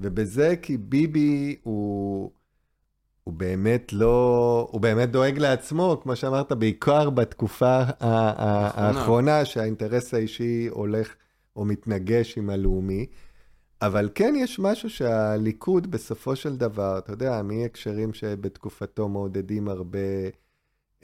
ובזה 0.00 0.54
כי 0.62 0.76
ביבי 0.76 1.56
הוא, 1.62 2.30
הוא 3.24 3.34
באמת 3.34 3.92
לא, 3.92 4.68
הוא 4.70 4.80
באמת 4.80 5.10
דואג 5.10 5.38
לעצמו, 5.38 6.00
כמו 6.02 6.16
שאמרת, 6.16 6.52
בעיקר 6.52 7.10
בתקופה 7.10 7.82
האחרונה, 8.00 9.44
שהאינטרס 9.44 10.14
האישי 10.14 10.68
הולך 10.70 11.14
או 11.56 11.64
מתנגש 11.64 12.38
עם 12.38 12.50
הלאומי. 12.50 13.06
אבל 13.86 14.08
כן 14.14 14.34
יש 14.36 14.58
משהו 14.58 14.90
שהליכוד 14.90 15.90
בסופו 15.90 16.36
של 16.36 16.56
דבר, 16.56 16.98
אתה 16.98 17.12
יודע, 17.12 17.42
מהקשרים 17.42 18.14
שבתקופתו 18.14 19.08
מעודדים 19.08 19.68
הרבה 19.68 19.98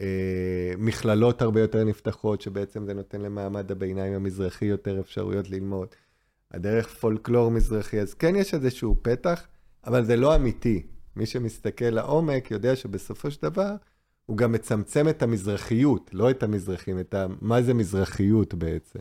אה, 0.00 0.72
מכללות 0.78 1.42
הרבה 1.42 1.60
יותר 1.60 1.84
נפתחות, 1.84 2.40
שבעצם 2.40 2.86
זה 2.86 2.94
נותן 2.94 3.20
למעמד 3.20 3.70
הביניים 3.70 4.12
המזרחי 4.12 4.64
יותר 4.64 5.00
אפשרויות 5.00 5.50
ללמוד. 5.50 5.88
הדרך 6.50 6.88
פולקלור 6.88 7.50
מזרחי, 7.50 8.00
אז 8.00 8.14
כן 8.14 8.36
יש 8.36 8.54
איזשהו 8.54 8.96
פתח, 9.02 9.46
אבל 9.86 10.04
זה 10.04 10.16
לא 10.16 10.36
אמיתי. 10.36 10.86
מי 11.16 11.26
שמסתכל 11.26 11.84
לעומק 11.84 12.50
יודע 12.50 12.76
שבסופו 12.76 13.30
של 13.30 13.42
דבר 13.42 13.74
הוא 14.26 14.36
גם 14.36 14.52
מצמצם 14.52 15.08
את 15.08 15.22
המזרחיות, 15.22 16.10
לא 16.12 16.30
את 16.30 16.42
המזרחים, 16.42 17.00
את 17.00 17.14
ה... 17.14 17.26
מה 17.40 17.62
זה 17.62 17.74
מזרחיות 17.74 18.54
בעצם. 18.54 19.00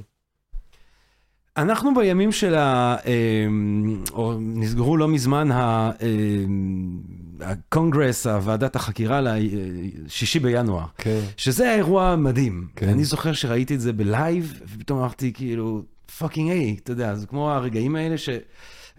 אנחנו 1.61 1.93
בימים 1.95 2.31
של 2.31 2.55
ה... 2.55 2.95
אמ, 3.05 4.03
או 4.13 4.33
נסגרו 4.39 4.97
לא 4.97 5.07
מזמן 5.07 5.49
אמ, 5.51 6.99
הקונגרס, 7.41 8.27
הוועדת 8.27 8.75
החקירה 8.75 9.21
לשישי 9.21 10.39
בינואר. 10.39 10.85
כן. 10.97 11.19
שזה 11.37 11.75
אירוע 11.75 12.15
מדהים. 12.15 12.67
כן. 12.75 12.89
אני 12.89 13.03
זוכר 13.03 13.33
שראיתי 13.33 13.75
את 13.75 13.81
זה 13.81 13.93
ב 13.93 14.04
live, 14.04 14.61
ופתאום 14.65 14.99
אמרתי 14.99 15.33
כאילו, 15.33 15.81
fucking 16.17 16.49
A, 16.49 16.75
אתה 16.83 16.91
יודע, 16.91 17.15
זה 17.15 17.27
כמו 17.27 17.51
הרגעים 17.51 17.95
האלה 17.95 18.17
ש... 18.17 18.29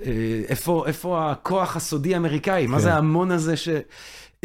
אה, 0.05 0.43
איפה, 0.49 0.85
איפה 0.87 1.31
הכוח 1.31 1.77
הסודי 1.77 2.15
האמריקאי? 2.15 2.65
כן. 2.65 2.70
מה 2.70 2.81
זה 2.81 2.95
ההמון 2.95 3.31
הזה 3.31 3.57
ש... 3.57 3.69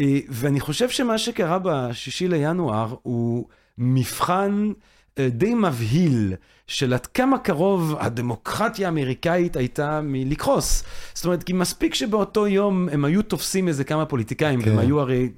אה, 0.00 0.18
ואני 0.28 0.60
חושב 0.60 0.88
שמה 0.88 1.18
שקרה 1.18 1.58
בשישי 1.58 2.28
לינואר 2.28 2.94
הוא 3.02 3.46
מבחן... 3.78 4.72
אה, 5.18 5.28
די 5.28 5.54
מבהיל 5.54 6.34
של 6.66 6.94
עד 6.94 7.06
כמה 7.06 7.38
קרוב 7.38 7.94
הדמוקרטיה 7.98 8.88
האמריקאית 8.88 9.56
הייתה 9.56 10.00
מלקרוס. 10.02 10.84
זאת 11.14 11.24
אומרת, 11.24 11.42
כי 11.42 11.52
מספיק 11.52 11.94
שבאותו 11.94 12.46
יום 12.46 12.88
הם 12.92 13.04
היו 13.04 13.22
תופסים 13.22 13.68
איזה 13.68 13.84
כמה 13.84 14.06
פוליטיקאים, 14.06 14.62
כן. 14.62 14.70
הם 14.70 14.78
היו 14.78 15.00
הרי 15.00 15.30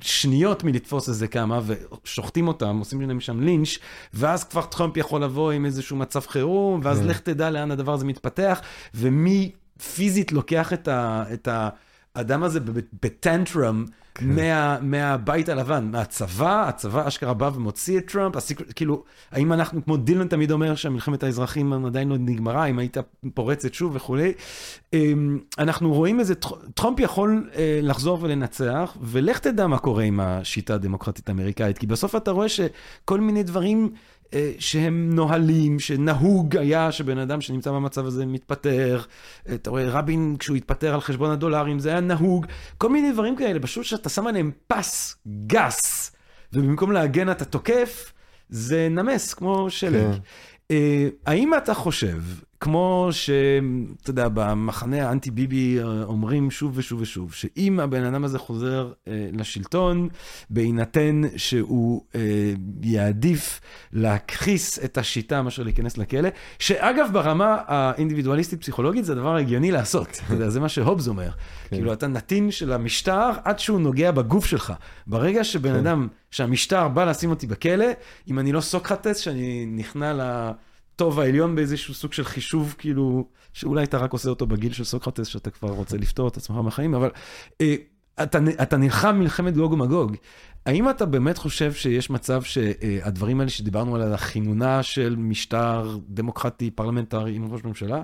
שניות 0.00 0.64
מלתפוס 0.64 1.08
איזה 1.08 1.28
כמה, 1.28 1.60
ושוחטים 2.04 2.48
אותם, 2.48 2.78
עושים 2.78 3.00
להם 3.00 3.20
שם 3.20 3.40
לינץ', 3.40 3.78
ואז 4.14 4.44
כבר 4.44 4.62
טראמפ 4.62 4.96
יכול 4.96 5.22
לבוא 5.22 5.52
עם 5.52 5.66
איזשהו 5.66 5.96
מצב 5.96 6.20
חירום, 6.20 6.80
ואז 6.82 6.98
כן. 6.98 7.06
לך 7.06 7.20
תדע 7.20 7.50
לאן 7.50 7.70
הדבר 7.70 7.92
הזה 7.92 8.04
מתפתח, 8.04 8.60
ומי 8.94 9.52
פיזית 9.94 10.32
לוקח 10.32 10.72
את, 10.72 10.88
ה, 10.88 11.24
את 11.32 11.48
האדם 12.14 12.42
הזה 12.42 12.60
בטנטרום. 13.02 13.86
מה, 14.20 14.78
מהבית 14.80 15.48
הלבן, 15.48 15.88
מהצבא, 15.92 16.68
הצבא 16.68 17.08
אשכרה 17.08 17.34
בא 17.34 17.50
ומוציא 17.54 17.98
את 17.98 18.10
טראמפ, 18.12 18.36
הסיק, 18.36 18.62
כאילו, 18.74 19.04
האם 19.32 19.52
אנחנו, 19.52 19.84
כמו 19.84 19.96
דילן 19.96 20.28
תמיד 20.28 20.50
אומר 20.50 20.74
שמלחמת 20.74 21.22
האזרחים 21.22 21.72
עדיין 21.86 22.08
לא 22.08 22.16
נגמרה, 22.18 22.66
אם 22.66 22.78
היית 22.78 22.96
פורצת 23.34 23.74
שוב 23.74 23.96
וכולי, 23.96 24.32
אמ, 24.92 25.38
אנחנו 25.58 25.94
רואים 25.94 26.20
איזה, 26.20 26.34
טראמפ 26.74 27.00
יכול 27.00 27.50
אה, 27.56 27.80
לחזור 27.82 28.18
ולנצח, 28.22 28.96
ולך 29.00 29.38
תדע 29.38 29.66
מה 29.66 29.78
קורה 29.78 30.02
עם 30.02 30.20
השיטה 30.20 30.74
הדמוקרטית 30.74 31.28
האמריקאית, 31.28 31.78
כי 31.78 31.86
בסוף 31.86 32.16
אתה 32.16 32.30
רואה 32.30 32.48
שכל 32.48 33.20
מיני 33.20 33.42
דברים... 33.42 33.90
אה, 34.34 34.52
שהם 34.58 35.10
נוהלים, 35.14 35.80
שנהוג 35.80 36.56
היה 36.56 36.92
שבן 36.92 37.18
אדם 37.18 37.40
שנמצא 37.40 37.70
במצב 37.70 38.06
הזה 38.06 38.26
מתפטר. 38.26 39.00
אתה 39.54 39.70
רואה, 39.70 39.88
רבין, 39.88 40.36
כשהוא 40.38 40.56
התפטר 40.56 40.94
על 40.94 41.00
חשבון 41.00 41.30
הדולרים, 41.30 41.78
זה 41.78 41.90
היה 41.90 42.00
נהוג. 42.00 42.46
כל 42.78 42.88
מיני 42.88 43.12
דברים 43.12 43.36
כאלה, 43.36 43.60
פשוט 43.60 43.84
שאתה 43.84 44.08
שם 44.08 44.26
עליהם 44.26 44.50
פס 44.66 45.16
גס, 45.46 46.12
ובמקום 46.52 46.92
להגן 46.92 47.30
אתה 47.30 47.44
תוקף, 47.44 48.12
זה 48.48 48.88
נמס, 48.90 49.34
כמו 49.34 49.70
שלג. 49.70 50.12
כן. 50.12 50.18
אה, 50.70 51.08
האם 51.26 51.54
אתה 51.54 51.74
חושב, 51.74 52.18
כמו 52.60 53.08
שאתה 53.10 54.10
יודע, 54.10 54.28
במחנה 54.34 55.08
האנטי-ביבי 55.08 55.78
אה, 55.78 56.02
אומרים 56.04 56.50
שוב 56.50 56.72
ושוב 56.74 57.00
ושוב, 57.00 57.32
שאם 57.32 57.80
הבן 57.80 58.04
אדם 58.04 58.24
הזה 58.24 58.38
חוזר 58.38 58.92
אה, 59.08 59.28
לשלטון, 59.32 60.08
בהינתן 60.50 61.22
שהוא 61.36 62.02
יעדיף 62.82 63.60
להכחיס 63.92 64.84
את 64.84 64.98
השיטה 64.98 65.42
מאשר 65.42 65.62
להיכנס 65.62 65.98
לכלא, 65.98 66.28
שאגב, 66.58 67.08
ברמה 67.12 67.56
האינדיבידואליסטית-פסיכולוגית 67.66 69.04
זה 69.04 69.12
הדבר 69.12 69.36
הגיוני 69.36 69.70
לעשות. 69.70 70.20
אתה 70.26 70.34
יודע, 70.34 70.48
זה 70.48 70.60
מה 70.60 70.68
שהובס 70.68 71.08
אומר. 71.08 71.30
כן. 71.30 71.76
כאילו, 71.76 71.92
אתה 71.92 72.06
נתין 72.06 72.50
של 72.50 72.72
המשטר 72.72 73.30
עד 73.44 73.58
שהוא 73.58 73.80
נוגע 73.80 74.10
בגוף 74.10 74.46
שלך. 74.46 74.72
ברגע 75.06 75.44
שבן 75.44 75.72
כן. 75.72 75.78
אדם, 75.78 76.08
שהמשטר 76.30 76.88
בא 76.88 77.04
לשים 77.04 77.30
אותי 77.30 77.46
בכלא, 77.46 77.86
אם 78.30 78.38
אני 78.38 78.52
לא 78.52 78.60
סוקרטס, 78.60 79.18
שאני 79.18 79.66
נכנע 79.66 80.12
לטוב 80.96 81.20
העליון 81.20 81.54
באיזשהו 81.54 81.94
סוג 81.94 82.12
של 82.12 82.24
חישוב, 82.24 82.74
כאילו, 82.78 83.28
שאולי 83.52 83.84
אתה 83.84 83.98
רק 83.98 84.12
עושה 84.12 84.28
אותו 84.28 84.46
בגיל 84.46 84.72
של 84.72 84.84
סוקרטס, 84.84 85.26
שאתה 85.26 85.50
כבר 85.50 85.68
רוצה 85.68 85.96
לפטור 85.96 86.28
את 86.28 86.36
עצמך 86.36 86.56
מהחיים, 86.56 86.94
אבל 86.94 87.10
אה, 87.60 87.74
אתה, 88.22 88.38
אתה 88.62 88.76
נלחם 88.76 89.16
מלחמת 89.18 89.54
גוג 89.54 89.72
ומגוג. 89.72 90.16
האם 90.66 90.90
אתה 90.90 91.06
באמת 91.06 91.38
חושב 91.38 91.72
שיש 91.72 92.10
מצב 92.10 92.42
שהדברים 92.42 93.40
האלה 93.40 93.50
שדיברנו 93.50 93.94
על 93.94 94.12
הכינונה 94.12 94.82
של 94.82 95.16
משטר 95.18 95.98
דמוקרטי 96.08 96.70
פרלמנטרי 96.70 97.34
עם 97.34 97.52
ראש 97.52 97.64
ממשלה, 97.64 98.02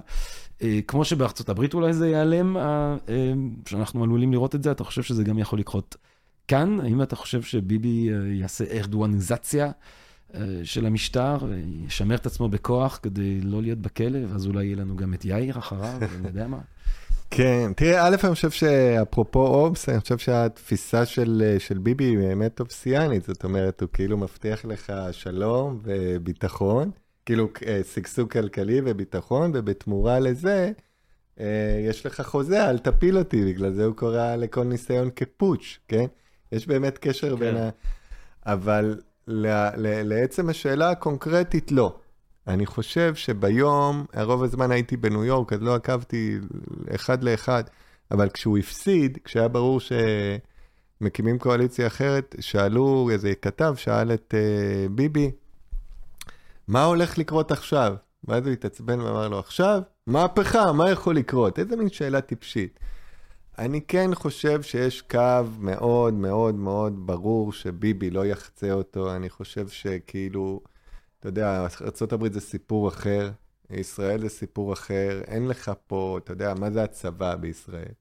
אה, 0.63 0.81
כמו 0.87 1.05
שבארצות 1.05 1.49
הברית 1.49 1.75
אולי 1.75 1.93
זה 1.93 2.09
ייעלם, 2.09 2.57
אה, 2.57 2.97
שאנחנו 3.69 4.05
עלולים 4.05 4.33
לראות 4.33 4.55
את 4.55 4.63
זה, 4.63 4.71
אתה 4.71 4.85
חושב 4.85 5.03
שזה 5.03 5.25
גם 5.25 5.39
יכול 5.39 5.59
לקרות 5.59 5.97
כאן? 6.49 6.81
האם 6.81 7.03
אתה 7.03 7.17
חושב 7.17 7.43
שביבי 7.43 8.09
אה, 8.11 8.35
יעשה 8.35 8.65
ארדואניזציה 8.79 9.71
של 10.65 10.87
המשטר, 10.87 11.39
ישמר 11.87 12.15
את 12.15 12.27
עצמו 12.27 12.49
בכוח 12.49 13.01
כדי 13.03 13.41
לא 13.41 13.63
להיות 13.63 13.79
בכלא, 13.79 14.19
ואז 14.29 14.47
אולי 14.47 14.65
יהיה 14.65 14.77
לנו 14.77 14.97
גם 14.97 15.15
את 15.15 15.25
יאיר 15.25 15.59
אחריו, 15.59 15.99
אני 16.21 16.29
יודע 16.29 16.47
מה? 16.47 16.59
כן, 17.31 17.73
תראה, 17.77 18.07
א', 18.07 18.17
אני 18.25 18.35
חושב 18.35 18.51
שאפרופו 18.51 19.47
אובס, 19.47 19.89
אני 19.89 20.01
חושב 20.01 20.19
שהתפיסה 20.19 21.07
של, 21.07 21.57
של 21.59 21.79
ביבי 21.79 22.05
היא 22.05 22.19
באמת 22.19 22.61
אובסיאנית, 22.61 23.25
זאת 23.25 23.45
אומרת, 23.45 23.81
הוא 23.81 23.89
כאילו 23.93 24.19
מבטיח 24.19 24.65
לך 24.65 24.93
שלום 25.13 25.81
וביטחון, 25.85 26.91
כאילו 27.27 27.49
אה, 27.67 27.81
שגשוג 27.95 28.33
כלכלי 28.33 28.81
וביטחון, 28.85 29.51
ובתמורה 29.55 30.19
לזה, 30.19 30.73
אה, 31.41 31.85
יש 31.89 32.07
לך 32.07 32.21
חוזה, 32.21 32.71
אל 32.71 32.79
תפיל 32.79 33.19
אותי, 33.19 33.45
בגלל 33.45 33.73
זה 33.73 33.85
הוא 33.85 33.97
קורא 33.97 34.37
לכל 34.37 34.65
ניסיון 34.65 35.11
כפוץ', 35.17 35.79
כן? 35.89 36.07
יש 36.53 36.67
באמת 36.67 36.99
קשר 36.99 37.31
כן. 37.31 37.41
בין 37.41 37.57
ה... 37.57 37.71
אבל 38.47 39.01
לעצם 39.27 40.49
השאלה 40.49 40.91
הקונקרטית, 40.91 41.73
לא. 41.73 41.97
אני 42.47 42.67
חושב 42.67 43.15
שביום, 43.15 44.07
רוב 44.23 44.43
הזמן 44.43 44.71
הייתי 44.71 44.97
בניו 44.97 45.25
יורק, 45.25 45.53
אז 45.53 45.63
לא 45.63 45.75
עקבתי 45.75 46.39
אחד 46.95 47.25
לאחד, 47.25 47.65
אבל 48.11 48.29
כשהוא 48.29 48.59
הפסיד, 48.59 49.19
כשהיה 49.25 49.49
ברור 49.49 49.81
שמקימים 51.01 51.39
קואליציה 51.39 51.87
אחרת, 51.87 52.35
שאלו, 52.41 53.09
איזה 53.13 53.35
כתב 53.43 53.75
שאל 53.77 54.13
את 54.13 54.35
uh, 54.35 54.93
ביבי, 54.93 55.31
מה 56.69 56.85
הולך 56.85 57.19
לקרות 57.19 57.53
עכשיו? 57.53 57.95
ואז 58.25 58.47
הוא 58.47 58.53
התעצבן 58.53 59.01
ואמר 59.01 59.29
לו, 59.29 59.39
עכשיו? 59.39 59.83
מהפכה, 60.07 60.73
מה 60.73 60.91
יכול 60.91 61.17
לקרות? 61.17 61.59
איזה 61.59 61.77
מין 61.77 61.89
שאלה 61.89 62.21
טיפשית. 62.21 62.79
אני 63.59 63.81
כן 63.81 64.15
חושב 64.15 64.63
שיש 64.63 65.03
קו 65.03 65.45
מאוד 65.59 66.15
מאוד 66.15 66.55
מאוד 66.55 67.07
ברור 67.07 67.53
שביבי 67.53 68.11
לא 68.11 68.27
יחצה 68.27 68.73
אותו. 68.73 69.17
אני 69.17 69.31
חושב 69.31 69.69
שכאילו, 69.69 70.61
אתה 71.21 71.29
יודע, 71.29 71.67
ארה"ב 71.81 72.33
זה 72.33 72.41
סיפור 72.41 72.89
אחר, 72.89 73.31
ישראל 73.71 74.21
זה 74.21 74.29
סיפור 74.29 74.73
אחר, 74.73 75.21
אין 75.27 75.49
לך 75.49 75.73
פה, 75.87 76.19
אתה 76.25 76.33
יודע, 76.33 76.55
מה 76.55 76.71
זה 76.71 76.83
הצבא 76.83 77.35
בישראל? 77.35 77.93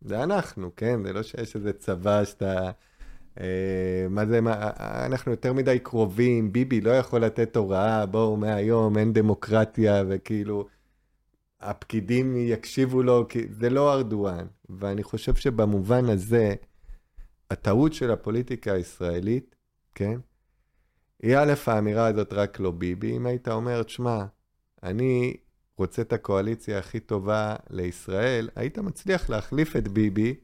זה 0.00 0.22
אנחנו, 0.22 0.70
כן? 0.76 1.02
זה 1.04 1.12
לא 1.12 1.22
שיש 1.22 1.56
איזה 1.56 1.72
צבא 1.72 2.24
שאתה... 2.24 2.70
אה, 3.40 4.06
מה 4.10 4.26
זה, 4.26 4.40
מה, 4.40 4.70
אנחנו 5.06 5.30
יותר 5.30 5.52
מדי 5.52 5.78
קרובים, 5.78 6.52
ביבי 6.52 6.80
לא 6.80 6.90
יכול 6.90 7.24
לתת 7.24 7.56
הוראה, 7.56 8.06
בואו 8.06 8.36
מהיום, 8.36 8.98
אין 8.98 9.12
דמוקרטיה, 9.12 10.04
וכאילו, 10.08 10.66
הפקידים 11.60 12.36
יקשיבו 12.36 13.02
לו, 13.02 13.26
כי 13.28 13.46
זה 13.50 13.70
לא 13.70 13.92
ארדואן. 13.92 14.46
ואני 14.68 15.02
חושב 15.02 15.34
שבמובן 15.34 16.04
הזה, 16.04 16.54
הטעות 17.50 17.92
של 17.92 18.10
הפוליטיקה 18.10 18.72
הישראלית, 18.72 19.56
כן? 19.94 20.20
היא 21.22 21.36
א', 21.36 21.52
האמירה 21.66 22.06
הזאת 22.06 22.32
רק 22.32 22.60
לא 22.60 22.70
ביבי. 22.70 23.16
אם 23.16 23.26
היית 23.26 23.48
אומר, 23.48 23.82
תשמע, 23.82 24.24
אני 24.82 25.36
רוצה 25.78 26.02
את 26.02 26.12
הקואליציה 26.12 26.78
הכי 26.78 27.00
טובה 27.00 27.56
לישראל, 27.70 28.48
היית 28.56 28.78
מצליח 28.78 29.30
להחליף 29.30 29.76
את 29.76 29.88
ביבי 29.88 30.34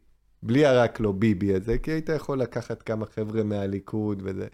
בלי 0.42 0.66
הרק 0.66 1.00
לא 1.00 1.12
ביבי 1.12 1.54
הזה, 1.54 1.78
כי 1.78 1.90
היית 1.90 2.08
יכול 2.08 2.40
לקחת 2.40 2.82
כמה 2.82 3.06
חבר'ה 3.06 3.42
מהליכוד 3.42 4.22
וזה. 4.24 4.46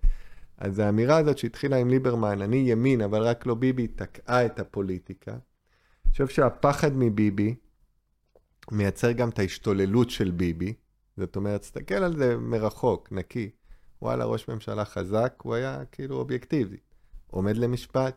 אז 0.59 0.79
האמירה 0.79 1.17
הזאת 1.17 1.39
שהתחילה 1.39 1.77
עם 1.77 1.91
ליברמן, 1.91 2.43
אני 2.43 2.57
ימין, 2.57 3.01
אבל 3.01 3.23
רק 3.23 3.47
לא 3.47 3.55
ביבי, 3.55 3.87
תקעה 3.87 4.47
את 4.47 4.61
הפוליטיקה. 4.61 5.31
אני 5.33 6.11
חושב 6.11 6.29
שהפחד 6.29 6.91
מביבי 6.95 7.55
מייצר 8.73 9.13
גם 9.13 9.29
את 9.29 9.39
ההשתוללות 9.39 10.11
של 10.11 10.31
ביבי. 10.31 10.75
זאת 11.17 11.37
אומרת, 11.37 11.61
תסתכל 11.61 11.95
על 11.95 12.17
זה 12.17 12.37
מרחוק, 12.37 13.13
נקי. 13.13 13.51
וואלה, 14.03 14.25
ראש 14.25 14.49
ממשלה 14.49 14.85
חזק, 14.85 15.35
הוא 15.43 15.55
היה 15.55 15.85
כאילו 15.93 16.17
אובייקטיבי. 16.17 16.77
עומד 17.31 17.57
למשפט, 17.57 18.17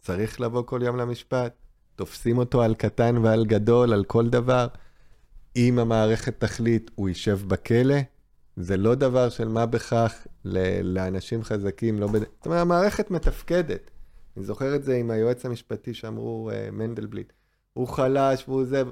צריך 0.00 0.40
לבוא 0.40 0.62
כל 0.62 0.80
יום 0.84 0.96
למשפט, 0.96 1.54
תופסים 1.96 2.38
אותו 2.38 2.62
על 2.62 2.74
קטן 2.74 3.16
ועל 3.16 3.44
גדול, 3.46 3.92
על 3.92 4.04
כל 4.04 4.28
דבר. 4.28 4.66
אם 5.56 5.78
המערכת 5.78 6.40
תחליט, 6.40 6.90
הוא 6.94 7.08
יישב 7.08 7.40
בכלא. 7.46 7.96
זה 8.56 8.76
לא 8.76 8.94
דבר 8.94 9.28
של 9.28 9.48
מה 9.48 9.66
בכך 9.66 10.26
לאנשים 10.82 11.42
חזקים, 11.42 11.98
לא 11.98 12.06
בד... 12.06 12.20
זאת 12.20 12.46
אומרת, 12.46 12.60
המערכת 12.60 13.10
מתפקדת. 13.10 13.90
אני 14.36 14.44
זוכר 14.44 14.76
את 14.76 14.84
זה 14.84 14.96
עם 14.96 15.10
היועץ 15.10 15.46
המשפטי 15.46 15.94
שאמרו, 15.94 16.50
uh, 16.50 16.70
מנדלבליט. 16.70 17.32
הוא 17.74 17.88
חלש 17.88 18.44
והוא 18.48 18.64
זה, 18.64 18.82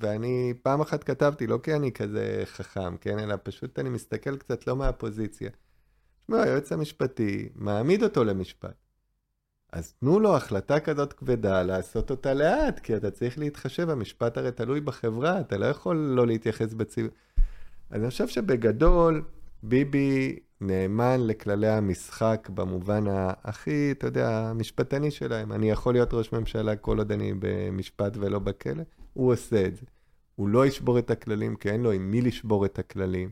ואני 0.00 0.54
פעם 0.62 0.80
אחת 0.80 1.04
כתבתי, 1.04 1.46
לא 1.46 1.58
כי 1.62 1.74
אני 1.74 1.92
כזה 1.92 2.42
חכם, 2.44 2.96
כן, 2.96 3.18
אלא 3.18 3.34
פשוט 3.42 3.78
אני 3.78 3.88
מסתכל 3.88 4.36
קצת 4.36 4.66
לא 4.66 4.76
מהפוזיציה. 4.76 5.50
תשמעו, 6.20 6.40
היועץ 6.40 6.72
המשפטי 6.72 7.48
מעמיד 7.54 8.02
אותו 8.02 8.24
למשפט. 8.24 8.74
אז 9.72 9.92
תנו 9.92 10.20
לו 10.20 10.36
החלטה 10.36 10.80
כזאת 10.80 11.12
כבדה 11.12 11.62
לעשות 11.62 12.10
אותה 12.10 12.34
לאט, 12.34 12.78
כי 12.78 12.96
אתה 12.96 13.10
צריך 13.10 13.38
להתחשב, 13.38 13.90
המשפט 13.90 14.36
הרי 14.38 14.52
תלוי 14.52 14.80
בחברה, 14.80 15.40
אתה 15.40 15.58
לא 15.58 15.66
יכול 15.66 15.96
לא 15.96 16.26
להתייחס 16.26 16.72
בציבור. 16.72 17.12
אז 17.90 18.00
אני 18.02 18.10
חושב 18.10 18.28
שבגדול, 18.28 19.24
ביבי 19.62 20.38
נאמן 20.60 21.26
לכללי 21.26 21.68
המשחק 21.68 22.48
במובן 22.54 23.04
הכי, 23.44 23.92
אתה 23.92 24.06
יודע, 24.06 24.28
המשפטני 24.30 25.10
שלהם. 25.10 25.52
אני 25.52 25.70
יכול 25.70 25.94
להיות 25.94 26.14
ראש 26.14 26.32
ממשלה 26.32 26.76
כל 26.76 26.98
עוד 26.98 27.12
אני 27.12 27.32
במשפט 27.38 28.16
ולא 28.16 28.38
בכלא, 28.38 28.82
הוא 29.12 29.32
עושה 29.32 29.66
את 29.66 29.76
זה. 29.76 29.86
הוא 30.34 30.48
לא 30.48 30.66
ישבור 30.66 30.98
את 30.98 31.10
הכללים, 31.10 31.56
כי 31.56 31.70
אין 31.70 31.82
לו 31.82 31.92
עם 31.92 32.10
מי 32.10 32.20
לשבור 32.20 32.64
את 32.64 32.78
הכללים. 32.78 33.30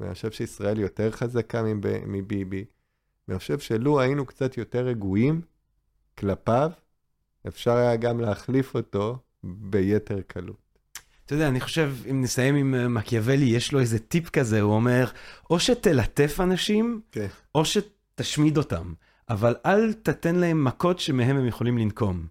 ואני 0.00 0.14
חושב 0.14 0.30
שישראל 0.30 0.78
יותר 0.78 1.10
חזקה 1.10 1.62
מביבי. 2.06 2.64
ואני 3.28 3.38
חושב 3.38 3.58
שלו 3.58 4.00
היינו 4.00 4.26
קצת 4.26 4.56
יותר 4.56 4.86
רגועים 4.86 5.40
כלפיו, 6.18 6.70
אפשר 7.48 7.76
היה 7.76 7.96
גם 7.96 8.20
להחליף 8.20 8.74
אותו 8.74 9.18
ביתר 9.44 10.20
קלות. 10.20 10.67
אתה 11.28 11.36
יודע, 11.36 11.48
אני 11.48 11.60
חושב, 11.60 11.92
אם 12.10 12.22
נסיים 12.22 12.54
עם 12.54 12.74
אה, 12.74 12.88
מקיאוולי, 12.88 13.44
יש 13.44 13.72
לו 13.72 13.80
איזה 13.80 13.98
טיפ 13.98 14.28
כזה, 14.30 14.60
הוא 14.60 14.74
אומר, 14.74 15.10
או 15.50 15.60
שתלטף 15.60 16.40
אנשים, 16.40 17.00
okay. 17.00 17.14
כן. 17.14 17.26
או 17.54 17.62
שתשמיד 17.64 18.56
אותם, 18.58 18.92
אבל 19.30 19.54
אל 19.66 19.92
תתן 19.92 20.34
להם 20.34 20.64
מכות 20.64 21.00
שמהם 21.00 21.36
הם 21.36 21.46
יכולים 21.46 21.78
לנקום. 21.78 22.26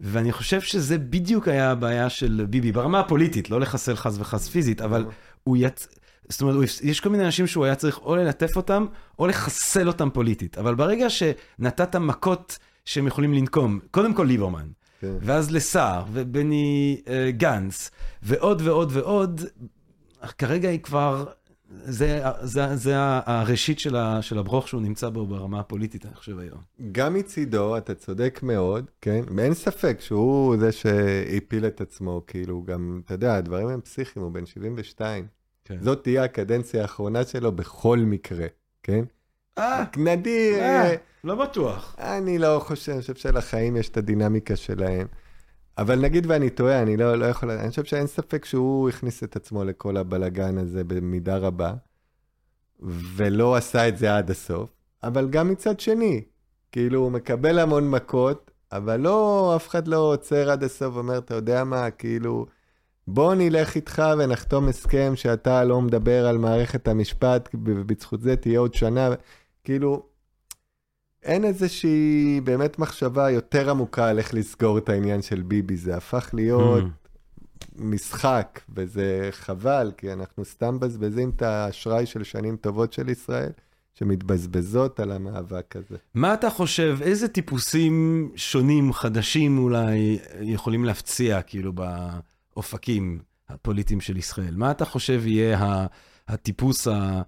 ואני 0.00 0.32
חושב 0.32 0.60
שזה 0.60 0.98
בדיוק 0.98 1.48
היה 1.48 1.70
הבעיה 1.70 2.10
של 2.10 2.46
ביבי, 2.50 2.72
ברמה 2.72 3.00
הפוליטית, 3.00 3.50
לא 3.50 3.60
לחסל 3.60 3.96
חס 3.96 4.18
וחס 4.18 4.48
פיזית, 4.48 4.80
אבל 4.80 5.06
הוא 5.44 5.56
יצ... 5.60 5.88
זאת 6.28 6.42
אומרת, 6.42 6.68
יש 6.82 7.00
כל 7.00 7.08
מיני 7.08 7.24
אנשים 7.24 7.46
שהוא 7.46 7.64
היה 7.64 7.74
צריך 7.74 7.98
או 7.98 8.16
ללטף 8.16 8.56
אותם, 8.56 8.86
או 9.18 9.26
לחסל 9.26 9.88
אותם 9.88 10.10
פוליטית. 10.10 10.58
אבל 10.58 10.74
ברגע 10.74 11.06
שנתת 11.10 11.96
מכות 11.96 12.58
שהם 12.84 13.06
יכולים 13.06 13.34
לנקום, 13.34 13.80
קודם 13.90 14.14
כל 14.14 14.24
ליברמן. 14.24 14.66
כן. 15.04 15.16
ואז 15.20 15.50
לסער, 15.50 16.04
ובני 16.12 17.00
uh, 17.04 17.08
גנץ, 17.30 17.90
ועוד 18.22 18.62
ועוד 18.64 18.90
ועוד, 18.92 19.40
כרגע 20.38 20.68
היא 20.68 20.80
כבר, 20.80 21.24
זה, 21.84 22.22
זה, 22.42 22.76
זה 22.76 22.94
הראשית 23.26 23.78
של, 23.78 23.96
ה, 23.96 24.22
של 24.22 24.38
הברוך 24.38 24.68
שהוא 24.68 24.82
נמצא 24.82 25.08
בו 25.08 25.26
ברמה 25.26 25.60
הפוליטית, 25.60 26.06
אני 26.06 26.14
חושב 26.14 26.38
היום. 26.38 26.60
גם 26.92 27.14
מצידו, 27.14 27.76
אתה 27.76 27.94
צודק 27.94 28.40
מאוד, 28.42 28.90
כן? 29.00 29.20
ואין 29.36 29.54
ספק 29.54 29.96
שהוא 30.00 30.56
זה 30.56 30.72
שהפיל 30.72 31.66
את 31.66 31.80
עצמו, 31.80 32.22
כאילו, 32.26 32.62
גם, 32.62 33.00
אתה 33.04 33.14
יודע, 33.14 33.34
הדברים 33.34 33.68
הם 33.68 33.80
פסיכיים, 33.80 34.24
הוא 34.24 34.32
בן 34.32 34.46
72. 34.46 35.26
כן. 35.64 35.76
זאת 35.80 36.02
תהיה 36.02 36.24
הקדנציה 36.24 36.82
האחרונה 36.82 37.24
שלו 37.24 37.52
בכל 37.52 37.98
מקרה, 37.98 38.46
כן? 38.82 39.04
אה, 39.58 39.84
נדיר. 39.96 40.62
אה, 40.62 40.94
לא 41.24 41.34
בטוח. 41.34 41.96
אני 41.98 42.38
לא 42.38 42.60
חושב, 42.64 42.92
אני 42.92 43.00
חושב 43.00 43.14
שלחיים 43.14 43.76
יש 43.76 43.88
את 43.88 43.96
הדינמיקה 43.96 44.56
שלהם. 44.56 45.06
אבל 45.78 46.00
נגיד 46.00 46.26
ואני 46.28 46.50
טועה, 46.50 46.82
אני 46.82 46.96
לא, 46.96 47.14
לא 47.18 47.24
יכול... 47.24 47.50
אני 47.50 47.70
חושב 47.70 47.84
שאין 47.84 48.06
ספק 48.06 48.44
שהוא 48.44 48.88
הכניס 48.88 49.24
את 49.24 49.36
עצמו 49.36 49.64
לכל 49.64 49.96
הבלגן 49.96 50.58
הזה 50.58 50.84
במידה 50.84 51.36
רבה, 51.36 51.74
ולא 53.16 53.56
עשה 53.56 53.88
את 53.88 53.98
זה 53.98 54.16
עד 54.16 54.30
הסוף. 54.30 54.70
אבל 55.02 55.28
גם 55.30 55.48
מצד 55.48 55.80
שני, 55.80 56.22
כאילו, 56.72 57.00
הוא 57.00 57.12
מקבל 57.12 57.58
המון 57.58 57.90
מכות, 57.90 58.50
אבל 58.72 59.00
לא, 59.00 59.52
אף 59.56 59.68
אחד 59.68 59.88
לא 59.88 59.96
עוצר 59.96 60.50
עד 60.50 60.64
הסוף 60.64 60.94
ואומר, 60.94 61.18
אתה 61.18 61.34
יודע 61.34 61.64
מה, 61.64 61.90
כאילו, 61.90 62.46
בוא 63.08 63.34
נלך 63.34 63.74
איתך 63.74 64.02
ונחתום 64.18 64.68
הסכם 64.68 65.12
שאתה 65.16 65.64
לא 65.64 65.80
מדבר 65.80 66.26
על 66.26 66.38
מערכת 66.38 66.88
המשפט, 66.88 67.48
ובזכות 67.54 68.20
זה 68.22 68.36
תהיה 68.36 68.58
עוד 68.58 68.74
שנה. 68.74 69.10
כאילו, 69.64 70.02
אין 71.22 71.44
איזושהי 71.44 72.40
באמת 72.44 72.78
מחשבה 72.78 73.30
יותר 73.30 73.70
עמוקה 73.70 74.08
על 74.08 74.18
איך 74.18 74.34
לסגור 74.34 74.78
את 74.78 74.88
העניין 74.88 75.22
של 75.22 75.42
ביבי. 75.42 75.76
זה 75.76 75.96
הפך 75.96 76.30
להיות 76.32 76.84
mm. 76.84 77.82
משחק, 77.82 78.60
וזה 78.74 79.28
חבל, 79.30 79.92
כי 79.96 80.12
אנחנו 80.12 80.44
סתם 80.44 80.74
מבזבזים 80.74 81.30
את 81.36 81.42
האשראי 81.42 82.06
של 82.06 82.24
שנים 82.24 82.56
טובות 82.56 82.92
של 82.92 83.08
ישראל. 83.08 83.50
שמתבזבזות 83.98 85.00
על 85.00 85.12
המאבק 85.12 85.76
הזה. 85.76 85.96
מה 86.14 86.34
אתה 86.34 86.50
חושב, 86.50 86.98
איזה 87.02 87.28
טיפוסים 87.28 88.30
שונים, 88.36 88.92
חדשים 88.92 89.58
אולי, 89.58 90.18
יכולים 90.40 90.84
להפציע, 90.84 91.42
כאילו, 91.42 91.72
באופקים 91.72 93.18
הפוליטיים 93.48 94.00
של 94.00 94.16
ישראל? 94.16 94.56
מה 94.56 94.70
אתה 94.70 94.84
חושב 94.84 95.26
יהיה 95.26 95.86
הטיפוס 96.28 96.88
ה... 96.88 97.22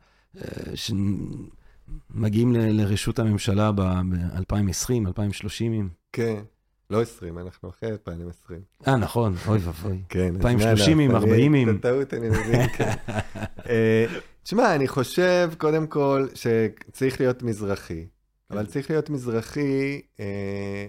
מגיעים 2.11 2.53
לרשות 2.53 3.19
הממשלה 3.19 3.73
ב-2020, 3.73 5.07
2030? 5.07 5.89
כן. 6.13 6.43
לא 6.91 7.03
20, 7.03 7.39
אנחנו 7.39 7.69
אחרי 7.69 7.91
2020. 7.91 8.61
אה, 8.89 8.97
נכון, 8.97 9.35
אוי 9.47 9.59
ואבוי. 9.59 10.03
כן. 10.09 10.35
2030, 10.37 11.11
40. 11.11 11.71
את 11.71 11.75
הטעות 11.79 12.15
אני 12.15 12.29
מבין, 12.29 12.69
כן. 12.69 12.93
אה, 13.71 14.07
תשמע, 14.43 14.75
אני 14.75 14.89
חושב, 14.89 15.51
קודם 15.59 15.87
כל, 15.87 16.27
שצריך 16.35 17.21
להיות 17.21 17.43
מזרחי. 17.43 18.07
אבל 18.51 18.65
כן. 18.65 18.71
צריך 18.71 18.91
להיות 18.91 19.11
מזרחי, 19.11 20.01
אה, 20.21 20.87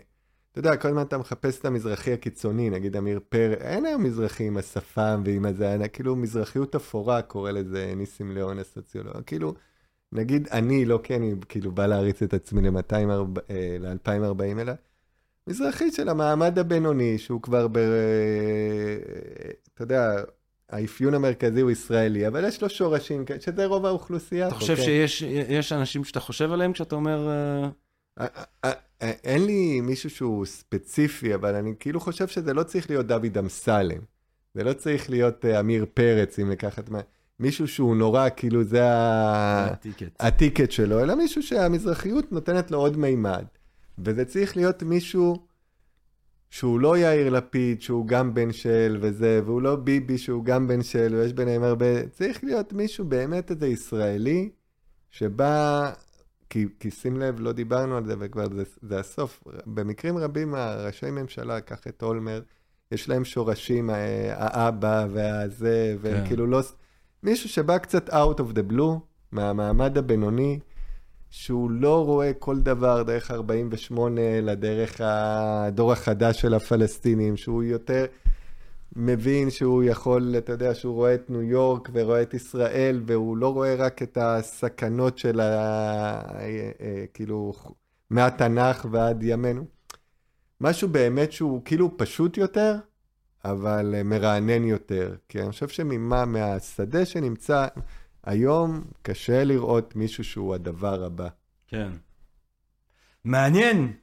אתה 0.51 0.59
יודע, 0.59 0.75
כל 0.75 0.87
הזמן 0.87 1.01
אתה 1.01 1.17
מחפש 1.17 1.59
את 1.59 1.65
המזרחי 1.65 2.13
הקיצוני, 2.13 2.69
נגיד 2.69 2.95
אמיר 2.95 3.19
פר, 3.29 3.53
אין 3.53 3.85
היום 3.85 4.03
מזרחי 4.03 4.43
עם 4.43 4.57
השפם 4.57 5.21
ועם 5.25 5.45
הזה, 5.45 5.77
כאילו 5.93 6.15
מזרחיות 6.15 6.75
אפורה, 6.75 7.21
קורא 7.21 7.51
לזה 7.51 7.93
ניסים 7.95 8.31
ליאון 8.31 8.59
הסוציולוג, 8.59 9.21
כאילו... 9.25 9.53
נגיד 10.11 10.47
אני, 10.51 10.85
לא 10.85 10.99
כי 11.03 11.15
אני 11.15 11.33
כאילו 11.49 11.71
בא 11.71 11.85
להריץ 11.85 12.23
את 12.23 12.33
עצמי 12.33 12.61
ל-2040, 12.61 13.49
אה, 13.49 14.61
אלא 14.61 14.73
מזרחית 15.47 15.93
של 15.93 16.09
המעמד 16.09 16.59
הבינוני, 16.59 17.17
שהוא 17.17 17.41
כבר 17.41 17.67
ב... 17.67 17.77
אתה 19.73 19.83
יודע, 19.83 20.23
האפיון 20.69 21.13
המרכזי 21.13 21.61
הוא 21.61 21.71
ישראלי, 21.71 22.27
אבל 22.27 22.47
יש 22.47 22.61
לו 22.61 22.69
שורשים, 22.69 23.25
שזה 23.39 23.65
רוב 23.65 23.85
האוכלוסייה. 23.85 24.47
אתה 24.47 24.55
חושב 24.55 24.75
כן. 24.75 25.07
שיש 25.07 25.71
אנשים 25.71 26.03
שאתה 26.03 26.19
חושב 26.19 26.51
עליהם 26.51 26.73
כשאתה 26.73 26.95
אומר... 26.95 27.29
אה, 28.19 28.27
אה, 28.65 28.71
אין 29.01 29.45
לי 29.45 29.81
מישהו 29.81 30.09
שהוא 30.09 30.45
ספציפי, 30.45 31.35
אבל 31.35 31.55
אני 31.55 31.73
כאילו 31.79 31.99
חושב 31.99 32.27
שזה 32.27 32.53
לא 32.53 32.63
צריך 32.63 32.89
להיות 32.89 33.07
דוד 33.07 33.37
אמסלם. 33.37 33.99
זה 34.53 34.63
לא 34.63 34.73
צריך 34.73 35.09
להיות 35.09 35.45
עמיר 35.45 35.85
פרץ, 35.93 36.39
אם 36.39 36.51
לקחת 36.51 36.89
מה... 36.89 36.99
מישהו 37.39 37.67
שהוא 37.67 37.95
נורא, 37.95 38.27
כאילו 38.35 38.63
זה 38.63 38.81
הטיקט 40.19 40.71
שלו, 40.71 40.99
אלא 40.99 41.15
מישהו 41.15 41.43
שהמזרחיות 41.43 42.31
נותנת 42.31 42.71
לו 42.71 42.77
עוד 42.77 42.97
מימד. 42.97 43.45
וזה 43.97 44.25
צריך 44.25 44.57
להיות 44.57 44.83
מישהו 44.83 45.47
שהוא 46.49 46.79
לא 46.79 46.97
יאיר 46.97 47.29
לפיד, 47.29 47.81
שהוא 47.81 48.07
גם 48.07 48.33
בן 48.33 48.51
של 48.51 48.97
וזה, 49.01 49.41
והוא 49.45 49.61
לא 49.61 49.75
ביבי, 49.75 50.17
שהוא 50.17 50.45
גם 50.45 50.67
בן 50.67 50.83
של, 50.83 51.15
ויש 51.15 51.33
ביניהם 51.33 51.63
הרבה... 51.63 52.07
צריך 52.07 52.43
להיות 52.43 52.73
מישהו 52.73 53.05
באמת 53.05 53.51
איזה 53.51 53.67
ישראלי, 53.67 54.49
שבא... 55.09 55.91
כי, 56.49 56.65
כי 56.79 56.91
שים 56.91 57.17
לב, 57.17 57.39
לא 57.39 57.51
דיברנו 57.51 57.97
על 57.97 58.05
זה, 58.05 58.13
וכבר 58.19 58.49
זה, 58.55 58.63
זה 58.81 58.99
הסוף. 58.99 59.43
במקרים 59.65 60.17
רבים, 60.17 60.55
הראשי 60.55 61.11
ממשלה, 61.11 61.61
קח 61.61 61.87
את 61.87 62.03
אולמרט, 62.03 62.43
יש 62.91 63.09
להם 63.09 63.25
שורשים, 63.25 63.89
האבא 64.33 65.07
והזה, 65.11 65.95
והם 66.01 66.17
כן. 66.17 66.27
כאילו 66.27 66.47
לא... 66.47 66.61
מישהו 67.23 67.49
שבא 67.49 67.77
קצת 67.77 68.09
out 68.09 68.39
of 68.39 68.53
the 68.53 68.71
blue, 68.71 68.99
מהמעמד 69.31 69.97
הבינוני, 69.97 70.59
שהוא 71.29 71.71
לא 71.71 72.05
רואה 72.05 72.33
כל 72.33 72.59
דבר 72.59 73.03
דרך 73.03 73.31
48, 73.31 74.21
אלא 74.21 74.53
דרך 74.53 75.01
הדור 75.03 75.91
החדש 75.91 76.41
של 76.41 76.53
הפלסטינים, 76.53 77.37
שהוא 77.37 77.63
יותר 77.63 78.05
מבין 78.95 79.49
שהוא 79.49 79.83
יכול, 79.83 80.35
אתה 80.37 80.51
יודע, 80.51 80.75
שהוא 80.75 80.95
רואה 80.95 81.15
את 81.15 81.29
ניו 81.29 81.43
יורק 81.43 81.89
ורואה 81.93 82.21
את 82.21 82.33
ישראל, 82.33 83.01
והוא 83.05 83.37
לא 83.37 83.53
רואה 83.53 83.75
רק 83.75 84.01
את 84.01 84.17
הסכנות 84.21 85.17
של 85.17 85.39
ה... 85.39 85.43
אה, 86.39 86.71
אה, 86.81 87.05
כאילו, 87.13 87.53
מהתנ"ך 88.09 88.85
ועד 88.91 89.23
ימינו. 89.23 89.65
משהו 90.61 90.87
באמת 90.87 91.31
שהוא 91.31 91.61
כאילו 91.65 91.97
פשוט 91.97 92.37
יותר, 92.37 92.75
אבל 93.45 94.01
מרענן 94.03 94.63
יותר. 94.63 95.15
כי 95.29 95.41
אני 95.41 95.51
חושב 95.51 95.67
שממה, 95.67 96.25
מהשדה 96.25 97.05
שנמצא, 97.05 97.67
היום 98.23 98.83
קשה 99.01 99.43
לראות 99.43 99.95
מישהו 99.95 100.23
שהוא 100.23 100.55
הדבר 100.55 101.03
הבא. 101.03 101.27
כן. 101.67 101.89
מעניין. 103.25 103.93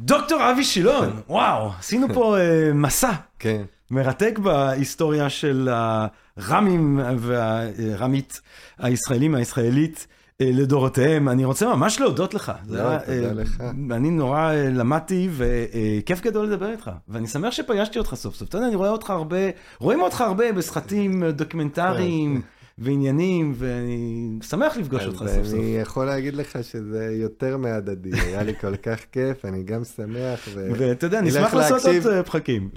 דוקטור 0.00 0.50
אבי 0.50 0.64
שילון, 0.64 1.10
כן. 1.12 1.32
וואו, 1.32 1.70
עשינו 1.78 2.14
פה 2.14 2.36
uh, 2.36 2.74
מסע. 2.74 3.12
כן. 3.38 3.62
מרתק 3.90 4.38
בהיסטוריה 4.38 5.30
של 5.30 5.68
הרמים 5.70 7.00
והרמית 7.18 8.40
הישראלים, 8.78 9.34
הישראלית. 9.34 10.06
אה, 10.40 10.50
לדורותיהם. 10.52 11.28
אני 11.28 11.44
רוצה 11.44 11.66
ממש 11.76 12.00
להודות 12.00 12.34
לך. 12.34 12.52
לא, 12.68 12.78
תודה 12.78 13.28
אה, 13.28 13.32
לך. 13.32 13.62
אני 13.90 14.10
נורא 14.10 14.52
למדתי, 14.52 15.28
וכיף 15.32 16.20
גדול 16.20 16.46
לדבר 16.46 16.70
איתך. 16.70 16.90
ואני 17.08 17.26
שמח 17.26 17.52
שפגשתי 17.52 17.98
אותך 17.98 18.14
סוף 18.14 18.34
סוף. 18.34 18.48
אתה 18.48 18.56
יודע, 18.56 18.66
אני 18.66 18.76
רואה 18.76 18.90
אותך 18.90 19.10
הרבה, 19.10 19.36
רואים 19.78 20.00
אותך 20.00 20.20
הרבה 20.20 20.52
בסרטים 20.52 21.24
דוקומנטריים. 21.24 22.42
ועניינים, 22.78 23.54
ואני 23.56 24.38
שמח 24.42 24.76
לפגוש 24.76 25.06
אותך 25.06 25.18
סוף 25.18 25.44
סוף. 25.44 25.54
אני 25.54 25.78
יכול 25.82 26.06
להגיד 26.06 26.34
לך 26.34 26.58
שזה 26.62 27.08
יותר 27.12 27.56
מהדדי, 27.56 28.10
היה 28.20 28.42
לי 28.42 28.52
כל 28.60 28.76
כך 28.76 29.00
כיף, 29.12 29.44
אני 29.44 29.62
גם 29.62 29.84
שמח. 29.84 30.48
ואתה 30.54 31.06
יודע, 31.06 31.20
נשמח 31.20 31.54
לעשות 31.54 31.84
עוד 31.84 32.06
אה, 32.06 32.22
פחקים. 32.22 32.70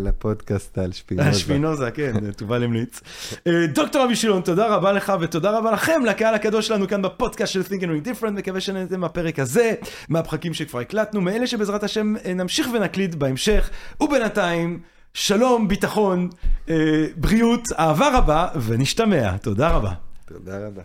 לפודקאסט 0.00 0.78
על 0.78 0.92
שפינוזה. 0.92 1.28
על 1.28 1.34
שפינוזה, 1.34 1.90
כן, 1.90 2.12
תובל 2.38 2.62
המליץ. 2.62 3.00
אה, 3.46 3.66
דוקטור 3.66 4.04
אבי 4.04 4.16
שילון, 4.16 4.42
תודה 4.42 4.76
רבה 4.76 4.92
לך 4.92 5.12
ותודה 5.20 5.58
רבה 5.58 5.72
לכם, 5.72 6.02
לקהל 6.06 6.34
הקדוש 6.34 6.66
שלנו 6.66 6.88
כאן 6.88 7.02
בפודקאסט 7.02 7.52
של 7.52 7.60
Think 7.60 7.82
and 7.82 8.06
Different, 8.06 8.30
מקווה 8.30 8.60
שנהנתם 8.60 9.00
מהפרק 9.00 9.38
הזה, 9.38 9.74
מהפחקים 10.08 10.54
שכבר 10.54 10.80
הקלטנו, 10.80 11.20
מאלה 11.20 11.46
שבעזרת 11.46 11.82
השם 11.82 12.14
אה, 12.24 12.34
נמשיך 12.34 12.68
ונקליט 12.74 13.14
בהמשך, 13.14 13.70
ובינתיים... 14.00 14.80
שלום, 15.14 15.68
ביטחון, 15.68 16.28
אה, 16.68 16.74
בריאות, 17.16 17.68
אהבה 17.78 18.18
רבה, 18.18 18.48
ונשתמע. 18.62 19.36
תודה 19.36 19.68
רבה. 19.68 19.92
תודה 20.26 20.66
רבה. 20.66 20.82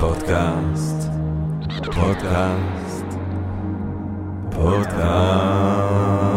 פודקאסט, 0.00 1.10
פודקאסט, 1.94 3.06
פודקאסט. 4.50 6.33